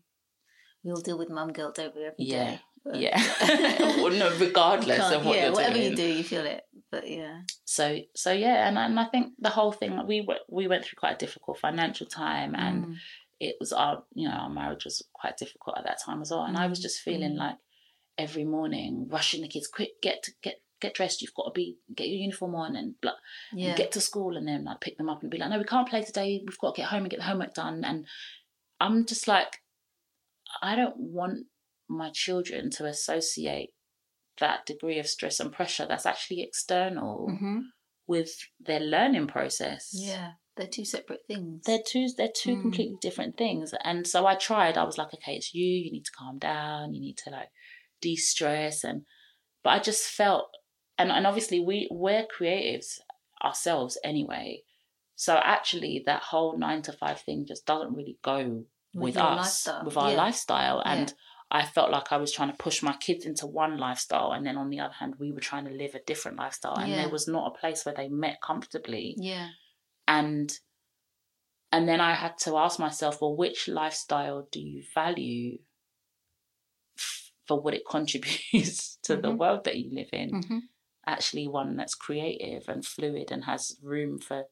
We 0.84 0.92
all 0.92 1.02
deal 1.02 1.18
with 1.18 1.30
mum 1.30 1.54
guilt, 1.54 1.76
don't 1.76 1.96
we, 1.96 2.06
every 2.06 2.16
Yeah. 2.26 2.52
day? 2.52 2.62
Yeah. 2.94 3.18
well, 3.80 4.12
no, 4.12 4.36
regardless 4.38 5.12
of 5.12 5.26
what 5.26 5.36
yeah, 5.36 5.46
you're 5.46 5.54
whatever 5.54 5.74
doing. 5.76 5.90
you 5.92 5.96
do, 5.96 6.04
you 6.08 6.24
feel 6.24 6.46
it. 6.46 6.64
But 6.92 7.10
yeah. 7.10 7.42
So, 7.66 8.00
so 8.16 8.32
yeah, 8.32 8.68
and, 8.68 8.78
and 8.78 9.00
I 9.00 9.06
think 9.06 9.34
the 9.40 9.50
whole 9.50 9.72
thing 9.72 10.00
we 10.08 10.22
went 10.22 10.42
we 10.50 10.68
went 10.68 10.86
through 10.86 10.98
quite 10.98 11.16
a 11.16 11.26
difficult 11.26 11.58
financial 11.60 12.06
time, 12.08 12.54
and 12.56 12.86
Mm. 12.86 12.96
it 13.40 13.56
was 13.60 13.74
our 13.74 14.04
you 14.14 14.28
know 14.28 14.36
our 14.36 14.50
marriage 14.50 14.86
was 14.86 15.02
quite 15.14 15.38
difficult 15.38 15.78
at 15.78 15.86
that 15.86 15.98
time 16.06 16.22
as 16.22 16.32
well, 16.32 16.44
and 16.44 16.58
I 16.58 16.68
was 16.68 16.80
just 16.80 17.02
feeling 17.02 17.34
Mm. 17.34 17.40
like 17.40 17.56
every 18.18 18.46
morning 18.46 19.08
rushing 19.10 19.42
the 19.42 19.48
kids, 19.48 19.68
quick 19.68 20.02
get 20.02 20.24
to 20.24 20.32
get 20.42 20.62
get 20.80 20.94
dressed, 20.94 21.22
you've 21.22 21.34
got 21.34 21.46
to 21.46 21.52
be 21.52 21.78
get 21.96 22.08
your 22.08 22.18
uniform 22.20 22.54
on 22.54 22.76
and 22.76 22.96
blah, 23.02 23.14
yeah. 23.54 23.70
and 23.70 23.78
get 23.78 23.92
to 23.94 24.00
school, 24.02 24.38
and 24.38 24.48
then 24.48 24.68
I'd 24.68 24.80
pick 24.82 24.98
them 24.98 25.10
up 25.10 25.22
and 25.22 25.32
be 25.32 25.38
like, 25.38 25.50
no, 25.50 25.58
we 25.58 25.64
can't 25.64 25.90
play 25.90 26.04
today, 26.04 26.44
we've 26.46 26.58
got 26.60 26.76
to 26.76 26.82
get 26.82 26.90
home 26.90 27.02
and 27.04 27.10
get 27.10 27.18
the 27.18 27.26
homework 27.26 27.54
done, 27.56 27.84
and 27.84 28.06
I'm 28.80 29.06
just 29.06 29.28
like, 29.28 29.62
I 30.62 30.76
don't 30.76 30.98
want 30.98 31.46
my 31.88 32.10
children 32.12 32.70
to 32.72 32.86
associate 32.86 33.72
that 34.40 34.66
degree 34.66 35.00
of 35.00 35.08
stress 35.08 35.40
and 35.40 35.52
pressure 35.52 35.86
that's 35.88 36.06
actually 36.06 36.42
external 36.42 37.30
hmm 37.40 37.60
with 38.08 38.38
their 38.60 38.80
learning 38.80 39.26
process. 39.26 39.90
Yeah. 39.92 40.34
They're 40.56 40.68
two 40.68 40.86
separate 40.86 41.22
things. 41.28 41.64
They're 41.66 41.82
two 41.86 42.08
they're 42.16 42.30
two 42.36 42.56
Mm. 42.56 42.62
completely 42.62 42.98
different 43.02 43.36
things. 43.36 43.74
And 43.84 44.06
so 44.06 44.28
I 44.28 44.36
tried, 44.36 44.78
I 44.78 44.84
was 44.84 44.98
like, 45.00 45.12
okay, 45.16 45.36
it's 45.36 45.54
you, 45.56 45.66
you 45.66 45.92
need 45.92 46.06
to 46.06 46.12
calm 46.12 46.38
down, 46.38 46.94
you 46.94 47.02
need 47.02 47.18
to 47.24 47.32
like 47.32 47.50
de 48.02 48.16
stress 48.16 48.84
and 48.84 49.06
but 49.64 49.72
I 49.72 49.80
just 49.80 50.06
felt 50.08 50.50
and, 51.00 51.12
and 51.12 51.26
obviously 51.26 51.60
we 51.60 51.88
we're 51.92 52.28
creatives 52.28 53.00
ourselves 53.44 53.98
anyway. 54.04 54.62
So 55.16 55.36
actually 55.44 56.04
that 56.06 56.22
whole 56.22 56.58
nine 56.60 56.84
to 56.84 56.92
five 56.94 57.22
thing 57.22 57.46
just 57.48 57.66
doesn't 57.66 57.96
really 57.96 58.20
go 58.24 58.66
with, 58.94 59.16
your 59.16 59.24
us, 59.24 59.36
lifestyle. 59.66 59.84
with 59.86 59.98
our 59.98 60.12
Yeah. 60.12 60.18
lifestyle. 60.18 60.82
And 60.86 61.10
Yeah. 61.10 61.16
I 61.52 61.64
felt 61.66 61.92
like 61.92 62.12
I 62.12 62.18
was 62.18 62.32
trying 62.32 62.50
to 62.52 62.58
push 62.58 62.82
my 62.82 62.96
kids 62.98 63.26
into 63.26 63.46
one 63.46 63.78
lifestyle, 63.78 64.32
and 64.32 64.46
then 64.46 64.58
on 64.58 64.70
the 64.70 64.80
other 64.80 64.94
hand, 64.96 65.16
we 65.20 65.32
were 65.32 65.40
trying 65.40 65.66
to 65.66 65.72
live 65.72 65.94
a 65.96 66.00
different 66.04 66.38
lifestyle, 66.38 66.76
and 66.78 66.92
Yeah. 66.92 66.98
there 67.04 67.10
was 67.10 67.28
not 67.28 67.48
a 67.56 67.60
place 67.60 67.86
where 67.86 67.94
they 67.96 68.10
met 68.10 68.42
comfortably. 68.42 69.16
Yeah. 69.18 69.50
And 70.08 70.52
and 71.72 71.90
then 71.90 72.00
I 72.00 72.14
had 72.14 72.38
to 72.40 72.58
ask 72.58 72.80
myself, 72.80 73.22
well, 73.22 73.36
which 73.36 73.68
lifestyle 73.68 74.48
do 74.52 74.62
you 74.62 74.84
value 74.94 75.58
f- 76.98 77.32
for 77.48 77.60
what 77.62 77.74
it 77.74 77.84
contributes 77.90 78.98
to 79.04 79.16
the 79.18 79.30
Mhm. 79.32 79.38
world 79.38 79.64
that 79.66 79.78
you 79.78 79.90
live 79.94 80.10
in? 80.14 80.42
hmm 80.44 80.60
Actually, 81.08 81.48
one 81.48 81.76
that's 81.76 81.94
creative 81.94 82.68
and 82.68 82.84
fluid 82.84 83.32
and 83.32 83.44
has 83.44 83.78
room 83.84 84.18
for 84.18 84.46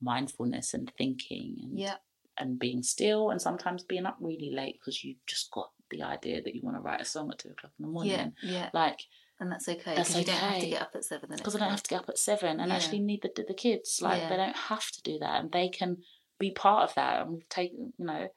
mindfulness 0.00 0.74
and 0.74 0.92
thinking 0.98 1.58
and 1.62 1.78
Yeah. 1.78 1.98
and 2.36 2.58
being 2.58 2.82
still 2.82 3.30
and 3.30 3.40
sometimes 3.40 3.84
being 3.84 4.04
up 4.06 4.16
really 4.18 4.50
late 4.50 4.80
because 4.80 5.04
you've 5.04 5.24
just 5.26 5.50
got 5.52 5.70
the 5.92 6.02
idea 6.02 6.42
that 6.42 6.54
you 6.54 6.60
want 6.64 6.76
to 6.76 6.80
write 6.80 7.00
a 7.00 7.04
song 7.04 7.30
at 7.30 7.38
two 7.38 7.50
o'clock 7.50 7.72
in 7.78 7.84
the 7.86 7.90
morning. 7.92 8.12
Yeah. 8.42 8.50
Yeah. 8.50 8.70
Like, 8.74 9.00
And 9.40 9.50
that's 9.50 9.68
okay. 9.68 9.94
That's 9.96 10.10
Because 10.10 10.20
you 10.20 10.24
don't 10.26 10.36
have 10.50 10.60
to 10.60 10.66
get 10.68 10.82
up 10.82 10.92
at 10.94 11.04
seven 11.04 11.28
because 11.36 11.56
I 11.56 11.58
don't 11.60 11.70
have 11.70 11.82
to 11.82 11.90
get 11.90 12.00
up 12.02 12.08
at 12.08 12.18
seven 12.18 12.60
and 12.60 12.68
Yeah. 12.70 12.76
actually 12.76 13.00
need 13.00 13.22
the, 13.22 13.44
the 13.46 13.54
kids. 13.54 14.00
Like, 14.02 14.20
Yeah. 14.22 14.28
they 14.28 14.36
don't 14.36 14.56
have 14.56 14.90
to 14.92 15.02
do 15.02 15.18
that 15.20 15.40
and 15.40 15.50
they 15.52 15.68
can 15.68 15.98
be 16.38 16.50
part 16.52 16.88
of 16.88 16.94
that. 16.96 17.22
And 17.22 17.32
we've 17.32 17.48
taken, 17.48 17.92
you 17.98 18.06
know, 18.06 18.28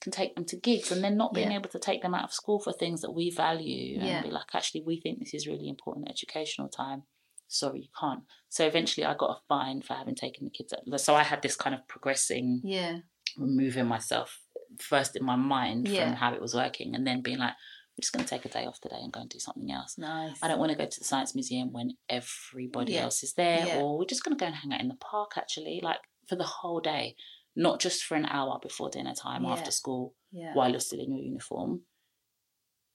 can 0.00 0.12
take 0.12 0.34
them 0.34 0.44
to 0.46 0.56
gigs 0.56 0.90
and 0.90 1.02
then 1.04 1.16
not 1.16 1.32
being 1.34 1.50
Yeah. 1.50 1.58
able 1.58 1.70
to 1.70 1.78
take 1.78 2.02
them 2.02 2.14
out 2.14 2.24
of 2.24 2.32
school 2.32 2.58
for 2.60 2.72
things 2.72 3.00
that 3.02 3.12
we 3.12 3.30
value 3.30 4.00
and 4.00 4.24
be 4.24 4.30
like, 4.30 4.54
actually, 4.54 4.82
we 4.82 5.00
think 5.00 5.18
this 5.18 5.34
is 5.34 5.46
really 5.46 5.68
important 5.68 6.10
educational 6.10 6.68
time. 6.68 7.04
Sorry, 7.46 7.80
you 7.82 7.88
can't. 7.98 8.22
So 8.48 8.66
eventually 8.66 9.04
I 9.04 9.14
got 9.14 9.30
a 9.36 9.40
fine 9.48 9.82
for 9.82 9.94
having 9.94 10.14
taken 10.14 10.44
the 10.44 10.50
kids 10.50 10.72
out. 10.72 11.00
So 11.00 11.14
I 11.14 11.22
had 11.22 11.42
this 11.42 11.56
kind 11.56 11.74
of 11.74 11.86
progressing 11.86 12.62
Yeah. 12.64 12.98
removing 13.36 13.86
myself 13.86 14.40
first 14.80 15.16
in 15.16 15.24
my 15.24 15.36
mind 15.36 15.88
Yeah. 15.88 16.04
from 16.08 16.14
how 16.16 16.34
it 16.34 16.40
was 16.40 16.54
working 16.54 16.94
and 16.94 17.06
then 17.06 17.20
being 17.22 17.38
like, 17.38 17.54
we're 17.96 18.02
just 18.02 18.12
going 18.12 18.24
to 18.24 18.28
take 18.30 18.44
a 18.44 18.48
day 18.48 18.66
off 18.66 18.80
today 18.80 18.98
and 19.00 19.12
go 19.12 19.20
and 19.20 19.30
do 19.30 19.38
something 19.38 19.70
else. 19.70 19.96
Nice. 19.96 20.38
I 20.42 20.48
don't 20.48 20.58
want 20.58 20.72
to 20.72 20.78
go 20.78 20.84
to 20.86 20.98
the 20.98 21.04
science 21.04 21.34
museum 21.34 21.72
when 21.72 21.92
everybody 22.08 22.94
Yeah. 22.94 23.02
else 23.02 23.22
is 23.22 23.34
there, 23.34 23.66
Yeah. 23.66 23.80
or 23.80 23.96
we're 23.98 24.04
just 24.04 24.24
going 24.24 24.36
to 24.36 24.40
go 24.40 24.46
and 24.46 24.54
hang 24.56 24.72
out 24.72 24.80
in 24.80 24.88
the 24.88 24.96
park 24.96 25.32
actually, 25.36 25.80
like 25.82 26.00
for 26.28 26.34
the 26.36 26.44
whole 26.44 26.80
day, 26.80 27.14
not 27.54 27.78
just 27.80 28.02
for 28.02 28.16
an 28.16 28.26
hour 28.26 28.58
before 28.60 28.90
dinner 28.90 29.14
time 29.14 29.44
after 29.46 29.70
school 29.70 30.16
Yeah. 30.32 30.54
while 30.54 30.70
you're 30.70 30.80
still 30.80 30.98
in 31.00 31.12
your 31.12 31.24
uniform. 31.24 31.82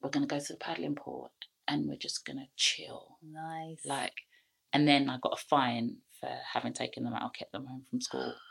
We're 0.02 0.10
going 0.10 0.28
to 0.28 0.34
go 0.36 0.40
to 0.40 0.54
the 0.54 0.58
paddling 0.60 0.96
pool 0.96 1.32
and 1.68 1.88
we're 1.88 1.96
just 1.98 2.26
going 2.26 2.38
to 2.40 2.48
chill. 2.58 3.18
Nice. 3.22 3.86
Like, 3.86 4.14
and 4.74 4.88
then 4.88 5.10
I 5.10 5.18
got 5.22 5.40
a 5.40 5.46
fine 5.50 5.98
for 6.20 6.30
having 6.54 6.74
taken 6.74 7.04
them 7.06 7.14
out, 7.14 7.34
kept 7.36 7.52
them 7.54 7.66
home 7.68 7.86
from 7.90 8.02
school. 8.02 8.34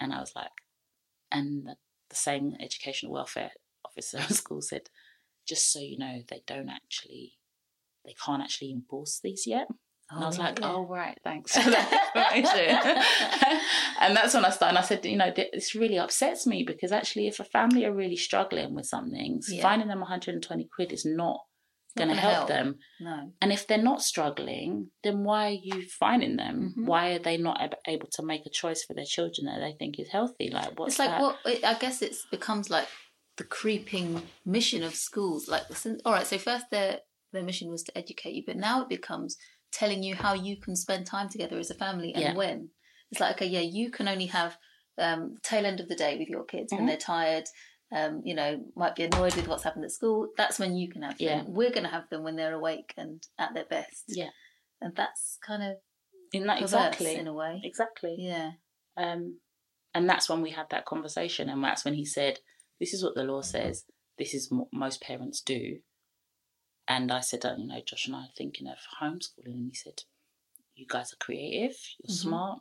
And 0.00 0.12
I 0.12 0.18
was 0.20 0.32
like, 0.34 0.50
and 1.30 1.64
the, 1.66 1.76
the 2.12 2.16
same 2.16 2.54
educational 2.60 3.12
welfare 3.12 3.52
officer 3.84 4.18
at 4.20 4.32
school 4.32 4.60
said, 4.60 4.82
just 5.48 5.72
so 5.72 5.80
you 5.80 5.98
know, 5.98 6.20
they 6.28 6.42
don't 6.46 6.68
actually, 6.68 7.32
they 8.04 8.14
can't 8.24 8.42
actually 8.42 8.70
enforce 8.70 9.20
these 9.22 9.44
yet. 9.46 9.66
And 10.10 10.20
I 10.20 10.24
oh, 10.24 10.26
was 10.26 10.38
like, 10.38 10.58
oh, 10.62 10.86
right, 10.86 11.18
thanks 11.24 11.56
for 11.56 11.70
that 11.70 12.10
information. 12.14 12.76
and 14.00 14.14
that's 14.14 14.34
when 14.34 14.44
I 14.44 14.50
started. 14.50 14.76
And 14.76 14.78
I 14.78 14.86
said, 14.86 15.04
you 15.06 15.16
know, 15.16 15.32
this 15.34 15.74
really 15.74 15.98
upsets 15.98 16.46
me 16.46 16.64
because 16.64 16.92
actually, 16.92 17.28
if 17.28 17.40
a 17.40 17.44
family 17.44 17.86
are 17.86 17.94
really 17.94 18.16
struggling 18.16 18.74
with 18.74 18.86
something, 18.86 19.40
Yeah. 19.48 19.62
finding 19.62 19.88
them 19.88 20.00
120 20.00 20.68
quid 20.74 20.92
is 20.92 21.06
Not 21.06 21.40
going 21.96 22.08
to 22.10 22.14
help 22.16 22.34
help. 22.34 22.48
them. 22.48 22.78
no. 23.00 23.32
And 23.40 23.52
if 23.52 23.66
they're 23.66 23.78
not 23.82 24.02
struggling, 24.02 24.90
then 25.02 25.24
why 25.24 25.46
are 25.48 25.50
you 25.50 25.82
finding 25.88 26.36
them? 26.36 26.74
Mhm. 26.76 26.86
Why 26.86 27.12
are 27.12 27.18
they 27.18 27.36
not 27.36 27.74
able 27.86 28.08
to 28.12 28.22
make 28.22 28.46
a 28.46 28.50
choice 28.50 28.84
for 28.84 28.94
their 28.94 29.04
children 29.04 29.46
that 29.46 29.60
they 29.60 29.74
think 29.78 29.98
is 29.98 30.08
healthy? 30.08 30.50
Like, 30.50 30.78
what's 30.78 30.94
it's 30.94 30.98
like 30.98 31.10
that? 31.10 31.20
what 31.20 31.38
it, 31.44 31.64
I 31.64 31.74
guess 31.74 32.02
it 32.02 32.14
becomes 32.30 32.70
like 32.70 32.88
the 33.36 33.44
creeping 33.44 34.22
mission 34.44 34.82
of 34.82 34.94
schools. 34.94 35.48
Like, 35.48 35.64
since, 35.74 36.00
all 36.04 36.12
right, 36.12 36.26
so 36.26 36.38
first 36.38 36.66
their 36.70 37.00
their 37.32 37.42
mission 37.42 37.70
was 37.70 37.82
to 37.84 37.96
educate 37.96 38.34
you, 38.34 38.42
but 38.46 38.56
now 38.56 38.82
it 38.82 38.88
becomes 38.88 39.36
telling 39.72 40.02
you 40.02 40.14
how 40.14 40.34
you 40.34 40.60
can 40.60 40.76
spend 40.76 41.06
time 41.06 41.28
together 41.30 41.58
as 41.58 41.70
a 41.70 41.74
family 41.74 42.12
and 42.14 42.22
Yeah. 42.22 42.34
when. 42.34 42.68
It's 43.10 43.20
like, 43.20 43.36
okay, 43.36 43.46
yeah, 43.46 43.60
you 43.60 43.90
can 43.90 44.06
only 44.08 44.26
have 44.26 44.58
um, 44.98 45.36
tail 45.42 45.64
end 45.64 45.80
of 45.80 45.88
the 45.88 45.94
day 45.96 46.18
with 46.18 46.28
your 46.28 46.44
kids 46.44 46.70
Mhm. 46.72 46.76
when 46.76 46.86
they're 46.86 46.96
tired. 46.98 47.44
Um, 47.94 48.22
you 48.24 48.34
know, 48.34 48.64
might 48.74 48.94
be 48.96 49.02
annoyed 49.02 49.34
with 49.36 49.48
what's 49.48 49.64
happened 49.64 49.84
at 49.84 49.90
school. 49.92 50.28
That's 50.38 50.58
when 50.58 50.76
you 50.76 50.88
can 50.88 51.02
have 51.02 51.18
them. 51.18 51.26
Yeah. 51.28 51.42
We're 51.46 51.70
going 51.70 51.82
to 51.82 51.90
have 51.90 52.08
them 52.08 52.22
when 52.22 52.36
they're 52.36 52.54
awake 52.54 52.94
and 52.96 53.22
at 53.38 53.52
their 53.54 53.66
best. 53.66 54.04
Yeah. 54.08 54.30
and 54.80 54.96
that's 54.96 55.38
kind 55.46 55.62
of 55.62 55.76
In 56.32 56.46
that, 56.46 56.62
exactly. 56.62 57.14
in 57.16 57.26
a 57.26 57.34
way. 57.34 57.60
Exactly. 57.62 58.16
Yeah, 58.18 58.52
Um, 58.96 59.40
and 59.94 60.08
that's 60.08 60.28
when 60.30 60.40
we 60.40 60.50
had 60.50 60.66
that 60.70 60.86
conversation, 60.86 61.50
and 61.50 61.62
that's 61.62 61.84
when 61.84 61.92
he 61.94 62.06
said, 62.06 62.38
"This 62.80 62.94
is 62.94 63.04
what 63.04 63.14
the 63.14 63.24
law 63.24 63.42
says. 63.42 63.84
This 64.18 64.32
is 64.32 64.50
what 64.50 64.68
most 64.72 65.02
parents 65.02 65.42
do. 65.42 65.80
And 66.88 67.12
I 67.12 67.20
said, 67.20 67.44
oh, 67.44 67.56
you 67.58 67.66
know, 67.68 67.80
Josh 67.86 68.06
and 68.06 68.16
I 68.16 68.20
are 68.20 68.28
thinking 68.36 68.66
of 68.68 68.78
homeschooling. 69.00 69.54
And 69.54 69.68
he 69.70 69.74
said, 69.74 70.02
you 70.74 70.86
guys 70.88 71.12
are 71.12 71.16
creative, 71.24 71.76
you're 72.02 72.08
Mhm. 72.14 72.20
smart, 72.20 72.58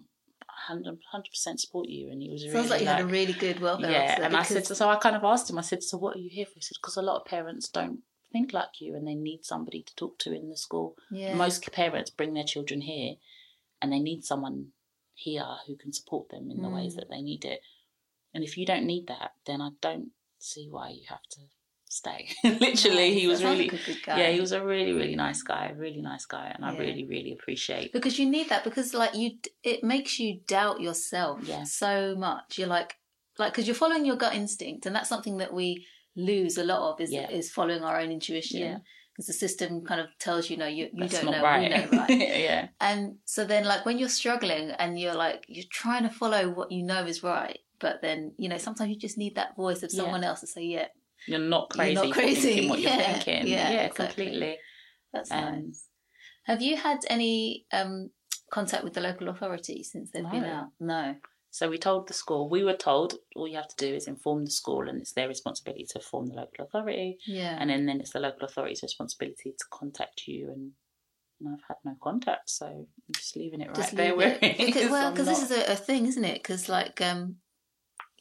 100 0.70 1.00
percent 1.30 1.60
support 1.60 1.88
you. 1.90 2.10
And 2.12 2.22
he 2.22 2.30
was 2.30 2.44
really 2.44 2.54
Sounds 2.54 2.70
like 2.70 2.82
you 2.82 2.88
had 2.88 3.02
a 3.02 3.06
really 3.06 3.34
good 3.34 3.60
welfare 3.60 3.92
yeah. 3.92 4.22
And 4.22 4.36
I 4.36 4.44
said, 4.44 4.66
so 4.66 4.90
I 4.90 4.96
kind 4.98 5.16
of 5.16 5.24
asked 5.24 5.50
him. 5.50 5.58
I 5.58 5.62
said, 5.62 5.84
so 5.84 5.98
what 5.98 6.16
are 6.16 6.20
you 6.20 6.30
here 6.30 6.46
for? 6.46 6.54
He 6.56 6.62
said, 6.62 6.78
because 6.82 6.98
a 6.98 7.02
lot 7.02 7.20
of 7.22 7.26
parents 7.26 7.70
don't 7.70 8.00
think 8.32 8.54
like 8.54 8.80
you, 8.80 8.96
and 8.96 9.06
they 9.08 9.16
need 9.16 9.44
somebody 9.44 9.84
to 9.84 9.96
talk 9.96 10.18
to 10.20 10.34
in 10.34 10.50
the 10.50 10.58
school. 10.58 10.96
yeah. 11.12 11.34
Most 11.36 11.70
parents 11.72 12.10
bring 12.10 12.34
their 12.34 12.46
children 12.46 12.82
here, 12.82 13.16
and 13.82 13.92
they 13.92 14.00
need 14.00 14.24
someone 14.24 14.68
here 15.14 15.46
who 15.68 15.76
can 15.76 15.92
support 15.94 16.30
them 16.30 16.50
in 16.50 16.62
the 16.62 16.70
ways 16.70 16.94
Mm. 16.94 16.96
that 16.98 17.10
they 17.10 17.22
need 17.22 17.44
it. 17.46 17.62
And 18.34 18.44
if 18.44 18.58
you 18.58 18.66
don't 18.66 18.86
need 18.86 19.08
that, 19.08 19.32
then 19.46 19.62
I 19.62 19.72
don't 19.82 20.12
see 20.40 20.68
why 20.70 20.90
you 20.92 21.04
have 21.10 21.24
to 21.32 21.42
stay. 21.92 22.30
Literally, 22.44 23.12
Nice. 23.12 23.22
he 23.22 23.28
was 23.28 23.44
really, 23.44 23.70
like 23.70 23.74
a 23.82 23.86
good 23.86 24.02
guy. 24.06 24.20
yeah, 24.20 24.30
he 24.32 24.40
was 24.40 24.52
a 24.54 24.64
really, 24.66 24.94
really 24.94 25.16
nice 25.16 25.42
guy, 25.44 25.74
really 25.76 26.02
nice 26.02 26.26
guy, 26.26 26.52
and 26.56 26.64
I 26.66 26.78
really, 26.78 27.06
really 27.06 27.34
appreciate. 27.34 27.92
because 27.94 28.18
you 28.18 28.28
need 28.30 28.50
that 28.50 28.64
because 28.64 28.94
like 28.94 29.14
you 29.16 29.32
it 29.64 29.84
makes 29.84 30.20
you 30.20 30.40
doubt 30.48 30.80
yourself 30.82 31.40
Yeah. 31.44 31.64
so 31.64 32.16
much 32.16 32.58
you're 32.58 32.68
like 32.68 32.96
like 33.38 33.52
because 33.54 33.68
you're 33.68 33.76
following 33.76 34.06
your 34.06 34.16
gut 34.16 34.34
instinct 34.36 34.86
and 34.86 34.96
that's 34.96 35.10
something 35.10 35.38
that 35.38 35.54
we 35.54 35.86
lose 36.16 36.58
a 36.58 36.64
lot 36.64 36.82
of 36.94 37.02
is 37.02 37.12
Yeah. 37.12 37.30
is 37.30 37.52
following 37.52 37.84
our 37.84 38.00
own 38.00 38.12
intuition 38.12 38.60
Yeah. 38.62 38.78
because 39.14 39.28
the 39.28 39.34
system 39.34 39.84
kind 39.86 40.02
of 40.02 40.08
tells 40.20 40.50
you 40.50 40.58
no 40.58 40.68
you, 40.68 40.86
you 40.94 41.08
That's 41.08 41.14
don't 41.22 41.32
know 41.32 41.42
right. 41.44 41.62
we 41.62 41.70
know 41.70 41.88
right 42.00 42.10
yeah, 42.10 42.68
and 42.80 43.16
so 43.26 43.46
then 43.46 43.64
like 43.66 43.86
when 43.86 43.98
you're 44.00 44.10
struggling 44.22 44.72
and 44.72 45.00
you're 45.00 45.16
like 45.16 45.46
you're 45.48 45.72
trying 45.72 46.04
to 46.04 46.10
follow 46.10 46.50
what 46.50 46.72
you 46.72 46.84
know 46.84 47.06
is 47.06 47.24
right 47.24 47.60
but 47.80 48.02
then 48.02 48.34
you 48.38 48.48
know 48.50 48.58
sometimes 48.58 48.90
you 48.92 48.98
just 49.08 49.18
need 49.18 49.36
that 49.36 49.56
voice 49.56 49.82
of 49.84 49.90
Yeah. 49.92 50.02
someone 50.04 50.24
else 50.24 50.42
to 50.42 50.48
say 50.48 50.64
yeah 50.64 50.88
you're 51.28 51.40
not 51.40 51.70
crazy. 51.70 51.94
You're 51.94 52.04
not 52.06 52.14
crazy. 52.14 52.70
what 52.70 52.80
you're 52.80 52.92
thinking. 53.06 53.48
yeah, 53.48 53.72
Yeah, 53.72 53.82
exactly. 53.86 54.26
completely. 54.26 54.58
that's 55.14 55.32
Um, 55.32 55.40
nice 55.56 55.88
have 56.46 56.62
you 56.62 56.76
had 56.76 57.00
any 57.10 57.66
um 57.72 58.10
contact 58.52 58.84
with 58.84 58.94
the 58.94 59.02
local 59.02 59.30
authority 59.30 59.84
since 59.84 60.10
they've 60.12 60.30
been 60.32 60.44
out 60.44 60.70
no 60.80 61.16
So 61.52 61.70
we 61.70 61.78
told 61.78 62.08
the 62.08 62.14
school, 62.14 62.50
we 62.50 62.64
were 62.64 62.76
told 62.90 63.16
all 63.36 63.48
you 63.48 63.58
have 63.58 63.68
to 63.76 63.86
do 63.86 63.94
is 63.94 64.08
inform 64.08 64.46
the 64.46 64.52
school 64.52 64.88
and 64.90 65.00
it's 65.02 65.14
their 65.14 65.28
responsibility 65.28 65.86
to 65.92 66.00
inform 66.00 66.28
the 66.28 66.36
local 66.36 66.66
authority. 66.66 67.18
yeah 67.28 67.58
And 67.60 67.70
then, 67.70 67.86
then 67.86 68.00
it's 68.02 68.12
the 68.14 68.20
local 68.22 68.46
authority's 68.48 68.84
responsibility 68.84 69.52
to 69.52 69.66
contact 69.70 70.28
you. 70.28 70.50
And, 70.54 70.72
and 71.40 71.50
I've 71.54 71.66
had 71.68 71.78
no 71.84 71.96
contact, 72.02 72.50
so 72.50 72.66
I'm 72.68 73.14
just 73.16 73.36
leaving 73.36 73.62
it 73.62 73.68
right 73.68 73.76
just 73.76 73.96
there 73.96 74.16
where 74.16 74.34
it. 74.42 74.44
it 74.44 74.66
Because, 74.68 74.90
well, 74.92 75.12
because 75.12 75.28
this 75.28 75.44
is 75.44 75.52
a, 75.52 75.74
a 75.74 75.76
thing, 75.76 76.06
isn't 76.06 76.24
it? 76.34 76.40
Because 76.42 76.70
like, 76.70 77.02
um, 77.02 77.36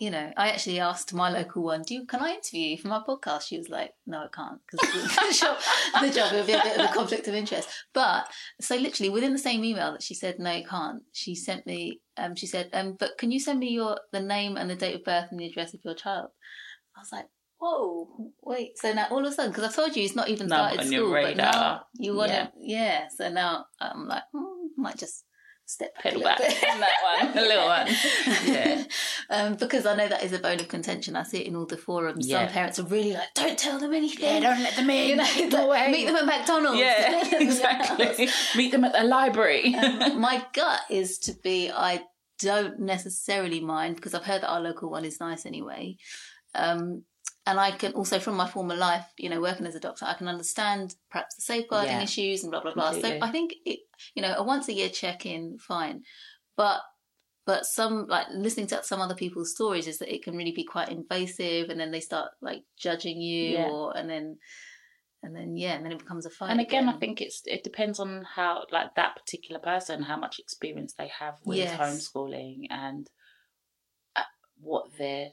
you 0.01 0.11
know, 0.11 0.33
I 0.35 0.49
actually 0.49 0.81
asked 0.81 1.13
my 1.13 1.31
local 1.31 1.63
one, 1.63 1.83
"Do 1.83 1.93
you, 1.93 2.07
can 2.07 2.21
I 2.21 2.31
interview 2.31 2.71
you 2.71 2.79
for 2.79 2.89
my 2.89 3.03
podcast?" 3.07 3.43
She 3.43 3.59
was 3.59 3.69
like, 3.69 3.93
"No, 4.07 4.21
I 4.21 4.29
can't 4.35 4.59
because 4.67 4.91
the 4.93 5.39
job, 5.39 5.59
the 6.01 6.11
job 6.11 6.33
would 6.33 6.47
be 6.47 6.55
a 6.55 6.63
bit 6.63 6.79
of 6.79 6.91
a 6.91 6.95
conflict 6.95 7.29
of 7.29 7.35
interest." 7.35 7.69
But 7.93 8.27
so 8.63 8.77
literally 8.77 9.11
within 9.11 9.35
the 9.35 9.39
same 9.39 9.63
email 9.63 9.93
that 9.93 10.03
she 10.03 10.15
said, 10.15 10.39
"No, 10.39 10.51
you 10.53 10.67
can't," 10.67 11.03
she 11.13 11.35
sent 11.35 11.67
me. 11.67 12.01
Um, 12.17 12.35
she 12.35 12.47
said, 12.47 12.71
um, 12.73 12.97
"But 12.99 13.19
can 13.19 13.31
you 13.31 13.39
send 13.39 13.61
me 13.61 13.69
your 13.69 14.01
the 14.11 14.23
name 14.23 14.57
and 14.57 14.71
the 14.71 14.75
date 14.75 14.95
of 14.95 15.05
birth 15.05 15.29
and 15.31 15.39
the 15.39 15.47
address 15.47 15.75
of 15.75 15.81
your 15.85 15.95
child?" 15.95 16.31
I 16.97 17.01
was 17.01 17.13
like. 17.13 17.27
Whoa! 17.63 18.09
Wait. 18.41 18.79
So 18.79 18.91
now 18.95 19.09
all 19.11 19.19
of 19.19 19.31
a 19.31 19.35
sudden, 19.35 19.53
because 19.53 19.71
I 19.71 19.77
told 19.77 19.95
you 19.95 20.01
he's 20.01 20.17
not 20.17 20.31
even 20.31 20.49
started 20.49 20.81
on 20.81 20.91
your 20.91 21.03
school, 21.03 21.13
but 21.13 21.37
now 21.37 21.45
radar. 21.45 21.85
you 21.93 22.17
want 22.17 22.31
to, 22.33 22.51
yeah. 22.59 23.09
So 23.15 23.29
now 23.29 23.67
I'm 23.79 24.09
like, 24.09 24.23
hmm, 24.33 24.69
might 24.79 24.97
just 24.97 25.27
step 25.71 25.95
back 25.95 26.03
Pedal 26.03 26.23
back 26.23 26.39
that 26.39 27.25
one, 27.25 27.39
a 27.39 27.41
little 27.41 27.67
one. 27.67 27.87
Yeah. 28.45 28.85
um, 29.31 29.55
because 29.55 29.87
I 29.87 29.95
know 29.95 30.09
that 30.09 30.23
is 30.25 30.33
a 30.33 30.39
bone 30.39 30.61
of 30.61 30.69
contention. 30.69 31.15
I 31.17 31.23
see 31.23 31.39
it 31.41 31.47
in 31.47 31.55
all 31.57 31.67
the 31.67 31.77
forums. 31.77 32.27
Yeah. 32.27 32.45
Some 32.47 32.53
parents 32.53 32.79
are 32.79 32.85
really 32.85 33.13
like, 33.13 33.33
don't 33.35 33.59
tell 33.59 33.79
them 33.79 33.93
anything. 33.93 34.43
don't 34.43 34.63
let 34.63 34.75
them 34.77 34.91
in. 34.91 35.09
you 35.11 35.17
know, 35.17 35.23
like, 35.25 35.53
away. 35.67 35.93
meet 35.93 36.07
them 36.07 36.17
at 36.17 36.27
McDonald's. 36.27 36.79
Yeah, 36.79 36.97
Let 37.23 37.31
them 37.31 37.43
in 37.43 37.49
the 37.49 37.67
house. 37.67 37.91
exactly. 37.91 38.29
Meet 38.57 38.73
them 38.73 38.85
at 38.85 38.93
the 38.93 39.05
library. 39.05 39.75
Um, 39.75 40.21
my 40.21 40.45
gut 40.53 40.81
is 40.91 41.19
to 41.21 41.35
be 41.43 41.71
I 41.71 42.03
don't 42.41 42.81
necessarily 42.81 43.61
mind 43.61 43.97
because 43.97 44.15
I've 44.15 44.25
heard 44.25 44.43
that 44.43 44.51
our 44.51 44.61
local 44.61 44.91
one 44.91 45.05
is 45.05 45.21
nice 45.21 45.47
anyway. 45.47 45.97
Um, 46.55 47.05
and 47.47 47.59
I 47.59 47.71
can 47.71 47.93
also, 47.93 48.19
from 48.19 48.37
my 48.37 48.47
former 48.49 48.77
life, 48.77 49.07
you 49.17 49.29
know, 49.31 49.41
working 49.41 49.67
as 49.67 49.75
a 49.75 49.81
doctor, 49.81 50.05
I 50.05 50.15
can 50.15 50.29
understand 50.29 50.95
perhaps 51.11 51.37
the 51.37 51.43
safeguarding 51.43 51.97
Yeah. 51.97 52.03
issues 52.03 52.43
and 52.43 52.51
blah 52.51 52.61
blah 52.61 52.75
blah. 52.75 52.91
Completely. 52.91 53.19
So 53.21 53.27
I 53.27 53.31
think 53.31 53.55
it, 53.65 53.81
you 54.15 54.23
know, 54.23 54.35
a 54.37 54.43
once 54.43 54.69
a 54.69 54.73
year 54.73 54.89
check 54.91 55.27
in, 55.27 55.59
fine. 55.59 56.03
But 56.57 56.81
but 57.47 57.65
some 57.65 58.07
like 58.07 58.27
listening 58.31 58.67
to 58.69 58.83
some 58.85 59.01
other 59.01 59.15
people's 59.15 59.53
stories 59.53 59.87
is 59.87 59.99
that 59.99 60.15
it 60.15 60.23
can 60.23 60.37
really 60.37 60.53
be 60.53 60.65
quite 60.65 60.91
invasive, 60.91 61.71
and 61.71 61.81
then 61.81 61.91
they 61.91 62.01
start 62.01 62.31
like 62.41 62.63
judging 62.77 63.21
you, 63.21 63.55
Yeah. 63.55 63.69
or 63.69 63.97
and 63.97 64.09
then 64.09 64.39
and 65.23 65.35
then 65.35 65.57
yeah, 65.57 65.73
and 65.75 65.85
then 65.85 65.93
it 65.93 65.99
becomes 65.99 66.27
a 66.27 66.31
fight. 66.31 66.51
and 66.51 66.61
again, 66.61 66.89
I 66.89 66.99
think 66.99 67.21
it's 67.23 67.43
it 67.47 67.65
depends 67.65 67.99
on 67.99 68.25
how 68.37 68.65
like 68.71 68.95
that 68.97 69.17
particular 69.17 69.61
person, 69.61 70.03
how 70.03 70.17
much 70.19 70.39
experience 70.39 70.93
they 70.93 71.09
have 71.09 71.39
with 71.45 71.57
Yes. 71.57 71.81
homeschooling 71.81 72.67
and 72.71 73.09
uh, 74.15 74.23
what 74.61 74.97
their 74.99 75.31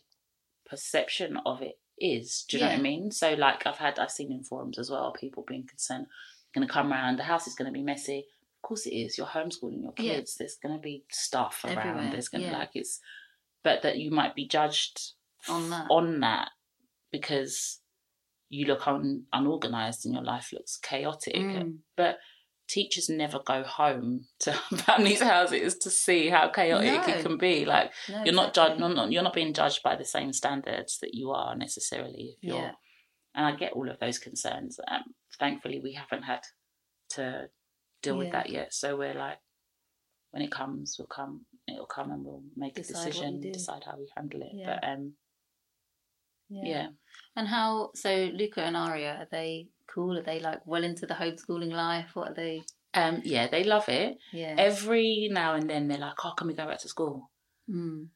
perception 0.66 1.38
of 1.45 1.62
it 1.62 1.80
is. 1.99 2.45
Do 2.47 2.57
you 2.57 2.63
know 2.63 2.69
what 2.69 2.79
I 2.79 2.81
mean? 2.81 3.11
So 3.11 3.33
like 3.33 3.65
I've 3.65 3.77
had 3.77 3.99
I've 3.99 4.11
seen 4.11 4.31
in 4.31 4.43
forums 4.43 4.77
as 4.79 4.89
well, 4.89 5.11
people 5.11 5.43
being 5.47 5.65
concerned, 5.67 6.07
going 6.53 6.67
to 6.67 6.71
come 6.73 6.91
around, 6.91 7.17
the 7.17 7.23
house 7.23 7.47
is 7.47 7.55
going 7.55 7.67
to 7.67 7.73
be 7.77 7.83
messy. 7.83 8.25
Of 8.57 8.67
course 8.67 8.85
it 8.85 8.93
is. 8.95 9.17
You're 9.17 9.27
homeschooling 9.27 9.81
your 9.83 9.93
Yeah. 9.97 10.15
kids. 10.15 10.35
There's 10.35 10.57
going 10.61 10.75
to 10.75 10.81
be 10.81 11.03
stuff 11.09 11.61
around. 11.63 11.77
Everywhere, 11.77 12.11
There's 12.11 12.29
going 12.29 12.43
to 12.43 12.49
yeah. 12.49 12.57
like 12.57 12.71
it's, 12.75 12.99
but 13.63 13.81
that 13.83 13.97
you 13.97 14.11
might 14.11 14.35
be 14.35 14.47
judged 14.47 15.11
On 15.47 15.69
that. 15.69 15.87
on 15.89 16.19
that 16.21 16.49
because 17.11 17.79
you 18.49 18.65
look 18.65 18.87
un- 18.87 19.23
unorganized 19.33 20.05
and 20.05 20.13
your 20.13 20.23
life 20.23 20.51
looks 20.53 20.77
chaotic. 20.77 21.35
Mm. 21.35 21.77
But 21.95 22.17
teachers 22.68 23.09
never 23.09 23.39
go 23.45 23.63
home 23.63 24.26
to 24.39 24.51
families' 24.78 25.22
houses 25.22 25.76
to 25.80 25.89
see 25.89 26.30
how 26.30 26.49
chaotic 26.49 27.07
No. 27.07 27.13
it 27.13 27.24
can 27.24 27.38
be. 27.38 27.65
Like 27.65 27.91
No, 28.09 28.24
you're 28.24 28.34
not 28.34 28.53
judged. 28.53 28.80
You're 28.80 28.89
not, 28.89 29.11
you're 29.11 29.24
not 29.24 29.34
being 29.34 29.53
judged 29.53 29.82
by 29.84 29.95
the 29.95 30.05
same 30.05 30.34
standards 30.34 30.99
that 30.99 31.13
you 31.13 31.32
are 31.32 31.55
necessarily. 31.55 32.36
If 32.38 32.43
you're, 32.43 32.57
Yeah. 32.57 32.72
and 33.36 33.45
I 33.45 33.55
get 33.55 33.74
all 33.74 33.89
of 33.89 33.99
those 33.99 34.20
concerns. 34.20 34.80
Um, 34.88 35.03
thankfully, 35.39 35.80
we 35.82 35.93
haven't 35.93 36.24
had 36.24 36.41
to 37.11 37.49
deal 38.01 38.18
with 38.18 38.32
that 38.34 38.49
yet. 38.49 38.74
So 38.74 38.97
we're 38.97 39.13
like, 39.13 39.38
when 40.32 40.43
it 40.43 40.51
comes, 40.51 40.97
we'll 40.99 41.07
come. 41.07 41.45
It'll 41.68 41.86
come, 41.86 42.11
and 42.11 42.24
we'll 42.24 42.43
make 42.55 42.76
Decide 42.76 43.01
a 43.01 43.05
decision, 43.05 43.41
decide 43.51 43.84
how 43.86 43.97
we 43.97 44.09
handle 44.15 44.41
it. 44.41 44.51
Yeah. 44.53 44.80
But 44.82 44.88
um, 44.89 45.13
yeah. 46.49 46.88
And 47.36 47.47
how? 47.47 47.91
So 47.95 48.30
Luca 48.34 48.61
and 48.61 48.78
Aria 48.78 49.15
are 49.22 49.28
they 49.32 49.68
cool? 49.93 50.17
Are 50.17 50.23
they 50.23 50.39
like 50.39 50.61
well 50.65 50.83
into 50.83 51.05
the 51.05 51.13
homeschooling 51.15 51.71
life? 51.71 52.11
What 52.15 52.29
are 52.31 52.33
they? 52.33 52.61
Um, 52.93 53.21
yeah, 53.23 53.47
they 53.47 53.63
love 53.63 53.89
it. 53.89 54.17
Yeah, 54.33 54.55
Every 54.57 55.29
now 55.31 55.53
and 55.55 55.69
then 55.69 55.88
they're 55.88 55.97
like, 55.97 56.23
"Oh, 56.25 56.33
can 56.38 56.47
we 56.47 56.53
go 56.53 56.65
back 56.67 56.79
to 56.79 56.88
school?" 56.88 57.29
mm, 57.69 58.07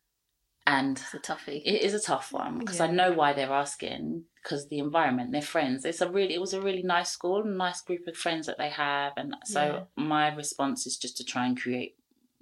And 0.65 0.97
it's 0.97 1.13
a 1.13 1.19
toughie. 1.19 1.61
it 1.65 1.81
is 1.81 1.93
a 1.93 1.99
tough 2.01 2.31
one 2.31 2.59
because 2.59 2.79
Yeah. 2.79 2.85
I 2.85 2.91
know 2.91 3.11
why 3.13 3.33
they're 3.33 3.51
asking 3.51 4.25
because 4.43 4.67
the 4.69 4.79
environment, 4.79 5.31
they're 5.31 5.41
friends. 5.41 5.85
It's 5.85 6.01
a 6.01 6.09
really, 6.09 6.33
it 6.33 6.41
was 6.41 6.53
a 6.53 6.61
really 6.61 6.81
nice 6.83 7.09
school, 7.11 7.43
nice 7.43 7.81
group 7.81 8.07
of 8.07 8.15
friends 8.17 8.47
that 8.47 8.57
they 8.57 8.69
have, 8.69 9.13
and 9.17 9.35
so 9.45 9.87
my 9.95 10.33
response 10.33 10.87
is 10.87 10.97
just 10.97 11.17
to 11.17 11.23
try 11.23 11.45
and 11.45 11.59
create 11.59 11.95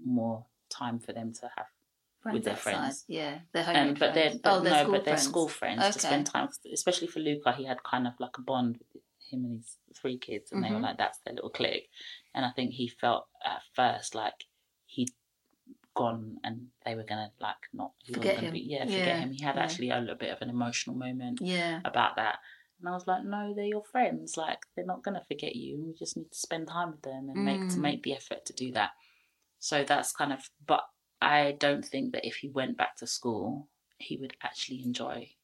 more 0.04 0.46
time 0.70 1.00
for 1.00 1.12
them 1.14 1.34
to 1.34 1.52
have. 1.58 1.66
with 2.26 2.44
their 2.44 2.54
outside. 2.54 2.74
friends. 2.74 3.06
Yeah, 3.08 3.40
they're 3.54 3.66
Um, 3.76 3.94
but 3.96 4.14
they're 4.14 4.30
friends. 4.30 4.42
but 4.44 4.52
oh, 4.54 4.62
they're 4.62 4.72
no, 4.74 4.84
school 4.84 4.92
but 4.94 5.04
they're 5.06 5.14
friends. 5.16 5.28
school 5.28 5.48
friends 5.48 5.82
to 5.84 5.90
Okay. 5.90 6.00
spend 6.00 6.26
time, 6.28 6.50
especially 6.74 7.08
for 7.08 7.20
Luca. 7.22 7.54
He 7.54 7.66
had 7.66 7.82
kind 7.84 8.06
of 8.08 8.14
like 8.20 8.38
a 8.38 8.42
bond 8.42 8.78
with 8.94 9.04
him 9.30 9.46
and 9.46 9.58
his 9.58 9.78
three 9.96 10.18
kids, 10.18 10.52
and 10.52 10.64
they 10.64 10.70
were 10.72 10.78
Mhm. 10.80 10.84
like 10.84 10.98
that's 10.98 11.20
their 11.20 11.34
little 11.36 11.50
clique. 11.50 11.90
And 12.34 12.46
I 12.46 12.52
think 12.52 12.72
he 12.74 12.88
felt 12.88 13.28
at 13.44 13.62
first 13.74 14.16
like 14.16 14.46
he'd 14.86 15.10
gone 15.96 16.38
and 16.44 16.68
they 16.86 16.96
were 16.96 17.04
gonna 17.04 17.32
like 17.40 17.58
not 17.74 17.92
Forget 18.14 18.38
him. 18.38 18.54
Be, 18.54 18.60
yeah, 18.60 18.86
forget 18.86 19.06
Yeah, 19.06 19.20
him. 19.20 19.32
He 19.32 19.44
had 19.44 19.56
yeah. 19.56 19.64
actually 19.64 19.90
a 19.90 20.00
little 20.00 20.16
bit 20.16 20.32
of 20.32 20.42
an 20.42 20.50
emotional 20.50 20.96
moment 20.96 21.42
Yeah, 21.42 21.82
about 21.84 22.16
that. 22.16 22.40
And 22.80 22.88
I 22.88 22.94
was 22.94 23.06
like, 23.08 23.24
no, 23.26 23.54
they're 23.54 23.66
your 23.66 23.84
friends. 23.84 24.38
Like 24.38 24.60
they're 24.76 24.86
not 24.86 25.04
gonna 25.04 25.24
forget 25.28 25.56
you. 25.56 25.84
We 25.84 25.94
just 25.94 26.16
need 26.16 26.32
to 26.32 26.38
spend 26.38 26.68
time 26.68 26.92
with 26.92 27.02
them 27.02 27.30
and 27.30 27.44
make 27.44 27.68
to 27.70 27.80
Mm. 27.80 27.82
make 27.82 28.04
the 28.04 28.14
effort 28.14 28.46
to 28.46 28.54
do 28.54 28.72
that. 28.74 28.92
So 29.60 29.84
that's 29.84 30.12
kind 30.14 30.32
of. 30.32 30.50
But 30.66 30.86
I 31.22 31.52
don't 31.60 31.84
think 31.86 32.14
that 32.14 32.26
if 32.26 32.38
he 32.38 32.50
went 32.50 32.78
back 32.78 32.96
to 32.98 33.08
school, 33.08 33.68
he 33.98 34.16
would 34.16 34.38
actually 34.42 34.82
enjoy 34.84 35.36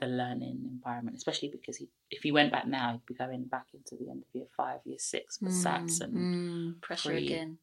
the 0.00 0.06
learning 0.06 0.68
environment, 0.70 1.16
especially 1.16 1.48
because 1.50 1.76
he, 1.76 1.88
if 2.10 2.22
he 2.22 2.32
went 2.32 2.50
back 2.52 2.66
now, 2.66 2.92
he'd 2.92 3.06
be 3.06 3.14
going 3.14 3.44
back 3.44 3.66
into 3.74 3.96
the 4.02 4.10
end 4.10 4.22
of 4.22 4.28
year 4.34 4.46
five, 4.56 4.80
year 4.84 4.98
six 4.98 5.40
with 5.40 5.52
SATs, 5.52 6.00
and, 6.00 6.14
mm, 6.14 6.80
pressure 6.82 7.10
pre- 7.10 7.24
again. 7.24 7.58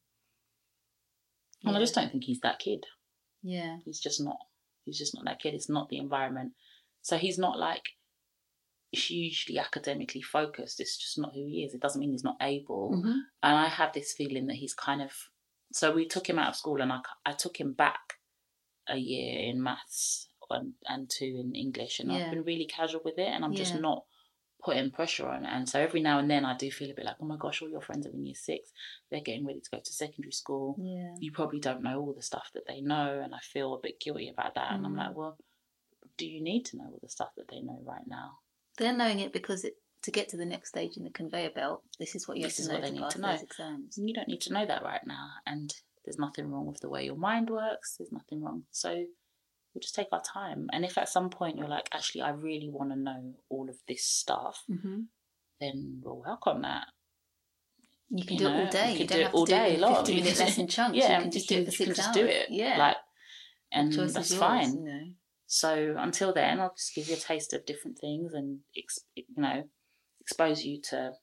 and 1.66 1.76
I 1.76 1.80
just 1.80 1.94
don't 1.94 2.12
think 2.12 2.24
he's 2.24 2.40
that 2.42 2.60
kid. 2.60 2.86
Yeah, 3.44 3.78
He's 3.86 4.00
just 4.00 4.22
not. 4.22 4.38
He's 4.86 4.98
just 4.98 5.14
not 5.16 5.26
that 5.26 5.40
kid. 5.42 5.54
It's 5.54 5.70
not 5.70 5.90
the 5.90 5.98
environment. 5.98 6.54
So 7.02 7.18
he's 7.18 7.38
not 7.38 7.58
like 7.60 7.84
hugely 8.92 9.58
academically 9.58 10.22
focused. 10.22 10.80
It's 10.80 10.98
just 10.98 11.18
not 11.20 11.34
who 11.34 11.46
he 11.46 11.64
is. 11.64 11.74
It 11.74 11.82
doesn't 11.82 12.00
mean 12.00 12.12
he's 12.12 12.24
not 12.24 12.38
able. 12.42 12.92
Mhm. 12.94 13.22
And 13.44 13.58
I 13.58 13.68
have 13.68 13.94
this 13.94 14.14
feeling 14.14 14.48
that 14.48 14.56
he's 14.58 14.74
kind 14.74 15.02
of. 15.02 15.12
So 15.74 15.94
we 15.94 16.06
took 16.08 16.30
him 16.30 16.38
out 16.40 16.50
of 16.50 16.56
school, 16.56 16.82
and 16.82 16.92
I, 16.92 17.00
I 17.26 17.32
took 17.34 17.60
him 17.60 17.74
back 17.74 18.20
a 18.88 18.98
year 18.98 19.40
in 19.50 19.62
maths 19.64 20.28
and, 20.52 20.74
and 20.88 21.10
two 21.10 21.38
in 21.44 21.56
English, 21.56 22.00
and 22.00 22.12
Yeah. 22.12 22.26
I've 22.26 22.32
been 22.32 22.44
really 22.44 22.66
casual 22.66 23.02
with 23.04 23.18
it, 23.18 23.28
and 23.28 23.44
I'm 23.46 23.54
just 23.56 23.74
Yeah. 23.76 23.82
not 23.82 24.06
putting 24.64 24.92
pressure 24.92 25.28
on. 25.28 25.44
it. 25.44 25.50
And 25.52 25.68
so 25.68 25.80
every 25.80 26.02
now 26.02 26.20
and 26.20 26.30
then 26.30 26.46
I 26.46 26.56
do 26.56 26.70
feel 26.70 26.92
a 26.92 26.94
bit 26.94 27.06
like, 27.06 27.16
oh 27.20 27.26
my 27.26 27.38
gosh, 27.38 27.62
all 27.64 27.70
your 27.70 27.82
friends 27.82 28.06
are 28.06 28.12
in 28.12 28.26
year 28.26 28.36
six. 28.36 28.72
They're 29.10 29.20
getting 29.22 29.44
ready 29.46 29.60
to 29.60 29.70
go 29.72 29.80
to 29.80 29.94
secondary 29.94 30.32
school. 30.34 30.76
Yeah. 30.80 31.16
You 31.20 31.32
probably 31.32 31.60
don't 31.60 31.82
know 31.82 32.00
all 32.00 32.14
the 32.14 32.22
stuff 32.22 32.52
that 32.54 32.68
they 32.68 32.80
know. 32.80 33.20
And 33.24 33.34
I 33.34 33.40
feel 33.40 33.74
a 33.74 33.80
bit 33.80 34.00
guilty 34.00 34.30
about 34.30 34.54
that. 34.56 34.72
And 34.74 34.86
I'm 34.86 34.94
Mm. 34.94 34.98
like, 35.00 35.16
well, 35.16 35.36
do 36.18 36.28
you 36.28 36.42
need 36.44 36.66
to 36.66 36.78
know 36.78 36.86
all 36.92 37.00
the 37.02 37.10
stuff 37.10 37.34
that 37.38 37.48
they 37.48 37.60
know 37.62 37.82
right 37.84 38.06
now? 38.06 38.38
They're 38.78 38.94
knowing 38.96 39.20
it 39.20 39.34
because 39.34 39.64
it, 39.64 39.78
to 40.04 40.12
get 40.12 40.30
to 40.30 40.38
the 40.38 40.46
next 40.46 40.70
stage 40.70 40.96
in 40.96 41.06
the 41.06 41.10
conveyor 41.10 41.50
belt, 41.52 41.84
this 41.98 42.14
is 42.14 42.28
what 42.28 42.38
you 42.38 42.44
This 42.44 42.58
have 42.58 42.66
to 42.68 42.72
know 42.74 42.80
what 42.80 42.88
they 42.88 43.00
need 43.00 43.10
to 43.10 43.20
know. 43.22 43.32
exams. 43.42 43.98
You 43.98 44.14
don't 44.14 44.28
need 44.28 44.42
to 44.42 44.54
know 44.54 44.66
that 44.68 44.84
right 44.84 45.06
now. 45.08 45.28
And 45.48 45.74
there's 46.06 46.20
nothing 46.20 46.52
wrong 46.52 46.68
with 46.68 46.82
the 46.82 46.90
way 46.90 47.06
your 47.06 47.16
mind 47.18 47.50
works. 47.50 47.98
There's 47.98 48.12
nothing 48.12 48.44
wrong. 48.44 48.66
So 48.70 49.06
we'll 49.74 49.82
just 49.82 49.96
take 49.96 50.08
our 50.12 50.22
time. 50.22 50.70
And 50.74 50.84
if 50.86 50.98
at 50.98 51.10
some 51.10 51.30
point 51.30 51.58
you're 51.58 51.68
like, 51.68 51.90
actually, 51.94 52.22
I 52.22 52.30
really 52.32 52.70
want 52.70 52.92
to 52.92 52.96
know 52.98 53.36
all 53.50 53.70
of 53.70 53.78
this 53.88 54.04
stuff, 54.06 54.64
hmm 54.68 55.02
then 55.60 56.02
we'll 56.04 56.18
work 56.18 56.48
on 56.48 56.64
that. 56.64 56.88
You 58.10 58.26
can 58.26 58.34
You 58.34 58.40
do 58.40 58.48
it 58.48 58.60
all 58.66 58.72
day. 58.72 58.86
you 58.88 58.92
You, 58.94 58.98
can 58.98 59.08
don't 59.08 59.18
do 59.18 59.22
it 59.22 59.26
have 59.26 59.36
all 59.36 59.46
to 59.46 59.52
do 59.52 59.58
day 59.58 59.78
long. 59.78 59.96
50 59.98 60.14
You 60.14 60.24
minute 60.24 60.40
lesson 60.40 60.68
chunks. 60.76 60.98
Yeah, 60.98 61.16
you 61.18 61.22
can 61.22 61.32
just 61.32 61.50
do 61.50 61.56
it 61.60 61.66
for 61.66 61.72
six 61.72 61.96
just 61.96 62.08
hours. 62.08 62.16
do 62.18 62.26
it. 62.26 62.48
Yeah. 62.50 62.78
Like, 62.78 62.98
and 63.72 63.94
that's 63.94 64.32
yours, 64.32 64.40
fine. 64.40 64.74
You 64.78 64.84
know. 64.92 65.04
So 65.46 65.96
until 65.98 66.34
then, 66.34 66.60
I'll 66.60 66.74
just 66.76 66.96
give 66.96 67.08
you 67.08 67.14
a 67.14 67.18
taste 67.18 67.54
of 67.54 67.66
different 67.66 68.00
things 68.00 68.34
and 68.34 68.60
ex- 68.78 69.06
you 69.16 69.24
know 69.38 69.64
expose 70.20 70.64
you 70.64 70.82
to 70.90 71.14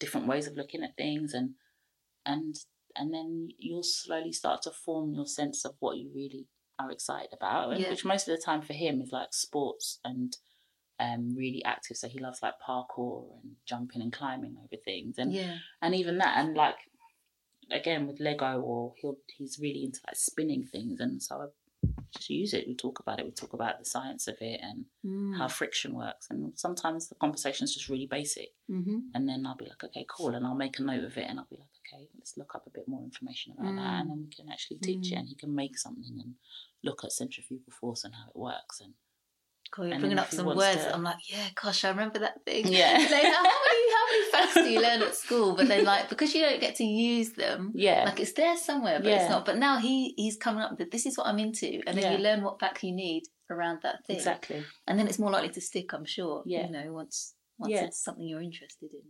different 0.00 0.26
ways 0.26 0.46
of 0.46 0.56
looking 0.56 0.82
at 0.82 0.96
things 0.96 1.32
and 1.34 1.50
and 2.26 2.54
and 2.96 3.12
then 3.14 3.48
you'll 3.58 3.82
slowly 3.82 4.32
start 4.32 4.62
to 4.62 4.70
form 4.70 5.14
your 5.14 5.26
sense 5.26 5.64
of 5.64 5.74
what 5.80 5.96
you 5.98 6.10
really 6.14 6.46
are 6.78 6.90
excited 6.90 7.30
about, 7.32 7.78
Yeah. 7.78 7.90
which 7.90 8.04
most 8.04 8.28
of 8.28 8.36
the 8.36 8.42
time 8.42 8.62
for 8.62 8.72
him 8.72 9.00
is 9.00 9.12
like 9.12 9.32
sports 9.32 9.98
and 10.04 10.36
um 11.00 11.34
really 11.36 11.64
active. 11.64 11.96
So 11.96 12.08
he 12.08 12.18
loves 12.18 12.42
like 12.42 12.54
parkour 12.66 13.40
and 13.42 13.56
jumping 13.66 14.02
and 14.02 14.12
climbing 14.12 14.56
over 14.58 14.76
things 14.82 15.16
and 15.18 15.32
Yeah. 15.32 15.58
and 15.82 15.94
even 15.94 16.18
that 16.18 16.36
and 16.38 16.56
like 16.56 16.76
again 17.70 18.06
with 18.06 18.18
lego 18.20 18.60
or 18.60 18.94
he'll 18.98 19.18
he's 19.36 19.58
really 19.60 19.84
into 19.84 20.00
like 20.06 20.16
spinning 20.16 20.64
things 20.64 21.00
and 21.00 21.22
so 21.22 21.36
i 21.42 21.46
just 22.16 22.30
use 22.30 22.54
it 22.54 22.66
we 22.66 22.74
talk 22.74 22.98
about 22.98 23.18
it 23.20 23.26
we 23.26 23.30
talk 23.30 23.52
about 23.52 23.78
the 23.78 23.84
science 23.84 24.26
of 24.26 24.36
it 24.40 24.60
and 24.62 24.86
Mm. 25.04 25.36
how 25.38 25.46
friction 25.48 25.94
works 25.94 26.26
and 26.30 26.58
sometimes 26.58 27.08
the 27.08 27.14
conversation 27.14 27.64
is 27.64 27.74
just 27.74 27.88
really 27.88 28.06
basic 28.06 28.48
hmm 28.66 29.00
and 29.14 29.28
then 29.28 29.44
i'll 29.46 29.54
be 29.56 29.66
like 29.66 29.84
okay 29.84 30.04
cool 30.08 30.34
and 30.34 30.44
i'll 30.46 30.54
make 30.54 30.78
a 30.78 30.82
note 30.82 31.04
of 31.04 31.16
it 31.18 31.26
and 31.28 31.38
i'll 31.38 31.46
be 31.50 31.56
like 31.56 31.68
okay 31.92 32.08
let's 32.18 32.36
look 32.36 32.54
up 32.54 32.66
a 32.66 32.70
bit 32.70 32.86
more 32.88 33.02
information 33.02 33.52
about 33.52 33.74
that 33.76 33.80
Mm. 33.96 34.00
and 34.00 34.10
then 34.10 34.20
we 34.24 34.30
can 34.34 34.50
actually 34.50 34.78
teach 34.78 35.10
it 35.12 35.14
Mm. 35.14 35.18
and 35.20 35.28
he 35.28 35.34
can 35.34 35.54
make 35.54 35.78
something 35.78 36.18
and 36.20 36.34
look 36.82 37.04
at 37.04 37.12
centrifugal 37.12 37.72
force 37.80 38.04
and 38.04 38.14
how 38.14 38.28
it 38.28 38.36
works 38.36 38.80
and 38.80 38.94
Cool, 39.70 39.84
you're 39.84 39.92
And 39.96 40.00
bringing 40.00 40.18
up 40.18 40.30
some 40.30 40.46
words. 40.46 40.82
to- 40.82 40.94
I'm 40.94 41.02
like, 41.02 41.18
yeah, 41.30 41.46
gosh, 41.54 41.84
I 41.84 41.90
remember 41.90 42.20
that 42.20 42.42
thing. 42.46 42.68
Yeah. 42.68 42.92
like, 42.96 43.10
how 43.10 43.42
many 43.42 43.92
how 43.96 44.04
many 44.10 44.30
facts 44.32 44.54
do 44.54 44.70
you 44.70 44.80
learn 44.80 45.02
at 45.02 45.14
school? 45.14 45.54
But 45.56 45.68
then, 45.68 45.84
like, 45.84 46.08
because 46.08 46.34
you 46.34 46.40
don't 46.40 46.58
get 46.58 46.76
to 46.76 46.84
use 46.84 47.32
them, 47.32 47.72
yeah 47.74 48.04
like 48.06 48.18
it's 48.18 48.32
there 48.32 48.56
somewhere, 48.56 48.98
but 48.98 49.08
Yeah. 49.10 49.20
it's 49.20 49.28
not. 49.30 49.44
But 49.44 49.58
now 49.58 49.76
he 49.76 50.14
he's 50.16 50.38
coming 50.38 50.62
up 50.62 50.78
with 50.78 50.90
this 50.90 51.04
is 51.04 51.18
what 51.18 51.26
I'm 51.26 51.38
into, 51.38 51.82
and 51.86 51.98
then 51.98 52.04
Yeah. 52.04 52.12
you 52.16 52.18
learn 52.24 52.42
what 52.44 52.58
facts 52.58 52.82
you 52.82 52.92
need 52.92 53.24
around 53.50 53.82
that 53.82 54.06
thing, 54.06 54.16
exactly 54.16 54.64
and 54.86 54.98
then 54.98 55.06
it's 55.06 55.18
more 55.18 55.30
likely 55.30 55.50
to 55.50 55.60
stick. 55.60 55.92
I'm 55.92 56.06
sure. 56.06 56.42
Yeah. 56.46 56.64
You 56.64 56.72
know, 56.72 56.92
once 56.94 57.34
once 57.58 57.70
Yeah. 57.74 57.84
it's 57.84 58.02
something 58.02 58.26
you're 58.26 58.40
interested 58.40 58.90
in. 58.94 59.02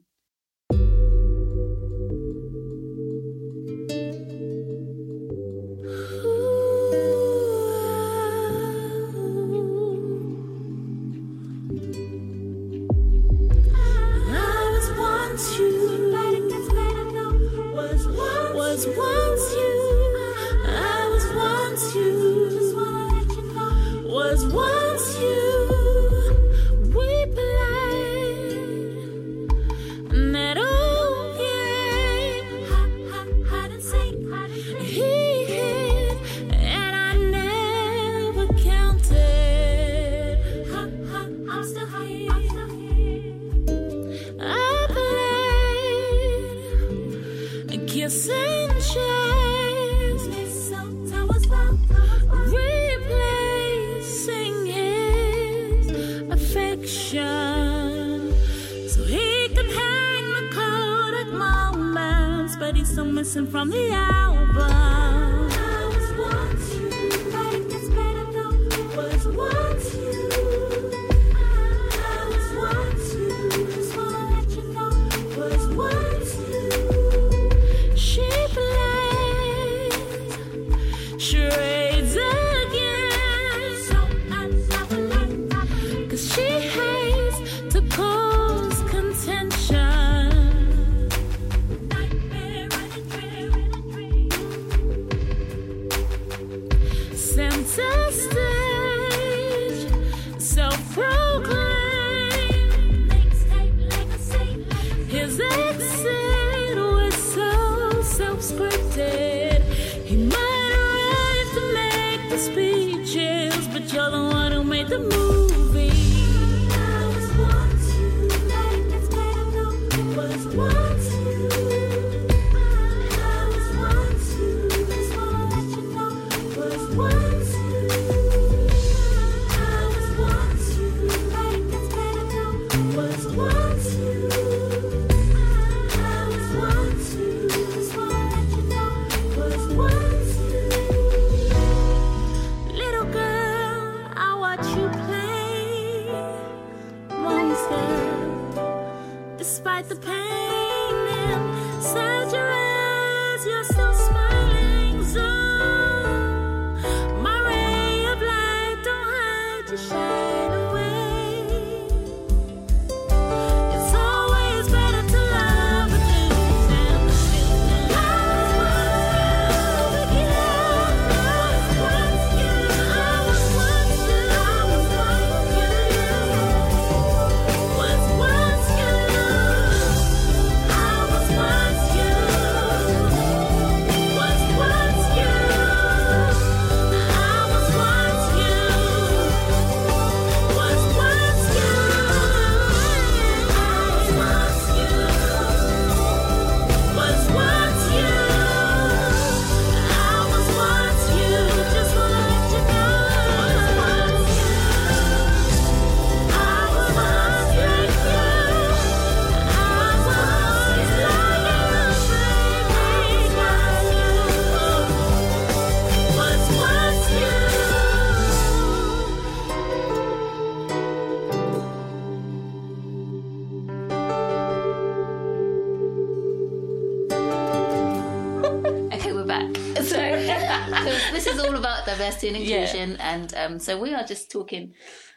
Diversity 231.98 232.28
and 232.28 232.36
Yeah. 232.38 232.56
inclusion, 232.56 232.96
and 233.00 233.34
um, 233.34 233.58
so 233.58 233.78
we 233.78 233.92
are 233.94 234.04
just 234.04 234.30
talking 234.30 234.74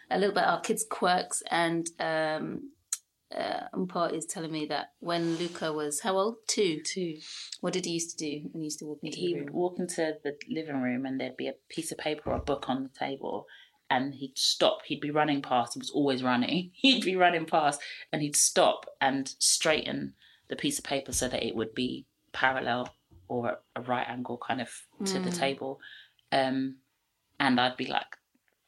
a 0.09 0.17
little 0.17 0.33
bit 0.33 0.41
about 0.43 0.53
our 0.55 0.61
kids' 0.61 0.85
quirks. 0.89 1.43
And 1.51 1.87
um, 1.99 2.71
uh, 3.35 3.67
Mpho 3.75 4.11
is 4.13 4.25
telling 4.25 4.51
me 4.51 4.65
that 4.65 4.93
when 4.99 5.35
Luca 5.37 5.71
was 5.71 6.01
how 6.01 6.17
old? 6.17 6.37
Two. 6.47 6.81
Two. 6.83 7.17
What 7.61 7.73
did 7.73 7.85
he 7.85 7.91
used 7.91 8.17
to 8.17 8.25
do 8.25 8.49
when 8.51 8.61
he 8.61 8.65
used 8.65 8.79
to 8.79 8.85
walk 8.85 8.99
into 9.03 9.17
He 9.17 9.33
the 9.33 9.39
would 9.41 9.49
walk 9.51 9.79
into 9.79 10.15
the 10.23 10.35
living 10.49 10.81
room 10.81 11.05
and 11.05 11.19
there'd 11.19 11.37
be 11.37 11.47
a 11.47 11.55
piece 11.69 11.91
of 11.91 11.97
paper 11.97 12.31
or 12.31 12.37
a 12.37 12.39
book 12.39 12.67
on 12.67 12.83
the 12.83 12.89
table. 12.89 13.45
And 13.89 14.15
he'd 14.15 14.37
stop. 14.37 14.79
He'd 14.85 15.01
be 15.01 15.11
running 15.11 15.41
past. 15.41 15.73
He 15.73 15.79
was 15.79 15.91
always 15.91 16.23
running. 16.23 16.71
He'd 16.73 17.03
be 17.03 17.17
running 17.17 17.45
past, 17.45 17.81
and 18.11 18.21
he'd 18.21 18.37
stop 18.37 18.85
and 19.01 19.27
straighten 19.37 20.13
the 20.47 20.55
piece 20.55 20.77
of 20.79 20.85
paper 20.85 21.11
so 21.11 21.27
that 21.27 21.43
it 21.45 21.55
would 21.55 21.75
be 21.75 22.05
parallel 22.31 22.95
or 23.27 23.59
a 23.75 23.81
right 23.81 24.07
angle, 24.07 24.37
kind 24.37 24.61
of 24.61 24.69
to 25.05 25.19
the 25.19 25.31
table. 25.31 25.79
Um, 26.31 26.77
and 27.39 27.59
I'd 27.59 27.77
be 27.77 27.87
like, 27.87 28.17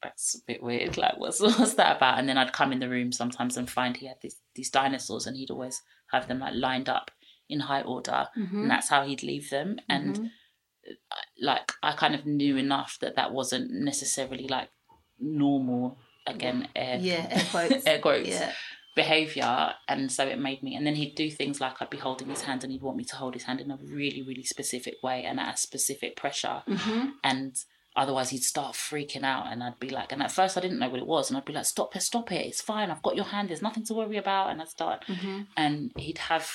"That's 0.02 0.34
a 0.34 0.44
bit 0.46 0.62
weird. 0.62 0.96
Like, 0.96 1.18
what's 1.18 1.40
what's 1.58 1.74
that 1.74 1.96
about?" 1.96 2.18
And 2.18 2.28
then 2.28 2.38
I'd 2.38 2.52
come 2.52 2.72
in 2.72 2.80
the 2.80 2.88
room 2.88 3.12
sometimes 3.12 3.56
and 3.56 3.70
find 3.70 3.96
he 3.96 4.06
had 4.06 4.18
these 4.22 4.40
these 4.54 4.70
dinosaurs, 4.70 5.26
and 5.26 5.36
he'd 5.36 5.50
always 5.50 5.82
have 6.12 6.28
them 6.28 6.40
like 6.40 6.54
lined 6.54 6.88
up 6.88 7.10
in 7.48 7.60
high 7.60 7.82
order, 7.82 8.28
mm-hmm. 8.36 8.62
and 8.62 8.70
that's 8.70 8.88
how 8.88 9.04
he'd 9.04 9.22
leave 9.22 9.50
them. 9.50 9.78
And 9.88 10.14
mm-hmm. 10.14 10.92
uh, 11.10 11.16
like 11.40 11.72
I 11.82 11.92
kind 11.92 12.14
of 12.14 12.26
knew 12.26 12.56
enough 12.56 12.98
that 13.00 13.16
that 13.16 13.32
wasn't 13.32 13.70
necessarily 13.70 14.48
like 14.48 14.70
normal 15.18 15.98
again 16.26 16.68
air 16.74 16.98
Yeah, 17.00 17.26
air 17.30 17.44
quotes. 17.50 17.86
air 17.86 17.98
quotes 17.98 18.28
Yeah. 18.28 18.52
Behavior 18.94 19.74
and 19.88 20.10
so 20.12 20.24
it 20.24 20.38
made 20.38 20.62
me 20.62 20.74
and 20.76 20.86
then 20.86 20.94
he'd 20.94 21.14
do 21.14 21.30
things 21.30 21.60
like 21.60 21.80
I'd 21.80 21.90
be 21.90 21.96
holding 21.98 22.28
his 22.28 22.42
hand 22.42 22.62
and 22.62 22.72
he'd 22.72 22.82
want 22.82 22.96
me 22.96 23.04
to 23.04 23.16
hold 23.16 23.34
his 23.34 23.42
hand 23.44 23.60
in 23.60 23.70
a 23.70 23.78
really 23.82 24.22
really 24.22 24.44
specific 24.44 25.02
way 25.02 25.24
and 25.24 25.40
at 25.40 25.54
a 25.54 25.58
specific 25.58 26.16
pressure. 26.16 26.62
Mm-hmm. 26.68 27.08
and 27.24 27.56
otherwise 27.96 28.30
he'd 28.30 28.42
start 28.42 28.74
freaking 28.74 29.22
out 29.22 29.46
and 29.52 29.62
I'd 29.62 29.78
be 29.78 29.88
like 29.90 30.12
and 30.12 30.22
at 30.22 30.32
first 30.32 30.56
I 30.56 30.60
didn't 30.60 30.78
know 30.78 30.88
what 30.88 31.00
it 31.00 31.06
was 31.06 31.28
and 31.30 31.36
I'd 31.36 31.44
be 31.44 31.52
like 31.52 31.64
stop 31.64 31.94
it 31.96 32.02
stop 32.02 32.30
it. 32.32 32.46
It's 32.46 32.60
fine. 32.62 32.90
I've 32.90 33.02
got 33.02 33.16
your 33.16 33.24
hand. 33.26 33.48
There's 33.50 33.62
nothing 33.62 33.84
to 33.86 33.94
worry 33.94 34.16
about. 34.16 34.50
And 34.50 34.60
I'd 34.60 34.68
start 34.68 35.04
Mm-hmm. 35.06 35.40
and 35.56 35.92
he'd 35.96 36.18
have 36.18 36.50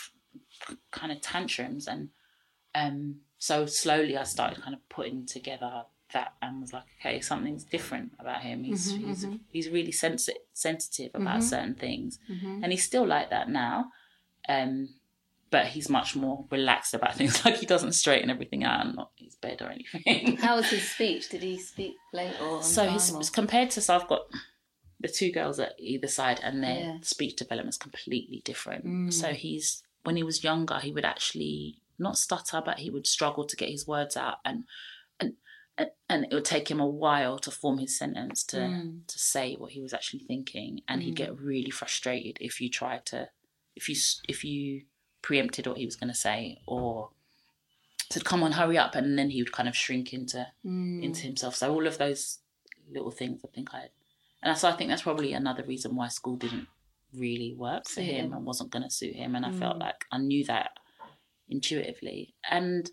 kind 0.92 1.12
of 1.12 1.22
tantrums 1.22 1.88
and 1.88 2.10
um 2.76 3.22
so 3.38 3.66
slowly 3.66 4.18
I 4.18 4.24
started 4.24 4.62
kind 4.62 4.74
of 4.76 4.88
putting 4.90 5.26
together 5.26 5.84
that 6.14 6.34
and 6.42 6.62
was 6.62 6.74
like 6.74 6.84
okay 7.00 7.20
something's 7.22 7.64
different 7.64 8.12
about 8.20 8.42
him 8.42 8.64
he's 8.64 8.94
Mm-hmm, 8.94 9.08
he's 9.10 9.26
he's 9.52 9.70
really 9.70 9.92
sensi- 9.92 10.34
sensitive 10.54 11.12
about 11.14 11.44
certain 11.44 11.76
things 11.76 12.20
Mm-hmm. 12.32 12.64
and 12.64 12.72
he's 12.72 12.84
still 12.84 13.06
like 13.06 13.30
that 13.30 13.50
now 13.50 13.92
um 14.48 14.90
but 15.52 15.66
he's 15.68 15.90
much 15.90 16.16
more 16.16 16.46
relaxed 16.52 16.94
about 16.94 17.16
things 17.20 17.44
like 17.46 17.58
he 17.58 17.66
doesn't 17.66 17.94
straighten 17.94 18.30
everything 18.30 18.64
out 18.64 18.86
and 18.86 18.96
not 18.96 19.12
his 19.16 19.36
bed 19.36 19.62
or 19.62 19.70
anything 19.72 20.38
How 20.46 20.56
was 20.58 20.70
his 20.70 20.88
speech? 20.90 21.30
Did 21.30 21.42
he 21.42 21.58
speak 21.58 21.96
late 22.14 22.40
or 22.42 22.62
so 22.64 22.88
his 22.88 23.12
or- 23.12 23.22
compared 23.34 23.72
to 23.72 23.82
so 23.82 23.96
I've 23.96 24.08
got 24.08 24.22
the 25.00 25.08
two 25.08 25.32
girls 25.32 25.60
at 25.60 25.74
either 25.80 26.08
side 26.08 26.40
and 26.44 26.62
their 26.64 26.80
Yeah. 26.80 26.98
speech 27.02 27.42
is 27.42 27.78
completely 27.78 28.42
different. 28.44 28.86
Mm. 28.86 29.14
So 29.14 29.28
he's 29.34 29.82
when 30.04 30.18
he 30.18 30.24
was 30.24 30.44
younger, 30.44 30.78
he 30.80 30.92
would 30.92 31.06
actually 31.06 31.78
not 31.98 32.18
stutter, 32.18 32.62
but 32.64 32.80
he 32.80 32.90
would 32.90 33.08
struggle 33.08 33.46
to 33.46 33.56
get 33.56 33.70
his 33.70 33.88
words 33.88 34.16
out 34.18 34.38
and 34.46 34.66
and 36.10 36.26
it 36.26 36.34
would 36.34 36.46
take 36.46 36.70
him 36.70 36.80
a 36.80 36.88
while 36.88 37.38
to 37.40 37.52
form 37.52 37.78
his 37.78 37.98
sentence 37.98 38.44
to 38.44 38.58
Mm. 38.58 39.08
to 39.08 39.20
say 39.20 39.56
what 39.56 39.72
he 39.72 39.82
was 39.82 39.94
actually 39.94 40.20
thinking 40.32 40.82
and 40.88 41.02
he'd 41.04 41.16
get 41.16 41.40
really 41.40 41.70
frustrated 41.70 42.38
if 42.42 42.60
you 42.62 42.70
tried 42.70 43.06
to 43.08 43.30
if 43.76 43.88
you 43.90 43.96
if 44.28 44.44
you 44.44 44.84
preempted 45.22 45.68
what 45.68 45.78
he 45.78 45.86
was 45.86 45.96
going 45.96 46.10
to 46.10 46.16
say 46.28 46.60
or 46.66 47.12
said 48.12 48.26
come 48.26 48.42
on 48.44 48.54
hurry 48.54 48.78
up 48.78 48.96
and 48.96 49.18
then 49.20 49.30
he 49.30 49.42
would 49.42 49.52
kind 49.52 49.70
of 49.70 49.76
shrink 49.76 50.14
into 50.14 50.48
Mm. 50.66 51.04
into 51.04 51.22
himself. 51.22 51.56
So 51.56 51.72
all 51.74 51.86
of 51.88 51.98
those 51.98 52.40
little 52.92 53.12
things, 53.12 53.42
I 53.46 53.50
think 53.56 53.74
I, 53.74 53.90
and 54.42 54.58
so 54.58 54.68
I 54.68 54.72
think 54.76 54.90
that's 54.90 55.04
probably 55.04 55.34
another 55.34 55.64
reason 55.64 55.96
why 55.96 56.08
school 56.08 56.36
didn't 56.38 56.68
really 57.14 57.54
work 57.54 57.88
for 57.88 58.02
him 58.02 58.26
him. 58.26 58.34
and 58.34 58.46
wasn't 58.46 58.72
going 58.72 58.84
to 58.84 58.90
suit 58.90 59.16
him. 59.16 59.36
And 59.36 59.46
I 59.46 59.52
felt 59.52 59.78
Mm. 59.78 59.82
like 59.82 60.06
I 60.12 60.18
knew 60.18 60.44
that 60.46 60.72
intuitively. 61.50 62.34
And 62.50 62.90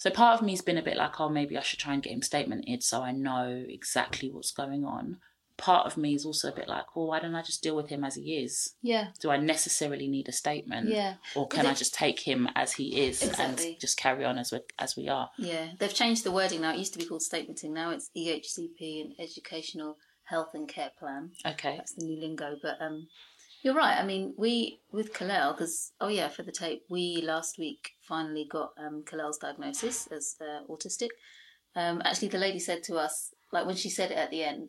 so 0.00 0.08
part 0.08 0.40
of 0.40 0.44
me's 0.46 0.62
been 0.62 0.78
a 0.78 0.82
bit 0.82 0.96
like, 0.96 1.20
oh, 1.20 1.28
maybe 1.28 1.58
I 1.58 1.60
should 1.60 1.78
try 1.78 1.92
and 1.92 2.02
get 2.02 2.14
him 2.14 2.22
statemented 2.22 2.82
so 2.82 3.02
I 3.02 3.12
know 3.12 3.64
exactly 3.68 4.30
what's 4.30 4.50
going 4.50 4.82
on. 4.86 5.18
Part 5.58 5.84
of 5.86 5.98
me 5.98 6.14
is 6.14 6.24
also 6.24 6.48
a 6.48 6.54
bit 6.54 6.68
like, 6.68 6.96
well, 6.96 7.08
why 7.08 7.20
don't 7.20 7.34
I 7.34 7.42
just 7.42 7.62
deal 7.62 7.76
with 7.76 7.90
him 7.90 8.02
as 8.02 8.14
he 8.14 8.38
is? 8.38 8.76
Yeah. 8.80 9.08
Do 9.20 9.30
I 9.30 9.36
necessarily 9.36 10.08
need 10.08 10.26
a 10.26 10.32
statement? 10.32 10.88
Yeah. 10.88 11.16
Or 11.36 11.46
can 11.46 11.66
I 11.66 11.74
just 11.74 11.92
take 11.92 12.20
him 12.20 12.48
as 12.56 12.72
he 12.72 12.98
is 13.02 13.22
Exactly. 13.22 13.72
and 13.72 13.78
just 13.80 13.98
carry 13.98 14.24
on 14.24 14.38
as 14.38 14.52
we 14.52 14.60
as 14.78 14.96
we 14.96 15.08
are? 15.08 15.28
Yeah, 15.36 15.66
they've 15.78 15.92
changed 15.92 16.24
the 16.24 16.32
wording 16.32 16.62
now. 16.62 16.72
It 16.72 16.78
used 16.78 16.94
to 16.94 16.98
be 16.98 17.04
called 17.04 17.20
statementing. 17.20 17.72
Now 17.72 17.90
it's 17.90 18.08
EHCP 18.16 19.02
and 19.02 19.12
Educational 19.18 19.98
Health 20.24 20.54
and 20.54 20.66
Care 20.66 20.92
Plan. 20.98 21.32
Okay. 21.44 21.74
That's 21.76 21.92
the 21.92 22.06
new 22.06 22.18
lingo. 22.18 22.56
But 22.62 22.80
um, 22.80 23.08
you're 23.62 23.74
right. 23.74 23.98
I 23.98 24.04
mean, 24.04 24.34
we 24.36 24.80
with 24.92 25.12
Kalel 25.12 25.52
because 25.56 25.92
oh 26.00 26.08
yeah, 26.08 26.28
for 26.28 26.42
the 26.42 26.52
tape, 26.52 26.82
we 26.88 27.22
last 27.22 27.58
week 27.58 27.92
finally 28.08 28.46
got 28.50 28.70
um, 28.78 29.02
Kalel's 29.04 29.38
diagnosis 29.38 30.06
as 30.10 30.36
uh, 30.40 30.64
autistic. 30.70 31.08
Um, 31.76 32.02
actually, 32.04 32.28
the 32.28 32.38
lady 32.38 32.58
said 32.58 32.82
to 32.84 32.96
us 32.96 33.30
like 33.52 33.66
when 33.66 33.76
she 33.76 33.90
said 33.90 34.10
it 34.10 34.18
at 34.18 34.30
the 34.30 34.42
end, 34.44 34.68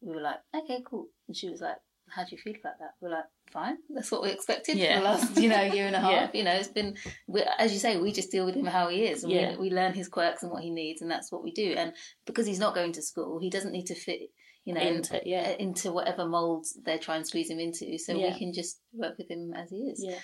we 0.00 0.14
were 0.14 0.20
like, 0.22 0.40
okay, 0.54 0.82
cool, 0.88 1.08
and 1.28 1.36
she 1.36 1.48
was 1.50 1.60
like. 1.60 1.76
How 2.14 2.22
do 2.22 2.28
you 2.32 2.36
feel 2.38 2.52
about 2.60 2.78
that? 2.80 2.90
We're 3.00 3.08
like, 3.08 3.24
fine. 3.50 3.78
That's 3.94 4.10
what 4.10 4.22
we 4.22 4.28
expected 4.30 4.76
Yeah. 4.76 4.96
for 4.96 5.00
the 5.00 5.08
last, 5.08 5.38
you 5.38 5.48
know, 5.48 5.62
year 5.62 5.86
and 5.86 5.96
a 5.96 6.00
half. 6.08 6.12
Yeah. 6.12 6.30
You 6.34 6.44
know, 6.44 6.52
it's 6.52 6.68
been, 6.68 6.96
we, 7.26 7.42
as 7.58 7.72
you 7.72 7.78
say, 7.78 7.96
we 7.98 8.12
just 8.12 8.30
deal 8.30 8.44
with 8.44 8.54
him 8.56 8.66
how 8.66 8.88
he 8.88 9.06
is, 9.06 9.24
and 9.24 9.32
Yeah. 9.32 9.52
we, 9.52 9.70
we 9.70 9.74
learn 9.74 9.94
his 9.94 10.08
quirks 10.08 10.42
and 10.42 10.52
what 10.52 10.62
he 10.62 10.68
needs, 10.68 11.00
and 11.00 11.10
that's 11.10 11.32
what 11.32 11.42
we 11.42 11.50
do. 11.50 11.72
And 11.78 11.94
because 12.26 12.46
he's 12.46 12.58
not 12.58 12.74
going 12.74 12.92
to 12.92 13.00
school, 13.02 13.38
he 13.40 13.48
doesn't 13.48 13.72
need 13.72 13.86
to 13.86 13.94
fit, 13.94 14.20
you 14.64 14.74
know, 14.74 14.80
Into- 14.80 15.20
yeah. 15.24 15.50
uh, 15.50 15.56
into 15.58 15.92
whatever 15.92 16.26
molds 16.26 16.78
they 16.84 16.98
try 16.98 17.16
and 17.16 17.26
squeeze 17.26 17.50
him 17.50 17.60
into. 17.60 17.98
So 17.98 18.14
Yeah. 18.14 18.32
we 18.32 18.38
can 18.38 18.52
just 18.52 18.80
work 18.92 19.18
with 19.18 19.30
him 19.30 19.52
as 19.54 19.70
he 19.70 19.90
is. 19.90 20.02
Yeah. 20.02 20.18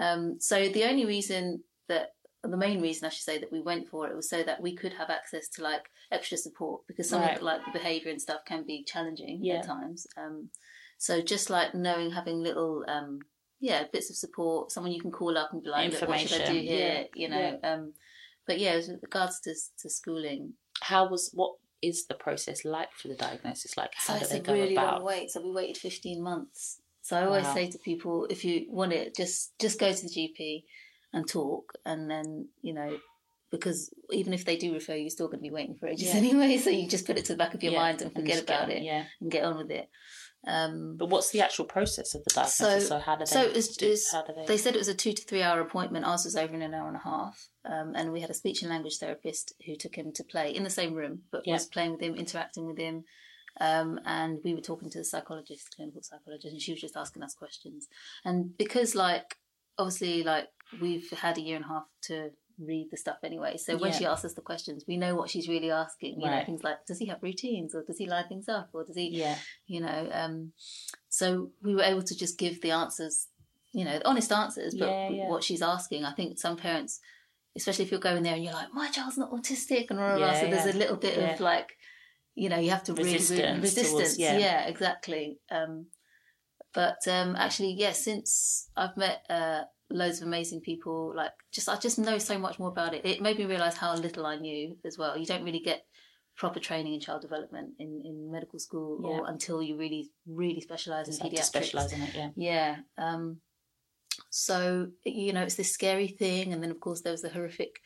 Um, 0.00 0.40
so 0.40 0.68
the 0.68 0.84
only 0.84 1.04
reason 1.04 1.62
that 1.88 2.14
the 2.42 2.56
main 2.56 2.80
reason 2.80 3.06
I 3.06 3.10
should 3.10 3.22
say 3.24 3.38
that 3.38 3.52
we 3.52 3.60
went 3.60 3.88
for 3.88 4.08
it 4.08 4.16
was 4.16 4.28
so 4.28 4.42
that 4.42 4.60
we 4.60 4.74
could 4.74 4.94
have 4.94 5.10
access 5.10 5.48
to 5.50 5.62
like 5.62 5.84
extra 6.10 6.36
support 6.38 6.82
because 6.88 7.08
some 7.08 7.20
Right. 7.20 7.36
of 7.36 7.42
like 7.42 7.64
the 7.64 7.70
behaviour 7.78 8.10
and 8.10 8.20
stuff 8.20 8.40
can 8.46 8.64
be 8.64 8.82
challenging 8.84 9.40
Yeah. 9.44 9.56
at 9.58 9.66
times. 9.66 10.06
Um, 10.16 10.50
so 10.98 11.20
just 11.20 11.50
like 11.50 11.74
knowing 11.74 12.10
having 12.12 12.40
little 12.40 12.84
um, 12.88 13.20
yeah 13.60 13.84
bits 13.92 14.10
of 14.10 14.16
support, 14.16 14.72
someone 14.72 14.92
you 14.92 15.00
can 15.00 15.12
call 15.12 15.36
up 15.38 15.52
and 15.52 15.62
be 15.62 15.68
like, 15.68 15.92
what 16.08 16.18
should 16.20 16.40
I 16.40 16.46
do 16.52 16.58
here? 16.58 16.88
Yeah. 16.88 17.04
You 17.14 17.28
know. 17.28 17.60
Um, 17.62 17.94
but 18.46 18.58
yeah, 18.58 18.74
with 18.76 18.88
regards 19.02 19.38
to 19.40 19.54
to 19.80 19.90
schooling, 19.90 20.54
how 20.80 21.08
was 21.08 21.30
what 21.34 21.52
is 21.82 22.06
the 22.06 22.14
process 22.14 22.64
like 22.64 22.92
for 22.94 23.08
the 23.08 23.14
diagnosis? 23.16 23.76
Like 23.76 23.92
So 23.98 24.14
how 24.14 24.18
do 24.20 24.26
they 24.26 24.40
go 24.40 24.52
really 24.52 24.76
about? 24.76 24.98
long 24.98 25.04
wait. 25.04 25.30
So 25.30 25.42
we 25.42 25.50
waited 25.50 25.76
15 25.76 26.22
months. 26.22 26.80
So 27.02 27.16
I 27.16 27.24
always 27.26 27.46
Wow. 27.46 27.54
say 27.54 27.70
to 27.70 27.78
people, 27.78 28.26
if 28.30 28.44
you 28.44 28.66
want 28.68 28.92
it, 28.92 29.16
just 29.16 29.58
just 29.58 29.78
go 29.80 29.92
to 29.92 30.02
the 30.02 30.08
GP 30.08 30.64
and 31.12 31.28
talk, 31.28 31.72
and 31.84 32.08
then 32.08 32.48
you 32.62 32.72
know, 32.72 32.96
because 33.50 33.92
even 34.10 34.32
if 34.32 34.44
they 34.44 34.56
do 34.56 34.72
refer 34.72 34.94
you, 34.94 35.02
you're 35.02 35.10
still 35.10 35.26
going 35.26 35.40
to 35.40 35.42
be 35.42 35.50
waiting 35.50 35.74
for 35.74 35.88
ages 35.88 36.08
Yeah. 36.14 36.16
anyway. 36.22 36.56
So 36.58 36.70
you 36.70 36.88
just 36.88 37.06
put 37.06 37.18
it 37.18 37.24
to 37.26 37.32
the 37.32 37.38
back 37.38 37.54
of 37.54 37.62
your 37.62 37.72
Yeah, 37.72 37.80
mind 37.80 38.02
and 38.02 38.12
forget 38.12 38.26
get 38.36 38.44
about 38.44 38.70
it 38.70 38.82
Yeah, 38.82 39.04
and 39.20 39.30
get 39.30 39.44
on 39.44 39.56
with 39.58 39.70
it. 39.70 39.88
Um, 40.46 40.96
but 40.96 41.06
what's 41.08 41.30
the 41.30 41.40
actual 41.40 41.64
process 41.66 42.14
of 42.14 42.24
the 42.24 42.30
diagnosis? 42.34 42.56
so, 42.58 42.78
So, 42.80 42.98
how 42.98 43.14
do 43.14 43.20
they? 43.20 43.26
so 43.26 43.42
it 43.42 43.54
was, 43.54 43.76
it 43.80 43.88
was- 43.88 44.10
do 44.26 44.32
they? 44.34 44.46
they 44.46 44.56
said 44.56 44.74
it 44.74 44.78
was 44.78 44.88
a 44.88 44.94
two 44.94 45.12
to 45.12 45.22
three 45.22 45.42
hour 45.42 45.60
appointment. 45.60 46.04
Ours 46.04 46.24
was 46.24 46.34
over 46.36 46.52
in 46.54 46.62
an 46.62 46.74
hour 46.74 46.88
and 46.88 46.96
a 46.96 47.00
half, 47.00 47.48
um, 47.64 47.92
and 47.94 48.12
we 48.12 48.20
had 48.20 48.30
a 48.30 48.34
speech 48.34 48.62
and 48.62 48.70
language 48.70 48.98
therapist 48.98 49.54
who 49.66 49.76
took 49.76 49.94
him 49.94 50.12
to 50.12 50.24
play 50.24 50.50
in 50.54 50.64
the 50.64 50.70
same 50.70 50.94
room, 50.94 51.22
but 51.30 51.46
Yeah. 51.46 51.54
was 51.54 51.66
playing 51.66 51.92
with 51.92 52.00
him, 52.00 52.14
interacting 52.16 52.66
with 52.66 52.78
him. 52.78 53.04
Um, 53.60 54.00
and 54.06 54.40
we 54.42 54.54
were 54.54 54.62
talking 54.62 54.88
to 54.90 54.98
the 54.98 55.04
psychologist, 55.04 55.74
clinical 55.76 56.02
psychologist, 56.02 56.52
and 56.52 56.60
she 56.62 56.72
was 56.72 56.80
just 56.80 56.96
asking 56.96 57.22
us 57.22 57.34
questions. 57.34 57.86
And 58.24 58.56
because, 58.56 58.94
like, 58.94 59.36
obviously, 59.78 60.22
like 60.22 60.48
we've 60.80 61.08
had 61.10 61.36
a 61.38 61.40
year 61.42 61.56
and 61.56 61.64
a 61.66 61.68
half 61.68 61.84
to 62.02 62.30
read 62.66 62.88
the 62.90 62.96
stuff 62.96 63.18
anyway, 63.22 63.56
so 63.56 63.76
when 63.76 63.90
Yeah. 63.92 63.98
she 63.98 64.06
asks 64.06 64.24
us 64.24 64.34
the 64.34 64.40
questions, 64.42 64.84
we 64.86 64.96
know 64.96 65.14
what 65.14 65.30
she's 65.30 65.48
really 65.48 65.70
asking. 65.70 66.20
You 66.20 66.30
know, 66.30 66.44
things 66.44 66.62
like, 66.62 66.84
does 66.86 66.98
he 66.98 67.06
have 67.06 67.22
routines, 67.22 67.74
or 67.74 67.82
does 67.84 67.98
he 67.98 68.06
line 68.06 68.28
things 68.28 68.48
up, 68.48 68.70
or 68.72 68.84
does 68.84 68.96
he, 68.96 69.08
yeah, 69.10 69.36
you 69.66 69.80
know 69.80 70.08
um 70.12 70.52
so 71.08 71.50
we 71.62 71.74
were 71.74 71.82
able 71.82 72.02
to 72.02 72.16
just 72.16 72.38
give 72.38 72.60
the 72.62 72.70
answers 72.70 73.28
you 73.72 73.84
know 73.84 74.00
honest 74.04 74.30
answers 74.32 74.74
but 74.74 74.88
Yeah, 74.88 75.08
yeah. 75.10 75.28
what 75.30 75.42
she's 75.44 75.62
asking 75.62 76.04
i 76.04 76.12
think 76.12 76.38
some 76.38 76.56
parents 76.56 77.00
especially 77.56 77.84
if 77.86 77.90
you're 77.90 78.00
going 78.00 78.22
there 78.22 78.34
and 78.34 78.42
you're 78.44 78.52
like 78.52 78.72
my 78.72 78.88
child's 78.90 79.18
not 79.18 79.30
autistic 79.30 79.86
and 79.90 79.98
all 80.00 80.18
Yeah, 80.18 80.26
that 80.32 80.40
so 80.40 80.50
there's 80.50 80.74
a 80.74 80.78
little 80.78 80.96
bit 80.96 81.16
of 81.18 81.40
like 81.40 81.70
you 82.34 82.48
know 82.50 82.58
you 82.58 82.70
have 82.70 82.84
to 82.84 82.92
really, 82.94 83.10
really 83.12 83.18
Resistance 83.18 83.62
resistance 83.62 83.90
towards- 83.92 84.18
yeah. 84.18 84.38
yeah. 84.38 84.66
exactly 84.66 85.38
um 85.50 85.86
but 86.74 86.98
um 87.08 87.36
actually 87.36 87.72
yeah 87.72 87.92
since 87.92 88.68
i've 88.76 88.96
met 88.96 89.24
uh 89.30 89.62
loads 89.92 90.20
of 90.20 90.26
amazing 90.26 90.60
people 90.60 91.12
like 91.14 91.32
just 91.52 91.68
i 91.68 91.76
just 91.76 91.98
know 91.98 92.18
so 92.18 92.38
much 92.38 92.58
more 92.58 92.68
about 92.68 92.94
it 92.94 93.04
it 93.04 93.20
made 93.20 93.38
me 93.38 93.44
realize 93.44 93.76
how 93.76 93.94
little 93.94 94.26
i 94.26 94.36
knew 94.36 94.76
as 94.84 94.98
well 94.98 95.16
you 95.16 95.26
don't 95.26 95.44
really 95.44 95.60
get 95.60 95.84
proper 96.36 96.58
training 96.58 96.94
in 96.94 97.00
child 97.00 97.20
development 97.20 97.70
in, 97.78 98.00
in 98.04 98.30
medical 98.32 98.58
school 98.58 99.04
or 99.04 99.28
until 99.28 99.62
you 99.62 99.76
really 99.76 100.10
really 100.26 100.60
specialize 100.60 101.08
in 101.08 101.14
pediatrics 101.14 101.44
specialize 101.44 101.92
in 101.92 102.02
it. 102.02 102.14
Yeah, 102.14 102.30
yeah 102.36 102.76
um 102.96 103.36
so 104.30 104.88
you 105.04 105.32
know 105.32 105.42
it's 105.42 105.56
this 105.56 105.72
scary 105.72 106.08
thing 106.08 106.52
and 106.52 106.62
then 106.62 106.70
of 106.70 106.80
course 106.80 107.02
there 107.02 107.12
was 107.12 107.22
the 107.22 107.28
horrific 107.28 107.76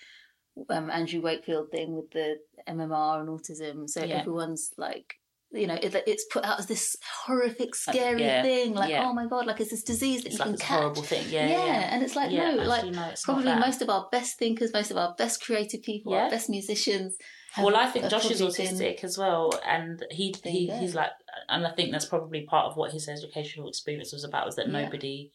um, 0.70 0.90
Andrew 0.90 1.20
Wakefield 1.20 1.70
thing 1.70 1.94
with 1.94 2.10
the 2.10 2.38
MMR 2.68 3.20
and 3.20 3.28
autism. 3.28 3.88
So 3.88 4.02
Yeah. 4.02 4.20
everyone's 4.20 4.72
like, 4.76 5.14
you 5.52 5.66
know, 5.66 5.74
it, 5.74 5.94
it's 6.06 6.24
put 6.30 6.44
out 6.44 6.58
as 6.58 6.66
this 6.66 6.96
horrific, 7.24 7.74
scary 7.74 8.20
yeah, 8.22 8.42
thing. 8.42 8.74
Like, 8.74 8.90
yeah. 8.90 9.04
oh 9.06 9.12
my 9.12 9.26
god, 9.26 9.46
like 9.46 9.60
it's 9.60 9.70
this 9.70 9.82
disease 9.82 10.22
that 10.22 10.28
It's 10.30 10.34
you 10.34 10.38
like 10.40 10.46
can 10.46 10.52
this 10.52 10.60
catch. 10.62 10.78
horrible 10.80 11.02
thing. 11.02 11.24
Yeah, 11.30 11.46
yeah, 11.48 11.64
yeah. 11.66 11.88
and 11.94 12.02
it's 12.02 12.16
like 12.16 12.30
no, 12.32 12.54
like 12.56 12.78
actually, 12.78 12.90
no, 12.92 13.08
it's 13.08 13.24
probably 13.24 13.54
most 13.54 13.80
of 13.82 13.88
our 13.88 14.08
best 14.10 14.38
thinkers, 14.38 14.72
most 14.72 14.90
of 14.90 14.96
our 14.96 15.14
best 15.16 15.42
creative 15.42 15.82
people, 15.82 16.14
our 16.14 16.28
best 16.30 16.50
musicians. 16.50 17.16
have- 17.52 17.64
Well, 17.64 17.76
I 17.76 17.86
think 17.86 18.08
Josh 18.08 18.30
is 18.30 18.40
probably 18.40 18.56
been- 18.56 18.74
autistic 18.74 19.04
as 19.04 19.16
well, 19.16 19.52
and 19.64 20.04
he 20.10 20.34
he 20.44 20.68
he's 20.78 20.94
like, 20.94 21.10
and 21.48 21.66
I 21.66 21.70
think 21.72 21.92
that's 21.92 22.06
probably 22.06 22.42
part 22.42 22.66
of 22.66 22.76
what 22.76 22.92
his 22.92 23.08
educational 23.08 23.68
experience 23.68 24.12
was 24.12 24.24
about, 24.24 24.46
was 24.46 24.56
that 24.56 24.68
nobody 24.68 25.30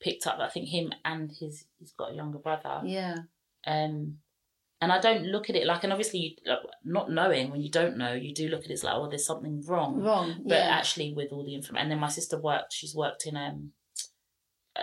picked 0.00 0.26
up. 0.26 0.38
I 0.40 0.48
think 0.48 0.68
him 0.68 0.92
and 1.04 1.30
his 1.40 1.64
he's 1.78 1.92
got 1.92 2.10
a 2.12 2.14
younger 2.14 2.38
brother, 2.38 2.82
Yeah, 2.84 3.14
um, 3.66 4.18
and 4.80 4.92
I 4.92 5.00
don't 5.00 5.24
look 5.26 5.48
at 5.50 5.56
it 5.56 5.66
like, 5.66 5.84
and 5.84 5.92
obviously, 5.92 6.38
you, 6.44 6.56
not 6.84 7.10
knowing 7.10 7.50
when 7.50 7.62
you 7.62 7.70
don't 7.70 7.96
know, 7.96 8.12
you 8.12 8.34
do 8.34 8.48
look 8.48 8.64
at 8.64 8.70
it 8.70 8.74
as 8.74 8.84
like, 8.84 8.94
oh, 8.94 9.08
there's 9.08 9.26
something 9.26 9.62
wrong, 9.66 10.00
wrong. 10.02 10.42
but 10.44 10.58
yeah, 10.58 10.68
actually, 10.78 11.12
with 11.14 11.32
all 11.32 11.44
the 11.44 11.54
information, 11.54 11.82
and 11.82 11.90
then 11.90 11.98
my 12.00 12.08
sister 12.08 12.38
worked. 12.40 12.72
She's 12.72 12.94
worked 12.94 13.26
in 13.26 13.36
um. 13.36 13.72
uh, 14.76 14.82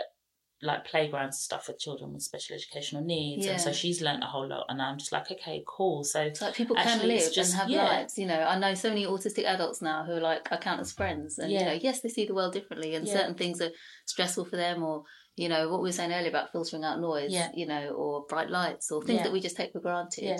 Like 0.61 0.85
playgrounds 0.85 1.35
and 1.35 1.41
stuff 1.49 1.65
for 1.65 1.73
children 1.73 2.13
with 2.13 2.23
special 2.23 2.55
educational 2.55 3.03
needs, 3.03 3.45
and 3.45 3.59
so 3.61 3.71
she's 3.73 4.01
learnt 4.01 4.23
a 4.23 4.27
whole 4.27 4.47
lot. 4.47 4.65
And 4.69 4.81
I'm 4.81 4.97
just 4.97 5.11
like, 5.11 5.29
okay, 5.29 5.61
cool. 5.67 6.03
So 6.05 6.21
It's 6.21 6.41
like 6.41 6.55
people 6.55 6.75
can 6.75 7.05
live 7.07 7.33
just- 7.33 7.51
and 7.51 7.59
have 7.61 7.69
yeah. 7.69 7.83
lives. 7.83 8.17
You 8.17 8.27
know, 8.27 8.41
I 8.53 8.57
know 8.57 8.73
so 8.73 8.89
many 8.89 9.05
autistic 9.05 9.43
adults 9.45 9.81
now 9.81 10.05
who 10.05 10.13
are 10.13 10.21
like 10.21 10.51
I 10.53 10.57
count 10.57 10.79
as 10.79 10.91
friends, 10.93 11.37
and 11.37 11.51
you 11.51 11.59
Yeah. 11.59 11.65
know, 11.65 11.79
yes, 11.87 11.99
they 12.01 12.09
see 12.09 12.25
the 12.25 12.33
world 12.33 12.53
differently, 12.53 12.95
and 12.95 13.05
Yeah. 13.05 13.13
certain 13.17 13.35
things 13.35 13.61
are 13.61 13.71
stressful 14.05 14.45
for 14.45 14.55
them, 14.55 14.81
or 14.83 15.03
you 15.35 15.49
know, 15.49 15.69
what 15.69 15.81
we 15.81 15.89
were 15.89 15.93
saying 15.93 16.11
earlier 16.13 16.29
about 16.29 16.51
filtering 16.51 16.83
out 16.83 16.99
noise, 16.99 17.31
Yeah. 17.31 17.49
you 17.55 17.65
know, 17.65 17.89
or 17.89 18.25
bright 18.27 18.49
lights, 18.49 18.91
or 18.91 19.01
things 19.03 19.17
Yeah. 19.17 19.23
that 19.23 19.33
we 19.33 19.39
just 19.39 19.57
take 19.57 19.71
for 19.71 19.79
granted. 19.79 20.23
Yeah. 20.23 20.37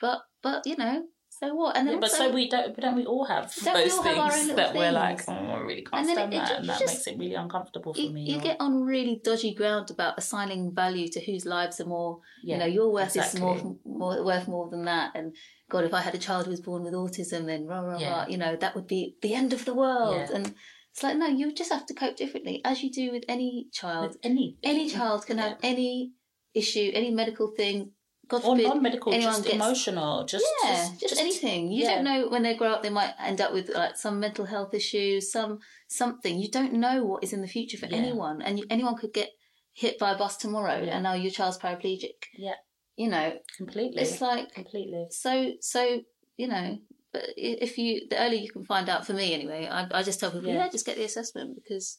But 0.00 0.20
but 0.42 0.66
you 0.66 0.76
know, 0.76 1.04
so 1.30 1.54
what? 1.54 1.76
And 1.76 1.86
then 1.88 1.94
Yeah, 1.94 2.00
but 2.00 2.10
also, 2.12 2.28
so 2.28 2.34
we 2.34 2.48
don't. 2.48 2.74
but 2.74 2.82
Don't 2.82 2.96
we 2.96 3.06
all 3.06 3.24
have 3.24 3.52
those 3.54 3.92
all 3.98 4.02
have 4.02 4.18
our 4.18 4.24
own 4.26 4.30
things 4.30 4.54
that 4.54 4.74
we're 4.74 4.92
like, 4.92 5.20
oh, 5.28 5.32
I 5.32 5.58
really 5.60 5.82
can't 5.82 6.06
And 6.06 6.10
stand 6.10 6.32
it- 6.32 6.36
it 6.36 6.40
that, 6.40 6.48
ju- 6.48 6.54
and 6.54 6.68
that 6.68 6.78
just- 6.80 6.94
makes 6.94 7.06
it 7.08 7.18
really 7.18 7.34
uncomfortable 7.34 7.92
for 7.94 8.00
you, 8.00 8.10
me. 8.10 8.22
you 8.30 8.38
or- 8.38 8.40
get 8.42 8.56
on 8.60 8.82
really 8.82 9.20
dodgy 9.22 9.52
ground 9.54 9.90
about 9.90 10.14
assigning 10.18 10.72
value 10.74 11.08
to 11.08 11.20
whose 11.20 11.44
lives 11.44 11.80
are 11.80 11.86
more 11.86 12.20
you 12.42 12.56
know 12.56 12.66
your 12.66 12.90
worth 12.92 13.16
exactly. 13.16 13.40
is 13.40 13.62
more, 13.64 13.76
more 13.84 14.24
worth 14.24 14.46
more 14.48 14.68
than 14.70 14.84
that 14.84 15.12
and 15.14 15.34
god 15.70 15.84
if 15.84 15.94
i 15.94 16.00
had 16.00 16.14
a 16.14 16.18
child 16.18 16.44
who 16.44 16.50
was 16.50 16.60
born 16.60 16.82
with 16.84 16.92
autism 16.94 17.46
then 17.46 17.66
rah 17.66 17.80
rah 17.80 17.98
rah 17.98 18.26
you 18.28 18.36
know 18.36 18.54
that 18.56 18.74
would 18.74 18.86
be 18.86 19.16
the 19.22 19.34
end 19.34 19.52
of 19.52 19.64
the 19.64 19.74
world 19.74 20.28
and 20.30 20.54
it's 20.94 21.02
like 21.02 21.16
no 21.16 21.26
you 21.26 21.52
just 21.52 21.72
have 21.72 21.84
to 21.86 21.94
cope 21.94 22.16
differently 22.16 22.60
as 22.64 22.82
you 22.82 22.90
do 22.90 23.10
with 23.10 23.24
any 23.28 23.66
child 23.72 24.08
With 24.08 24.18
any 24.22 24.56
any 24.62 24.88
child 24.88 25.26
can 25.26 25.38
have 25.38 25.58
any 25.62 26.12
issue 26.54 26.90
any 26.94 27.10
medical 27.10 27.48
thing 27.48 27.90
god 28.28 28.38
or 28.38 28.56
forbid 28.56 28.68
non-medical, 28.68 29.12
anyone 29.12 29.34
just 29.34 29.44
gets 29.44 29.56
emotional, 29.56 30.24
just 30.24 30.46
yeah, 30.64 30.88
just, 30.98 31.20
anything. 31.20 31.70
You 31.70 31.84
yeah. 31.84 31.96
don't 31.96 32.04
know 32.04 32.28
when 32.28 32.42
they 32.42 32.54
grow 32.56 32.72
up, 32.72 32.82
they 32.82 32.90
might 32.90 33.12
end 33.18 33.40
up 33.40 33.52
with 33.52 33.68
like 33.68 33.96
some 33.96 34.18
mental 34.18 34.46
health 34.46 34.72
issues, 34.72 35.30
some 35.30 35.58
something. 35.88 36.38
You 36.38 36.50
don't 36.50 36.72
know 36.74 37.04
what 37.04 37.22
is 37.22 37.32
in 37.32 37.42
the 37.42 37.48
future 37.48 37.76
for 37.76 37.86
Yeah. 37.86 37.96
anyone, 37.98 38.40
and 38.40 38.58
you, 38.58 38.64
anyone 38.70 38.96
could 38.96 39.12
get 39.12 39.30
hit 39.74 39.98
by 39.98 40.12
a 40.12 40.18
bus 40.18 40.36
tomorrow, 40.38 40.82
Yeah. 40.82 40.94
and 40.94 41.02
now 41.02 41.14
your 41.14 41.30
child's 41.30 41.58
paraplegic. 41.58 42.16
Yeah, 42.36 42.54
You 42.96 43.08
know, 43.08 43.38
completely. 43.56 44.02
it's 44.02 44.20
like 44.20 44.52
completely. 44.54 45.06
so 45.10 45.52
so. 45.60 46.00
You 46.36 46.48
know, 46.48 46.78
but 47.14 47.22
if 47.36 47.78
you 47.78 48.06
the 48.10 48.20
earlier 48.20 48.40
you 48.40 48.50
can 48.50 48.64
find 48.64 48.88
out, 48.88 49.06
for 49.06 49.14
me 49.14 49.32
anyway, 49.32 49.66
I, 49.70 49.86
I 49.92 50.02
just 50.02 50.20
tell 50.20 50.30
people, 50.32 50.48
Yeah. 50.48 50.64
yeah, 50.64 50.68
just 50.68 50.84
get 50.84 50.96
the 50.96 51.04
assessment 51.04 51.54
because 51.54 51.98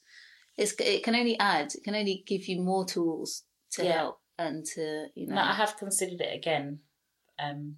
it's 0.57 0.73
it 0.79 1.03
can 1.03 1.15
only 1.15 1.39
add, 1.39 1.73
it 1.73 1.83
can 1.83 1.95
only 1.95 2.23
give 2.27 2.45
you 2.47 2.61
more 2.61 2.85
tools 2.85 3.43
to 3.71 3.83
Yeah. 3.85 3.93
help 3.93 4.19
and 4.37 4.65
to 4.75 5.07
you 5.15 5.25
know. 5.27 5.35
No, 5.35 5.41
I 5.41 5.53
have 5.53 5.77
considered 5.77 6.19
it 6.21 6.35
again, 6.35 6.79
um, 7.39 7.77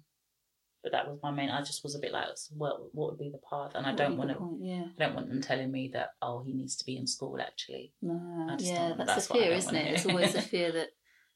but 0.82 0.92
that 0.92 1.08
was 1.08 1.20
my 1.22 1.30
main. 1.30 1.48
I 1.48 1.60
just 1.62 1.82
was 1.84 1.94
a 1.94 2.00
bit 2.00 2.12
like, 2.12 2.26
what 2.56 2.94
what 2.94 3.10
would 3.10 3.18
be 3.20 3.30
the 3.30 3.38
path? 3.48 3.72
And 3.76 3.86
I 3.86 3.90
what 3.90 3.98
don't 3.98 4.16
want 4.16 4.30
to. 4.30 4.58
Yeah. 4.60 4.84
I 4.98 5.04
don't 5.04 5.14
want 5.14 5.28
them 5.28 5.40
telling 5.40 5.70
me 5.70 5.90
that 5.94 6.10
oh 6.20 6.42
he 6.44 6.52
needs 6.52 6.76
to 6.76 6.84
be 6.84 6.96
in 6.96 7.06
school 7.06 7.38
actually. 7.40 7.92
No, 8.02 8.56
yeah, 8.58 8.94
that's, 8.98 9.06
that's 9.06 9.26
the 9.28 9.34
fear, 9.34 9.52
isn't 9.52 9.74
it? 9.74 9.94
It's 9.94 10.06
always 10.06 10.32
the 10.32 10.42
fear 10.54 10.72
that 10.72 10.88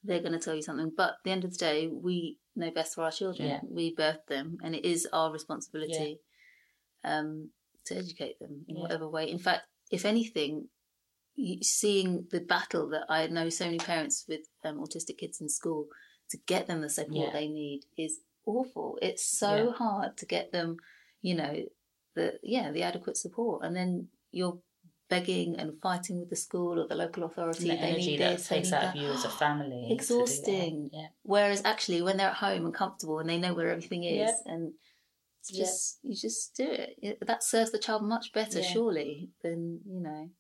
they're 0.05 0.21
going 0.21 0.33
to 0.33 0.41
tell 0.41 0.55
you 0.55 0.63
something. 0.63 0.91
But 0.97 1.11
at 1.11 1.15
the 1.25 1.31
end 1.31 1.45
of 1.45 1.53
the 1.53 1.59
day, 1.59 1.87
we 1.89 2.39
know 2.55 2.71
best 2.71 2.95
for 2.95 3.03
our 3.05 3.11
children. 3.13 3.49
Yeah. 3.49 3.61
We 3.69 3.95
birthed 3.95 4.27
them, 4.29 4.59
and 4.63 4.75
it 4.75 4.85
is 4.85 5.09
our 5.13 5.33
responsibility 5.33 6.21
um, 7.05 7.51
to 7.87 7.97
educate 7.97 8.39
them 8.39 8.65
in 8.69 8.77
Yeah. 8.77 8.83
whatever 8.83 9.09
way. 9.09 9.31
In 9.31 9.39
fact, 9.39 9.63
if 9.91 10.05
anything, 10.05 10.69
seeing 11.63 12.27
the 12.31 12.41
battle 12.41 12.89
that 12.91 13.07
I 13.09 13.27
know 13.27 13.49
so 13.49 13.65
many 13.65 13.79
parents 13.79 14.25
with 14.29 14.41
um, 14.65 14.79
autistic 14.79 15.19
kids 15.19 15.41
in 15.41 15.49
school 15.49 15.87
to 16.31 16.39
get 16.47 16.67
them 16.67 16.81
the 16.83 16.91
support 16.91 17.29
Yeah. 17.29 17.33
they 17.33 17.49
need 17.49 17.85
is 17.97 18.21
awful. 18.47 18.99
It's 19.03 19.25
so 19.39 19.57
Yeah. 19.69 19.73
hard 19.73 20.17
to 20.19 20.27
get 20.27 20.53
them, 20.53 20.77
you 21.23 21.35
know, 21.35 21.65
the 22.15 22.39
yeah 22.43 22.71
the 22.71 22.83
adequate 22.83 23.17
support, 23.17 23.65
and 23.65 23.75
then 23.75 24.09
you're 24.31 24.61
begging 25.15 25.51
and 25.61 25.69
fighting 25.87 26.17
with 26.21 26.31
the 26.31 26.37
school 26.47 26.81
or 26.81 26.87
the 26.89 26.95
local 27.05 27.23
authority. 27.25 27.65
The 27.69 27.77
they 27.77 27.91
energy 27.93 28.07
need 28.13 28.21
that 28.21 28.37
this, 28.39 28.49
they 28.49 28.57
takes 28.57 28.71
need 28.71 28.77
out 28.77 28.83
that. 28.83 28.97
of 28.97 29.03
you 29.03 29.09
as 29.19 29.25
a 29.25 29.31
family. 29.45 29.69
to 29.71 29.83
do 29.83 29.89
that. 29.89 29.95
Exhausting. 29.95 30.91
Yeah. 30.93 31.07
Whereas 31.23 31.63
actually, 31.73 32.01
when 32.03 32.17
they're 32.17 32.29
at 32.37 32.43
home 32.47 32.65
and 32.67 32.75
comfortable 32.75 33.19
and 33.21 33.29
they 33.31 33.39
know 33.39 33.55
where 33.55 33.71
everything 33.71 34.05
is, 34.05 34.31
Yeah. 34.31 34.53
and 34.53 34.73
it's 35.41 35.53
Yeah. 35.53 35.63
just 35.65 35.99
you 36.03 36.15
just 36.29 36.57
do 36.57 36.67
it. 36.69 37.19
That 37.27 37.43
serves 37.43 37.71
the 37.73 37.79
child 37.79 38.03
much 38.05 38.33
better, 38.33 38.61
Yeah. 38.61 38.73
surely, 38.73 39.31
than 39.43 39.81
you 39.87 40.01
know. 40.01 40.31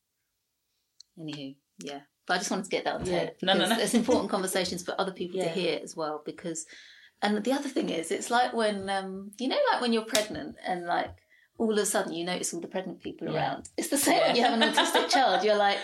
Anywho, 1.19 1.57
yeah. 1.81 2.01
But 2.27 2.35
I 2.35 2.39
just 2.39 2.51
wanted 2.51 2.65
to 2.65 2.70
get 2.70 2.85
that 2.85 2.94
on 2.94 3.07
Yeah. 3.07 3.27
tape. 3.27 3.43
No, 3.43 3.55
no, 3.55 3.66
no. 3.69 3.78
It's 3.78 3.94
important 3.94 4.31
conversations 4.31 4.82
for 4.82 4.94
other 5.01 5.12
people 5.12 5.40
to 5.40 5.49
hear 5.49 5.81
as 5.82 5.97
well. 5.97 6.23
Because, 6.24 6.66
and 7.20 7.43
the 7.44 7.53
other 7.53 7.69
thing 7.69 7.89
is, 7.90 8.11
it's 8.11 8.31
like 8.31 8.53
when 8.55 8.89
um, 8.89 9.32
you 9.39 9.49
know, 9.49 9.59
like 9.73 9.81
when 9.81 9.93
you're 9.93 10.05
pregnant 10.05 10.57
and 10.65 10.86
like 10.86 11.15
all 11.62 11.72
of 11.72 11.78
a 11.78 11.86
sudden 11.86 12.12
you 12.12 12.24
notice 12.24 12.52
all 12.52 12.60
the 12.60 12.66
pregnant 12.76 13.01
people 13.01 13.28
Yeah. 13.28 13.34
around. 13.34 13.68
It's 13.78 13.89
the 13.89 13.97
same 14.06 14.20
when 14.20 14.36
you 14.36 14.43
have 14.43 14.55
an 14.60 14.62
autistic 14.68 15.09
child. 15.16 15.44
You're 15.44 15.56
like, 15.68 15.78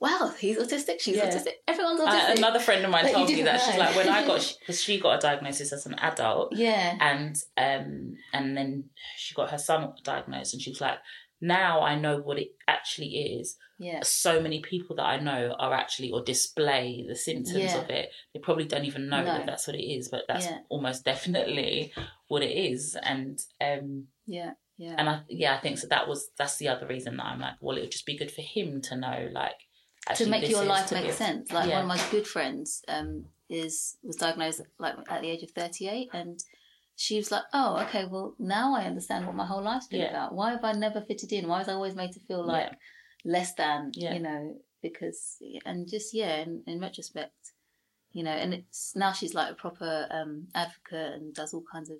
wow, 0.00 0.32
he's 0.38 0.56
autistic, 0.58 1.00
she's 1.00 1.16
Yeah. 1.16 1.26
autistic, 1.28 1.54
everyone's 1.72 2.00
Uh, 2.00 2.06
autistic. 2.06 2.36
another 2.38 2.60
friend 2.60 2.84
of 2.84 2.90
mine 2.90 3.06
you 3.06 3.12
told 3.12 3.28
me 3.28 3.42
that 3.42 3.60
she's 3.60 3.76
like 3.76 3.94
when 3.94 4.08
I 4.08 4.26
got 4.26 4.40
because 4.60 4.80
she 4.82 4.98
got 4.98 5.18
a 5.18 5.20
diagnosis 5.20 5.72
as 5.72 5.84
an 5.86 5.96
adult 6.10 6.54
yeah. 6.56 6.96
and 7.10 7.34
um 7.66 8.16
and 8.32 8.56
then 8.56 8.70
she 9.16 9.34
got 9.34 9.50
her 9.50 9.58
son 9.58 9.92
diagnosed 10.02 10.54
and 10.54 10.62
she 10.62 10.70
was 10.70 10.80
like 10.80 10.98
now 11.40 11.82
I 11.82 11.94
know 12.04 12.16
what 12.18 12.38
it 12.38 12.48
actually 12.66 13.10
is 13.38 13.56
Yeah. 13.78 14.00
so 14.02 14.40
many 14.46 14.60
people 14.72 14.96
that 14.96 15.04
I 15.14 15.18
know 15.28 15.54
are 15.58 15.74
actually 15.82 16.10
or 16.10 16.22
display 16.22 17.04
the 17.08 17.14
symptoms 17.14 17.72
Yeah. 17.74 17.78
of 17.82 17.90
it. 17.90 18.06
They 18.32 18.40
probably 18.40 18.64
don't 18.72 18.86
even 18.86 19.08
know 19.12 19.22
No. 19.24 19.32
that 19.34 19.46
that's 19.46 19.66
what 19.68 19.76
it 19.76 19.84
is, 19.96 20.08
but 20.08 20.22
that's 20.26 20.46
Yeah. 20.46 20.58
almost 20.68 21.04
definitely 21.04 21.92
what 22.28 22.42
it 22.42 22.54
is. 22.70 22.96
And 23.12 23.38
um 23.60 24.08
Yeah. 24.26 24.52
Yeah. 24.78 24.94
and 24.96 25.08
I 25.08 25.22
yeah, 25.28 25.56
I 25.56 25.60
think 25.60 25.78
so. 25.78 25.88
That 25.88 26.08
was 26.08 26.30
that's 26.38 26.56
the 26.56 26.68
other 26.68 26.86
reason 26.86 27.16
that 27.16 27.26
I'm 27.26 27.40
like, 27.40 27.54
well, 27.60 27.76
it 27.76 27.80
would 27.80 27.90
just 27.90 28.06
be 28.06 28.16
good 28.16 28.30
for 28.30 28.42
him 28.42 28.80
to 28.82 28.96
know, 28.96 29.28
like, 29.32 29.56
to 30.14 30.26
make 30.26 30.48
your 30.48 30.64
life 30.64 30.90
make 30.92 31.12
sense. 31.12 31.52
Like 31.52 31.68
yeah. 31.68 31.82
one 31.82 31.82
of 31.82 31.88
my 31.88 32.10
good 32.10 32.26
friends 32.26 32.82
um, 32.88 33.24
is 33.50 33.96
was 34.02 34.16
diagnosed 34.16 34.62
like 34.78 34.94
at 35.10 35.22
the 35.22 35.30
age 35.30 35.42
of 35.42 35.50
thirty 35.50 35.88
eight, 35.88 36.08
and 36.12 36.38
she 36.94 37.16
was 37.16 37.30
like, 37.30 37.42
"Oh, 37.52 37.78
okay, 37.86 38.04
well 38.06 38.34
now 38.38 38.74
I 38.74 38.84
understand 38.84 39.26
what 39.26 39.34
my 39.34 39.46
whole 39.46 39.62
life's 39.62 39.88
been 39.88 40.00
Yeah. 40.00 40.10
about. 40.10 40.34
Why 40.34 40.52
have 40.52 40.64
I 40.64 40.72
never 40.72 41.00
fitted 41.00 41.32
in? 41.32 41.48
Why 41.48 41.58
was 41.58 41.68
I 41.68 41.72
always 41.72 41.94
made 41.96 42.12
to 42.12 42.20
feel 42.20 42.46
like 42.46 42.70
Yeah. 42.70 42.76
less 43.24 43.54
than? 43.54 43.90
Yeah. 43.94 44.14
You 44.14 44.20
know, 44.20 44.56
because 44.82 45.42
and 45.64 45.88
just 45.88 46.14
yeah, 46.14 46.36
in, 46.36 46.62
in 46.66 46.80
retrospect, 46.80 47.52
you 48.12 48.22
know, 48.22 48.30
and 48.30 48.54
it's 48.54 48.94
now 48.94 49.12
she's 49.12 49.34
like 49.34 49.50
a 49.50 49.54
proper 49.54 50.06
um, 50.10 50.48
advocate 50.54 51.14
and 51.14 51.34
does 51.34 51.52
all 51.52 51.64
kinds 51.70 51.90
of 51.90 51.98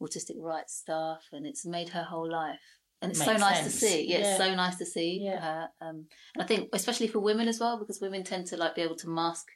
autistic 0.00 0.36
rights 0.38 0.74
stuff, 0.76 1.22
and 1.32 1.46
it's 1.46 1.64
made 1.66 1.90
her 1.90 2.02
whole 2.04 2.30
life. 2.30 2.60
And 3.02 3.12
it's 3.12 3.24
so 3.24 3.32
nice 3.36 3.60
sense. 3.60 3.72
to 3.80 3.86
see. 3.86 4.06
Yeah, 4.10 4.18
Yeah. 4.18 4.28
it's 4.28 4.38
so 4.38 4.54
nice 4.54 4.76
to 4.76 4.84
see 4.86 5.20
Yeah. 5.22 5.40
her. 5.40 5.68
Um, 5.80 6.06
and 6.34 6.42
I 6.42 6.46
think, 6.46 6.68
especially 6.74 7.08
for 7.08 7.18
women 7.20 7.48
as 7.48 7.58
well, 7.58 7.78
because 7.78 8.00
women 8.00 8.24
tend 8.24 8.46
to 8.48 8.56
like 8.58 8.74
be 8.74 8.82
able 8.82 8.96
to 8.96 9.08
mask 9.08 9.46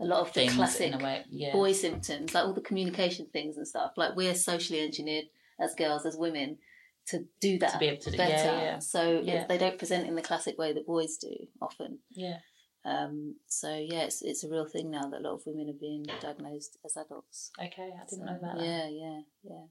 a 0.00 0.04
lot 0.04 0.20
of 0.20 0.32
the 0.32 0.48
classic 0.48 0.94
way. 1.00 1.24
Yeah, 1.30 1.52
boy 1.52 1.72
symptoms, 1.72 2.34
like 2.34 2.44
all 2.44 2.54
the 2.54 2.60
communication 2.60 3.26
things 3.32 3.56
and 3.56 3.66
stuff. 3.68 3.92
Like 3.96 4.16
we're 4.16 4.34
socially 4.34 4.80
engineered 4.80 5.26
as 5.60 5.74
girls, 5.76 6.06
as 6.06 6.16
women, 6.16 6.58
to 7.06 7.24
do 7.40 7.58
that 7.60 7.72
To 7.72 7.78
be 7.78 7.86
able 7.86 8.02
to 8.02 8.10
do- 8.10 8.16
better. 8.16 8.32
yeah, 8.56 8.62
yeah. 8.62 8.78
So 8.80 9.20
Yeah. 9.20 9.46
they 9.46 9.58
don't 9.58 9.78
present 9.78 10.06
in 10.08 10.14
the 10.14 10.22
classic 10.22 10.58
way 10.58 10.72
that 10.72 10.86
boys 10.86 11.16
do 11.18 11.34
often. 11.62 12.00
yeah, 12.10 12.38
Um, 12.84 13.36
so 13.46 13.74
yeah, 13.76 14.02
it's 14.04 14.22
it's 14.22 14.44
a 14.44 14.48
real 14.48 14.66
thing 14.66 14.90
now 14.90 15.08
that 15.08 15.20
a 15.20 15.24
lot 15.26 15.34
of 15.34 15.46
women 15.46 15.68
are 15.70 15.80
being 15.80 16.02
diagnosed 16.20 16.78
as 16.84 16.96
adults. 16.96 17.50
okay, 17.60 17.90
I 17.94 18.04
didn't 18.08 18.10
So, 18.10 18.24
know 18.24 18.38
that. 18.42 18.56
Yeah, 18.60 18.88
yeah, 18.88 19.20
yeah. 19.42 19.64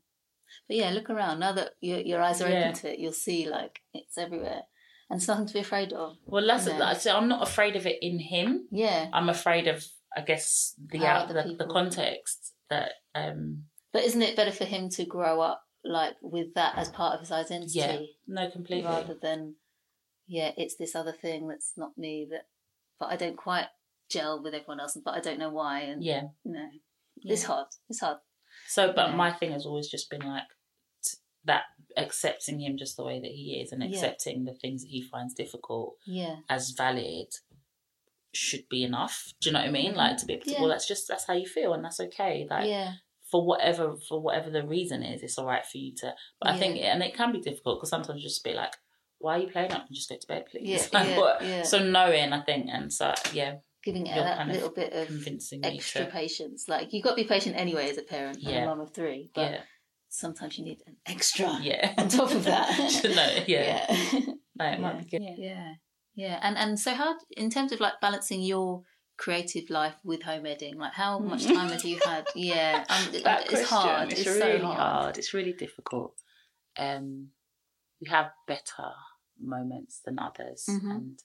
But 0.68 0.78
yeah, 0.78 0.90
look 0.92 1.10
around. 1.10 1.40
Now 1.40 1.54
that 1.54 1.72
your 1.82 2.00
your 2.00 2.22
eyes 2.22 2.42
are 2.42 2.50
Yeah. 2.50 2.60
open 2.70 2.74
to 2.82 2.94
it, 2.94 3.00
you'll 3.00 3.14
see 3.14 3.48
like 3.50 3.80
it's 3.94 4.18
everywhere, 4.18 4.62
and 5.10 5.18
it's 5.20 5.28
nothing 5.28 5.48
to 5.48 5.54
be 5.54 5.60
afraid 5.60 5.94
of. 5.94 6.18
Well, 6.26 6.46
that's 6.46 6.68
Yeah. 6.68 6.78
that. 6.80 7.02
So 7.02 7.16
I'm 7.16 7.28
not 7.28 7.42
afraid 7.48 7.76
of 7.76 7.86
it 7.86 7.98
in 8.02 8.20
him. 8.20 8.68
Yeah, 8.72 9.10
I'm 9.14 9.30
afraid 9.30 9.68
of, 9.68 9.86
I 10.16 10.22
guess, 10.22 10.74
the 10.78 11.06
out 11.06 11.28
the, 11.30 11.56
the 11.58 11.68
context 11.68 12.54
that. 12.70 12.92
um 13.16 13.66
but 13.94 14.04
isn't 14.04 14.22
it 14.22 14.36
better 14.36 14.52
for 14.52 14.66
him 14.66 14.90
to 14.90 15.06
grow 15.06 15.40
up 15.42 15.64
like 15.84 16.16
with 16.22 16.54
that 16.56 16.78
as 16.78 16.90
part 16.90 17.14
of 17.16 17.22
his 17.22 17.32
identity 17.32 17.80
Yeah, 17.80 18.00
no, 18.28 18.50
completely. 18.52 18.86
rather 18.86 19.16
than 19.16 19.56
yeah, 20.28 20.52
it's 20.58 20.76
this 20.76 20.94
other 20.94 21.14
thing 21.14 21.48
that's 21.48 21.72
not 21.78 21.98
me 21.98 22.28
that, 22.32 22.48
but 23.00 23.06
I 23.10 23.16
don't 23.16 23.38
quite 23.38 23.68
gel 24.12 24.44
with 24.44 24.54
everyone 24.54 24.82
else, 24.82 24.98
but 25.04 25.16
I 25.16 25.22
don't 25.22 25.40
know 25.40 25.50
why, 25.50 25.80
and 25.82 26.04
Yeah, 26.04 26.24
you 26.44 26.52
know, 26.52 26.70
yeah. 27.24 27.34
it's 27.34 27.44
hard. 27.44 27.68
It's 27.90 28.02
hard. 28.02 28.18
So, 28.68 28.92
but 28.94 29.10
Yeah. 29.10 29.16
my 29.16 29.32
thing 29.32 29.52
has 29.54 29.66
always 29.66 29.88
just 29.90 30.10
been 30.10 30.22
like 30.22 30.44
that 31.46 31.64
accepting 31.96 32.60
him 32.60 32.78
just 32.78 32.98
the 32.98 33.04
way 33.06 33.20
that 33.22 33.32
he 33.32 33.60
is 33.62 33.72
and 33.72 33.82
Yeah. 33.82 33.90
accepting 33.90 34.44
the 34.44 34.54
things 34.54 34.84
that 34.84 34.90
he 34.90 35.02
finds 35.02 35.34
difficult 35.34 35.96
Yeah. 36.06 36.38
as 36.50 36.72
valid 36.72 37.28
should 38.34 38.68
be 38.70 38.84
enough. 38.84 39.34
Do 39.40 39.50
you 39.50 39.54
know 39.54 39.60
what 39.60 39.70
I 39.70 39.72
mean? 39.72 39.96
Like 39.96 40.18
to 40.18 40.26
be 40.26 40.34
able 40.34 40.44
to, 40.46 40.52
Yeah. 40.52 40.60
well, 40.60 40.70
that's 40.70 40.88
just 40.88 41.08
that's 41.08 41.26
how 41.26 41.34
you 41.34 41.48
feel 41.48 41.74
and 41.74 41.84
that's 41.84 42.00
okay. 42.02 42.46
Like 42.50 42.68
yeah. 42.68 42.96
for 43.32 43.46
whatever 43.46 43.96
for 43.96 44.20
whatever 44.22 44.50
the 44.50 44.66
reason 44.68 45.04
is, 45.04 45.24
it's 45.24 45.38
all 45.38 45.46
right 45.46 45.66
for 45.66 45.78
you 45.78 45.96
to. 45.96 46.14
But 46.40 46.50
I 46.50 46.58
think 46.60 46.78
and 46.82 47.02
it 47.02 47.16
can 47.16 47.32
be 47.32 47.40
difficult 47.42 47.80
because 47.80 47.90
sometimes 47.90 48.22
you 48.22 48.28
just 48.28 48.44
be 48.44 48.54
like, 48.54 48.76
why 49.20 49.38
are 49.38 49.42
you 49.42 49.48
playing 49.48 49.72
up 49.72 49.88
and 49.88 49.96
just 49.96 50.10
go 50.10 50.18
to 50.18 50.28
bed, 50.28 50.46
please? 50.52 50.68
Yeah, 50.68 50.78
Like, 50.94 51.08
yeah, 51.08 51.38
yeah. 51.42 51.64
So 51.64 51.80
knowing, 51.80 52.34
I 52.34 52.42
think, 52.44 52.68
and 52.70 52.92
so 52.94 53.14
yeah, 53.34 53.60
Giving 53.88 54.06
it 54.08 54.16
You're 54.16 54.26
that 54.26 54.38
kind 54.38 54.50
of 54.50 54.56
little 54.58 54.72
bit 54.72 54.92
of 54.92 55.08
convincing 55.08 55.64
extra 55.64 56.06
to- 56.06 56.12
patience. 56.12 56.68
Like 56.68 56.92
you've 56.92 57.04
got 57.06 57.12
to 57.12 57.16
be 57.16 57.24
patient 57.24 57.56
anyway 57.58 57.90
as 57.90 57.98
a 57.98 58.02
parent 58.04 58.38
and 58.44 58.54
a 58.56 58.66
mum 58.66 58.82
of 58.82 58.92
three, 58.94 59.32
but 59.34 59.52
yeah, 59.52 59.62
sometimes 60.10 60.58
you 60.58 60.66
need 60.66 60.82
an 60.88 60.98
extra. 61.06 61.58
yeah. 61.62 61.94
On 61.98 62.10
top 62.10 62.32
of 62.32 62.44
that. 62.44 62.68
no, 63.06 63.44
yeah, 63.48 63.86
Yeah. 63.88 64.20
No, 64.60 64.66
it 64.66 64.80
might 64.82 64.96
yeah. 64.96 65.02
be 65.02 65.10
good. 65.10 65.36
yeah. 65.38 65.74
Yeah. 66.16 66.40
And 66.42 66.58
and 66.58 66.78
so 66.78 66.94
how 66.94 67.16
in 67.38 67.50
terms 67.50 67.72
of 67.72 67.80
like 67.80 67.94
balancing 68.02 68.42
your 68.42 68.82
creative 69.18 69.70
life 69.70 69.96
with 70.04 70.22
home 70.24 70.46
editing, 70.46 70.78
like 70.78 70.94
how 70.94 71.18
much 71.20 71.46
time 71.46 71.70
have 71.70 71.86
you 71.86 72.00
had? 72.06 72.28
Yeah. 72.36 72.84
Um, 72.90 73.06
it's 73.14 73.24
question, 73.24 73.66
hard. 73.68 74.12
It's, 74.12 74.22
It's, 74.22 74.30
really 74.30 74.60
so 74.60 74.66
hard. 74.66 74.78
hard. 74.80 75.18
It's 75.18 75.34
really 75.34 75.54
difficult. 75.54 76.14
Um, 76.78 77.30
we 78.02 78.10
have 78.10 78.32
better 78.48 78.90
moments 79.40 80.02
than 80.06 80.20
others, 80.20 80.66
Mhm. 80.70 80.92
and 80.96 81.20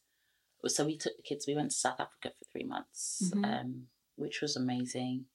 so 0.70 0.84
we 0.84 0.97
took 0.97 1.16
the 1.16 1.22
kids. 1.22 1.47
We 1.47 1.55
went 1.56 1.70
to 1.72 1.76
South 1.76 1.98
Africa 2.01 2.30
for 2.39 2.44
three 2.52 2.64
months, 2.64 3.30
Mhm. 3.34 3.44
um, 3.60 3.89
which 4.16 4.40
was 4.40 4.55
amazing, 4.56 5.26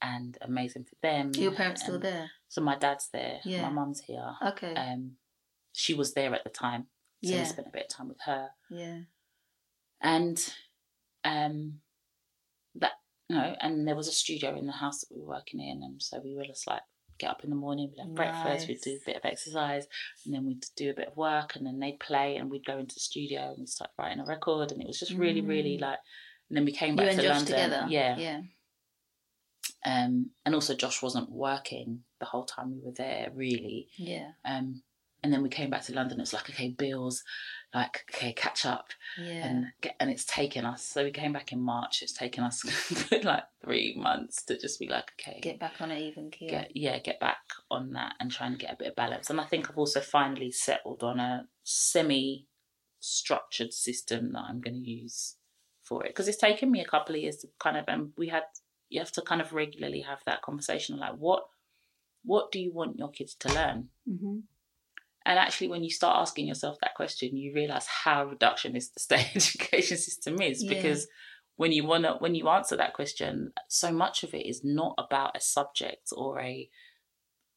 and 0.00 0.38
amazing 0.40 0.84
for 0.84 0.94
them. 1.02 1.32
Your 1.34 1.52
parents 1.52 1.82
still 1.82 1.98
there? 1.98 2.30
So 2.48 2.60
my 2.60 2.76
dad's 2.76 3.08
there. 3.10 3.40
Yeah. 3.44 3.62
My 3.62 3.70
mum's 3.70 4.00
here. 4.02 4.36
Okay. 4.42 4.72
Um, 4.74 5.16
she 5.72 5.94
was 5.94 6.14
there 6.14 6.32
at 6.34 6.44
the 6.44 6.50
time, 6.50 6.88
so 7.24 7.30
Yeah. 7.30 7.40
we 7.40 7.44
spent 7.46 7.66
a 7.68 7.70
bit 7.70 7.82
of 7.84 7.88
time 7.96 8.08
with 8.08 8.20
her 8.22 8.50
yeah. 8.70 9.02
and 10.00 10.54
um 11.24 11.80
that 12.76 12.92
you 13.28 13.36
know 13.36 13.56
and 13.60 13.86
there 13.86 13.96
was 13.96 14.06
a 14.08 14.12
studio 14.12 14.56
in 14.56 14.66
the 14.66 14.72
house 14.72 15.00
that 15.00 15.08
we 15.12 15.20
were 15.20 15.26
working 15.28 15.60
in 15.60 15.82
and 15.82 16.00
so 16.02 16.20
we 16.20 16.34
were 16.36 16.44
just 16.44 16.66
like 16.66 16.82
get 17.18 17.30
up 17.30 17.44
in 17.44 17.50
the 17.50 17.56
morning 17.56 17.90
we'd 17.90 18.00
have 18.02 18.14
breakfast 18.14 18.68
we'd 18.68 18.80
do 18.80 18.92
a 18.92 19.06
bit 19.06 19.16
of 19.16 19.24
exercise 19.24 19.86
and 20.24 20.34
then 20.34 20.44
we'd 20.46 20.64
do 20.76 20.90
a 20.90 20.94
bit 20.94 21.08
of 21.08 21.16
work 21.16 21.56
and 21.56 21.66
then 21.66 21.78
they'd 21.78 22.00
play 22.00 22.36
and 22.36 22.50
we'd 22.50 22.64
go 22.64 22.78
into 22.78 22.94
the 22.94 23.00
studio 23.00 23.48
and 23.50 23.58
we'd 23.58 23.68
start 23.68 23.90
writing 23.98 24.20
a 24.20 24.24
record 24.24 24.70
and 24.72 24.80
it 24.80 24.86
was 24.86 24.98
just 24.98 25.12
really 25.12 25.40
really 25.40 25.76
Mm. 25.78 25.82
like 25.82 25.98
and 26.48 26.56
then 26.56 26.64
we 26.64 26.72
came 26.72 26.96
back 26.96 27.14
to 27.16 27.22
London 27.28 27.46
together. 27.46 27.86
yeah 27.88 28.16
Yeah. 28.16 28.40
um 29.84 30.30
and 30.44 30.54
also 30.54 30.74
Josh 30.74 31.02
wasn't 31.02 31.30
working 31.30 32.00
the 32.20 32.26
whole 32.26 32.44
time 32.44 32.70
we 32.72 32.80
were 32.84 32.92
there 32.96 33.30
really 33.34 33.88
Yeah. 33.96 34.30
um 34.44 34.82
and 35.22 35.32
then 35.32 35.42
we 35.42 35.48
came 35.48 35.70
back 35.70 35.82
to 35.84 35.94
London 35.94 36.20
it's 36.20 36.32
like 36.32 36.48
okay 36.50 36.68
bills 36.70 37.22
like 37.74 38.04
okay 38.14 38.32
catch 38.32 38.64
up 38.64 38.88
Yeah. 39.18 39.46
and 39.46 39.66
get, 39.82 39.94
and 40.00 40.10
it's 40.10 40.24
taken 40.24 40.64
us. 40.64 40.82
So 40.84 41.04
we 41.04 41.10
came 41.10 41.32
back 41.32 41.52
in 41.52 41.60
March. 41.60 42.02
It's 42.02 42.12
taken 42.14 42.42
us 42.44 42.64
like 43.22 43.44
three 43.62 43.94
months 43.96 44.42
to 44.44 44.58
just 44.58 44.80
be 44.80 44.88
like, 44.88 45.12
okay, 45.20 45.40
Get 45.40 45.58
back 45.60 45.80
on 45.80 45.90
an 45.90 45.98
even 45.98 46.30
keel. 46.30 46.48
get 46.48 46.70
yeah, 46.74 46.98
get 46.98 47.20
back 47.20 47.38
on 47.70 47.92
that 47.92 48.14
and 48.20 48.30
try 48.30 48.46
and 48.46 48.58
get 48.58 48.72
a 48.72 48.76
bit 48.76 48.88
of 48.88 48.96
balance. 48.96 49.28
And 49.30 49.40
I 49.40 49.44
think 49.44 49.68
I've 49.68 49.78
also 49.78 50.00
finally 50.00 50.50
settled 50.50 51.02
on 51.02 51.20
a 51.20 51.46
semi-structured 51.62 53.72
system 53.72 54.32
that 54.32 54.44
I'm 54.48 54.60
going 54.60 54.82
to 54.82 54.90
use 54.90 55.36
for 55.82 56.04
it 56.04 56.10
because 56.10 56.28
it's 56.28 56.36
taken 56.38 56.70
me 56.70 56.80
a 56.80 56.84
couple 56.86 57.14
of 57.14 57.20
years 57.22 57.36
to 57.38 57.48
kind 57.58 57.76
of 57.76 57.84
and 57.88 58.12
we 58.18 58.28
had 58.28 58.42
you 58.90 59.00
have 59.00 59.12
to 59.12 59.22
kind 59.22 59.40
of 59.40 59.52
regularly 59.52 60.00
have 60.02 60.20
that 60.26 60.42
conversation 60.42 60.98
like 60.98 61.14
what 61.16 61.44
what 62.24 62.52
do 62.52 62.60
you 62.60 62.70
want 62.72 62.98
your 62.98 63.10
kids 63.10 63.34
to 63.34 63.48
learn 63.54 63.88
hmm 64.06 64.40
and 65.28 65.38
actually, 65.38 65.68
when 65.68 65.84
you 65.84 65.90
start 65.90 66.16
asking 66.20 66.46
yourself 66.48 66.78
that 66.80 66.94
question, 66.94 67.36
you 67.36 67.52
realize 67.54 67.86
how 67.86 68.24
reductionist 68.26 68.94
the 68.94 69.00
state 69.06 69.36
education 69.36 69.98
system 69.98 70.40
is. 70.40 70.62
Yeah. 70.64 70.70
Because 70.74 71.06
when 71.56 71.70
you 71.72 71.84
wanna, 71.84 72.16
when 72.18 72.34
you 72.34 72.48
answer 72.48 72.76
that 72.76 72.94
question, 72.94 73.52
so 73.68 73.92
much 73.92 74.22
of 74.22 74.32
it 74.32 74.46
is 74.46 74.62
not 74.64 74.94
about 74.96 75.36
a 75.36 75.40
subject 75.40 76.08
or 76.16 76.40
a 76.40 76.68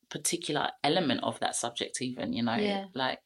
particular 0.10 0.70
element 0.84 1.22
of 1.24 1.40
that 1.40 1.56
subject. 1.56 2.02
Even 2.02 2.34
you 2.34 2.44
know, 2.44 2.56
Yeah. 2.56 2.86
like, 2.94 3.20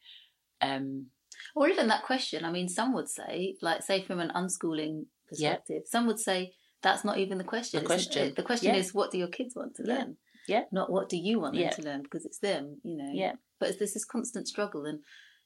um, 0.62 1.08
Or 1.56 1.68
even 1.68 1.88
that 1.88 2.04
question. 2.04 2.46
I 2.46 2.52
mean, 2.52 2.70
some 2.70 2.94
would 2.94 3.10
say, 3.10 3.56
like, 3.62 3.82
say 3.84 4.04
from 4.04 4.20
an 4.20 4.32
unschooling 4.36 5.08
Yeah. 5.32 5.56
perspective, 5.56 5.84
some 5.88 6.06
would 6.08 6.20
say 6.20 6.54
that's 6.82 7.04
not 7.04 7.18
even 7.18 7.38
the 7.40 7.44
question. 7.44 7.80
The 7.80 7.86
question. 7.86 8.34
The 8.36 8.44
question 8.44 8.74
Yeah. 8.76 8.80
is, 8.82 8.94
what 8.94 9.12
do 9.12 9.18
your 9.18 9.28
kids 9.28 9.56
want 9.56 9.76
to 9.78 9.84
Yeah. 9.84 9.94
learn? 9.96 10.18
Yeah. 10.48 10.66
Not 10.72 10.92
what 10.92 11.10
do 11.10 11.18
you 11.18 11.40
want 11.40 11.56
them 11.56 11.64
Yeah. 11.64 11.72
to 11.72 11.82
learn 11.82 12.04
because 12.04 12.26
it's 12.26 12.38
them, 12.40 12.80
you 12.84 12.96
know. 12.98 13.12
yeah, 13.12 13.34
But 13.60 13.70
it's, 13.70 13.80
there's 13.80 13.94
this 13.94 14.06
constant 14.06 14.48
struggle, 14.48 14.86
and 14.86 15.00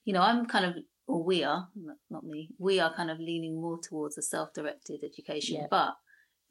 you 0.06 0.14
know, 0.14 0.22
I'm 0.22 0.46
kind 0.46 0.66
of, 0.66 0.76
or 1.08 1.24
we 1.24 1.44
are, 1.44 1.68
not, 1.76 1.98
not 2.10 2.24
me, 2.24 2.50
we 2.58 2.80
are 2.80 2.94
kind 2.94 3.12
of 3.12 3.20
leaning 3.20 3.62
more 3.62 3.80
towards 3.82 4.18
a 4.18 4.22
self-directed 4.22 5.02
education, 5.04 5.58
Yeah. 5.58 5.68
but 5.70 5.94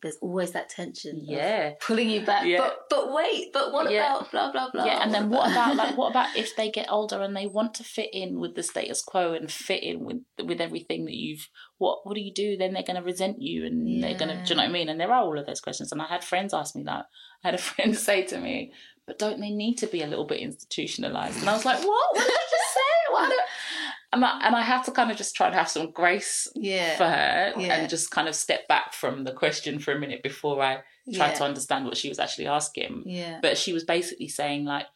there's 0.02 0.16
always 0.22 0.52
that 0.52 0.68
tension, 0.68 1.20
yeah. 1.24 1.72
pulling 1.80 2.08
you 2.08 2.24
back. 2.24 2.46
Yeah. 2.46 2.58
But 2.58 2.78
but 2.88 3.12
wait, 3.12 3.52
but 3.52 3.72
what 3.72 3.90
Yeah. 3.90 4.16
about 4.16 4.30
blah 4.30 4.52
blah 4.52 4.70
blah? 4.70 4.84
Yeah, 4.84 5.02
and 5.02 5.12
then 5.12 5.28
what 5.28 5.50
about 5.50 5.76
like 5.76 5.96
what 5.96 6.10
about 6.10 6.36
if 6.36 6.54
they 6.56 6.70
get 6.70 6.86
older 6.90 7.20
and 7.20 7.36
they 7.36 7.46
want 7.46 7.74
to 7.74 7.84
fit 7.84 8.10
in 8.12 8.38
with 8.38 8.54
the 8.54 8.62
status 8.62 9.02
quo 9.02 9.32
and 9.32 9.50
fit 9.50 9.82
in 9.82 10.04
with 10.04 10.18
with 10.44 10.60
everything 10.60 11.04
that 11.06 11.14
you've 11.14 11.48
what 11.78 12.00
what 12.06 12.14
do 12.14 12.20
you 12.20 12.32
do? 12.32 12.56
Then 12.56 12.72
they're 12.72 12.82
going 12.82 12.96
to 12.96 13.02
resent 13.02 13.40
you 13.42 13.66
and 13.66 14.02
they're 14.02 14.18
going 14.18 14.28
to 14.36 14.42
do 14.44 14.50
you 14.50 14.56
know 14.56 14.62
what 14.62 14.68
I 14.68 14.72
mean? 14.72 14.88
And 14.88 15.00
there 15.00 15.12
are 15.12 15.22
all 15.22 15.38
of 15.38 15.46
those 15.46 15.60
questions. 15.60 15.90
And 15.92 16.00
I 16.00 16.06
had 16.06 16.22
friends 16.24 16.54
ask 16.54 16.76
me 16.76 16.84
that. 16.84 17.06
I 17.44 17.48
had 17.48 17.54
a 17.54 17.58
friend 17.70 17.96
say 17.96 18.22
to 18.26 18.38
me, 18.38 18.72
"But 19.06 19.18
don't 19.18 19.40
they 19.40 19.50
need 19.50 19.76
to 19.78 19.86
be 19.86 20.02
a 20.02 20.06
little 20.06 20.26
bit 20.26 20.40
institutionalized?" 20.40 21.40
And 21.40 21.48
I 21.48 21.54
was 21.54 21.64
like, 21.64 21.78
"What? 21.78 21.88
What 22.12 22.22
did 22.24 22.32
I 22.32 22.46
just 22.50 22.74
say? 22.74 23.12
Why 23.12 23.28
do-" 23.28 23.34
And 24.12 24.24
I, 24.24 24.40
and 24.42 24.56
I 24.56 24.62
had 24.62 24.82
to 24.84 24.90
kind 24.90 25.10
of 25.10 25.18
just 25.18 25.34
try 25.36 25.48
and 25.48 25.54
have 25.54 25.68
some 25.68 25.90
grace 25.90 26.48
yeah, 26.54 26.96
for 26.96 27.04
her 27.04 27.52
Yeah. 27.58 27.74
and 27.76 27.90
just 27.90 28.10
kind 28.10 28.26
of 28.26 28.34
step 28.34 28.66
back 28.66 28.94
from 28.94 29.24
the 29.24 29.32
question 29.32 29.78
for 29.78 29.92
a 29.92 29.98
minute 29.98 30.22
before 30.22 30.62
I 30.62 30.76
tried 31.14 31.28
yeah. 31.28 31.34
to 31.34 31.44
understand 31.44 31.84
what 31.84 31.96
she 31.98 32.08
was 32.08 32.18
actually 32.18 32.46
asking 32.46 33.02
yeah, 33.06 33.38
but 33.42 33.58
she 33.58 33.72
was 33.74 33.84
basically 33.84 34.28
saying 34.28 34.64
like 34.64 34.86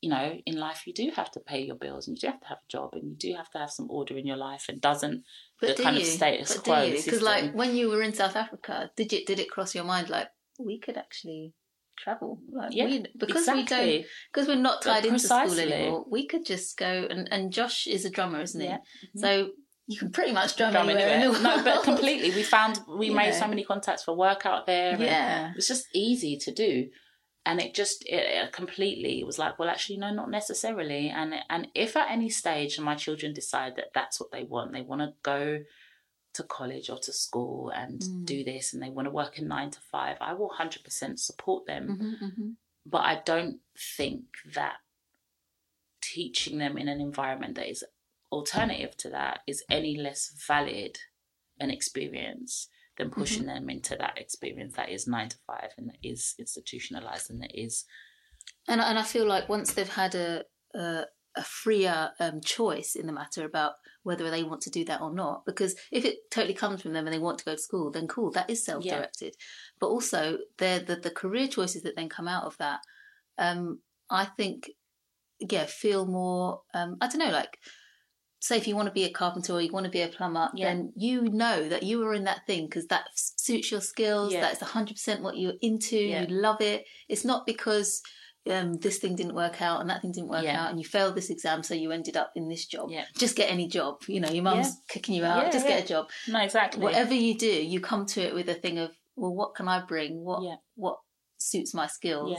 you 0.00 0.10
know 0.10 0.36
in 0.46 0.56
life 0.56 0.82
you 0.86 0.92
do 0.92 1.10
have 1.14 1.30
to 1.32 1.40
pay 1.40 1.60
your 1.62 1.74
bills 1.76 2.06
and 2.06 2.16
you 2.16 2.20
do 2.20 2.26
have 2.32 2.40
to 2.40 2.46
have 2.48 2.58
a 2.58 2.70
job 2.72 2.90
and 2.94 3.04
you 3.10 3.16
do 3.16 3.36
have 3.36 3.50
to 3.50 3.58
have 3.58 3.70
some 3.70 3.88
order 3.90 4.16
in 4.16 4.26
your 4.26 4.36
life 4.36 4.66
and 4.68 4.80
doesn't 4.80 5.22
But 5.60 5.68
the 5.70 5.74
do 5.74 5.82
kind 5.84 5.96
you? 5.96 6.02
of 6.02 6.08
status 6.08 6.54
but 6.54 6.64
quo? 6.64 6.90
Because 6.90 7.22
like 7.22 7.52
when 7.54 7.76
you 7.76 7.88
were 7.90 8.02
in 8.02 8.12
South 8.14 8.36
Africa, 8.36 8.90
did 8.96 9.12
it 9.12 9.26
did 9.26 9.38
it 9.40 9.50
cross 9.50 9.74
your 9.74 9.84
mind 9.84 10.08
like 10.10 10.28
we 10.58 10.78
could 10.78 10.96
actually 10.96 11.52
travel? 11.98 12.40
Like 12.52 12.70
Yeah, 12.74 12.86
we, 12.86 13.04
because 13.16 13.46
we 13.48 13.64
don't 13.64 14.04
because 14.32 14.48
we're 14.48 14.56
not 14.56 14.82
tied 14.82 15.04
into 15.04 15.18
school 15.18 15.58
anymore. 15.58 16.04
We 16.10 16.26
could 16.26 16.44
just 16.46 16.76
go 16.76 17.06
and 17.10 17.28
and 17.30 17.52
Josh 17.52 17.86
is 17.86 18.04
a 18.04 18.10
drummer, 18.10 18.40
isn't 18.40 18.60
he? 18.60 18.66
Yeah. 18.68 18.78
So 19.16 19.50
you 19.90 19.98
can 19.98 20.10
pretty 20.12 20.32
much 20.32 20.56
drum, 20.56 20.72
Drum 20.72 20.88
anywhere, 20.90 21.08
anywhere. 21.08 21.36
in 21.36 21.42
the 21.42 21.48
world. 21.48 21.64
no 21.64 21.64
but 21.64 21.82
completely 21.82 22.30
we 22.30 22.42
found 22.42 22.80
we 22.98 23.06
You 23.06 23.14
made 23.14 23.30
know. 23.32 23.38
so 23.40 23.48
many 23.48 23.64
contacts 23.64 24.04
for 24.04 24.14
work 24.14 24.44
out 24.44 24.66
there 24.66 24.96
Yeah. 25.00 25.50
it 25.50 25.56
was 25.56 25.66
just 25.66 25.86
easy 25.94 26.36
to 26.44 26.52
do 26.52 26.88
and 27.46 27.58
it 27.58 27.74
just 27.74 28.04
it, 28.06 28.16
it 28.44 28.52
completely 28.52 29.24
was 29.24 29.38
like 29.38 29.58
well 29.58 29.70
actually 29.70 29.96
no 29.96 30.12
not 30.12 30.30
necessarily 30.30 31.08
and 31.08 31.34
and 31.48 31.68
if 31.74 31.96
at 31.96 32.10
any 32.10 32.28
stage 32.28 32.78
my 32.78 32.96
children 32.96 33.32
decide 33.32 33.76
that 33.76 33.86
that's 33.94 34.20
what 34.20 34.30
they 34.30 34.44
want 34.44 34.72
they 34.74 34.82
want 34.82 35.00
to 35.00 35.12
go 35.22 35.60
to 36.38 36.44
college 36.44 36.88
or 36.90 36.98
to 37.06 37.12
school 37.12 37.70
and 37.82 38.00
Mm. 38.00 38.24
do 38.32 38.38
this 38.44 38.72
and 38.72 38.82
they 38.82 38.90
want 38.96 39.06
to 39.06 39.18
work 39.20 39.38
in 39.38 39.46
9 39.48 39.70
to 39.76 39.80
5 39.80 40.16
I 40.20 40.32
will 40.34 40.50
100% 40.50 41.20
support 41.20 41.66
them 41.66 41.84
Mhm, 41.88 42.18
mhm. 42.26 42.56
but 42.86 43.02
I 43.12 43.14
don't 43.30 43.60
think 43.96 44.24
that 44.54 44.78
teaching 46.00 46.58
them 46.58 46.78
in 46.78 46.88
an 46.88 47.00
environment 47.00 47.54
that 47.56 47.68
is 47.68 47.84
alternative 48.30 48.96
to 48.98 49.10
that 49.10 49.40
is 49.46 49.64
any 49.70 49.96
less 49.96 50.32
valid 50.46 50.98
an 51.60 51.70
experience 51.70 52.68
than 52.96 53.10
pushing 53.10 53.46
them 53.46 53.68
into 53.70 53.96
that 53.96 54.18
experience 54.18 54.74
that 54.76 54.88
is 54.90 55.06
nine 55.06 55.28
to 55.28 55.38
five 55.46 55.70
and 55.76 55.88
that 55.88 55.98
is 56.02 56.34
institutionalized 56.38 57.30
and 57.30 57.40
that 57.42 57.54
is 57.54 57.84
And 58.66 58.80
and 58.80 58.98
I 58.98 59.02
feel 59.02 59.26
like 59.26 59.48
once 59.48 59.72
they've 59.72 59.96
had 60.04 60.14
a 60.14 60.44
a, 60.74 61.04
a 61.36 61.44
freer 61.44 62.12
um, 62.20 62.40
choice 62.40 62.94
in 62.96 63.06
the 63.06 63.12
matter 63.12 63.44
about 63.44 63.74
whether 64.02 64.30
they 64.30 64.42
want 64.42 64.62
to 64.62 64.70
do 64.70 64.84
that 64.86 65.00
or 65.00 65.12
not, 65.12 65.44
because 65.44 65.74
if 65.92 66.04
it 66.04 66.16
totally 66.30 66.54
comes 66.54 66.82
from 66.82 66.92
them 66.92 67.06
and 67.06 67.14
they 67.14 67.18
want 67.18 67.38
to 67.38 67.44
go 67.44 67.54
to 67.54 67.60
school, 67.60 67.90
then 67.90 68.06
cool, 68.06 68.30
that 68.32 68.48
is 68.48 68.64
self-directed. 68.64 69.34
But 69.80 69.88
also, 69.88 70.38
the 70.58 70.82
the 70.86 70.96
the 70.96 71.10
career 71.10 71.48
choices 71.48 71.82
that 71.82 71.96
then 71.96 72.08
come 72.08 72.28
out 72.28 72.44
of 72.44 72.56
that, 72.58 72.80
um, 73.38 73.80
I 74.10 74.24
think, 74.24 74.70
yeah, 75.40 75.66
feel 75.66 76.06
more. 76.06 76.62
Um, 76.74 76.96
I 77.00 77.08
don't 77.08 77.18
know, 77.18 77.30
like. 77.30 77.58
Say 78.40 78.56
if 78.56 78.68
you 78.68 78.76
want 78.76 78.86
to 78.86 78.92
be 78.94 79.02
a 79.02 79.10
carpenter 79.10 79.52
or 79.52 79.60
you 79.60 79.72
want 79.72 79.82
to 79.86 79.90
be 79.90 80.00
a 80.00 80.06
plumber, 80.06 80.48
Yeah. 80.54 80.66
then 80.68 80.92
you 80.94 81.22
know 81.22 81.68
that 81.68 81.82
you 81.82 82.06
are 82.06 82.14
in 82.14 82.22
that 82.22 82.46
thing 82.46 82.66
because 82.66 82.86
that 82.86 83.06
suits 83.14 83.72
your 83.72 83.80
skills. 83.80 84.32
Yeah. 84.32 84.42
That's 84.42 84.60
hundred 84.62 84.94
percent 84.94 85.24
what 85.24 85.36
you're 85.36 85.58
into. 85.60 85.98
Yeah. 85.98 86.20
You 86.22 86.28
love 86.28 86.60
it. 86.60 86.84
It's 87.08 87.24
not 87.24 87.46
because 87.46 88.00
um, 88.50 88.74
this 88.78 88.98
thing 88.98 89.14
didn't 89.16 89.34
work 89.34 89.60
out 89.62 89.80
and 89.80 89.90
that 89.90 90.00
thing 90.02 90.12
didn't 90.12 90.28
work 90.30 90.42
Yeah. 90.44 90.62
out 90.64 90.70
and 90.70 90.78
you 90.78 90.84
failed 90.86 91.14
this 91.14 91.30
exam 91.30 91.62
so 91.62 91.74
you 91.74 91.92
ended 91.92 92.16
up 92.16 92.32
in 92.36 92.48
this 92.48 92.66
job 92.66 92.90
Yeah. 92.90 93.04
just 93.16 93.36
get 93.36 93.50
any 93.50 93.68
job 93.68 94.02
you 94.08 94.20
know 94.20 94.30
your 94.30 94.42
mum's 94.44 94.68
Yeah. 94.68 94.72
kicking 94.88 95.14
you 95.14 95.24
out 95.24 95.52
just 95.52 95.66
get 95.66 95.84
a 95.84 95.86
job 95.86 96.08
no 96.28 96.40
exactly 96.40 96.82
whatever 96.82 97.14
you 97.14 97.36
do 97.36 97.46
you 97.46 97.80
come 97.80 98.06
to 98.06 98.20
it 98.22 98.34
with 98.34 98.48
a 98.48 98.54
thing 98.54 98.78
of 98.78 98.90
well 99.16 99.34
what 99.34 99.54
can 99.54 99.68
i 99.68 99.80
bring 99.84 100.24
what 100.24 100.42
what 100.76 100.98
suits 101.38 101.72
my 101.74 101.86
skills 101.86 102.38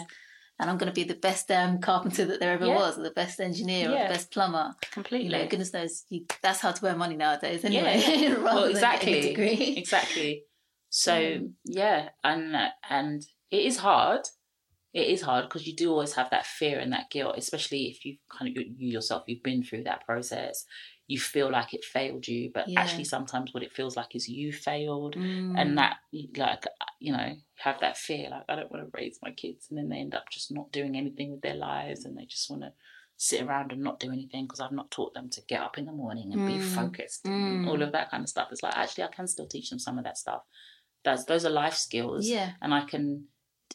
and 0.62 0.70
I'm 0.70 0.78
going 0.78 0.92
to 0.92 0.94
be 0.94 1.06
the 1.06 1.16
best 1.16 1.48
damn 1.48 1.80
carpenter 1.80 2.26
that 2.26 2.42
there 2.42 2.52
ever 2.52 2.68
was, 2.68 3.00
or 3.00 3.04
the 3.04 3.12
best 3.12 3.40
engineer, 3.40 3.88
or 3.88 3.92
the 3.92 4.14
best 4.14 4.30
plumber. 4.30 4.74
completely. 4.92 5.28
You 5.38 5.44
know, 5.44 5.48
goodness 5.48 5.72
knows 5.72 6.04
you, 6.10 6.26
that's 6.44 6.60
how 6.60 6.74
to 6.74 6.86
earn 6.86 6.98
money 6.98 7.16
nowadays. 7.16 7.64
Anyway, 7.64 8.04
Yeah. 8.06 8.34
rather 8.34 8.44
well, 8.44 8.64
exactly, 8.66 9.14
getting 9.14 9.24
a 9.24 9.30
degree. 9.30 9.76
exactly. 9.78 10.44
So 10.90 11.14
Mm. 11.14 11.54
yeah, 11.64 12.10
and 12.26 12.58
and 12.90 13.24
it 13.50 13.62
is 13.68 13.78
hard. 13.78 14.28
It 14.92 15.08
is 15.08 15.22
hard 15.22 15.46
because 15.46 15.68
you 15.68 15.76
do 15.76 15.92
always 15.92 16.14
have 16.14 16.32
that 16.32 16.48
fear 16.48 16.80
and 16.80 16.92
that 16.94 17.12
guilt, 17.12 17.36
especially 17.38 17.86
if 17.88 18.04
you 18.06 18.18
kind 18.30 18.50
of 18.58 18.64
you 18.64 18.90
yourself 18.90 19.24
you've 19.28 19.44
been 19.44 19.64
through 19.64 19.84
that 19.84 20.06
process. 20.06 20.66
You 21.08 21.20
feel 21.20 21.52
like 21.52 21.74
it 21.74 21.84
failed 21.84 22.28
you, 22.28 22.52
but 22.54 22.68
Yeah. 22.68 22.82
actually 22.82 23.04
sometimes 23.04 23.54
what 23.54 23.64
it 23.64 23.72
feels 23.74 23.96
like 23.96 24.16
is 24.16 24.28
you 24.30 24.52
failed, 24.52 25.16
Mm. 25.16 25.54
and 25.60 25.78
that 25.78 25.98
like 26.38 26.66
you 27.00 27.12
know 27.12 27.36
have 27.58 27.80
that 27.82 27.98
fear 27.98 28.30
like 28.30 28.46
I 28.50 28.56
don't 28.56 28.72
want 28.72 28.84
to 28.84 28.98
raise 28.98 29.20
my 29.22 29.32
kids, 29.32 29.68
and 29.70 29.78
then 29.78 29.90
they 29.90 29.98
end 29.98 30.16
up 30.16 30.30
just 30.32 30.52
not 30.52 30.72
doing 30.72 30.96
anything 30.96 31.32
with 31.32 31.42
their 31.42 31.56
lives, 31.56 32.06
and 32.06 32.18
they 32.18 32.26
just 32.26 32.50
want 32.50 32.64
to 32.64 32.74
sit 33.18 33.42
around 33.44 33.72
and 33.72 33.82
not 33.84 34.00
do 34.00 34.12
anything 34.12 34.46
because 34.46 34.60
I've 34.62 34.72
not 34.72 34.92
taught 34.92 35.14
them 35.14 35.30
to 35.32 35.42
get 35.48 35.62
up 35.62 35.78
in 35.78 35.86
the 35.86 35.92
morning 35.92 36.32
and 36.32 36.46
be 36.46 36.58
Mm. 36.58 36.62
focused 36.64 37.26
Mm. 37.26 37.68
all 37.68 37.82
of 37.84 37.92
that 37.92 38.10
kind 38.10 38.24
of 38.24 38.30
stuff. 38.30 38.48
It's 38.52 38.64
like 38.64 38.76
actually 38.78 39.04
I 39.04 39.08
can 39.08 39.28
still 39.28 39.46
teach 39.48 39.70
them 39.70 39.78
some 39.80 39.98
of 40.00 40.04
that 40.06 40.18
stuff. 40.18 40.42
That's 41.04 41.26
those 41.26 41.46
are 41.46 41.50
life 41.52 41.76
skills, 41.76 42.28
yeah, 42.28 42.54
and 42.62 42.74
I 42.74 42.86
can. 42.86 43.28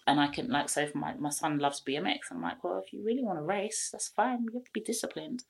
And 0.06 0.20
I 0.20 0.26
can 0.28 0.48
like 0.48 0.68
so 0.68 0.82
if 0.82 0.94
my, 0.94 1.14
my 1.14 1.30
son 1.30 1.58
loves 1.58 1.80
BMX, 1.86 2.18
I'm 2.30 2.42
like, 2.42 2.62
well, 2.62 2.82
if 2.84 2.92
you 2.92 3.02
really 3.04 3.22
want 3.24 3.38
to 3.38 3.42
race, 3.42 3.88
that's 3.92 4.08
fine. 4.08 4.42
You 4.44 4.50
have 4.54 4.64
to 4.64 4.72
be 4.72 4.80
disciplined. 4.80 5.44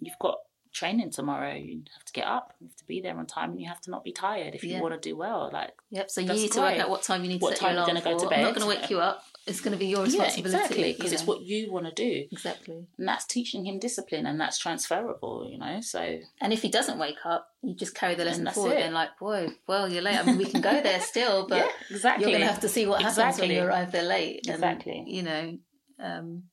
You've 0.00 0.18
got 0.18 0.36
training 0.72 1.10
tomorrow. 1.10 1.52
You 1.54 1.82
have 1.94 2.04
to 2.06 2.12
get 2.14 2.26
up. 2.26 2.54
You 2.60 2.68
have 2.68 2.76
to 2.76 2.84
be 2.86 3.02
there 3.02 3.18
on 3.18 3.26
time, 3.26 3.50
and 3.50 3.60
you 3.60 3.68
have 3.68 3.82
to 3.82 3.90
not 3.90 4.04
be 4.04 4.12
tired 4.12 4.54
if 4.54 4.64
you 4.64 4.70
Yeah. 4.70 4.80
want 4.80 4.94
to 4.94 5.08
do 5.08 5.16
well. 5.16 5.50
Like 5.52 5.72
yep. 5.90 6.10
So 6.10 6.20
you 6.22 6.32
need 6.32 6.52
to 6.52 6.60
work 6.60 6.78
out 6.78 6.88
what 6.88 7.02
time 7.02 7.22
you 7.24 7.28
need 7.28 7.40
to 7.40 7.44
What 7.44 7.58
set 7.58 7.62
your 7.62 7.70
time 7.70 7.76
you're 7.76 8.02
gonna 8.02 8.16
go 8.16 8.18
for. 8.24 8.30
to 8.30 8.34
I'm 8.36 8.42
not 8.42 8.54
going 8.54 8.62
to 8.72 8.80
wake 8.80 8.88
you 8.90 9.00
up. 9.00 9.22
It's 9.46 9.60
going 9.60 9.72
to 9.72 9.78
be 9.78 9.86
your 9.86 10.06
yeah, 10.06 10.22
responsibility. 10.24 10.40
exactly, 10.56 10.92
because 10.92 11.10
you 11.10 11.18
it's 11.18 11.26
what 11.26 11.42
you 11.42 11.72
want 11.72 11.86
to 11.86 11.92
do, 11.92 12.26
exactly. 12.30 12.86
and 12.96 13.08
that's 13.08 13.24
teaching 13.24 13.66
him 13.66 13.80
discipline, 13.80 14.24
and 14.26 14.40
that's 14.40 14.56
transferable. 14.58 15.48
You 15.50 15.58
know, 15.58 15.80
so 15.80 16.18
And 16.40 16.52
if 16.52 16.62
he 16.62 16.68
doesn't 16.68 16.98
wake 16.98 17.16
up, 17.24 17.48
you 17.62 17.74
just 17.74 17.94
carry 17.94 18.14
the 18.14 18.24
lesson 18.24 18.46
forward. 18.50 18.74
it. 18.74 18.82
And 18.84 18.94
like, 18.94 19.18
boy, 19.18 19.48
well, 19.66 19.88
you're 19.90 20.02
late. 20.02 20.16
I 20.18 20.22
mean, 20.22 20.38
we 20.38 20.44
can 20.44 20.60
go 20.60 20.80
there 20.80 21.00
still, 21.12 21.48
but 21.48 21.56
yeah, 21.56 21.70
exactly. 21.90 22.24
you're 22.24 22.38
going 22.38 22.46
to 22.46 22.52
have 22.52 22.60
to 22.62 22.68
see 22.68 22.86
what 22.86 23.02
happens 23.02 23.40
when 23.40 23.50
you 23.50 23.62
arrive 23.62 23.90
there 23.90 24.04
late. 24.04 24.46
And, 24.46 24.54
Exactly. 24.54 25.04
You 25.08 25.22
know, 25.24 25.58
um, 26.00 26.44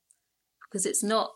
because 0.68 0.86
it's 0.88 1.04
not. 1.04 1.32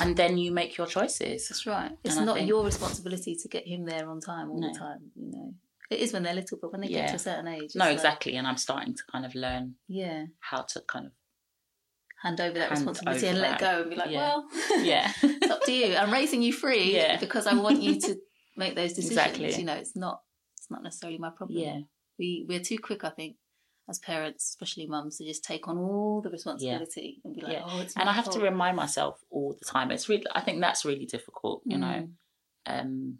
and 0.00 0.16
then 0.16 0.38
you 0.38 0.52
make 0.52 0.76
your 0.76 0.86
choices. 0.86 1.48
That's 1.48 1.66
right. 1.66 1.92
It's 2.04 2.16
And 2.16 2.26
not 2.26 2.36
think- 2.36 2.48
your 2.48 2.64
responsibility 2.64 3.34
to 3.42 3.48
get 3.48 3.66
him 3.66 3.84
there 3.86 4.08
on 4.08 4.20
time 4.20 4.50
all 4.50 4.58
No. 4.60 4.72
the 4.72 4.78
time. 4.78 5.10
You 5.16 5.30
know, 5.32 5.54
it 5.92 6.00
is 6.00 6.12
when 6.12 6.22
they're 6.22 6.34
little, 6.34 6.58
but 6.60 6.72
when 6.72 6.80
they 6.80 6.88
get 6.88 7.08
to 7.10 7.14
a 7.16 7.18
certain 7.18 7.46
age, 7.48 7.72
No, 7.74 7.84
like, 7.86 7.94
exactly, 7.94 8.36
and 8.36 8.46
I'm 8.46 8.56
starting 8.56 8.94
to 8.94 9.02
kind 9.10 9.24
of 9.24 9.34
learn 9.34 9.74
Yeah, 9.88 10.26
how 10.40 10.62
to 10.62 10.80
kind 10.88 11.06
of 11.06 11.12
hand 12.22 12.40
over 12.40 12.54
that 12.58 12.68
Hand 12.68 12.78
responsibility 12.86 13.26
over 13.26 13.32
and 13.34 13.40
let 13.40 13.58
go 13.60 13.80
and 13.82 13.90
be 13.90 13.96
like, 13.96 14.10
Yeah. 14.10 14.18
well, 14.18 14.48
yeah, 14.84 15.12
it's 15.22 15.50
up 15.50 15.62
to 15.64 15.72
you. 15.72 15.96
I'm 15.96 16.12
raising 16.12 16.40
you 16.42 16.52
free 16.52 16.94
Yeah. 16.96 17.18
because 17.18 17.46
I 17.46 17.54
want 17.54 17.82
you 17.82 18.00
to 18.00 18.16
make 18.56 18.74
those 18.76 18.90
decisions. 18.92 19.10
Exactly. 19.18 19.54
You 19.54 19.64
know, 19.64 19.74
it's 19.74 19.96
not 19.96 20.22
it's 20.58 20.70
not 20.70 20.82
necessarily 20.82 21.18
my 21.18 21.30
problem. 21.30 21.58
yeah, 21.58 21.80
We 22.18 22.46
we're 22.48 22.60
too 22.60 22.78
quick, 22.78 23.02
I 23.04 23.10
think, 23.10 23.36
as 23.88 23.98
parents, 23.98 24.50
especially 24.50 24.86
mums, 24.86 25.18
to 25.18 25.24
just 25.24 25.42
take 25.42 25.66
on 25.66 25.76
all 25.78 26.20
the 26.22 26.30
responsibility 26.30 27.20
and 27.24 27.34
be 27.34 27.40
like, 27.40 27.52
Yeah. 27.54 27.64
oh, 27.66 27.80
it's 27.80 27.96
and 27.96 28.08
I 28.08 28.12
have 28.12 28.30
to 28.30 28.38
remind 28.40 28.76
myself 28.76 29.20
all 29.30 29.56
the 29.58 29.64
time. 29.64 29.90
It's 29.90 30.08
really, 30.08 30.24
I 30.32 30.40
think 30.42 30.60
that's 30.60 30.84
really 30.84 31.06
difficult. 31.06 31.62
You 31.64 31.78
know, 31.78 32.08
Mm. 32.68 32.80
um, 32.80 33.18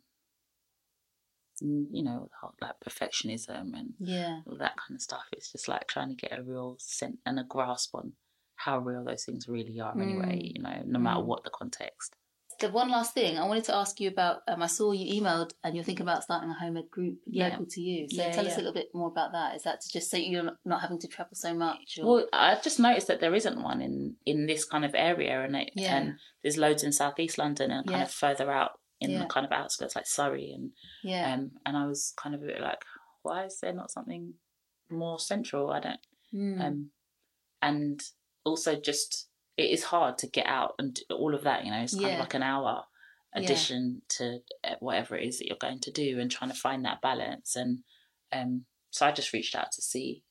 mm, 1.62 1.86
you 1.90 2.02
know, 2.02 2.28
like 2.60 2.74
perfectionism 2.86 3.72
and 3.78 3.94
Yeah. 3.98 4.40
all 4.46 4.56
that 4.58 4.76
kind 4.76 4.96
of 4.96 5.02
stuff. 5.02 5.24
It's 5.32 5.52
just 5.52 5.68
like 5.68 5.86
trying 5.86 6.08
to 6.08 6.14
get 6.28 6.38
a 6.38 6.42
real 6.42 6.76
sense 6.78 7.18
and 7.26 7.38
a 7.38 7.44
grasp 7.44 7.94
on 7.94 8.12
how 8.56 8.78
real 8.78 9.04
those 9.04 9.24
things 9.24 9.48
really 9.48 9.80
are. 9.80 9.92
Anyway, 10.00 10.38
Mm. 10.42 10.56
you 10.56 10.62
know, 10.62 10.82
no 10.86 10.98
matter 10.98 11.20
Mm. 11.20 11.26
what 11.26 11.44
the 11.44 11.50
context. 11.50 12.14
The 12.60 12.70
one 12.70 12.90
last 12.90 13.12
thing 13.14 13.38
I 13.38 13.46
wanted 13.48 13.64
to 13.64 13.74
ask 13.74 13.98
you 13.98 14.08
about, 14.08 14.42
um, 14.46 14.62
I 14.62 14.66
saw 14.68 14.92
you 14.92 15.20
emailed 15.20 15.52
and 15.64 15.74
you're 15.74 15.82
thinking 15.82 16.04
about 16.04 16.22
starting 16.22 16.48
a 16.50 16.54
home 16.54 16.76
ed 16.76 16.90
group 16.90 17.18
Yeah. 17.26 17.48
local 17.48 17.66
to 17.66 17.80
you. 17.80 18.08
So 18.08 18.16
Yeah, 18.22 18.30
tell 18.30 18.46
us 18.46 18.54
a 18.54 18.58
little 18.58 18.74
bit 18.74 18.94
more 18.94 19.08
about 19.08 19.32
that. 19.32 19.56
Is 19.56 19.62
that 19.64 19.80
to 19.80 19.88
just 19.90 20.10
so 20.10 20.16
you're 20.16 20.56
not- 20.64 20.80
having 20.80 20.98
to 21.00 21.08
travel 21.08 21.34
so 21.34 21.54
much? 21.54 21.98
Or... 21.98 22.06
Well, 22.06 22.28
I've 22.32 22.62
just 22.62 22.78
noticed 22.78 23.08
that 23.08 23.18
there 23.20 23.34
isn't 23.34 23.60
one 23.60 23.80
in 23.82 24.16
in 24.26 24.46
this 24.46 24.64
kind 24.64 24.84
of 24.84 24.94
area, 24.94 25.42
and 25.42 25.56
it, 25.56 25.72
Yeah. 25.74 25.96
and 25.96 26.18
there's 26.42 26.56
loads 26.58 26.84
in 26.84 26.92
southeast 26.92 27.36
London 27.38 27.72
and 27.72 27.84
kind 27.86 27.98
Yeah. 28.00 28.04
of 28.04 28.12
further 28.12 28.52
out 28.52 28.78
in 29.02 29.10
Yeah. 29.10 29.18
the 29.20 29.26
kind 29.26 29.44
of 29.46 29.52
outskirts 29.52 29.96
like 29.96 30.06
Surrey, 30.06 30.52
and 30.52 30.70
yeah. 31.02 31.34
um, 31.34 31.50
and 31.66 31.76
I 31.76 31.86
was 31.86 32.12
kind 32.16 32.34
of 32.34 32.42
a 32.42 32.46
bit 32.46 32.60
like, 32.60 32.82
why 33.22 33.44
is 33.44 33.58
there 33.60 33.72
not 33.72 33.90
something 33.90 34.34
more 34.90 35.18
central? 35.18 35.70
I 35.70 35.80
don't, 35.80 36.00
Mm. 36.34 36.60
um, 36.66 36.90
and 37.60 38.00
also 38.44 38.74
just 38.80 39.28
it 39.56 39.70
is 39.70 39.84
hard 39.84 40.16
to 40.18 40.26
get 40.26 40.46
out 40.46 40.74
and 40.78 40.94
do 40.94 41.02
all 41.14 41.34
of 41.34 41.44
that. 41.44 41.64
You 41.64 41.70
know, 41.70 41.82
it's 41.82 41.92
kind 41.94 42.06
Yeah. 42.06 42.14
of 42.14 42.20
like 42.20 42.34
an 42.34 42.42
hour 42.42 42.84
Yeah. 43.34 43.40
addition 43.42 44.02
to 44.16 44.40
uh, 44.64 44.76
whatever 44.80 45.16
it 45.16 45.26
is 45.28 45.38
that 45.38 45.46
you're 45.46 45.56
going 45.66 45.80
to 45.80 45.90
do, 45.92 46.18
and 46.20 46.30
trying 46.30 46.50
to 46.50 46.56
find 46.56 46.84
that 46.84 47.00
balance. 47.02 47.54
And 47.56 47.84
um, 48.32 48.64
so 48.90 49.06
I 49.06 49.12
just 49.12 49.32
reached 49.32 49.54
out 49.54 49.72
to 49.72 49.82
see 49.82 50.24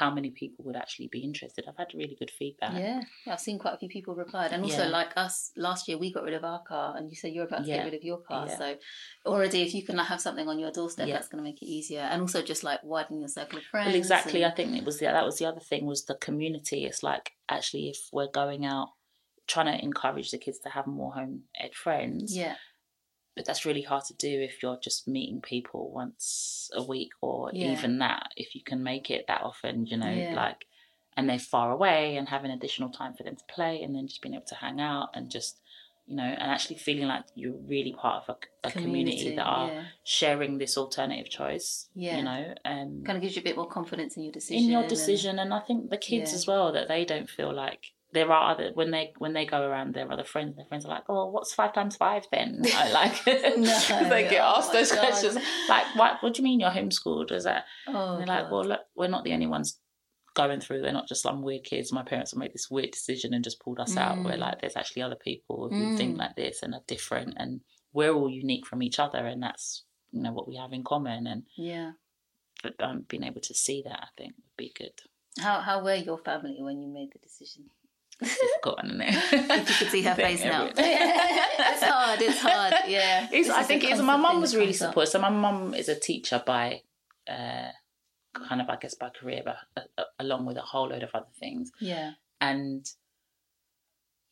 how 0.00 0.10
many 0.10 0.30
people 0.30 0.64
would 0.64 0.74
actually 0.74 1.06
be 1.06 1.20
interested. 1.20 1.64
I've 1.68 1.76
had 1.76 1.94
really 1.94 2.16
good 2.18 2.32
feedback. 2.40 2.72
Yeah, 2.74 3.00
I've 3.28 3.38
seen 3.38 3.60
quite 3.60 3.74
a 3.74 3.78
few 3.78 3.88
people 3.88 4.16
replied, 4.16 4.50
and 4.52 4.64
also 4.64 4.82
Yeah. 4.86 4.88
like 4.98 5.12
us 5.16 5.52
last 5.56 5.86
year, 5.86 5.96
we 5.98 6.12
got 6.12 6.24
rid 6.24 6.34
of 6.34 6.42
our 6.42 6.62
car, 6.64 6.96
and 6.96 7.08
you 7.08 7.14
said 7.14 7.32
you're 7.32 7.44
about 7.46 7.62
to 7.62 7.68
Yeah. 7.68 7.76
get 7.76 7.84
rid 7.84 7.94
of 7.94 8.02
your 8.02 8.18
car. 8.18 8.46
Yeah. 8.48 8.58
So 8.58 8.76
already, 9.24 9.62
if 9.62 9.72
you 9.72 9.84
can 9.86 9.94
like, 9.96 10.08
have 10.08 10.20
something 10.20 10.48
on 10.48 10.58
your 10.58 10.72
doorstep, 10.72 11.06
Yeah. 11.06 11.14
that's 11.14 11.28
going 11.28 11.42
to 11.44 11.48
make 11.48 11.62
it 11.62 11.66
easier, 11.66 12.00
and 12.00 12.20
also 12.22 12.42
just 12.42 12.64
like 12.64 12.80
widen 12.82 13.20
your 13.20 13.28
circle 13.28 13.58
of 13.58 13.64
friends. 13.66 13.86
Well, 13.86 13.94
exactly. 13.96 14.42
and- 14.42 14.52
I 14.52 14.56
think 14.56 14.76
it 14.76 14.84
was 14.84 14.98
the, 14.98 15.04
that 15.06 15.24
was 15.24 15.38
the 15.38 15.46
other 15.46 15.60
thing 15.60 15.86
was 15.86 16.04
the 16.06 16.16
community. 16.16 16.84
It's 16.86 17.04
like 17.04 17.30
actually 17.48 17.88
if 17.88 17.98
we're 18.12 18.30
going 18.42 18.66
out, 18.66 18.88
trying 19.46 19.66
to 19.78 19.84
encourage 19.84 20.30
the 20.32 20.38
kids 20.38 20.58
to 20.60 20.70
have 20.70 20.86
more 20.88 21.12
home 21.14 21.44
ed 21.60 21.74
friends. 21.74 22.36
yeah, 22.36 22.56
But 23.36 23.44
that's 23.46 23.64
really 23.64 23.82
hard 23.82 24.04
to 24.04 24.14
do 24.14 24.40
if 24.42 24.62
you're 24.62 24.78
just 24.80 25.08
meeting 25.08 25.40
people 25.40 25.90
once 25.90 26.70
a 26.72 26.82
week 26.82 27.10
or 27.20 27.50
Yeah. 27.52 27.72
even 27.72 27.98
that. 27.98 28.30
If 28.36 28.54
you 28.54 28.62
can 28.62 28.82
make 28.82 29.10
it 29.10 29.26
that 29.26 29.42
often, 29.42 29.86
you 29.86 29.96
know, 29.96 30.10
Yeah. 30.10 30.34
like, 30.34 30.66
and 31.16 31.28
they're 31.28 31.38
far 31.38 31.70
away 31.72 32.16
and 32.16 32.28
having 32.28 32.50
additional 32.52 32.90
time 32.90 33.14
for 33.14 33.22
them 33.24 33.36
to 33.36 33.44
play 33.48 33.82
and 33.82 33.94
then 33.94 34.06
just 34.06 34.22
being 34.22 34.34
able 34.34 34.46
to 34.46 34.54
hang 34.56 34.80
out 34.80 35.10
and 35.14 35.30
just, 35.30 35.60
you 36.06 36.16
know, 36.16 36.22
and 36.22 36.42
actually 36.50 36.76
feeling 36.76 37.08
like 37.08 37.24
you're 37.34 37.56
really 37.56 37.92
part 37.92 38.28
of 38.28 38.36
a, 38.64 38.68
a 38.68 38.70
community, 38.70 39.34
that 39.34 39.42
are 39.44 39.68
yeah. 39.72 39.84
sharing 40.04 40.58
this 40.58 40.76
alternative 40.76 41.30
choice. 41.30 41.88
Yeah. 41.94 42.18
You 42.18 42.22
know, 42.24 42.54
um, 42.64 43.02
kind 43.04 43.16
of 43.16 43.22
gives 43.22 43.34
you 43.36 43.40
a 43.40 43.44
bit 43.44 43.56
more 43.56 43.66
confidence 43.68 44.16
in 44.16 44.22
your 44.24 44.32
decision. 44.32 44.62
in 44.64 44.70
your 44.70 44.80
and- 44.82 44.88
decision 44.90 45.38
and 45.40 45.54
i 45.54 45.60
think 45.60 45.90
the 45.90 45.96
kids 45.96 46.32
as 46.34 46.46
well 46.46 46.70
that 46.72 46.86
they 46.88 47.04
don't 47.04 47.28
feel 47.30 47.52
like 47.52 47.93
there 48.14 48.30
are 48.32 48.52
other 48.52 48.70
when 48.74 48.90
they 48.90 49.12
when 49.18 49.32
they 49.34 49.44
go 49.44 49.60
around 49.68 49.94
their 49.94 50.10
other 50.10 50.24
friends 50.24 50.56
their 50.56 50.64
friends 50.66 50.84
are 50.86 50.94
like 50.96 51.04
oh 51.08 51.26
what's 51.30 51.52
five 51.52 51.72
times 51.74 51.96
five 51.96 52.22
then 52.32 52.62
I 52.74 52.90
like 52.92 53.26
No. 53.26 54.08
they 54.08 54.22
get 54.30 54.40
Oh 54.42 54.54
asked 54.58 54.72
those 54.72 54.90
God. 54.92 55.00
questions 55.00 55.36
like 55.68 55.86
what 55.96 56.22
what 56.22 56.32
do 56.34 56.40
you 56.40 56.44
mean 56.44 56.60
you're 56.60 56.70
homeschooled 56.70 57.30
is 57.32 57.44
that 57.44 57.64
oh, 57.88 58.16
they're 58.18 58.26
like 58.26 58.50
well 58.50 58.64
look 58.64 58.80
we're 58.96 59.08
not 59.08 59.24
the 59.24 59.32
only 59.34 59.46
ones 59.46 59.78
going 60.34 60.60
through 60.60 60.80
they're 60.82 60.92
not 61.00 61.08
just 61.08 61.22
some 61.22 61.42
weird 61.42 61.64
kids 61.64 61.92
my 61.92 62.02
parents 62.02 62.32
have 62.32 62.38
made 62.38 62.52
this 62.52 62.70
weird 62.70 62.90
decision 62.90 63.34
and 63.34 63.44
just 63.44 63.60
pulled 63.60 63.78
us 63.80 63.96
out 63.96 64.16
we're 64.24 64.32
Mm. 64.32 64.38
like 64.46 64.60
there's 64.60 64.76
actually 64.76 65.02
other 65.02 65.16
people 65.30 65.68
who 65.70 65.96
think 65.96 66.14
Mm. 66.16 66.18
like 66.18 66.36
this 66.36 66.62
and 66.62 66.74
are 66.74 66.82
different 66.86 67.34
and 67.36 67.60
we're 67.92 68.12
all 68.12 68.28
unique 68.30 68.66
from 68.66 68.82
each 68.82 68.98
other 68.98 69.26
and 69.26 69.42
that's 69.42 69.84
you 70.10 70.22
know 70.22 70.32
what 70.32 70.48
we 70.48 70.56
have 70.56 70.72
in 70.72 70.82
common 70.84 71.26
and 71.26 71.42
yeah. 71.56 71.92
but 72.62 72.74
um, 72.80 73.04
being 73.08 73.22
able 73.24 73.40
to 73.40 73.54
see 73.54 73.82
that 73.86 74.00
i 74.02 74.08
think 74.16 74.34
would 74.36 74.56
be 74.56 74.72
good 74.76 74.96
How 75.40 75.60
how 75.60 75.76
were 75.84 75.94
your 75.94 76.18
family 76.18 76.56
when 76.60 76.80
you 76.82 76.88
made 76.88 77.10
the 77.12 77.18
decision? 77.20 77.64
Difficult, 78.18 78.84
isn't 78.84 79.00
it? 79.00 79.14
If 79.32 79.68
you 79.70 79.76
could 79.76 79.90
see 79.90 80.02
her 80.02 80.14
face 80.26 80.44
now, 80.44 80.66
it's 80.76 81.82
hard. 81.82 82.22
It's 82.22 82.38
hard. 82.40 82.74
Yeah, 82.88 83.28
It's, 83.32 83.50
I 83.50 83.62
think 83.62 83.84
it's 83.84 84.00
my 84.00 84.16
mum 84.16 84.40
was 84.40 84.54
really 84.56 84.72
supportive. 84.72 85.10
So 85.10 85.18
my 85.20 85.30
mum 85.30 85.74
is 85.74 85.88
a 85.88 85.98
teacher 85.98 86.42
by, 86.44 86.82
uh, 87.28 87.70
kind 88.48 88.60
of 88.60 88.68
I 88.68 88.76
guess 88.76 88.94
by 88.94 89.10
career, 89.10 89.42
but 89.44 89.56
uh, 89.76 89.80
uh, 89.98 90.04
along 90.18 90.46
with 90.46 90.56
a 90.56 90.62
whole 90.62 90.88
load 90.88 91.02
of 91.02 91.10
other 91.14 91.32
things. 91.38 91.70
Yeah, 91.80 92.12
And 92.40 92.88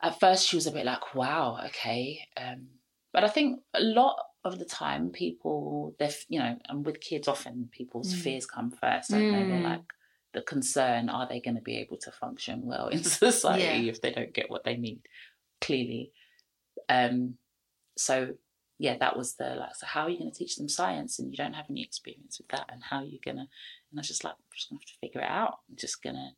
at 0.00 0.18
first 0.18 0.48
she 0.48 0.56
was 0.56 0.66
a 0.66 0.72
bit 0.72 0.84
like, 0.86 1.14
"Wow, 1.14 1.60
okay," 1.66 2.26
um, 2.36 2.66
but 3.12 3.24
I 3.24 3.28
think 3.28 3.60
a 3.74 3.80
lot 3.80 4.16
of 4.44 4.58
the 4.58 4.64
time 4.64 5.10
people, 5.10 5.94
they're 5.98 6.10
you 6.28 6.38
know, 6.40 6.58
and 6.68 6.84
with 6.84 7.00
kids 7.00 7.28
often 7.28 7.68
people's 7.70 8.12
Mm. 8.12 8.18
fears 8.22 8.46
come 8.46 8.70
first. 8.70 9.10
Don't 9.10 9.30
they? 9.30 9.44
They're 9.44 9.58
Mm. 9.60 9.62
like 9.72 9.92
the 10.34 10.42
concern: 10.42 11.08
Are 11.08 11.26
they 11.28 11.40
going 11.40 11.56
to 11.56 11.60
be 11.62 11.76
able 11.78 11.96
to 11.98 12.10
function 12.12 12.62
well 12.64 12.88
in 12.88 13.02
society 13.04 13.84
Yeah. 13.84 13.90
if 13.92 14.00
they 14.00 14.12
don't 14.12 14.32
get 14.34 14.50
what 14.50 14.64
they 14.64 14.76
need? 14.76 15.00
Clearly, 15.60 16.12
um, 16.88 17.34
so 17.96 18.34
yeah, 18.78 18.96
that 18.98 19.16
was 19.16 19.34
the 19.34 19.54
like. 19.54 19.76
So 19.76 19.86
how 19.86 20.02
are 20.02 20.10
you 20.10 20.18
going 20.18 20.30
to 20.32 20.36
teach 20.36 20.56
them 20.56 20.68
science 20.68 21.18
and 21.18 21.30
you 21.30 21.36
don't 21.36 21.52
have 21.52 21.66
any 21.70 21.82
experience 21.82 22.38
with 22.38 22.48
that? 22.48 22.66
And 22.72 22.82
how 22.82 22.98
are 22.98 23.04
you 23.04 23.20
going 23.24 23.36
to? 23.36 23.42
And 23.42 23.98
I 23.98 24.00
was 24.00 24.08
just 24.08 24.24
like, 24.24 24.32
I'm 24.34 24.44
just 24.56 24.68
going 24.70 24.78
to 24.80 24.82
have 24.84 24.88
to 24.92 24.98
figure 25.00 25.20
it 25.20 25.30
out. 25.30 25.58
I'm 25.70 25.76
just 25.76 26.02
going 26.02 26.16
to 26.16 26.30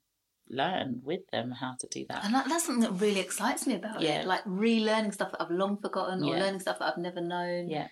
learn 0.51 1.01
with 1.03 1.23
them 1.33 1.53
how 1.53 1.75
to 1.81 1.87
do 1.87 2.05
that. 2.11 2.23
and 2.27 2.35
that, 2.35 2.47
that's 2.47 2.67
something 2.67 2.83
that 2.83 3.01
really 3.01 3.21
excites 3.21 3.67
me 3.67 3.77
about 3.77 4.03
Yeah. 4.03 4.21
it. 4.21 4.27
Like 4.27 4.45
relearning 4.45 5.15
stuff 5.15 5.31
that 5.33 5.41
I've 5.41 5.51
long 5.51 5.79
forgotten, 5.79 6.23
or 6.23 6.35
Yeah. 6.37 6.43
learning 6.43 6.61
stuff 6.61 6.81
that 6.81 6.93
I've 6.93 6.99
never 6.99 7.21
known. 7.23 7.71
Yeah. 7.71 7.89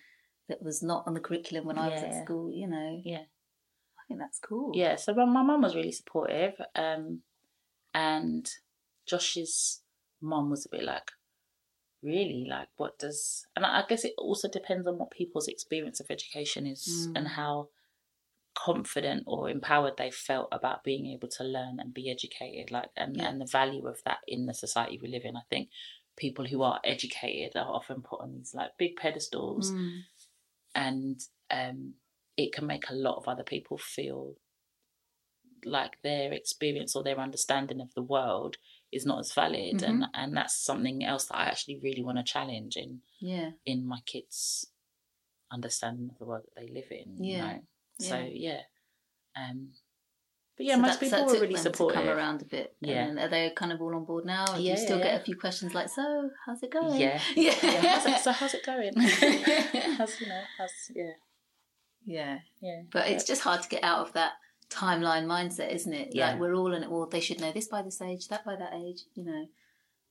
that 0.48 0.60
was 0.62 0.82
not 0.82 1.04
on 1.06 1.14
the 1.14 1.20
curriculum 1.20 1.64
when 1.64 1.78
I 1.78 1.88
was 1.88 2.02
at 2.02 2.24
school. 2.24 2.52
You 2.52 2.66
know, 2.66 3.00
Yeah. 3.04 3.22
Think 4.12 4.20
that's 4.20 4.38
cool. 4.38 4.72
Yeah, 4.74 4.96
so 4.96 5.14
my 5.14 5.24
mum 5.24 5.62
was 5.62 5.74
really 5.74 5.92
supportive, 5.92 6.54
um, 6.74 7.22
and 7.94 8.48
Josh's 9.06 9.82
mum 10.20 10.50
was 10.50 10.66
a 10.66 10.68
bit 10.68 10.84
like, 10.84 11.10
really, 12.02 12.46
like, 12.48 12.68
what 12.76 12.98
does? 12.98 13.46
And 13.56 13.64
I 13.64 13.80
I 13.80 13.84
guess 13.88 14.04
it 14.04 14.14
also 14.18 14.48
depends 14.48 14.86
on 14.86 14.98
what 14.98 15.10
people's 15.10 15.48
experience 15.48 15.98
of 16.00 16.10
education 16.10 16.66
is 16.66 17.08
Mm. 17.08 17.16
and 17.18 17.28
how 17.28 17.68
confident 18.54 19.24
or 19.26 19.48
empowered 19.48 19.96
they 19.96 20.10
felt 20.10 20.48
about 20.52 20.84
being 20.84 21.06
able 21.06 21.28
to 21.28 21.42
learn 21.42 21.80
and 21.80 21.94
be 21.94 22.10
educated 22.10 22.70
like 22.70 22.90
and, 22.96 23.16
Yeah. 23.16 23.28
and 23.30 23.40
the 23.40 23.46
value 23.46 23.86
of 23.86 24.02
that 24.04 24.18
in 24.28 24.44
the 24.44 24.52
society 24.52 24.98
we 25.00 25.08
live 25.08 25.24
in 25.24 25.38
i 25.38 25.42
think 25.48 25.70
people 26.16 26.44
who 26.44 26.60
are 26.60 26.78
educated 26.84 27.56
are 27.56 27.66
often 27.72 28.02
put 28.02 28.20
on 28.20 28.34
these 28.34 28.54
like 28.54 28.76
big 28.76 28.96
pedestals 28.96 29.72
Mm. 29.72 30.00
and 30.74 31.20
um, 31.50 31.94
it 32.36 32.52
can 32.52 32.66
make 32.66 32.88
a 32.88 32.94
lot 32.94 33.16
of 33.16 33.28
other 33.28 33.42
people 33.44 33.78
feel 33.78 34.34
like 35.64 35.98
their 36.02 36.32
experience 36.32 36.96
or 36.96 37.02
their 37.04 37.20
understanding 37.20 37.80
of 37.80 37.92
the 37.94 38.02
world 38.02 38.56
is 38.90 39.06
not 39.06 39.20
as 39.20 39.32
valid 39.32 39.82
and 39.82 40.04
and 40.12 40.36
that's 40.36 40.56
something 40.56 41.04
else 41.04 41.26
that 41.26 41.36
I 41.38 41.44
actually 41.44 41.78
really 41.82 42.02
want 42.02 42.18
to 42.18 42.24
challenge 42.24 42.76
in 42.76 43.00
Yeah. 43.20 43.50
in 43.64 43.86
my 43.86 44.00
kids 44.04 44.66
understanding 45.52 46.08
of 46.10 46.18
the 46.18 46.24
world 46.24 46.42
that 46.46 46.60
they 46.60 46.68
live 46.72 46.90
in 46.90 47.22
you 47.22 47.36
Yeah. 47.36 47.52
know? 47.52 47.60
so 48.00 48.18
Yeah. 48.18 48.62
um 49.36 49.72
but 50.56 50.66
yeah 50.66 50.74
So 50.74 50.80
most 50.82 51.00
people 51.00 51.24
were 51.26 51.32
really 51.40 51.56
supportive 51.56 52.00
come 52.02 52.08
around 52.08 52.42
a 52.42 52.44
bit. 52.46 52.76
and 52.82 52.90
Yeah. 52.90 53.06
then 53.06 53.18
are 53.20 53.28
they 53.28 53.50
kind 53.50 53.72
of 53.72 53.80
all 53.80 53.94
on 53.94 54.04
board 54.04 54.24
now? 54.26 54.56
Yeah, 54.56 54.72
you 54.72 54.76
still 54.76 54.98
yeah, 54.98 55.04
get 55.04 55.20
a 55.20 55.24
few 55.24 55.36
questions 55.36 55.72
like, 55.74 55.88
"So, 55.88 56.28
how's 56.44 56.62
it 56.62 56.70
going?" 56.72 57.00
yeah 57.00 57.20
Yeah. 57.36 57.54
yeah 57.62 57.80
how's 57.94 58.06
it, 58.06 58.18
so 58.24 58.32
how's 58.32 58.52
it 58.54 58.66
going 58.66 58.92
how's 59.96 60.20
you 60.20 60.26
know 60.28 60.42
how's 60.58 60.90
yeah 60.94 61.12
yeah. 62.04 62.38
yeah 62.60 62.82
But 62.90 63.08
it's 63.08 63.24
just 63.24 63.42
hard 63.42 63.62
to 63.62 63.68
get 63.68 63.84
out 63.84 64.06
of 64.06 64.12
that 64.14 64.32
timeline 64.70 65.26
mindset, 65.26 65.72
isn't 65.72 65.92
it? 65.92 66.08
Yeah. 66.14 66.30
Like 66.32 66.40
we're 66.40 66.54
all 66.54 66.72
in 66.74 66.82
it. 66.82 66.90
Well, 66.90 67.06
they 67.06 67.20
should 67.20 67.40
know 67.40 67.52
this 67.52 67.68
by 67.68 67.82
this 67.82 68.00
age, 68.00 68.28
that 68.28 68.44
by 68.44 68.56
that 68.56 68.72
age, 68.74 69.02
you 69.14 69.24
know. 69.24 69.46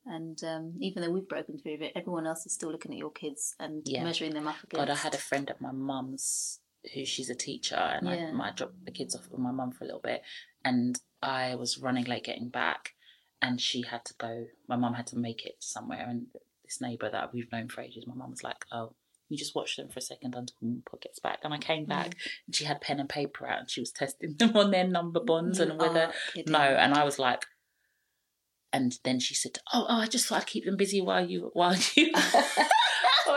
And 0.06 0.44
um, 0.44 0.74
even 0.80 1.04
though 1.04 1.12
we've 1.12 1.28
broken 1.28 1.58
through 1.60 1.78
it, 1.82 1.92
everyone 1.96 2.26
else 2.26 2.46
is 2.46 2.54
still 2.54 2.72
looking 2.72 2.92
at 2.92 2.98
your 2.98 3.12
kids 3.12 3.56
and 3.60 3.84
Yeah. 3.86 4.04
measuring 4.04 4.34
them 4.34 4.48
up 4.48 4.56
against. 4.64 4.88
God, 4.88 4.90
I 4.90 4.96
had 4.96 5.14
a 5.14 5.18
friend 5.20 5.50
at 5.50 5.62
my 5.62 5.72
mum's 5.72 6.60
who 6.96 7.06
she's 7.06 7.30
a 7.30 7.36
teacher, 7.36 7.76
and 7.76 8.08
Yeah. 8.08 8.32
I, 8.42 8.48
I 8.48 8.52
dropped 8.52 8.84
the 8.86 8.92
kids 8.92 9.16
off 9.16 9.30
with 9.30 9.40
my 9.40 9.52
mum 9.52 9.72
for 9.72 9.84
a 9.84 9.88
little 9.88 10.02
bit, 10.02 10.24
and 10.66 11.00
I 11.22 11.54
was 11.56 11.78
running 11.78 12.06
late 12.06 12.24
getting 12.24 12.50
back, 12.50 12.94
and 13.42 13.62
she 13.62 13.84
had 13.84 14.04
to 14.06 14.16
go. 14.18 14.48
My 14.68 14.76
mum 14.76 14.96
had 14.96 15.06
to 15.08 15.18
make 15.18 15.46
it 15.46 15.58
somewhere, 15.60 16.08
and 16.10 16.26
this 16.64 16.82
neighbour 16.82 17.10
that 17.12 17.32
we've 17.34 17.52
known 17.52 17.68
for 17.70 17.82
ages, 17.82 18.08
my 18.08 18.16
mum 18.16 18.32
was 18.32 18.44
like, 18.44 18.66
"Oh, 18.72 18.96
you 19.32 19.38
just 19.38 19.56
watch 19.56 19.78
them 19.78 19.90
for 19.90 20.00
a 20.00 20.02
second 20.02 20.36
until 20.36 20.56
Mpho 20.64 21.02
gets 21.02 21.20
back." 21.20 21.40
And 21.44 21.54
I 21.54 21.58
came 21.58 21.86
back, 21.86 22.16
and 22.46 22.56
she 22.56 22.66
had 22.66 22.82
pen 22.82 23.00
and 23.00 23.10
paper 23.10 23.48
out, 23.48 23.60
and 23.60 23.70
she 23.70 23.82
was 23.82 23.92
testing 23.92 24.36
them 24.38 24.56
on 24.56 24.72
their 24.72 24.88
number 24.88 25.20
bonds 25.20 25.60
You 25.60 25.66
and 25.66 25.80
whether 25.80 26.12
no, 26.48 26.60
and 26.60 26.94
I 26.94 27.04
was 27.04 27.20
like. 27.20 27.46
And 28.74 28.98
then 29.04 29.20
she 29.20 29.36
said, 29.36 29.58
"Oh, 29.74 29.86
oh, 29.90 29.98
I 29.98 30.08
just 30.08 30.28
thought 30.28 30.42
I'd 30.42 30.48
keep 30.48 30.64
them 30.64 30.78
busy 30.78 31.02
while 31.02 31.30
you, 31.30 31.50
while 31.54 31.76
you." 31.96 32.14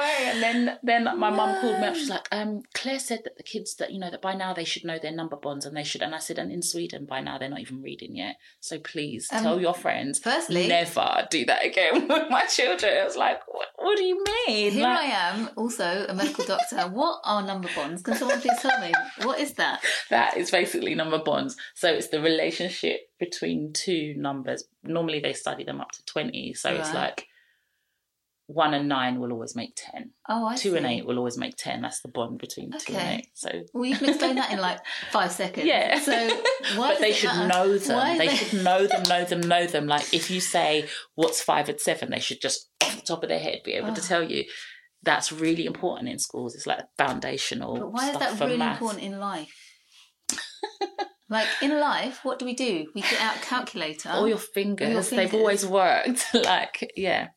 And 0.00 0.42
then, 0.42 0.78
then 0.82 1.04
my 1.18 1.30
mum 1.30 1.60
called 1.60 1.80
me 1.80 1.86
up. 1.86 1.94
She's 1.94 2.08
like, 2.10 2.26
um, 2.32 2.62
"Claire 2.74 2.98
said 2.98 3.20
that 3.24 3.36
the 3.36 3.42
kids 3.42 3.74
that 3.76 3.92
you 3.92 3.98
know 3.98 4.10
that 4.10 4.22
by 4.22 4.34
now 4.34 4.52
they 4.54 4.64
should 4.64 4.84
know 4.84 4.98
their 4.98 5.12
number 5.12 5.36
bonds 5.36 5.66
and 5.66 5.76
they 5.76 5.84
should." 5.84 6.02
And 6.02 6.14
I 6.14 6.18
said, 6.18 6.38
"And 6.38 6.50
in 6.52 6.62
Sweden 6.62 7.04
by 7.06 7.20
now 7.20 7.38
they're 7.38 7.48
not 7.48 7.60
even 7.60 7.82
reading 7.82 8.16
yet. 8.16 8.36
So 8.60 8.78
please 8.78 9.28
Um, 9.32 9.42
tell 9.42 9.60
your 9.60 9.74
friends, 9.74 10.18
firstly- 10.18 10.66
never 10.68 11.26
do 11.30 11.44
that 11.46 11.64
again 11.64 12.08
with 12.08 12.30
my 12.30 12.46
children." 12.46 12.96
I 12.98 13.04
was 13.04 13.16
like, 13.16 13.40
"What, 13.46 13.68
what 13.76 13.96
do 13.96 14.04
you 14.04 14.22
mean?" 14.46 14.72
Here 14.72 14.82
Like, 14.82 14.98
I 14.98 15.04
am, 15.30 15.50
also 15.56 16.06
a 16.08 16.14
medical 16.14 16.44
doctor. 16.44 16.76
what 16.88 17.20
are 17.24 17.42
number 17.42 17.68
bonds? 17.76 18.02
Can 18.02 18.16
someone 18.16 18.40
please 18.40 18.58
tell 18.60 18.80
me? 18.80 18.92
What 19.22 19.38
is 19.38 19.54
that? 19.54 19.80
that 20.10 20.36
is 20.36 20.50
basically 20.50 20.94
number 20.94 21.18
bonds. 21.18 21.56
So 21.74 21.88
it's 21.92 22.08
the 22.08 22.20
relationship 22.20 23.08
between 23.18 23.72
two 23.72 24.14
numbers. 24.16 24.64
Normally 24.82 25.20
they 25.20 25.32
study 25.32 25.64
them 25.64 25.80
up 25.80 25.92
to 25.92 26.04
20. 26.04 26.54
So 26.54 26.70
it's 26.74 26.92
like 26.92 27.28
one 28.46 28.74
and 28.74 28.88
nine 28.88 29.20
will 29.20 29.32
always 29.32 29.56
make 29.56 29.72
10. 29.76 30.10
Oh, 30.28 30.46
I 30.46 30.56
Two 30.56 30.72
see. 30.72 30.76
and 30.76 30.84
eight 30.86 31.06
will 31.06 31.16
always 31.18 31.38
make 31.38 31.56
10. 31.56 31.80
That's 31.80 32.00
the 32.02 32.08
bond 32.08 32.38
between 32.38 32.70
two 32.78 32.92
and 32.94 33.20
eight. 33.20 33.28
So 33.34 33.48
Well, 33.72 33.86
you 33.86 33.96
can 33.96 34.10
explain 34.10 34.34
that 34.36 34.52
in 34.52 34.58
like 34.60 34.80
five 35.10 35.32
seconds. 35.32 35.66
Yeah. 35.66 35.98
So 35.98 36.12
why 36.76 36.88
but 36.92 37.00
they 37.00 37.12
should 37.12 37.28
matter? 37.28 37.48
know 37.48 37.78
them. 37.78 37.96
Why 37.96 38.18
They 38.18 38.28
should 38.36 38.62
know 38.62 38.86
them, 38.86 39.02
know 39.04 39.24
them, 39.24 39.40
know 39.40 39.66
them. 39.66 39.86
Like 39.86 40.12
if 40.12 40.30
you 40.30 40.40
say 40.40 40.86
what's 41.14 41.40
five 41.42 41.68
and 41.70 41.80
seven, 41.80 42.10
they 42.10 42.20
should 42.20 42.40
just 42.42 42.68
off 42.82 42.96
the 42.96 43.02
top 43.02 43.22
of 43.22 43.28
their 43.30 43.38
head 43.38 43.60
be 43.64 43.72
able 43.72 43.94
to 43.94 44.00
Oh. 44.00 44.04
tell 44.04 44.22
you. 44.22 44.44
That's 45.02 45.30
really 45.32 45.66
important 45.66 46.08
in 46.08 46.18
schools. 46.18 46.54
It's 46.54 46.66
like 46.66 46.80
foundational. 46.96 47.76
But 47.78 47.92
why 47.92 48.10
is 48.10 48.18
that 48.18 48.40
really 48.40 48.56
maths. 48.56 48.80
important 48.80 49.04
in 49.04 49.18
life? 49.20 49.54
like 51.28 51.46
in 51.62 51.78
life, 51.78 52.20
what 52.22 52.38
do 52.38 52.44
we 52.46 52.54
do? 52.54 52.86
We 52.94 53.02
get 53.02 53.20
out 53.20 53.36
a 53.36 53.40
calculator. 53.40 54.08
All 54.10 54.28
your 54.28 54.38
fingers, 54.38 55.10
they've 55.10 55.34
always 55.34 55.66
worked. 55.66 56.26
like, 56.34 56.90
yeah. 56.96 57.28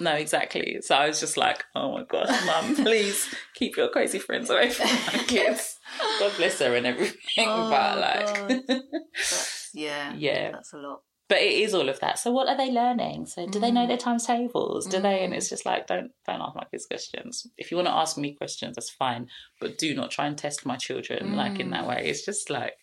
No, 0.00 0.12
exactly. 0.14 0.78
So 0.82 0.94
I 0.94 1.08
was 1.08 1.18
just 1.20 1.36
like, 1.36 1.64
oh 1.74 1.92
my 1.92 2.04
gosh, 2.04 2.30
mum, 2.46 2.74
please 2.84 3.34
keep 3.54 3.76
your 3.76 3.88
crazy 3.88 4.18
friends 4.20 4.48
away 4.50 4.70
from 4.70 4.86
my 4.88 5.24
kids. 5.26 5.76
God 6.20 6.32
bless 6.36 6.58
her 6.60 6.74
and 6.76 6.86
everything. 6.86 7.48
Oh, 7.48 7.68
but 7.68 7.98
like, 7.98 8.62
yeah, 9.74 10.14
yeah. 10.16 10.52
that's 10.52 10.72
a 10.72 10.76
lot. 10.78 11.00
but 11.28 11.38
it 11.38 11.52
is 11.64 11.74
all 11.74 11.88
of 11.88 11.98
that. 12.00 12.18
So 12.18 12.30
what 12.30 12.48
are 12.48 12.56
they 12.56 12.70
learning? 12.70 13.26
So 13.26 13.46
do 13.46 13.58
they 13.58 13.70
know 13.70 13.84
Mm. 13.84 13.88
their 13.88 13.96
times 13.96 14.26
tables? 14.26 14.86
Do 14.86 15.00
they? 15.00 15.24
And 15.24 15.34
it's 15.34 15.48
just 15.48 15.66
like 15.66 15.86
don't 15.86 16.10
don't 16.26 16.40
ask 16.40 16.54
my 16.54 16.64
kids 16.70 16.86
questions. 16.86 17.46
If 17.56 17.70
you 17.70 17.76
want 17.76 17.88
to 17.88 17.94
ask 17.94 18.16
me 18.16 18.34
questions, 18.34 18.76
that's 18.76 18.90
fine. 18.90 19.28
But 19.60 19.78
do 19.78 19.94
not 19.94 20.10
try 20.10 20.26
and 20.26 20.38
test 20.38 20.64
my 20.64 20.76
children 20.76 21.34
like 21.36 21.58
in 21.60 21.70
that 21.70 21.84
Mm. 21.84 21.88
way. 21.88 22.02
It's 22.06 22.24
just 22.24 22.50
like 22.50 22.74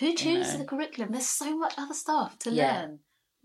Who 0.00 0.14
chooses 0.14 0.52
know. 0.54 0.58
the 0.60 0.66
curriculum? 0.66 1.12
There's 1.12 1.28
so 1.28 1.56
much 1.56 1.74
other 1.78 1.94
stuff 1.94 2.38
to 2.40 2.50
Yeah. 2.50 2.80
learn. 2.82 2.98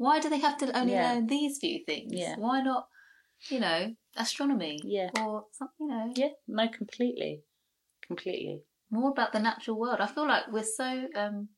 Why 0.04 0.20
do 0.20 0.30
they 0.30 0.40
have 0.40 0.58
to 0.58 0.78
only 0.78 0.94
Yeah. 0.94 1.14
learn 1.14 1.28
these 1.28 1.60
few 1.60 1.78
things? 1.86 2.12
Yeah. 2.14 2.36
Why 2.38 2.62
not, 2.62 2.88
you 3.50 3.60
know, 3.62 3.96
astronomy? 4.18 4.80
Yeah. 4.84 5.10
Or 5.22 5.46
something, 5.54 5.88
you 5.88 5.88
know, 5.88 6.14
yeah, 6.16 6.30
no, 6.48 6.68
completely, 6.68 7.44
completely. 8.06 8.64
more 8.90 9.10
about 9.12 9.32
the 9.34 9.40
natural 9.40 9.80
world. 9.80 10.00
I 10.02 10.08
feel 10.08 10.28
like 10.28 10.44
we're 10.52 10.64
so 10.82 11.08
um, 11.16 11.50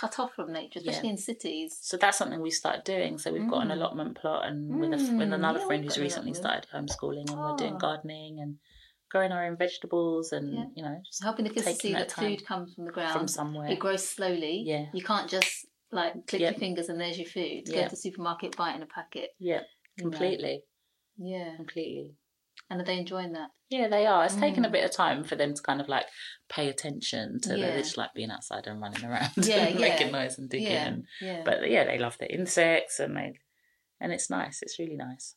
cut 0.00 0.18
off 0.20 0.32
from 0.34 0.52
nature, 0.52 0.78
Yeah. 0.80 0.90
especially 0.92 1.10
in 1.10 1.16
cities. 1.18 1.76
So 1.82 1.96
that's 1.98 2.16
something 2.16 2.40
we 2.40 2.50
started 2.50 2.84
doing. 2.84 3.18
So 3.18 3.32
we've 3.32 3.50
got 3.50 3.62
an 3.62 3.68
Mm. 3.68 3.76
allotment 3.76 4.16
plot, 4.16 4.46
and 4.46 4.78
with 4.80 4.92
a, 4.92 5.00
with 5.18 5.28
Mm, 5.28 5.34
another 5.34 5.58
yeah, 5.58 5.66
friend 5.66 5.84
who's 5.84 5.98
recently 5.98 6.34
started 6.34 6.66
homeschooling, 6.72 7.28
and 7.30 7.38
we're 7.44 7.56
doing 7.56 7.74
Oh. 7.74 7.78
gardening 7.78 8.40
and 8.40 8.58
growing 9.10 9.32
our 9.32 9.44
own 9.44 9.56
vegetables, 9.56 10.32
and 10.32 10.54
Yeah. 10.54 10.66
you 10.76 10.82
know, 10.82 11.00
just 11.04 11.22
Helping 11.22 11.44
the 11.46 11.50
kids 11.50 11.78
see 11.78 11.92
that 11.92 12.08
that, 12.08 12.12
food 12.12 12.46
comes 12.46 12.74
from 12.74 12.84
the 12.86 12.92
ground. 12.92 13.12
from 13.12 13.28
somewhere. 13.28 13.68
It 13.70 13.78
grows 13.80 14.08
slowly. 14.08 14.62
Yeah. 14.64 14.86
You 14.94 15.02
can't 15.02 15.28
just 15.28 15.57
like 15.90 16.26
click 16.26 16.40
Yep. 16.42 16.52
your 16.52 16.58
fingers 16.60 16.88
and 16.88 17.00
there's 17.00 17.18
your 17.18 17.28
food. 17.28 17.64
Go 17.66 17.84
to 17.84 17.88
the 17.90 17.96
supermarket, 17.96 18.56
buy 18.56 18.72
it 18.72 18.76
in 18.76 18.82
a 18.82 18.86
packet. 18.86 19.30
yeah, 19.38 19.60
you 19.96 20.04
know. 20.04 20.10
completely, 20.10 20.62
Yeah. 21.16 21.56
completely. 21.56 22.14
And 22.70 22.80
are 22.80 22.84
they 22.84 22.98
enjoying 22.98 23.32
that? 23.32 23.50
Yeah, 23.70 23.88
they 23.88 24.04
are. 24.06 24.24
It's 24.24 24.34
taken 24.34 24.64
a 24.64 24.68
Mm. 24.68 24.72
bit 24.72 24.84
of 24.84 24.90
time 24.90 25.24
for 25.24 25.36
them 25.36 25.54
to 25.54 25.62
kind 25.62 25.80
of 25.80 25.88
like 25.88 26.06
pay 26.48 26.68
attention 26.68 27.40
to. 27.42 27.56
Yeah. 27.58 27.68
They're 27.70 27.78
just 27.82 27.96
like 27.96 28.12
being 28.14 28.30
outside 28.30 28.66
and 28.66 28.80
running 28.80 29.04
around, 29.04 29.30
Yeah, 29.36 29.64
and 29.66 29.74
yeah. 29.80 29.88
making 29.88 30.12
noise 30.12 30.38
and 30.38 30.50
digging. 30.50 30.70
Yeah. 30.72 30.86
And, 30.88 31.06
Yeah. 31.20 31.42
but 31.44 31.70
yeah, 31.70 31.84
they 31.84 31.98
love 31.98 32.16
the 32.18 32.30
insects, 32.32 32.98
and 33.00 33.16
they, 33.16 33.34
and 34.00 34.12
it's 34.12 34.28
nice. 34.30 34.60
It's 34.62 34.78
really 34.78 34.96
nice. 34.96 35.36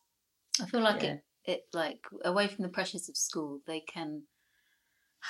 I 0.62 0.66
feel 0.66 0.82
like 0.82 1.04
Yeah. 1.04 1.14
it, 1.46 1.52
it 1.52 1.62
like 1.74 2.00
away 2.26 2.48
from 2.48 2.64
the 2.64 2.70
pressures 2.70 3.08
of 3.08 3.16
school, 3.16 3.62
they 3.68 3.80
can 3.82 4.24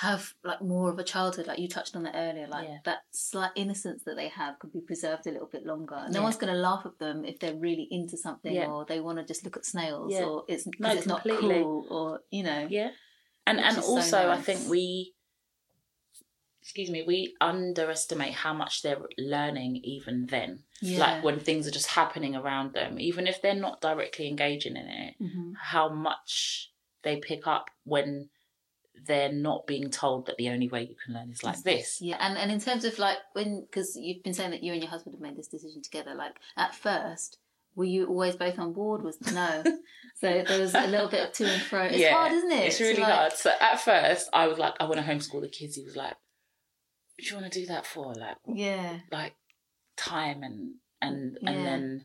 have 0.00 0.32
like 0.42 0.62
more 0.62 0.88
of 0.90 0.98
a 0.98 1.04
childhood. 1.04 1.46
Like 1.46 1.58
you 1.58 1.68
touched 1.68 1.94
on 1.94 2.02
that 2.04 2.14
earlier, 2.16 2.46
like 2.48 2.66
Yeah. 2.66 2.78
that 2.84 3.02
slight 3.10 3.50
innocence 3.56 4.02
that 4.04 4.16
they 4.16 4.28
have 4.28 4.58
could 4.58 4.72
be 4.72 4.80
preserved 4.80 5.26
a 5.26 5.30
little 5.30 5.48
bit 5.48 5.66
longer. 5.66 6.06
No 6.08 6.18
Yeah. 6.20 6.22
one's 6.24 6.36
going 6.36 6.52
to 6.52 6.58
laugh 6.58 6.86
at 6.86 6.98
them 6.98 7.24
if 7.26 7.38
they're 7.38 7.54
really 7.54 7.88
into 7.90 8.16
something 8.16 8.54
Yeah. 8.54 8.68
or 8.68 8.86
they 8.86 9.00
want 9.00 9.18
to 9.18 9.24
just 9.24 9.44
look 9.44 9.56
at 9.56 9.66
snails 9.66 10.14
or 10.14 10.44
it's 10.48 10.66
No, 10.78 10.90
it's 10.92 11.06
not 11.06 11.22
cool 11.22 11.86
or 11.90 12.20
you 12.30 12.42
know. 12.42 12.66
Yeah, 12.70 12.90
and 13.46 13.60
and 13.60 13.76
is 13.76 13.84
so 13.84 13.90
also 13.92 14.30
I 14.30 14.40
think 14.40 14.66
we, 14.68 15.12
excuse 16.62 16.88
me, 16.90 17.02
we 17.06 17.34
underestimate 17.40 18.32
how 18.32 18.54
much 18.54 18.82
they're 18.82 19.00
learning 19.18 19.76
even 19.84 20.26
then. 20.26 20.64
Yeah. 20.80 21.00
Like 21.00 21.24
when 21.24 21.38
things 21.40 21.66
are 21.66 21.70
just 21.72 21.88
happening 21.88 22.34
around 22.34 22.72
them, 22.72 22.98
even 22.98 23.26
if 23.26 23.42
they're 23.42 23.54
not 23.54 23.80
directly 23.82 24.26
engaging 24.28 24.76
in 24.76 24.86
it, 24.88 25.14
Mhm. 25.20 25.54
how 25.56 25.88
much 25.88 26.72
they 27.02 27.16
pick 27.18 27.46
up 27.46 27.66
when 27.84 28.30
they're 29.04 29.32
not 29.32 29.66
being 29.66 29.90
told 29.90 30.26
that 30.26 30.36
the 30.36 30.48
only 30.50 30.68
way 30.68 30.82
you 30.82 30.94
can 31.04 31.14
learn 31.14 31.30
is 31.30 31.42
like 31.42 31.62
this. 31.62 31.98
Yeah, 32.00 32.16
and 32.20 32.38
and 32.38 32.50
in 32.52 32.60
terms 32.60 32.84
of 32.84 32.98
like 32.98 33.18
when 33.32 33.62
because 33.62 33.96
you've 33.96 34.22
been 34.22 34.34
saying 34.34 34.50
that 34.52 34.62
you 34.62 34.72
and 34.72 34.82
your 34.82 34.90
husband 34.90 35.14
have 35.14 35.20
made 35.20 35.36
this 35.36 35.48
decision 35.48 35.82
together. 35.82 36.14
Like 36.14 36.36
at 36.56 36.74
first, 36.74 37.38
were 37.74 37.84
you 37.84 38.06
always 38.06 38.36
both 38.36 38.58
on 38.58 38.72
board? 38.72 39.02
Was 39.02 39.20
no, 39.32 39.62
so 40.20 40.44
there 40.46 40.60
was 40.60 40.74
a 40.74 40.86
little 40.86 41.08
bit 41.08 41.26
of 41.28 41.32
to 41.34 41.46
and 41.46 41.62
fro. 41.62 41.84
It's 41.84 42.08
hard, 42.12 42.32
isn't 42.32 42.52
it? 42.52 42.66
It's 42.66 42.80
really 42.80 43.00
like- 43.00 43.12
hard. 43.12 43.32
So 43.32 43.50
at 43.60 43.80
first, 43.80 44.28
I 44.32 44.46
was 44.46 44.58
like, 44.58 44.74
I 44.78 44.84
want 44.84 44.96
to 44.96 45.02
homeschool 45.02 45.40
the 45.40 45.48
kids. 45.48 45.74
He 45.76 45.82
was 45.84 45.96
like, 45.96 46.14
"What 47.16 47.18
do 47.18 47.24
you 47.34 47.40
want 47.40 47.52
to 47.52 47.60
do 47.60 47.66
that 47.66 47.86
for?" 47.86 48.14
Like, 48.14 48.36
Yeah, 48.46 48.98
like 49.10 49.34
time 49.96 50.42
and 50.42 50.74
and 51.00 51.38
Yeah. 51.42 51.50
and 51.50 51.66
then 51.66 52.04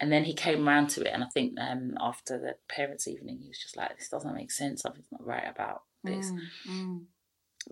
and 0.00 0.10
then 0.10 0.24
he 0.24 0.32
came 0.34 0.66
around 0.68 0.88
to 0.90 1.02
it. 1.02 1.10
And 1.12 1.22
I 1.22 1.28
think 1.28 1.58
um, 1.60 1.94
after 2.00 2.38
the 2.38 2.54
parents' 2.74 3.06
evening, 3.06 3.38
he 3.42 3.48
was 3.48 3.58
just 3.58 3.76
like, 3.76 3.98
"This 3.98 4.08
doesn't 4.08 4.34
make 4.34 4.50
sense. 4.50 4.80
Something's 4.82 5.12
not 5.12 5.26
right 5.26 5.44
about 5.48 5.82
this." 6.04 6.30
Mm, 6.30 6.40
mm, 6.68 7.04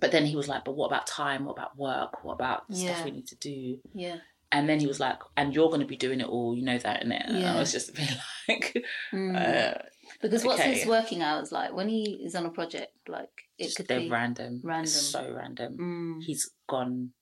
But 0.01 0.13
then 0.13 0.25
he 0.27 0.37
was 0.37 0.49
like, 0.49 0.65
"But 0.65 0.77
what 0.77 0.87
about 0.87 1.07
time? 1.07 1.45
What 1.45 1.53
about 1.59 1.77
work? 1.77 2.25
What 2.25 2.35
about 2.35 2.65
Yeah. 2.69 2.95
stuff 2.95 3.05
we 3.05 3.11
need 3.11 3.27
to 3.29 3.37
do?" 3.37 3.81
yeah, 3.93 4.19
And 4.53 4.69
then 4.69 4.81
he 4.81 4.87
was 4.87 4.99
like, 5.01 5.19
"And 5.37 5.55
you're 5.55 5.69
going 5.69 5.81
to 5.81 5.87
be 5.87 5.97
doing 5.97 6.21
it 6.21 6.27
all, 6.29 6.57
you 6.57 6.63
know 6.63 6.79
that, 6.79 7.03
innit?" 7.05 7.25
And 7.27 7.39
Yeah. 7.39 7.55
I 7.55 7.59
was 7.59 7.71
just 7.73 7.91
like, 8.49 8.85
Mm. 9.13 9.37
uh, 9.37 9.79
because 10.23 10.45
what's 10.45 10.61
okay. 10.61 10.75
his 10.75 10.87
working 10.87 11.23
hours 11.23 11.53
like 11.53 11.73
when 11.73 11.89
he 11.89 12.03
is 12.25 12.35
on 12.35 12.47
a 12.47 12.51
project? 12.51 12.93
Like 13.09 13.31
it 13.59 13.65
just 13.65 13.77
could 13.77 13.87
they're 13.89 14.01
be 14.01 14.11
random, 14.11 14.61
random. 14.65 14.85
It's 14.85 14.93
so 15.13 15.33
random. 15.33 15.77
Mm. 15.79 16.25
He's 16.25 16.51
gone, 16.69 17.13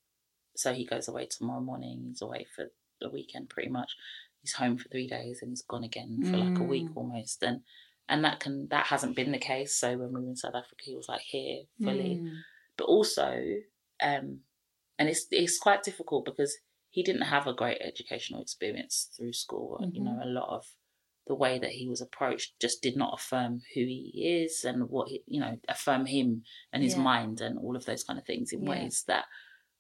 so 0.56 0.72
he 0.72 0.84
goes 0.86 1.06
away 1.08 1.26
tomorrow 1.26 1.60
morning. 1.60 2.04
He's 2.08 2.22
away 2.22 2.46
for 2.54 2.66
the 3.00 3.10
weekend, 3.10 3.48
pretty 3.50 3.68
much. 3.68 3.92
He's 4.42 4.54
home 4.54 4.78
for 4.78 4.88
three 4.88 5.06
days, 5.08 5.40
and 5.42 5.50
he's 5.50 5.62
gone 5.62 5.84
again 5.84 6.22
for 6.30 6.38
like 6.38 6.60
a 6.60 6.64
week 6.64 6.88
Mm. 6.90 6.96
almost. 6.96 7.42
And 7.42 7.60
and 8.08 8.24
that 8.24 8.40
can 8.40 8.68
that 8.70 8.86
hasn't 8.86 9.16
been 9.16 9.32
the 9.32 9.38
case. 9.38 9.74
So 9.76 9.96
when 9.96 10.12
we 10.12 10.20
were 10.22 10.28
in 10.30 10.36
South 10.36 10.54
Africa, 10.54 10.82
he 10.84 10.94
was 10.96 11.08
like 11.08 11.20
here 11.22 11.62
fully. 11.82 12.20
Mm. 12.22 12.30
but 12.76 12.84
also 12.84 13.42
um 14.02 14.40
and 14.98 15.08
it's 15.08 15.26
it's 15.30 15.58
quite 15.58 15.82
difficult 15.82 16.24
because 16.24 16.56
he 16.90 17.02
didn't 17.02 17.22
have 17.22 17.46
a 17.46 17.52
great 17.54 17.78
educational 17.80 18.40
experience 18.40 19.08
through 19.16 19.32
school 19.32 19.78
you 19.92 20.02
know 20.02 20.18
a 20.22 20.26
lot 20.28 20.48
of 20.48 20.64
the 21.26 21.34
way 21.34 21.58
that 21.58 21.72
he 21.72 21.86
was 21.88 22.00
approached 22.00 22.54
just 22.60 22.80
did 22.80 22.96
not 22.96 23.12
affirm 23.18 23.60
who 23.74 23.80
he 23.80 24.40
is 24.42 24.64
and 24.64 24.88
what 24.88 25.08
he, 25.08 25.22
you 25.26 25.40
know 25.40 25.58
affirm 25.68 26.06
him 26.06 26.42
and 26.72 26.82
his 26.82 26.94
Yeah. 26.94 27.02
mind 27.02 27.40
and 27.40 27.58
all 27.58 27.76
of 27.76 27.84
those 27.84 28.04
kind 28.04 28.18
of 28.18 28.24
things 28.24 28.52
in 28.52 28.62
Yeah. 28.62 28.70
ways 28.70 29.04
that 29.08 29.26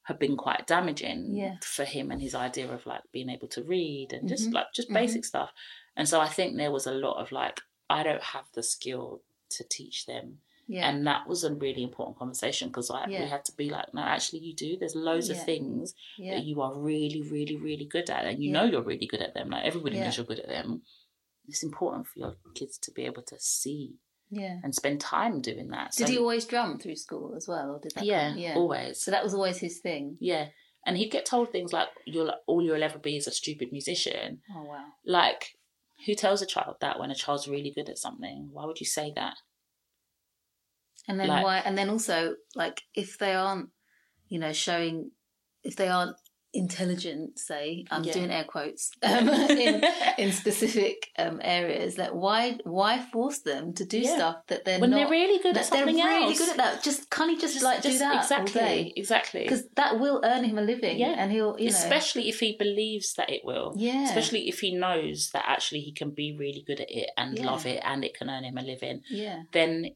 have 0.02 0.18
been 0.18 0.36
quite 0.36 0.66
damaging 0.66 1.34
Yeah. 1.36 1.56
for 1.62 1.84
him 1.84 2.10
and 2.10 2.20
his 2.20 2.34
idea 2.34 2.70
of 2.70 2.84
like 2.86 3.02
being 3.12 3.30
able 3.30 3.48
to 3.48 3.62
read 3.62 4.12
and 4.12 4.28
just 4.28 4.48
Mhm. 4.50 4.54
like 4.54 4.66
just 4.74 4.90
Mhm. 4.90 4.94
basic 4.94 5.24
stuff 5.24 5.50
and 5.96 6.08
so 6.08 6.20
i 6.20 6.28
think 6.28 6.56
there 6.56 6.72
was 6.72 6.86
a 6.86 6.92
lot 7.06 7.16
of 7.22 7.30
like 7.32 7.60
i 7.90 8.02
don't 8.02 8.22
have 8.22 8.44
the 8.54 8.62
skill 8.62 9.22
to 9.50 9.64
teach 9.64 10.06
them 10.06 10.38
Yeah. 10.66 10.88
and 10.90 11.06
that 11.06 11.26
was 11.26 11.44
a 11.44 11.54
really 11.54 11.82
important 11.82 12.18
conversation 12.18 12.68
because 12.68 12.90
Yeah. 12.90 13.22
we 13.22 13.28
had 13.28 13.44
to 13.46 13.52
be 13.56 13.70
like, 13.70 13.94
no, 13.94 14.02
actually, 14.02 14.40
you 14.40 14.54
do. 14.54 14.76
There's 14.76 14.94
loads 14.94 15.28
Yeah. 15.30 15.36
of 15.36 15.44
things 15.46 15.94
that 16.18 16.44
you 16.44 16.60
are 16.60 16.74
really, 16.90 17.22
really, 17.22 17.56
really 17.56 17.86
good 17.86 18.10
at, 18.10 18.26
and 18.26 18.42
you 18.44 18.50
know 18.52 18.64
you're 18.64 18.82
really 18.92 19.06
good 19.06 19.22
at 19.22 19.32
them. 19.32 19.48
Like 19.48 19.64
everybody 19.64 19.98
knows 19.98 20.16
you're 20.18 20.26
good 20.32 20.40
at 20.40 20.48
them. 20.56 20.82
It's 21.50 21.62
important 21.62 22.06
for 22.08 22.18
your 22.18 22.36
kids 22.54 22.76
to 22.84 22.90
be 22.92 23.04
able 23.06 23.22
to 23.22 23.38
see 23.40 23.94
Yeah. 24.28 24.60
and 24.62 24.74
spend 24.74 25.00
time 25.00 25.40
doing 25.40 25.68
that. 25.68 25.92
Did 25.92 26.06
So- 26.08 26.12
he 26.12 26.18
always 26.18 26.44
drum 26.44 26.78
through 26.78 26.96
school 26.96 27.34
as 27.34 27.48
well, 27.48 27.70
or 27.72 27.78
did 27.80 27.92
that? 27.94 28.04
Yeah, 28.04 28.28
come- 28.28 28.38
yeah. 28.38 28.54
always. 28.54 29.00
So 29.02 29.10
that 29.10 29.24
was 29.24 29.32
always 29.32 29.58
his 29.66 29.80
thing. 29.80 30.18
yeah, 30.20 30.50
and 30.84 30.98
he'd 30.98 31.10
get 31.16 31.24
told 31.24 31.50
things 31.50 31.72
like, 31.72 31.88
"You'll 32.04 32.34
all 32.46 32.62
you'll 32.62 32.82
ever 32.82 32.98
be 32.98 33.16
is 33.16 33.26
a 33.26 33.30
stupid 33.32 33.72
musician." 33.72 34.42
Oh 34.54 34.64
wow. 34.64 34.84
Like, 35.06 35.56
who 36.06 36.14
tells 36.14 36.42
a 36.42 36.46
child 36.46 36.76
that 36.80 36.98
when 36.98 37.10
a 37.10 37.14
child's 37.14 37.48
really 37.48 37.70
good 37.70 37.88
at 37.88 37.98
something? 37.98 38.48
Why 38.52 38.64
would 38.64 38.80
you 38.80 38.86
say 38.86 39.12
that? 39.16 39.36
And 41.06 41.18
then 41.18 41.28
Like- 41.28 41.44
why? 41.44 41.58
And 41.58 41.76
then 41.76 41.88
also, 41.88 42.36
like, 42.54 42.82
if 42.94 43.18
they 43.18 43.34
aren't, 43.34 43.70
you 44.28 44.38
know, 44.38 44.52
showing, 44.52 45.10
if 45.64 45.76
they 45.76 45.88
aren't 45.88 46.16
intelligent, 46.54 47.38
say, 47.38 47.84
I'm 47.90 48.04
Yeah. 48.04 48.12
doing 48.14 48.30
air 48.30 48.44
quotes, 48.44 48.90
um, 49.02 49.28
in 49.28 49.82
in 50.18 50.32
specific 50.32 51.10
um, 51.18 51.40
areas, 51.42 51.98
like, 51.98 52.10
why 52.10 52.58
why 52.64 52.98
force 53.12 53.40
them 53.40 53.74
to 53.74 53.84
do 53.84 53.98
Yeah. 53.98 54.14
stuff 54.14 54.36
that 54.48 54.64
they're 54.64 54.78
when 54.80 54.90
not? 54.90 54.96
they're 54.96 55.10
really 55.10 55.38
good 55.42 55.56
at 55.56 55.64
that 55.64 55.70
they're 55.70 55.86
something 55.86 55.96
really 56.04 56.34
good 56.34 56.48
at 56.50 56.56
that. 56.56 56.82
Just 56.82 57.10
can't 57.10 57.30
he 57.30 57.36
just, 57.38 57.62
like 57.62 57.82
do 57.82 57.96
that 57.98 58.16
exactly, 58.16 58.92
exactly. 58.96 59.42
Because 59.42 59.64
that 59.76 59.98
will 60.00 60.20
earn 60.24 60.44
him 60.44 60.58
a 60.58 60.62
living. 60.62 60.98
Yeah. 60.98 61.14
and 61.18 61.30
he'll, 61.32 61.56
you 61.58 61.70
know, 61.70 61.76
especially 61.76 62.28
if 62.28 62.40
he 62.40 62.56
believes 62.58 63.14
that 63.14 63.30
it 63.30 63.42
will. 63.44 63.74
yeah, 63.76 64.04
Especially 64.04 64.48
if 64.48 64.60
he 64.60 64.74
knows 64.74 65.30
that 65.32 65.44
actually 65.46 65.80
he 65.80 65.92
can 65.92 66.10
be 66.10 66.36
really 66.36 66.64
good 66.66 66.80
at 66.80 66.90
it 66.90 67.10
and 67.16 67.38
Yeah. 67.38 67.46
love 67.46 67.66
it 67.66 67.80
and 67.84 68.04
it 68.04 68.14
can 68.14 68.30
earn 68.30 68.44
him 68.44 68.58
a 68.58 68.62
living, 68.62 69.02
yeah, 69.10 69.42
then 69.52 69.90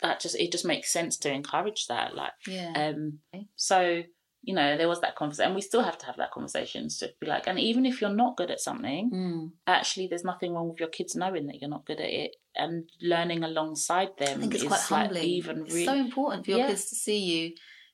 that 0.00 0.18
just 0.20 0.34
it 0.36 0.50
just 0.50 0.64
makes 0.64 0.90
sense 0.92 1.16
to 1.18 1.30
encourage 1.32 1.86
that. 1.88 2.14
Like 2.14 2.32
yeah, 2.46 2.72
um 2.74 3.18
so 3.56 4.02
you 4.48 4.54
know, 4.58 4.68
there 4.78 4.88
was 4.94 5.00
that 5.02 5.14
conversation 5.20 5.48
and 5.48 5.54
we 5.54 5.60
still 5.70 5.82
have 5.88 5.98
to 5.98 6.06
have 6.08 6.16
that 6.16 6.30
conversation 6.36 6.82
to 7.00 7.04
be 7.20 7.26
like 7.34 7.46
and 7.50 7.58
even 7.70 7.84
if 7.90 8.00
you're 8.00 8.18
not 8.24 8.36
good 8.40 8.50
at 8.54 8.60
something, 8.68 9.04
Mm. 9.20 9.44
actually 9.78 10.06
there's 10.08 10.24
nothing 10.32 10.50
wrong 10.54 10.68
with 10.70 10.80
your 10.82 10.88
kids 10.98 11.12
knowing 11.22 11.44
that 11.48 11.58
you're 11.60 11.76
not 11.76 11.84
good 11.90 12.00
at 12.00 12.12
it 12.24 12.32
and 12.62 12.74
learning 13.12 13.40
alongside 13.50 14.10
them 14.22 14.38
I 14.38 14.40
think 14.40 14.54
it's 14.54 14.62
is 14.62 14.68
quite 14.72 14.86
like 14.90 15.02
humbling. 15.08 15.24
even 15.38 15.56
it's 15.62 15.74
really 15.74 15.84
so 15.92 15.96
important 16.06 16.38
for 16.44 16.50
your 16.52 16.60
Yeah. 16.60 16.68
kids 16.70 16.84
to 16.90 16.96
see 17.06 17.18
you 17.32 17.42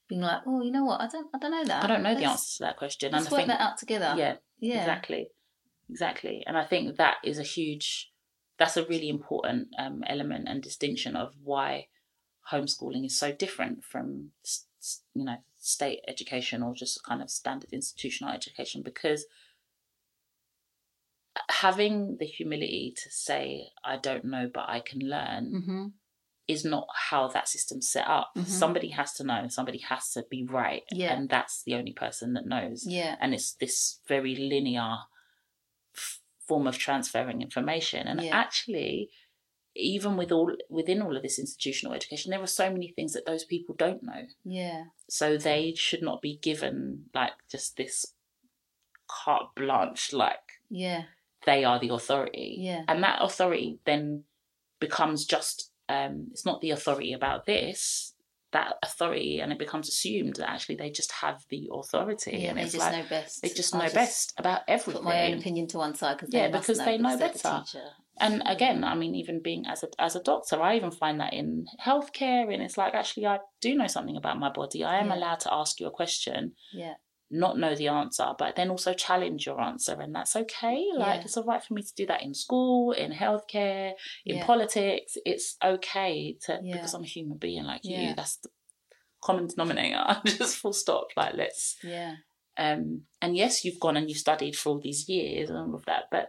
being 0.08 0.20
like, 0.30 0.42
oh, 0.46 0.60
you 0.66 0.70
know 0.76 0.84
what? 0.84 1.00
I 1.00 1.08
don't, 1.08 1.28
I 1.34 1.38
don't 1.38 1.50
know 1.56 1.64
that. 1.64 1.82
I 1.84 1.86
don't 1.92 2.02
know 2.06 2.14
the 2.14 2.20
Let's- 2.20 2.32
answer 2.32 2.56
to 2.58 2.62
that 2.66 2.76
question. 2.82 3.06
Let's 3.12 3.24
and 3.24 3.28
I 3.28 3.30
work 3.34 3.38
think 3.40 3.48
that 3.52 3.60
out 3.66 3.76
together. 3.84 4.10
yeah, 4.22 4.34
yeah, 4.60 4.80
Exactly. 4.82 5.22
Exactly. 5.90 6.36
And 6.46 6.56
I 6.62 6.64
think 6.70 6.96
that 6.98 7.16
is 7.24 7.38
a 7.38 7.42
huge, 7.56 8.12
that's 8.58 8.76
a 8.76 8.84
really 8.92 9.08
important 9.08 9.68
um, 9.82 9.96
element 10.06 10.44
and 10.48 10.62
distinction 10.62 11.16
of 11.16 11.28
why 11.42 11.88
homeschooling 12.52 13.04
is 13.06 13.18
so 13.18 13.32
different 13.32 13.82
from, 13.84 14.30
you 15.14 15.24
know, 15.24 15.36
state 15.64 16.00
education 16.06 16.62
or 16.62 16.74
just 16.74 17.02
kind 17.04 17.22
of 17.22 17.30
standard 17.30 17.72
institutional 17.72 18.32
education 18.32 18.82
because 18.82 19.24
having 21.48 22.16
the 22.18 22.26
humility 22.26 22.94
to 23.02 23.10
say, 23.10 23.68
I 23.84 23.96
don't 23.96 24.24
know, 24.24 24.50
but 24.52 24.68
I 24.68 24.80
can 24.80 25.00
learn 25.00 25.62
hmm 25.64 25.86
is 26.46 26.62
not 26.62 26.86
how 27.08 27.26
that 27.26 27.48
system's 27.48 27.88
set 27.88 28.06
up. 28.06 28.30
Mhm. 28.36 28.44
Somebody 28.46 28.88
has 28.88 29.14
to 29.14 29.24
know, 29.24 29.48
somebody 29.48 29.78
has 29.78 30.10
to 30.10 30.22
be 30.28 30.44
right. 30.44 30.82
Yeah. 30.92 31.14
And 31.14 31.26
that's 31.26 31.62
the 31.62 31.74
only 31.74 31.94
person 31.94 32.34
that 32.34 32.44
knows 32.44 32.86
yeah, 32.86 33.16
and 33.18 33.32
it's 33.32 33.52
this 33.54 34.00
very 34.06 34.36
linear 34.36 34.98
f- 35.96 36.20
form 36.46 36.66
of 36.66 36.76
transferring 36.76 37.40
information 37.40 38.06
and 38.06 38.20
Yeah. 38.22 38.36
actually 38.36 39.08
even 39.76 40.16
with 40.16 40.30
all 40.30 40.52
within 40.68 41.02
all 41.02 41.16
of 41.16 41.22
this 41.22 41.38
institutional 41.38 41.94
education 41.94 42.30
there 42.30 42.42
are 42.42 42.46
so 42.46 42.70
many 42.70 42.88
things 42.88 43.12
that 43.12 43.26
those 43.26 43.44
people 43.44 43.74
don't 43.76 44.02
know 44.02 44.22
yeah, 44.44 44.84
so 45.08 45.36
they 45.36 45.74
should 45.76 46.02
not 46.02 46.22
be 46.22 46.36
given 46.42 47.04
like 47.14 47.32
just 47.50 47.76
this 47.76 48.06
carte 49.08 49.54
blanche 49.54 50.12
like 50.12 50.38
yeah, 50.70 51.02
they 51.46 51.64
are 51.64 51.78
the 51.78 51.90
authority 51.90 52.56
Yeah. 52.58 52.82
and 52.88 53.02
that 53.02 53.18
authority 53.20 53.78
then 53.84 54.24
becomes 54.80 55.24
just 55.24 55.70
um 55.88 56.28
it's 56.30 56.46
not 56.46 56.60
the 56.60 56.70
authority 56.70 57.12
about 57.12 57.46
this 57.46 58.12
that 58.52 58.74
authority 58.82 59.40
and 59.40 59.52
it 59.52 59.58
becomes 59.58 59.88
assumed 59.88 60.36
that 60.36 60.48
actually 60.48 60.76
they 60.76 60.88
just 60.90 61.10
have 61.12 61.44
the 61.50 61.68
authority 61.72 62.30
yeah. 62.38 62.50
and 62.50 62.58
They 62.58 62.62
it's 62.62 62.72
just 62.72 62.86
like 62.92 63.02
know 63.02 63.08
best. 63.10 63.42
they 63.42 63.48
just 63.48 63.74
I'll 63.74 63.82
know 63.82 63.92
best 63.92 64.32
about 64.38 64.60
everything. 64.68 65.02
Put 65.02 65.04
my 65.10 65.26
own 65.26 65.38
opinion 65.38 65.66
to 65.68 65.78
one 65.78 65.94
side 65.96 66.16
because 66.18 66.32
Yeah, 66.32 66.46
they 66.48 66.58
because 66.58 66.78
they 66.78 66.96
know 66.96 67.16
they're 67.16 67.28
the 67.32 67.38
better. 67.42 67.62
teacher. 67.66 67.84
And 68.20 68.42
again, 68.46 68.84
I 68.84 68.94
mean, 68.94 69.14
even 69.14 69.40
being 69.42 69.66
as 69.66 69.82
a 69.82 69.88
as 69.98 70.14
a 70.16 70.22
doctor, 70.22 70.60
I 70.62 70.76
even 70.76 70.90
find 70.90 71.20
that 71.20 71.32
in 71.34 71.66
healthcare, 71.84 72.52
and 72.52 72.62
it's 72.62 72.78
like 72.78 72.94
actually, 72.94 73.26
I 73.26 73.38
do 73.60 73.74
know 73.74 73.86
something 73.88 74.16
about 74.16 74.38
my 74.38 74.50
body. 74.50 74.84
I 74.84 74.98
am 75.00 75.08
Yeah. 75.08 75.16
allowed 75.16 75.40
to 75.40 75.52
ask 75.52 75.80
you 75.80 75.86
a 75.86 75.90
question, 75.90 76.54
Yeah, 76.72 76.94
not 77.30 77.58
know 77.58 77.74
the 77.74 77.88
answer, 77.88 78.26
but 78.38 78.54
then 78.54 78.70
also 78.70 78.92
challenge 78.94 79.46
your 79.46 79.60
answer, 79.60 80.00
and 80.00 80.14
that's 80.14 80.36
okay. 80.36 80.84
Like 80.94 81.18
Yeah. 81.20 81.24
it's 81.24 81.36
all 81.36 81.44
right 81.44 81.62
for 81.62 81.74
me 81.74 81.82
to 81.82 81.94
do 81.96 82.06
that 82.06 82.22
in 82.22 82.34
school, 82.34 82.92
in 82.92 83.10
healthcare, 83.12 83.92
in 84.24 84.36
Yeah. 84.36 84.46
politics. 84.46 85.16
It's 85.26 85.56
okay 85.62 86.36
to 86.46 86.60
because 86.72 86.94
I'm 86.94 87.02
a 87.02 87.06
human 87.06 87.38
being 87.38 87.64
like 87.64 87.84
you. 87.84 88.14
That's 88.14 88.36
the 88.36 88.50
common 89.22 89.46
denominator. 89.48 90.20
Just 90.26 90.58
full 90.58 90.72
stop. 90.72 91.08
Like 91.16 91.34
let's 91.34 91.76
yeah, 91.82 92.16
um, 92.58 93.02
and 93.20 93.36
yes, 93.36 93.64
you've 93.64 93.80
gone 93.80 93.96
and 93.96 94.08
you 94.08 94.14
studied 94.14 94.54
for 94.56 94.70
all 94.70 94.80
these 94.80 95.08
years 95.08 95.50
and 95.50 95.58
all 95.58 95.74
of 95.74 95.84
that, 95.86 96.04
but 96.10 96.28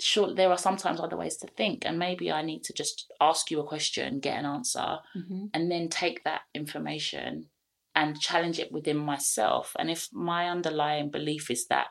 sure, 0.00 0.34
there 0.34 0.50
are 0.50 0.58
sometimes 0.58 1.00
other 1.00 1.16
ways 1.16 1.36
to 1.38 1.46
think, 1.46 1.84
and 1.86 1.98
maybe 1.98 2.30
I 2.32 2.42
need 2.42 2.64
to 2.64 2.72
just 2.72 3.12
ask 3.20 3.50
you 3.50 3.60
a 3.60 3.66
question, 3.66 4.20
get 4.20 4.38
an 4.38 4.46
answer, 4.46 4.98
hmm 5.12 5.46
and 5.52 5.70
then 5.70 5.88
take 5.88 6.22
that 6.24 6.42
information 6.54 7.50
and 7.94 8.20
challenge 8.20 8.58
it 8.58 8.70
within 8.72 8.96
myself. 8.96 9.74
And 9.78 9.90
if 9.90 10.08
my 10.12 10.48
underlying 10.48 11.10
belief 11.10 11.50
is 11.50 11.66
that 11.66 11.88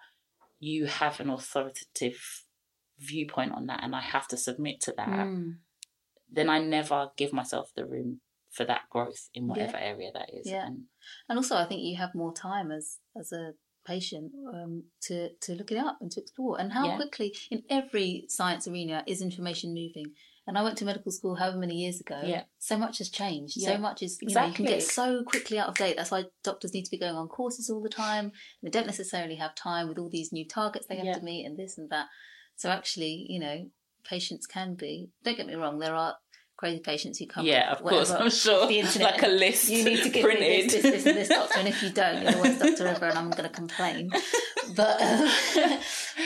you 0.60 0.86
have 0.86 1.20
an 1.20 1.30
authoritative 1.30 2.22
viewpoint 2.98 3.54
on 3.54 3.68
that, 3.68 3.84
and 3.84 3.96
I 3.96 4.02
have 4.02 4.28
to 4.30 4.38
submit 4.38 4.80
to 4.82 4.94
that, 4.98 5.10
Mm. 5.28 5.60
then 6.32 6.50
I 6.50 6.60
never 6.60 7.12
give 7.18 7.34
myself 7.34 7.72
the 7.76 7.86
room 7.86 8.22
for 8.50 8.66
that 8.66 8.82
growth 8.90 9.30
in 9.34 9.48
whatever 9.48 9.78
area 9.78 10.12
that 10.14 10.34
is. 10.34 10.48
Yeah. 10.48 10.66
And 10.68 10.86
And 11.28 11.38
also, 11.38 11.56
I 11.56 11.66
think 11.66 11.82
you 11.82 11.98
have 11.98 12.16
more 12.16 12.34
time 12.34 12.72
as 12.72 13.00
as 13.16 13.32
a 13.32 13.54
patient 13.86 14.32
um, 14.54 14.84
to 15.02 15.30
to 15.42 15.54
look 15.54 15.72
it 15.72 15.78
up 15.78 15.98
and 16.02 16.12
to 16.12 16.22
explore. 16.22 16.60
And 16.60 16.72
how 16.74 16.86
Yeah. 16.88 16.96
quickly 16.98 17.36
in 17.50 17.64
every 17.70 18.26
science 18.28 18.68
arena 18.68 19.04
is 19.08 19.22
information 19.22 19.70
moving. 19.74 20.14
And 20.48 20.58
I 20.58 20.64
went 20.64 20.80
to 20.80 20.86
medical 20.86 21.12
school 21.12 21.36
however 21.36 21.58
many 21.58 21.76
years 21.76 22.00
ago. 22.02 22.22
Yeah. 22.24 22.44
So 22.58 22.76
much 22.76 22.98
has 22.98 23.10
changed. 23.10 23.54
Yeah. 23.56 23.76
So 23.76 23.78
much 23.78 24.02
is 24.02 24.18
you 24.22 24.34
know 24.34 24.46
you 24.46 24.54
can 24.54 24.66
get 24.66 24.82
so 24.82 25.24
quickly 25.24 25.60
out 25.60 25.70
of 25.70 25.76
date. 25.76 25.96
That's 25.98 26.12
why 26.12 26.26
doctors 26.44 26.74
need 26.74 26.86
to 26.86 26.92
be 26.92 26.98
going 26.98 27.16
on 27.16 27.28
courses 27.28 27.70
all 27.70 27.82
the 27.82 27.90
time. 27.90 28.32
They 28.64 28.70
don't 28.72 28.88
necessarily 28.88 29.36
have 29.36 29.54
time 29.56 29.88
with 29.88 30.00
all 30.00 30.10
these 30.10 30.32
new 30.34 30.48
targets 30.48 30.88
they 30.88 30.96
have 30.98 31.06
Yeah. 31.06 31.20
to 31.20 31.24
meet 31.24 31.46
and 31.46 31.58
this 31.58 31.78
and 31.78 31.90
that. 31.92 32.08
So 32.56 32.70
actually, 32.70 33.28
you 33.30 33.40
know, 33.40 33.70
patients 34.04 34.48
can 34.48 34.74
be. 34.74 35.12
Don't 35.24 35.38
get 35.38 35.46
me 35.48 35.54
wrong. 35.56 35.78
There 35.78 35.94
are 35.96 36.16
crazy 36.60 36.80
patients 36.82 37.18
who 37.20 37.26
come. 37.26 37.46
yeah, 37.46 37.72
of 37.72 37.80
course, 37.82 38.12
I'm 38.12 38.30
sure. 38.30 38.68
the 38.68 38.80
internet 38.80 39.14
like 39.14 39.24
a 39.24 39.28
list. 39.28 39.70
you 39.70 39.84
need 39.86 40.04
to 40.04 40.10
give 40.10 40.24
printed. 40.24 40.42
me 40.42 40.62
this, 40.64 40.74
this, 40.74 40.84
this, 40.84 41.06
and 41.06 41.18
this 41.18 41.30
doctor, 41.30 41.60
and 41.60 41.68
if 41.74 41.82
you 41.82 41.90
don't, 41.90 42.22
you're 42.22 42.34
the 42.34 42.38
worst 42.44 42.60
doctor 42.60 42.86
ever, 42.88 43.06
and 43.06 43.18
I'm 43.18 43.30
going 43.32 43.50
to 43.50 43.56
complain. 43.62 44.12
But 44.76 45.02
um, 45.02 45.30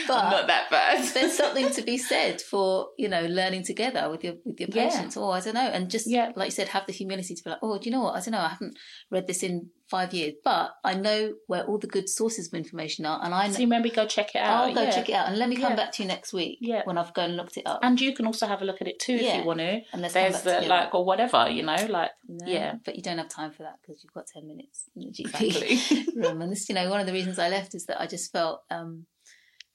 But 0.08 0.16
I'm 0.24 0.30
not 0.36 0.46
that 0.48 0.70
bad. 0.70 1.04
there's 1.14 1.36
something 1.42 1.70
to 1.70 1.82
be 1.82 1.96
said 1.98 2.42
for 2.42 2.88
you 2.98 3.08
know 3.08 3.24
learning 3.26 3.62
together 3.64 4.10
with 4.10 4.22
your 4.24 4.34
with 4.44 4.58
your 4.60 4.68
Yeah. 4.72 4.88
patients 4.90 5.16
or 5.16 5.32
I 5.34 5.40
don't 5.40 5.54
know 5.54 5.70
and 5.76 5.88
just 5.88 6.06
Yeah. 6.06 6.32
like 6.36 6.48
you 6.48 6.50
said 6.58 6.68
have 6.68 6.86
the 6.86 6.92
humility 6.92 7.34
to 7.34 7.42
be 7.44 7.50
like 7.50 7.60
oh 7.62 7.78
do 7.78 7.84
you 7.88 7.92
know 7.94 8.02
what 8.02 8.16
I 8.16 8.20
don't 8.20 8.32
know 8.32 8.40
I 8.40 8.48
haven't 8.48 8.76
read 9.10 9.26
this 9.26 9.42
in 9.42 9.70
five 9.90 10.14
years 10.14 10.32
but 10.42 10.70
I 10.82 10.94
know 10.94 11.34
where 11.46 11.64
all 11.64 11.78
the 11.78 11.86
good 11.86 12.08
sources 12.08 12.46
of 12.48 12.54
information 12.54 13.04
are 13.04 13.20
and 13.22 13.34
I 13.34 13.50
So 13.50 13.66
maybe 13.66 13.90
go 13.90 14.06
check 14.06 14.34
it 14.34 14.38
out. 14.38 14.64
I'll 14.68 14.74
go 14.74 14.82
yeah. 14.82 14.90
check 14.90 15.08
it 15.10 15.12
out 15.12 15.28
and 15.28 15.38
let 15.38 15.48
me 15.48 15.56
come 15.56 15.72
Yeah. 15.72 15.76
back 15.76 15.92
to 15.92 16.02
you 16.02 16.08
next 16.08 16.32
week 16.32 16.58
Yeah. 16.62 16.82
when 16.84 16.96
I've 16.96 17.12
gone 17.12 17.26
and 17.30 17.36
looked 17.36 17.56
it 17.58 17.66
up 17.66 17.80
And 17.82 18.00
you 18.00 18.14
can 18.14 18.26
also 18.26 18.46
have 18.46 18.62
a 18.62 18.64
look 18.64 18.80
at 18.80 18.88
it 18.88 18.98
too 18.98 19.12
if 19.14 19.36
you 19.36 19.44
want 19.44 19.58
to. 19.58 19.80
and 19.92 20.02
There's 20.02 20.14
the 20.14 20.38
together. 20.54 20.66
like 20.68 20.94
or 20.94 21.04
whatever, 21.04 21.50
you 21.50 21.62
know, 21.62 21.76
like 21.90 22.12
know? 22.26 22.46
yeah. 22.46 22.74
but 22.84 22.96
you 22.96 23.02
don't 23.02 23.18
have 23.18 23.28
time 23.28 23.52
for 23.52 23.62
that 23.64 23.74
because 23.82 24.02
you've 24.02 24.12
got 24.14 24.26
10 24.26 24.46
minutes 24.48 24.84
in 24.96 25.02
the 25.02 25.12
GP 25.12 25.42
Exactly. 25.42 26.06
room 26.22 26.40
and 26.40 26.50
this 26.50 26.66
you 26.68 26.74
know 26.74 26.88
one 26.88 27.00
of 27.00 27.06
the 27.06 27.12
reasons 27.12 27.38
I 27.38 27.48
left 27.50 27.74
is 27.74 27.84
that 27.86 28.00
I 28.00 28.06
just 28.06 28.32
felt 28.32 28.60
um 28.70 29.06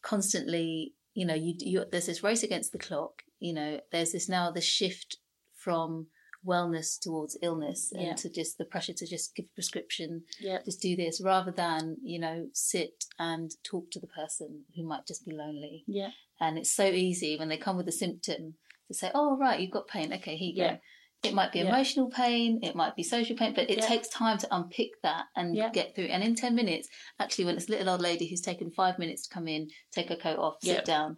constantly 0.01 0.93
you 1.13 1.25
know 1.25 1.35
you, 1.35 1.53
you 1.59 1.85
there's 1.91 2.05
this 2.07 2.23
race 2.23 2.41
against 2.43 2.71
the 2.71 2.79
clock 2.79 3.21
you 3.39 3.53
know 3.53 3.79
there's 3.91 4.11
this 4.13 4.27
now 4.29 4.49
the 4.49 4.61
shift 4.61 5.17
from 5.53 6.07
wellness 6.45 6.99
towards 6.99 7.37
illness 7.41 7.91
and 7.91 8.01
Yeah. 8.03 8.13
to 8.15 8.29
just 8.29 8.57
the 8.57 8.65
pressure 8.65 8.93
to 8.93 9.05
just 9.07 9.35
give 9.35 9.45
a 9.45 9.53
prescription 9.55 10.23
yeah. 10.39 10.59
just 10.63 10.81
do 10.81 10.95
this 10.95 11.21
rather 11.23 11.51
than 11.51 11.97
you 12.01 12.19
know 12.19 12.47
sit 12.53 13.05
and 13.17 13.51
talk 13.63 13.91
to 13.91 13.99
the 13.99 14.07
person 14.07 14.63
who 14.75 14.83
might 14.87 15.05
just 15.05 15.25
be 15.25 15.33
lonely 15.33 15.83
Yeah. 15.87 16.11
and 16.39 16.57
it's 16.57 16.71
so 16.71 16.85
easy 16.85 17.37
when 17.37 17.49
they 17.49 17.57
come 17.57 17.77
with 17.77 17.87
a 17.87 17.91
symptom 17.93 18.55
to 18.87 18.93
say 18.93 19.11
oh 19.13 19.37
right 19.37 19.59
you've 19.59 19.71
got 19.71 19.87
pain 19.87 20.13
okay 20.13 20.35
here 20.35 20.49
you 20.53 20.63
Yeah. 20.63 20.73
go 20.75 20.79
it 21.21 21.33
might 21.33 21.51
be 21.51 21.59
emotional 21.59 22.09
pain 22.09 22.59
it 22.63 22.75
might 22.77 22.95
be 22.95 23.03
social 23.03 23.35
pain 23.35 23.53
but 23.53 23.69
it 23.69 23.81
takes 23.81 24.07
time 24.07 24.37
to 24.37 24.47
unpick 24.55 24.91
that 25.03 25.25
and 25.35 25.53
get 25.73 25.93
through 25.93 26.05
and 26.05 26.23
in 26.23 26.33
10 26.35 26.55
minutes 26.55 26.87
actually 27.19 27.43
when 27.43 27.57
it's 27.57 27.67
a 27.67 27.71
little 27.71 27.89
old 27.89 27.99
lady 28.01 28.25
who's 28.29 28.39
taken 28.39 28.71
five 28.71 28.97
minutes 28.97 29.27
to 29.27 29.33
come 29.33 29.47
in 29.49 29.67
take 29.91 30.07
her 30.07 30.15
coat 30.15 30.39
off 30.39 30.55
sit 30.61 30.85
down 30.85 31.17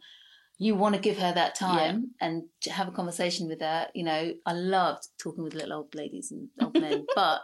you 0.62 0.76
want 0.76 0.94
to 0.94 1.02
give 1.02 1.18
her 1.18 1.34
that 1.34 1.56
time 1.56 2.12
and 2.22 2.44
have 2.70 2.88
a 2.88 2.92
conversation 2.92 3.48
with 3.48 3.62
her 3.62 3.88
you 3.96 4.04
know 4.04 4.32
i 4.46 4.54
loved 4.54 5.08
talking 5.18 5.44
with 5.44 5.56
little 5.56 5.74
old 5.74 5.96
ladies 5.96 6.32
and 6.32 6.50
old 6.62 6.80
men 6.80 7.04
but 7.16 7.42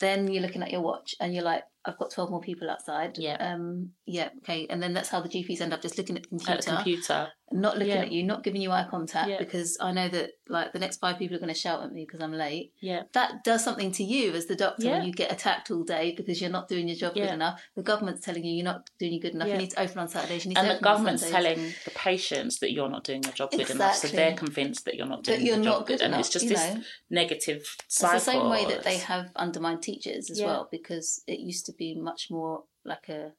then 0.00 0.28
you're 0.30 0.42
looking 0.42 0.62
at 0.62 0.70
your 0.70 0.82
watch 0.82 1.14
and 1.18 1.32
you're 1.32 1.42
like 1.42 1.64
i've 1.86 1.98
got 1.98 2.10
12 2.10 2.30
more 2.30 2.40
people 2.40 2.68
outside 2.70 3.16
Yeah. 3.18 3.36
um 3.38 3.90
yeah 4.06 4.28
okay 4.38 4.66
and 4.68 4.82
then 4.82 4.92
that's 4.94 5.08
how 5.08 5.20
the 5.20 5.28
gps 5.28 5.60
end 5.60 5.72
up 5.72 5.82
just 5.82 5.96
looking 5.98 6.16
at 6.16 6.22
the 6.24 6.28
computer, 6.28 6.52
At 6.52 6.62
the 6.64 6.70
computer. 6.72 7.28
not 7.52 7.78
looking 7.78 7.94
Yeah. 7.94 8.00
at 8.02 8.12
you 8.12 8.22
not 8.24 8.42
giving 8.42 8.60
you 8.60 8.70
eye 8.72 8.86
contact 8.90 9.28
Yeah. 9.30 9.38
because 9.38 9.76
i 9.80 9.92
know 9.92 10.08
that 10.08 10.30
like 10.48 10.72
the 10.72 10.78
next 10.78 10.98
five 10.98 11.18
people 11.18 11.36
are 11.36 11.40
going 11.40 11.52
to 11.52 11.58
shout 11.58 11.82
at 11.82 11.92
me 11.92 12.04
because 12.04 12.20
i'm 12.20 12.32
late 12.32 12.72
Yeah. 12.80 13.02
that 13.12 13.44
does 13.44 13.62
something 13.64 13.90
to 13.92 14.04
you 14.04 14.32
as 14.32 14.46
the 14.46 14.56
doctor 14.56 14.84
Yeah. 14.86 14.98
when 14.98 15.06
you 15.06 15.12
get 15.12 15.30
attacked 15.32 15.70
all 15.70 15.82
day 15.84 16.14
because 16.16 16.40
you're 16.40 16.50
not 16.50 16.68
doing 16.68 16.88
your 16.88 16.96
job 16.96 17.14
good 17.14 17.30
enough. 17.30 17.60
The 17.74 17.82
government's 17.82 18.20
telling 18.24 18.44
you 18.44 18.54
you're 18.54 18.64
not 18.64 18.88
doing 18.98 19.14
it 19.14 19.18
good 19.20 19.34
enough. 19.34 19.48
You 19.48 19.56
need 19.56 19.70
to 19.70 19.80
open 19.80 19.98
on 19.98 20.08
Saturdays. 20.08 20.44
You 20.44 20.50
need 20.50 20.58
And 20.58 20.68
to 20.68 20.74
the 20.74 20.80
government's 20.80 21.28
telling 21.28 21.72
the 21.84 21.90
patients 21.92 22.58
that 22.60 22.72
you're 22.72 22.88
not 22.88 23.04
doing 23.04 23.22
your 23.24 23.32
job 23.32 23.50
good 23.50 23.68
enough, 23.70 23.96
so 23.96 24.08
they're 24.08 24.34
convinced 24.36 24.84
that 24.84 24.94
you're 24.96 25.06
not 25.06 25.22
doing 25.24 25.38
that 25.40 25.44
you're 25.46 25.56
your 25.56 25.64
job 25.64 25.78
not 25.80 25.86
good 25.86 26.00
and 26.00 26.08
enough. 26.14 26.20
it's 26.20 26.30
just 26.30 26.48
this 26.48 26.74
know, 26.74 26.82
negative 27.10 27.62
it's 27.86 27.98
the 28.00 28.18
same 28.18 28.48
way 28.48 28.64
that 28.66 28.82
they 28.84 28.98
have 28.98 29.30
undermined 29.36 29.82
teachers 29.82 30.30
as 30.30 30.40
well 30.40 30.68
because 30.70 31.22
it 31.26 31.40
used 31.40 31.66
to 31.66 31.72
be 31.76 31.94
much 31.94 32.28
more 32.30 32.64
like 32.84 33.08
a 33.08 33.32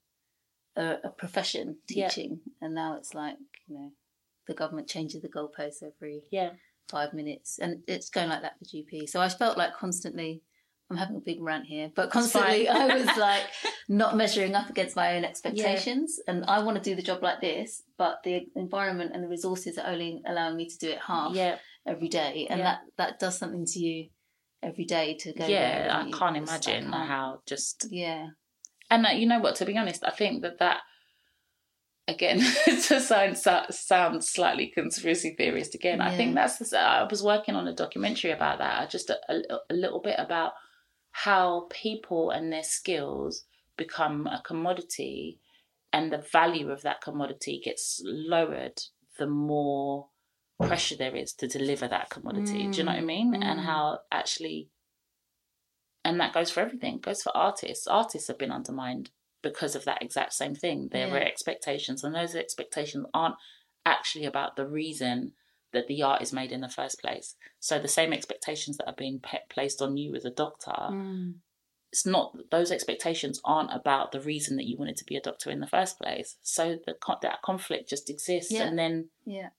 a, 0.75 0.97
a 1.05 1.09
profession 1.09 1.77
Yeah. 1.89 2.07
teaching, 2.09 2.41
and 2.61 2.73
now 2.75 2.95
it's 2.97 3.13
like 3.13 3.37
you 3.67 3.75
know 3.75 3.91
the 4.47 4.53
government 4.53 4.87
changes 4.87 5.21
the 5.21 5.29
goalposts 5.29 5.83
every 5.83 6.23
Yeah. 6.31 6.51
five 6.89 7.13
minutes, 7.13 7.59
and 7.59 7.83
it's 7.87 8.09
going 8.09 8.29
like 8.29 8.41
that 8.43 8.57
for 8.59 8.65
GP. 8.65 9.07
So 9.09 9.19
I 9.21 9.29
felt 9.29 9.57
like 9.57 9.73
constantly. 9.73 10.43
I'm 10.89 10.95
having 10.95 11.17
a 11.17 11.19
big 11.19 11.41
rant 11.41 11.65
here, 11.65 11.91
but 11.93 12.11
constantly. 12.11 12.69
I 12.69 12.85
was 12.95 13.07
like 13.17 13.43
not 13.89 14.15
measuring 14.15 14.55
up 14.55 14.69
against 14.69 14.95
my 14.95 15.17
own 15.17 15.25
expectations, 15.25 16.17
and 16.29 16.45
I 16.45 16.63
want 16.63 16.77
to 16.81 16.89
do 16.89 16.95
the 16.95 17.01
job 17.01 17.21
like 17.21 17.41
this, 17.41 17.83
but 17.97 18.23
the 18.23 18.47
environment 18.55 19.11
and 19.13 19.21
the 19.21 19.27
resources 19.27 19.77
are 19.77 19.85
only 19.87 20.21
allowing 20.25 20.55
me 20.55 20.69
to 20.69 20.77
do 20.77 20.89
it 20.89 20.99
half 21.05 21.35
Yeah. 21.35 21.57
every 21.85 22.07
day, 22.07 22.47
and 22.49 22.59
Yeah. 22.59 22.63
that 22.63 22.79
that 22.95 23.19
does 23.19 23.37
something 23.37 23.65
to 23.65 23.79
you 23.79 24.09
every 24.63 24.85
day 24.85 25.15
to 25.21 25.33
go. 25.33 25.45
Yeah, 25.45 26.03
I 26.05 26.11
can't 26.11 26.37
imagine 26.37 26.91
can't- 26.91 27.07
how 27.07 27.41
just 27.45 27.87
Yeah, 27.89 28.29
And 28.89 29.05
uh, 29.05 29.09
you 29.09 29.27
know 29.27 29.39
what? 29.39 29.55
To 29.55 29.65
be 29.65 29.77
honest, 29.77 30.03
I 30.05 30.11
think 30.11 30.41
that 30.41 30.59
that 30.59 30.79
again 32.07 32.39
to 32.65 32.99
sound 32.99 33.37
sound 33.37 34.23
slightly 34.23 34.67
conspiracy 34.67 35.35
theorist 35.37 35.75
again. 35.75 36.01
I 36.01 36.15
think 36.15 36.35
that's 36.35 36.57
the. 36.57 36.79
I 36.79 37.07
was 37.09 37.23
working 37.23 37.55
on 37.55 37.67
a 37.67 37.73
documentary 37.75 38.31
about 38.31 38.59
that. 38.59 38.89
Just 38.89 39.09
a, 39.09 39.17
a, 39.29 39.59
a 39.69 39.73
little 39.73 40.01
bit 40.01 40.15
about 40.17 40.53
how 41.11 41.67
people 41.69 42.29
and 42.31 42.51
their 42.51 42.63
skills 42.63 43.43
become 43.77 44.27
a 44.27 44.41
commodity, 44.45 45.39
and 45.91 46.11
the 46.11 46.23
value 46.31 46.71
of 46.71 46.81
that 46.83 47.01
commodity 47.01 47.61
gets 47.63 48.01
lowered 48.03 48.81
the 49.17 49.27
more 49.27 50.07
pressure 50.59 50.95
there 50.95 51.15
is 51.15 51.33
to 51.33 51.47
deliver 51.47 51.87
that 51.87 52.09
commodity. 52.09 52.67
Do 52.67 52.77
you 52.77 52.83
know 52.83 52.91
what 52.91 52.97
I 52.99 53.01
mean? 53.01 53.33
And 53.35 53.59
Mm. 53.59 53.63
how 53.63 53.99
actually 54.11 54.69
and 56.03 56.19
that 56.21 56.33
goes 56.33 56.49
for 56.49 56.61
everything. 56.61 56.95
It 56.95 57.01
goes 57.01 57.21
for 57.21 57.35
artists. 57.35 57.85
Artists 57.85 58.29
have 58.29 58.37
been 58.37 58.51
undermined 58.51 59.11
because 59.41 59.75
of 59.75 59.83
that 59.85 60.01
exact 60.01 60.33
same 60.33 60.55
thing. 60.55 60.87
There 60.89 61.09
were 61.11 61.17
expectations, 61.19 62.01
and 62.03 62.15
those 62.15 62.33
expectations 62.33 63.05
aren't 63.13 63.35
actually 63.85 64.23
about 64.25 64.55
the 64.55 64.65
reason 64.65 65.33
that 65.73 65.87
the 65.87 66.01
art 66.03 66.21
is 66.21 66.31
made 66.31 66.53
in 66.53 66.61
the 66.61 66.69
first 66.69 66.99
place. 67.01 67.35
So 67.59 67.77
the 67.77 67.89
same 67.89 68.13
expectations 68.13 68.77
that 68.77 68.87
are 68.87 68.95
being 68.95 69.19
pe- 69.19 69.39
placed 69.49 69.81
on 69.81 69.97
you 69.97 70.15
as 70.15 70.23
a 70.23 70.31
doctor, 70.31 70.71
Mm. 70.71 71.39
it's 71.91 72.05
not 72.05 72.37
those 72.51 72.71
expectations 72.71 73.41
aren't 73.43 73.73
about 73.73 74.13
the 74.13 74.21
reason 74.21 74.55
that 74.55 74.65
you 74.65 74.77
wanted 74.77 74.95
to 74.97 75.05
be 75.05 75.17
a 75.17 75.21
doctor 75.21 75.51
in 75.51 75.59
the 75.59 75.67
first 75.67 75.99
place. 75.99 76.37
So 76.41 76.77
the 76.85 76.95
that 77.21 77.41
conflict 77.41 77.89
just 77.89 78.09
exists, 78.09 78.51
Yeah. 78.51 78.63
and 78.63 78.79
then 78.79 79.09
yeah, 79.25 79.49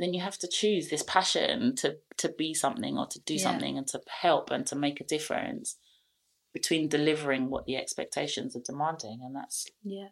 then 0.00 0.14
you 0.14 0.20
have 0.22 0.38
to 0.38 0.48
choose 0.48 0.88
this 0.88 1.02
passion 1.02 1.74
to 1.76 1.96
to 2.18 2.28
be 2.30 2.54
something 2.54 2.96
or 2.98 3.06
to 3.06 3.20
do 3.20 3.34
Yeah. 3.34 3.42
something 3.42 3.78
and 3.78 3.86
to 3.88 4.00
help 4.22 4.50
and 4.50 4.66
to 4.66 4.76
make 4.76 5.00
a 5.00 5.04
difference 5.04 5.76
between 6.52 6.88
delivering 6.88 7.48
what 7.50 7.64
the 7.66 7.76
expectations 7.76 8.56
are 8.56 8.60
demanding 8.64 9.20
and 9.22 9.34
that's 9.36 9.66
yeah. 9.84 10.08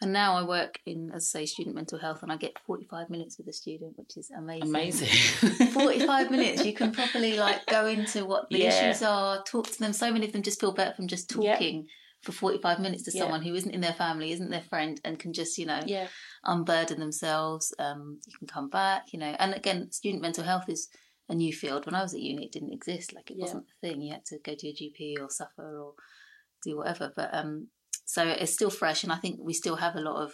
And 0.00 0.12
now 0.12 0.36
I 0.36 0.44
work 0.44 0.78
in, 0.86 1.10
as 1.12 1.24
I 1.34 1.40
say, 1.40 1.46
student 1.46 1.74
mental 1.74 1.98
health, 1.98 2.22
and 2.22 2.30
I 2.30 2.36
get 2.36 2.56
45 2.60 3.10
minutes 3.10 3.36
with 3.36 3.48
a 3.48 3.52
student, 3.52 3.94
which 3.98 4.16
is 4.16 4.30
amazing. 4.30 4.68
amazing 4.68 5.08
45 5.72 6.30
minutes 6.30 6.64
you 6.64 6.72
can 6.72 6.92
properly 7.00 7.36
like 7.36 7.66
go 7.66 7.86
into 7.86 8.24
what 8.24 8.48
the 8.48 8.58
Yeah. 8.60 8.68
issues 8.68 9.02
are 9.02 9.42
talk 9.42 9.66
to 9.72 9.78
them 9.80 9.92
so 9.92 10.12
many 10.12 10.26
of 10.26 10.32
them 10.32 10.42
just 10.42 10.60
feel 10.60 10.72
better 10.72 10.94
from 10.94 11.08
just 11.08 11.28
talking 11.28 11.88
for 12.22 12.32
45 12.32 12.80
minutes 12.80 13.04
to 13.04 13.12
Yeah. 13.14 13.22
someone 13.22 13.42
who 13.42 13.54
isn't 13.54 13.70
in 13.70 13.80
their 13.80 13.92
family 13.92 14.32
isn't 14.32 14.50
their 14.50 14.62
friend 14.62 15.00
and 15.04 15.18
can 15.18 15.32
just 15.32 15.56
you 15.56 15.66
know 15.66 15.80
yeah. 15.86 16.08
unburden 16.44 16.98
themselves 17.00 17.72
um 17.78 18.20
you 18.26 18.36
can 18.38 18.48
come 18.48 18.68
back 18.68 19.12
you 19.12 19.18
know. 19.18 19.34
And 19.38 19.54
again 19.54 19.90
student 19.92 20.22
mental 20.22 20.44
health 20.44 20.68
is 20.68 20.88
a 21.28 21.34
new 21.34 21.52
field. 21.52 21.86
When 21.86 21.94
i 21.94 22.02
was 22.02 22.14
at 22.14 22.20
uni 22.20 22.46
it 22.46 22.52
didn't 22.52 22.72
exist. 22.72 23.12
Like 23.14 23.30
it 23.30 23.36
Yeah. 23.36 23.44
wasn't 23.44 23.66
a 23.70 23.86
thing. 23.86 24.02
You 24.02 24.12
had 24.14 24.24
to 24.26 24.38
go 24.38 24.54
to 24.54 24.66
your 24.66 24.74
gp 24.74 25.20
or 25.22 25.30
suffer 25.30 25.78
or 25.80 25.94
do 26.64 26.76
whatever. 26.78 27.12
But 27.14 27.30
um 27.32 27.68
so 28.04 28.26
it's 28.26 28.52
still 28.54 28.70
fresh 28.70 29.04
and 29.04 29.12
i 29.12 29.16
think 29.16 29.38
we 29.40 29.52
still 29.52 29.76
have 29.76 29.94
a 29.96 30.00
lot 30.00 30.22
of 30.22 30.32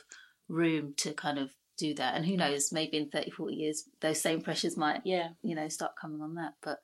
room 0.48 0.94
to 0.98 1.12
kind 1.12 1.38
of 1.38 1.50
do 1.76 1.92
that. 1.94 2.14
And 2.14 2.24
who 2.24 2.36
knows 2.36 2.72
maybe 2.72 2.96
in 2.96 3.10
30 3.10 3.30
40 3.30 3.54
years 3.54 3.88
those 4.00 4.22
same 4.22 4.40
pressures 4.40 4.76
might 4.76 5.00
yeah. 5.04 5.30
you 5.42 5.54
know 5.54 5.68
start 5.68 5.92
coming 6.00 6.22
on 6.22 6.34
that. 6.36 6.54
But 6.62 6.78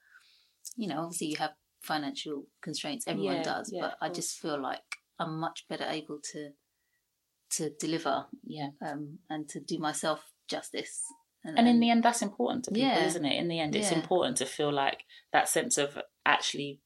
you 0.77 0.89
know 0.89 0.99
obviously 1.01 1.29
you 1.29 1.37
have 1.37 1.53
financial 1.83 2.47
constraints. 2.61 3.07
Everyone 3.07 3.37
Yeah, 3.37 3.43
does. 3.43 3.71
yeah, 3.73 3.81
but 3.83 3.97
i 4.03 4.09
just 4.13 4.39
feel 4.39 4.61
like 4.61 4.83
i'm 5.21 5.39
much 5.39 5.67
better 5.69 5.85
able 5.89 6.19
to 6.33 6.51
to 7.57 7.71
deliver 7.79 8.27
yeah 8.45 8.71
um 8.85 9.19
and 9.29 9.49
to 9.49 9.61
do 9.61 9.79
myself 9.79 10.21
justice 10.49 11.03
and 11.45 11.67
in 11.69 11.81
the 11.81 11.91
end 11.91 12.03
that's 12.03 12.23
important 12.23 12.65
to 12.65 12.71
people 12.71 12.89
Yeah. 12.89 13.07
isn't 13.07 13.25
it 13.25 13.37
in 13.43 13.49
the 13.49 13.61
end 13.61 13.75
it's 13.77 13.91
Yeah. 13.93 13.99
important 14.01 14.37
to 14.39 14.47
feel 14.47 14.73
like 14.73 15.05
that 15.33 15.49
sense 15.49 15.79
of 15.79 15.99
actually 16.27 16.81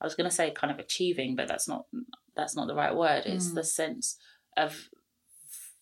i 0.00 0.06
was 0.06 0.14
going 0.14 0.28
to 0.30 0.34
say 0.34 0.50
kind 0.50 0.72
of 0.72 0.78
achieving 0.78 1.36
but 1.36 1.48
that's 1.48 1.68
not 1.68 1.82
that's 2.36 2.56
not 2.56 2.66
the 2.68 2.74
right 2.74 2.94
word 2.94 3.24
it's 3.26 3.50
Mm. 3.50 3.54
the 3.56 3.64
sense 3.64 4.16
of 4.56 4.88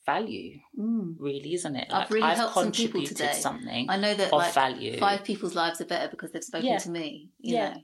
value 0.05 0.59
Mm. 0.79 1.17
really 1.19 1.55
isn't 1.55 1.77
it 1.77 1.89
I've 1.91 2.11
really 2.11 2.27
helped 2.35 2.55
some 2.55 2.71
people 2.73 3.01
contributed 3.01 3.17
today. 3.17 3.33
something 3.41 3.87
i 3.91 3.97
know 3.97 4.15
that 4.15 4.27
of 4.33 4.39
like 4.39 4.55
value 4.55 4.99
five 4.99 5.25
people's 5.25 5.55
lives 5.55 5.81
are 5.81 5.87
better 5.87 6.09
because 6.09 6.31
they've 6.33 6.45
spoken 6.45 6.69
Yeah. 6.69 6.79
to 6.79 6.91
me 6.91 7.31
you 7.39 7.55
Yeah. 7.57 7.69
know 7.75 7.81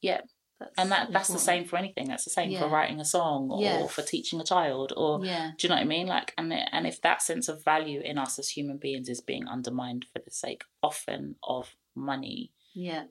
Yeah. 0.00 0.20
That's 0.58 0.72
and 0.76 0.90
that 0.90 1.12
that's 1.12 1.28
the 1.28 1.38
same 1.38 1.64
for 1.64 1.76
anything. 1.76 2.08
That's 2.08 2.24
the 2.24 2.30
same 2.30 2.56
for 2.58 2.68
writing 2.68 3.00
a 3.00 3.04
song 3.04 3.48
or 3.50 3.62
Yeah. 3.62 3.86
for 3.86 4.02
teaching 4.02 4.40
a 4.40 4.44
child 4.44 4.92
or 4.96 5.24
yeah. 5.24 5.52
do 5.56 5.66
you 5.66 5.68
know 5.68 5.76
what 5.76 5.82
i 5.82 5.84
mean? 5.84 6.06
Like 6.08 6.34
and 6.36 6.52
and 6.52 6.86
if 6.86 7.00
that 7.02 7.22
sense 7.22 7.48
of 7.48 7.64
value 7.64 8.00
in 8.00 8.18
us 8.18 8.38
as 8.38 8.48
human 8.50 8.78
beings 8.78 9.08
is 9.08 9.20
being 9.20 9.46
undermined 9.46 10.06
for 10.12 10.20
the 10.24 10.30
sake 10.30 10.64
often 10.82 11.36
of 11.42 11.74
money 11.94 12.52
yeah. 12.74 13.04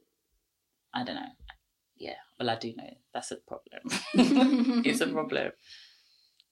I 0.94 1.04
don't 1.04 1.16
know. 1.16 1.32
Yeah. 1.98 2.16
Well 2.40 2.50
i 2.50 2.56
do 2.58 2.74
know 2.76 2.90
that's 3.14 3.32
a 3.32 3.38
problem. 3.38 3.82
It's 4.86 5.02
a 5.02 5.08
problem. 5.08 5.52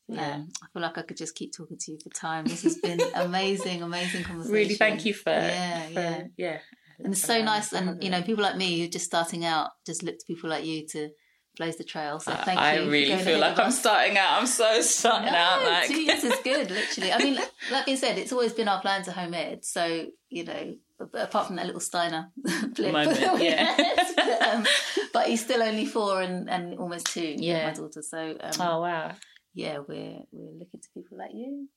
Yeah. 0.08 0.44
I 0.64 0.66
feel 0.72 0.82
like 0.82 0.98
i 0.98 1.02
could 1.02 1.18
just 1.18 1.36
keep 1.36 1.52
talking 1.54 1.78
to 1.78 1.92
you 1.92 1.98
for 2.04 2.10
time. 2.10 2.46
This 2.46 2.64
has 2.64 2.78
been 2.78 3.02
amazing 3.16 3.82
amazing 3.82 4.24
conversation 4.24 4.54
really 4.54 4.76
thank 4.76 5.06
you 5.06 5.14
for 5.14 5.32
yeah 5.32 5.88
for- 5.88 5.94
yeah. 6.00 6.24
yeah 6.38 6.60
and 7.00 7.14
it's 7.14 7.22
so 7.22 7.42
nice 7.44 7.74
and 7.74 8.04
you 8.04 8.10
know 8.10 8.22
people 8.22 8.44
like 8.44 8.56
me 8.58 8.80
who 8.80 8.86
are 8.86 8.90
just 8.90 9.06
starting 9.06 9.44
out 9.46 9.72
just 9.86 10.04
look 10.04 10.18
to 10.18 10.26
people 10.26 10.50
like 10.50 10.66
you 10.66 10.86
to 10.88 11.10
blaze 11.58 11.78
the 11.78 11.84
trail. 11.86 12.20
So 12.20 12.34
I- 12.34 12.44
thank 12.44 12.60
I 12.60 12.76
you. 12.76 12.84
for 12.86 12.90
really 12.92 13.18
feel 13.24 13.40
like 13.40 13.58
I'm 13.58 13.68
us. 13.68 13.80
starting 13.80 14.18
out. 14.18 14.40
I'm 14.40 14.46
so 14.46 14.82
starting 14.82 15.30
out. 15.34 15.62
No, 15.64 15.70
Like 15.70 15.88
two 15.88 16.02
years 16.02 16.24
is 16.24 16.36
good, 16.44 16.70
literally. 16.70 17.14
I 17.14 17.18
mean, 17.18 17.36
like, 17.72 17.88
I 17.88 17.96
said, 17.96 18.18
it's 18.18 18.34
always 18.34 18.52
been 18.52 18.68
our 18.68 18.82
plan 18.82 19.04
to 19.04 19.14
home 19.14 19.34
ed. 19.34 19.64
So, 19.64 20.08
you 20.30 20.44
know, 20.44 20.76
apart 21.14 21.48
from 21.48 21.56
that 21.56 21.66
little 21.66 21.80
Steiner 21.80 22.30
blip. 22.76 22.92
Moment, 22.92 23.42
yeah. 23.42 23.64
had, 23.74 24.42
um, 24.56 24.66
but 25.14 25.28
he's 25.28 25.40
still 25.42 25.64
only 25.64 25.86
four 25.86 26.22
and, 26.22 26.50
and 26.50 26.78
almost 26.78 27.06
two, 27.08 27.36
Yeah. 27.38 27.68
my 27.68 27.74
daughter. 27.74 28.02
So, 28.02 28.32
um, 28.42 28.52
oh 28.60 28.82
wow. 28.82 29.14
Yeah, 29.56 29.80
we're 29.80 30.19
we're 30.32 30.60
looking 30.60 30.82
to 30.82 30.90
people 30.94 31.18
like 31.18 31.32
you. 31.34 31.68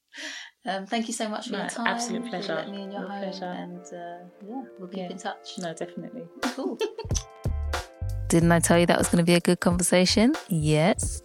Um, 0.66 0.84
thank 0.86 1.06
you 1.08 1.14
so 1.14 1.28
much 1.28 1.46
for 1.46 1.52
No, 1.52 1.60
your 1.60 1.68
time. 1.68 1.86
absolute 1.86 2.28
pleasure. 2.28 2.54
letting 2.56 2.72
me 2.74 2.82
in 2.82 2.90
your 2.92 3.00
Real 3.02 3.10
home, 3.10 3.22
pleasure. 3.22 3.44
and 3.44 3.80
uh, 3.86 4.18
yeah, 4.46 4.62
we'll 4.78 4.88
keep 4.88 4.98
Yeah. 4.98 5.10
in 5.10 5.18
touch. 5.18 5.58
No, 5.58 5.72
definitely. 5.72 6.24
Cool. 6.42 6.78
Didn't 8.28 8.52
I 8.52 8.58
tell 8.60 8.78
you 8.78 8.84
that 8.86 8.98
was 8.98 9.08
going 9.08 9.24
to 9.24 9.24
be 9.24 9.34
a 9.34 9.40
good 9.40 9.60
conversation? 9.60 10.34
Yes. 10.48 11.22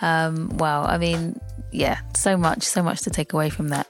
Um, 0.00 0.48
wow. 0.58 0.84
I 0.84 0.96
mean, 0.96 1.40
yeah, 1.72 1.98
so 2.14 2.36
much, 2.36 2.62
so 2.62 2.84
much 2.84 3.00
to 3.02 3.10
take 3.10 3.32
away 3.32 3.50
from 3.50 3.68
that. 3.70 3.88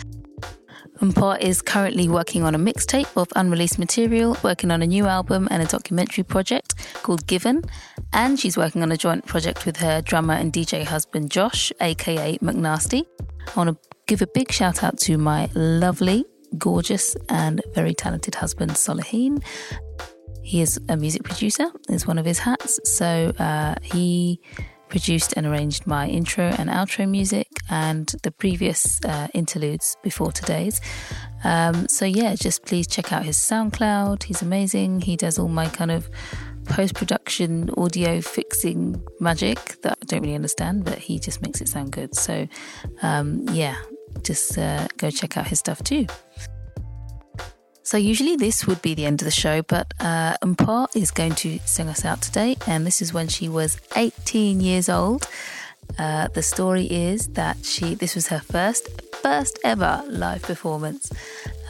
Mpho 1.02 1.40
is 1.42 1.64
currently 1.64 2.08
working 2.08 2.44
on 2.44 2.54
a 2.54 2.60
mixtape 2.60 3.10
of 3.18 3.28
unreleased 3.36 3.80
material, 3.80 4.38
working 4.44 4.70
on 4.70 4.84
a 4.84 4.88
new 4.88 5.08
album 5.08 5.48
and 5.50 5.64
a 5.64 5.66
documentary 5.66 6.24
project 6.24 6.76
called 7.02 7.26
Given, 7.26 7.64
and 8.14 8.40
she's 8.40 8.56
working 8.56 8.84
on 8.84 8.92
a 8.92 8.98
joint 8.98 9.26
project 9.26 9.66
with 9.66 9.78
her 9.78 10.02
drummer 10.02 10.36
and 10.36 10.54
DJ 10.54 10.84
husband 10.84 11.32
Josh, 11.32 11.72
aka 11.82 12.38
McNasty. 12.38 13.06
I 13.48 13.52
want 13.56 13.70
to 13.72 13.90
give 14.06 14.22
a 14.22 14.28
big 14.28 14.52
shout 14.52 14.84
out 14.84 15.00
to 15.00 15.18
my 15.18 15.50
lovely, 15.56 16.24
gorgeous, 16.60 17.16
and 17.30 17.64
very 17.74 17.96
talented 17.96 18.36
husband 18.36 18.72
Solaheen. 18.72 19.44
He 20.44 20.62
is 20.62 20.80
a 20.90 20.98
music 20.98 21.24
producer, 21.24 21.68
is 21.90 22.08
one 22.08 22.18
of 22.18 22.26
his 22.26 22.40
hats. 22.40 22.80
So 22.84 23.34
uh, 23.38 23.76
he 23.82 24.40
produced 24.90 25.34
and 25.38 25.46
arranged 25.46 25.88
my 25.88 26.08
intro 26.08 26.44
and 26.44 26.70
outro 26.70 27.10
music 27.10 27.48
and 27.70 28.14
the 28.24 28.32
previous 28.32 29.00
uh, 29.06 29.28
interludes 29.34 29.96
before 30.04 30.32
today's. 30.32 30.82
Um, 31.44 31.88
so 31.88 32.06
yeah, 32.06 32.36
just 32.36 32.66
please 32.66 32.88
check 32.88 33.14
out 33.14 33.24
his 33.24 33.38
SoundCloud. 33.38 34.24
He's 34.24 34.42
amazing. 34.42 35.02
He 35.02 35.16
does 35.16 35.40
all 35.40 35.48
my 35.48 35.68
kind 35.68 35.92
of 35.92 36.10
post 36.66 36.94
production 36.94 37.70
audio 37.78 38.22
fixing 38.22 39.02
magic 39.20 39.82
that 39.82 39.98
I 40.02 40.06
don't 40.06 40.22
really 40.22 40.36
understand, 40.36 40.86
but 40.86 40.98
he 40.98 41.20
just 41.20 41.42
makes 41.42 41.62
it 41.62 41.70
sound 41.70 41.92
good. 41.92 42.14
So 42.16 42.48
um, 43.02 43.46
yeah, 43.54 43.78
just 44.24 44.58
uh, 44.58 44.88
go 44.98 45.10
check 45.10 45.38
out 45.38 45.48
his 45.48 45.60
stuff 45.60 45.82
too. 45.84 46.06
So 47.84 47.98
usually 47.98 48.36
this 48.36 48.68
would 48.68 48.82
be 48.82 48.94
the 48.94 49.06
end 49.06 49.22
of 49.22 49.26
the 49.26 49.32
show, 49.32 49.64
but 49.64 49.94
uh, 50.00 50.38
Mpho 50.38 50.88
is 50.96 51.12
going 51.12 51.34
to 51.36 51.60
sing 51.66 51.90
us 51.90 52.06
out 52.06 52.22
today, 52.22 52.56
and 52.68 52.86
this 52.86 53.02
is 53.02 53.14
when 53.14 53.28
she 53.28 53.50
was 53.50 53.80
18 53.96 54.62
years 54.62 54.88
old. 54.88 55.28
Uh, 55.98 56.28
the 56.30 56.44
story 56.44 56.86
is 56.86 57.28
that 57.30 57.66
she 57.66 57.96
this 57.96 58.16
was 58.16 58.28
her 58.28 58.40
first 58.40 58.88
first 59.16 59.60
ever 59.64 60.04
live 60.08 60.42
performance 60.42 61.12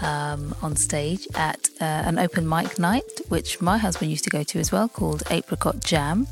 um, 0.02 0.54
on 0.62 0.76
stage 0.76 1.28
at 1.36 1.70
uh, 1.80 1.86
an 1.86 2.20
open 2.20 2.48
mic 2.48 2.78
night, 2.78 3.10
which 3.30 3.62
my 3.62 3.78
husband 3.78 4.12
used 4.12 4.24
to 4.26 4.30
go 4.30 4.44
to 4.44 4.60
as 4.60 4.72
well, 4.72 4.88
called 4.88 5.24
Apricot 5.32 5.80
Jam. 5.84 6.28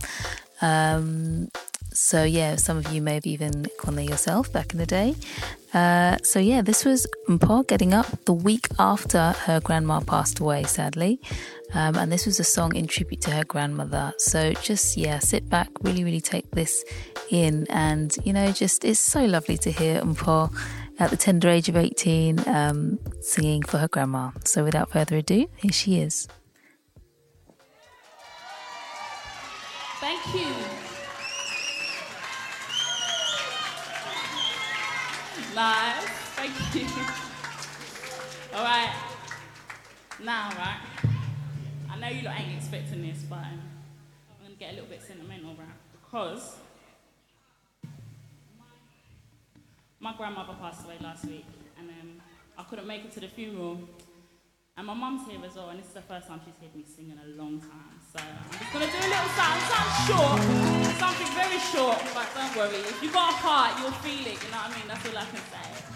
Um, 0.61 1.49
so 1.91 2.23
yeah, 2.23 2.55
some 2.57 2.77
of 2.77 2.91
you 2.93 3.01
may 3.01 3.15
have 3.15 3.25
even 3.25 3.67
gone 3.83 3.95
there 3.95 4.05
yourself 4.05 4.51
back 4.51 4.73
in 4.73 4.77
the 4.77 4.85
day. 4.85 5.15
Uh, 5.73 6.17
so 6.23 6.39
yeah, 6.39 6.61
this 6.61 6.83
was 6.83 7.05
Mpho 7.27 7.67
getting 7.67 7.93
up 7.93 8.07
the 8.25 8.33
week 8.33 8.67
after 8.79 9.31
her 9.45 9.59
grandma 9.59 9.99
passed 9.99 10.39
away, 10.39 10.63
sadly. 10.63 11.19
Um, 11.73 11.95
and 11.95 12.11
this 12.11 12.25
was 12.25 12.39
a 12.39 12.43
song 12.43 12.75
in 12.75 12.87
tribute 12.87 13.21
to 13.21 13.31
her 13.31 13.43
grandmother. 13.43 14.13
So 14.17 14.53
just 14.53 14.97
yeah, 14.97 15.19
sit 15.19 15.47
back, 15.49 15.69
really, 15.81 16.03
really 16.03 16.21
take 16.21 16.49
this 16.51 16.83
in, 17.29 17.67
and 17.69 18.15
you 18.23 18.33
know, 18.33 18.51
just 18.51 18.83
it's 18.83 18.99
so 18.99 19.25
lovely 19.25 19.57
to 19.59 19.71
hear 19.71 20.01
Mpho 20.01 20.51
at 20.99 21.11
the 21.11 21.17
tender 21.17 21.49
age 21.49 21.69
of 21.69 21.77
18 21.77 22.47
um, 22.47 22.99
singing 23.21 23.61
for 23.61 23.77
her 23.77 23.87
grandma. 23.87 24.31
So 24.45 24.63
without 24.63 24.89
further 24.89 25.17
ado, 25.17 25.47
here 25.57 25.71
she 25.71 25.99
is. 25.99 26.27
Thank 29.99 30.33
you. 30.33 30.78
Nice. 35.59 36.05
Thank 36.37 36.53
you. 36.73 36.87
All 38.55 38.63
right. 38.63 38.95
Now, 40.23 40.47
right. 40.57 40.79
I 41.91 41.99
know 41.99 42.07
you 42.07 42.21
lot 42.23 42.39
ain't 42.39 42.55
expecting 42.55 43.01
this, 43.01 43.23
but 43.29 43.39
I'm 43.39 43.59
gonna 44.41 44.55
get 44.57 44.71
a 44.71 44.75
little 44.75 44.87
bit 44.87 45.03
sentimental, 45.03 45.55
right? 45.55 45.67
Because 45.91 46.55
my 49.99 50.15
grandmother 50.15 50.53
passed 50.61 50.85
away 50.85 50.95
last 51.01 51.25
week, 51.25 51.43
and 51.77 51.89
um, 51.89 52.21
I 52.57 52.63
couldn't 52.63 52.87
make 52.87 53.03
it 53.03 53.11
to 53.15 53.19
the 53.19 53.27
funeral. 53.27 53.81
And 54.77 54.87
my 54.87 54.93
mum's 54.93 55.27
here 55.27 55.43
as 55.45 55.55
well, 55.55 55.71
and 55.71 55.79
this 55.79 55.87
is 55.87 55.93
the 55.93 56.01
first 56.03 56.29
time 56.29 56.39
she's 56.45 56.55
heard 56.61 56.73
me 56.73 56.85
sing 56.87 57.11
in 57.11 57.19
a 57.19 57.35
long 57.35 57.59
time. 57.59 57.88
So 58.11 58.17
I'm 58.17 58.57
just 58.57 58.73
gonna 58.73 58.87
do 58.87 58.97
a 58.97 59.05
little 59.05 59.29
something, 59.37 59.69
something 59.69 60.01
short, 60.09 60.41
something 60.97 61.31
very 61.37 61.59
short, 61.59 62.01
but 62.15 62.25
don't 62.33 62.55
worry. 62.57 62.81
If 62.81 63.03
you've 63.03 63.13
got 63.13 63.29
a 63.29 63.37
heart, 63.37 63.77
you'll 63.79 63.91
feel 64.01 64.25
it, 64.25 64.41
you 64.41 64.49
know 64.49 64.57
what 64.57 64.73
I 64.73 64.79
mean? 64.79 64.87
That's 64.87 65.05
all 65.05 65.17
I 65.17 65.25
can 65.25 65.37
say. 65.53 65.88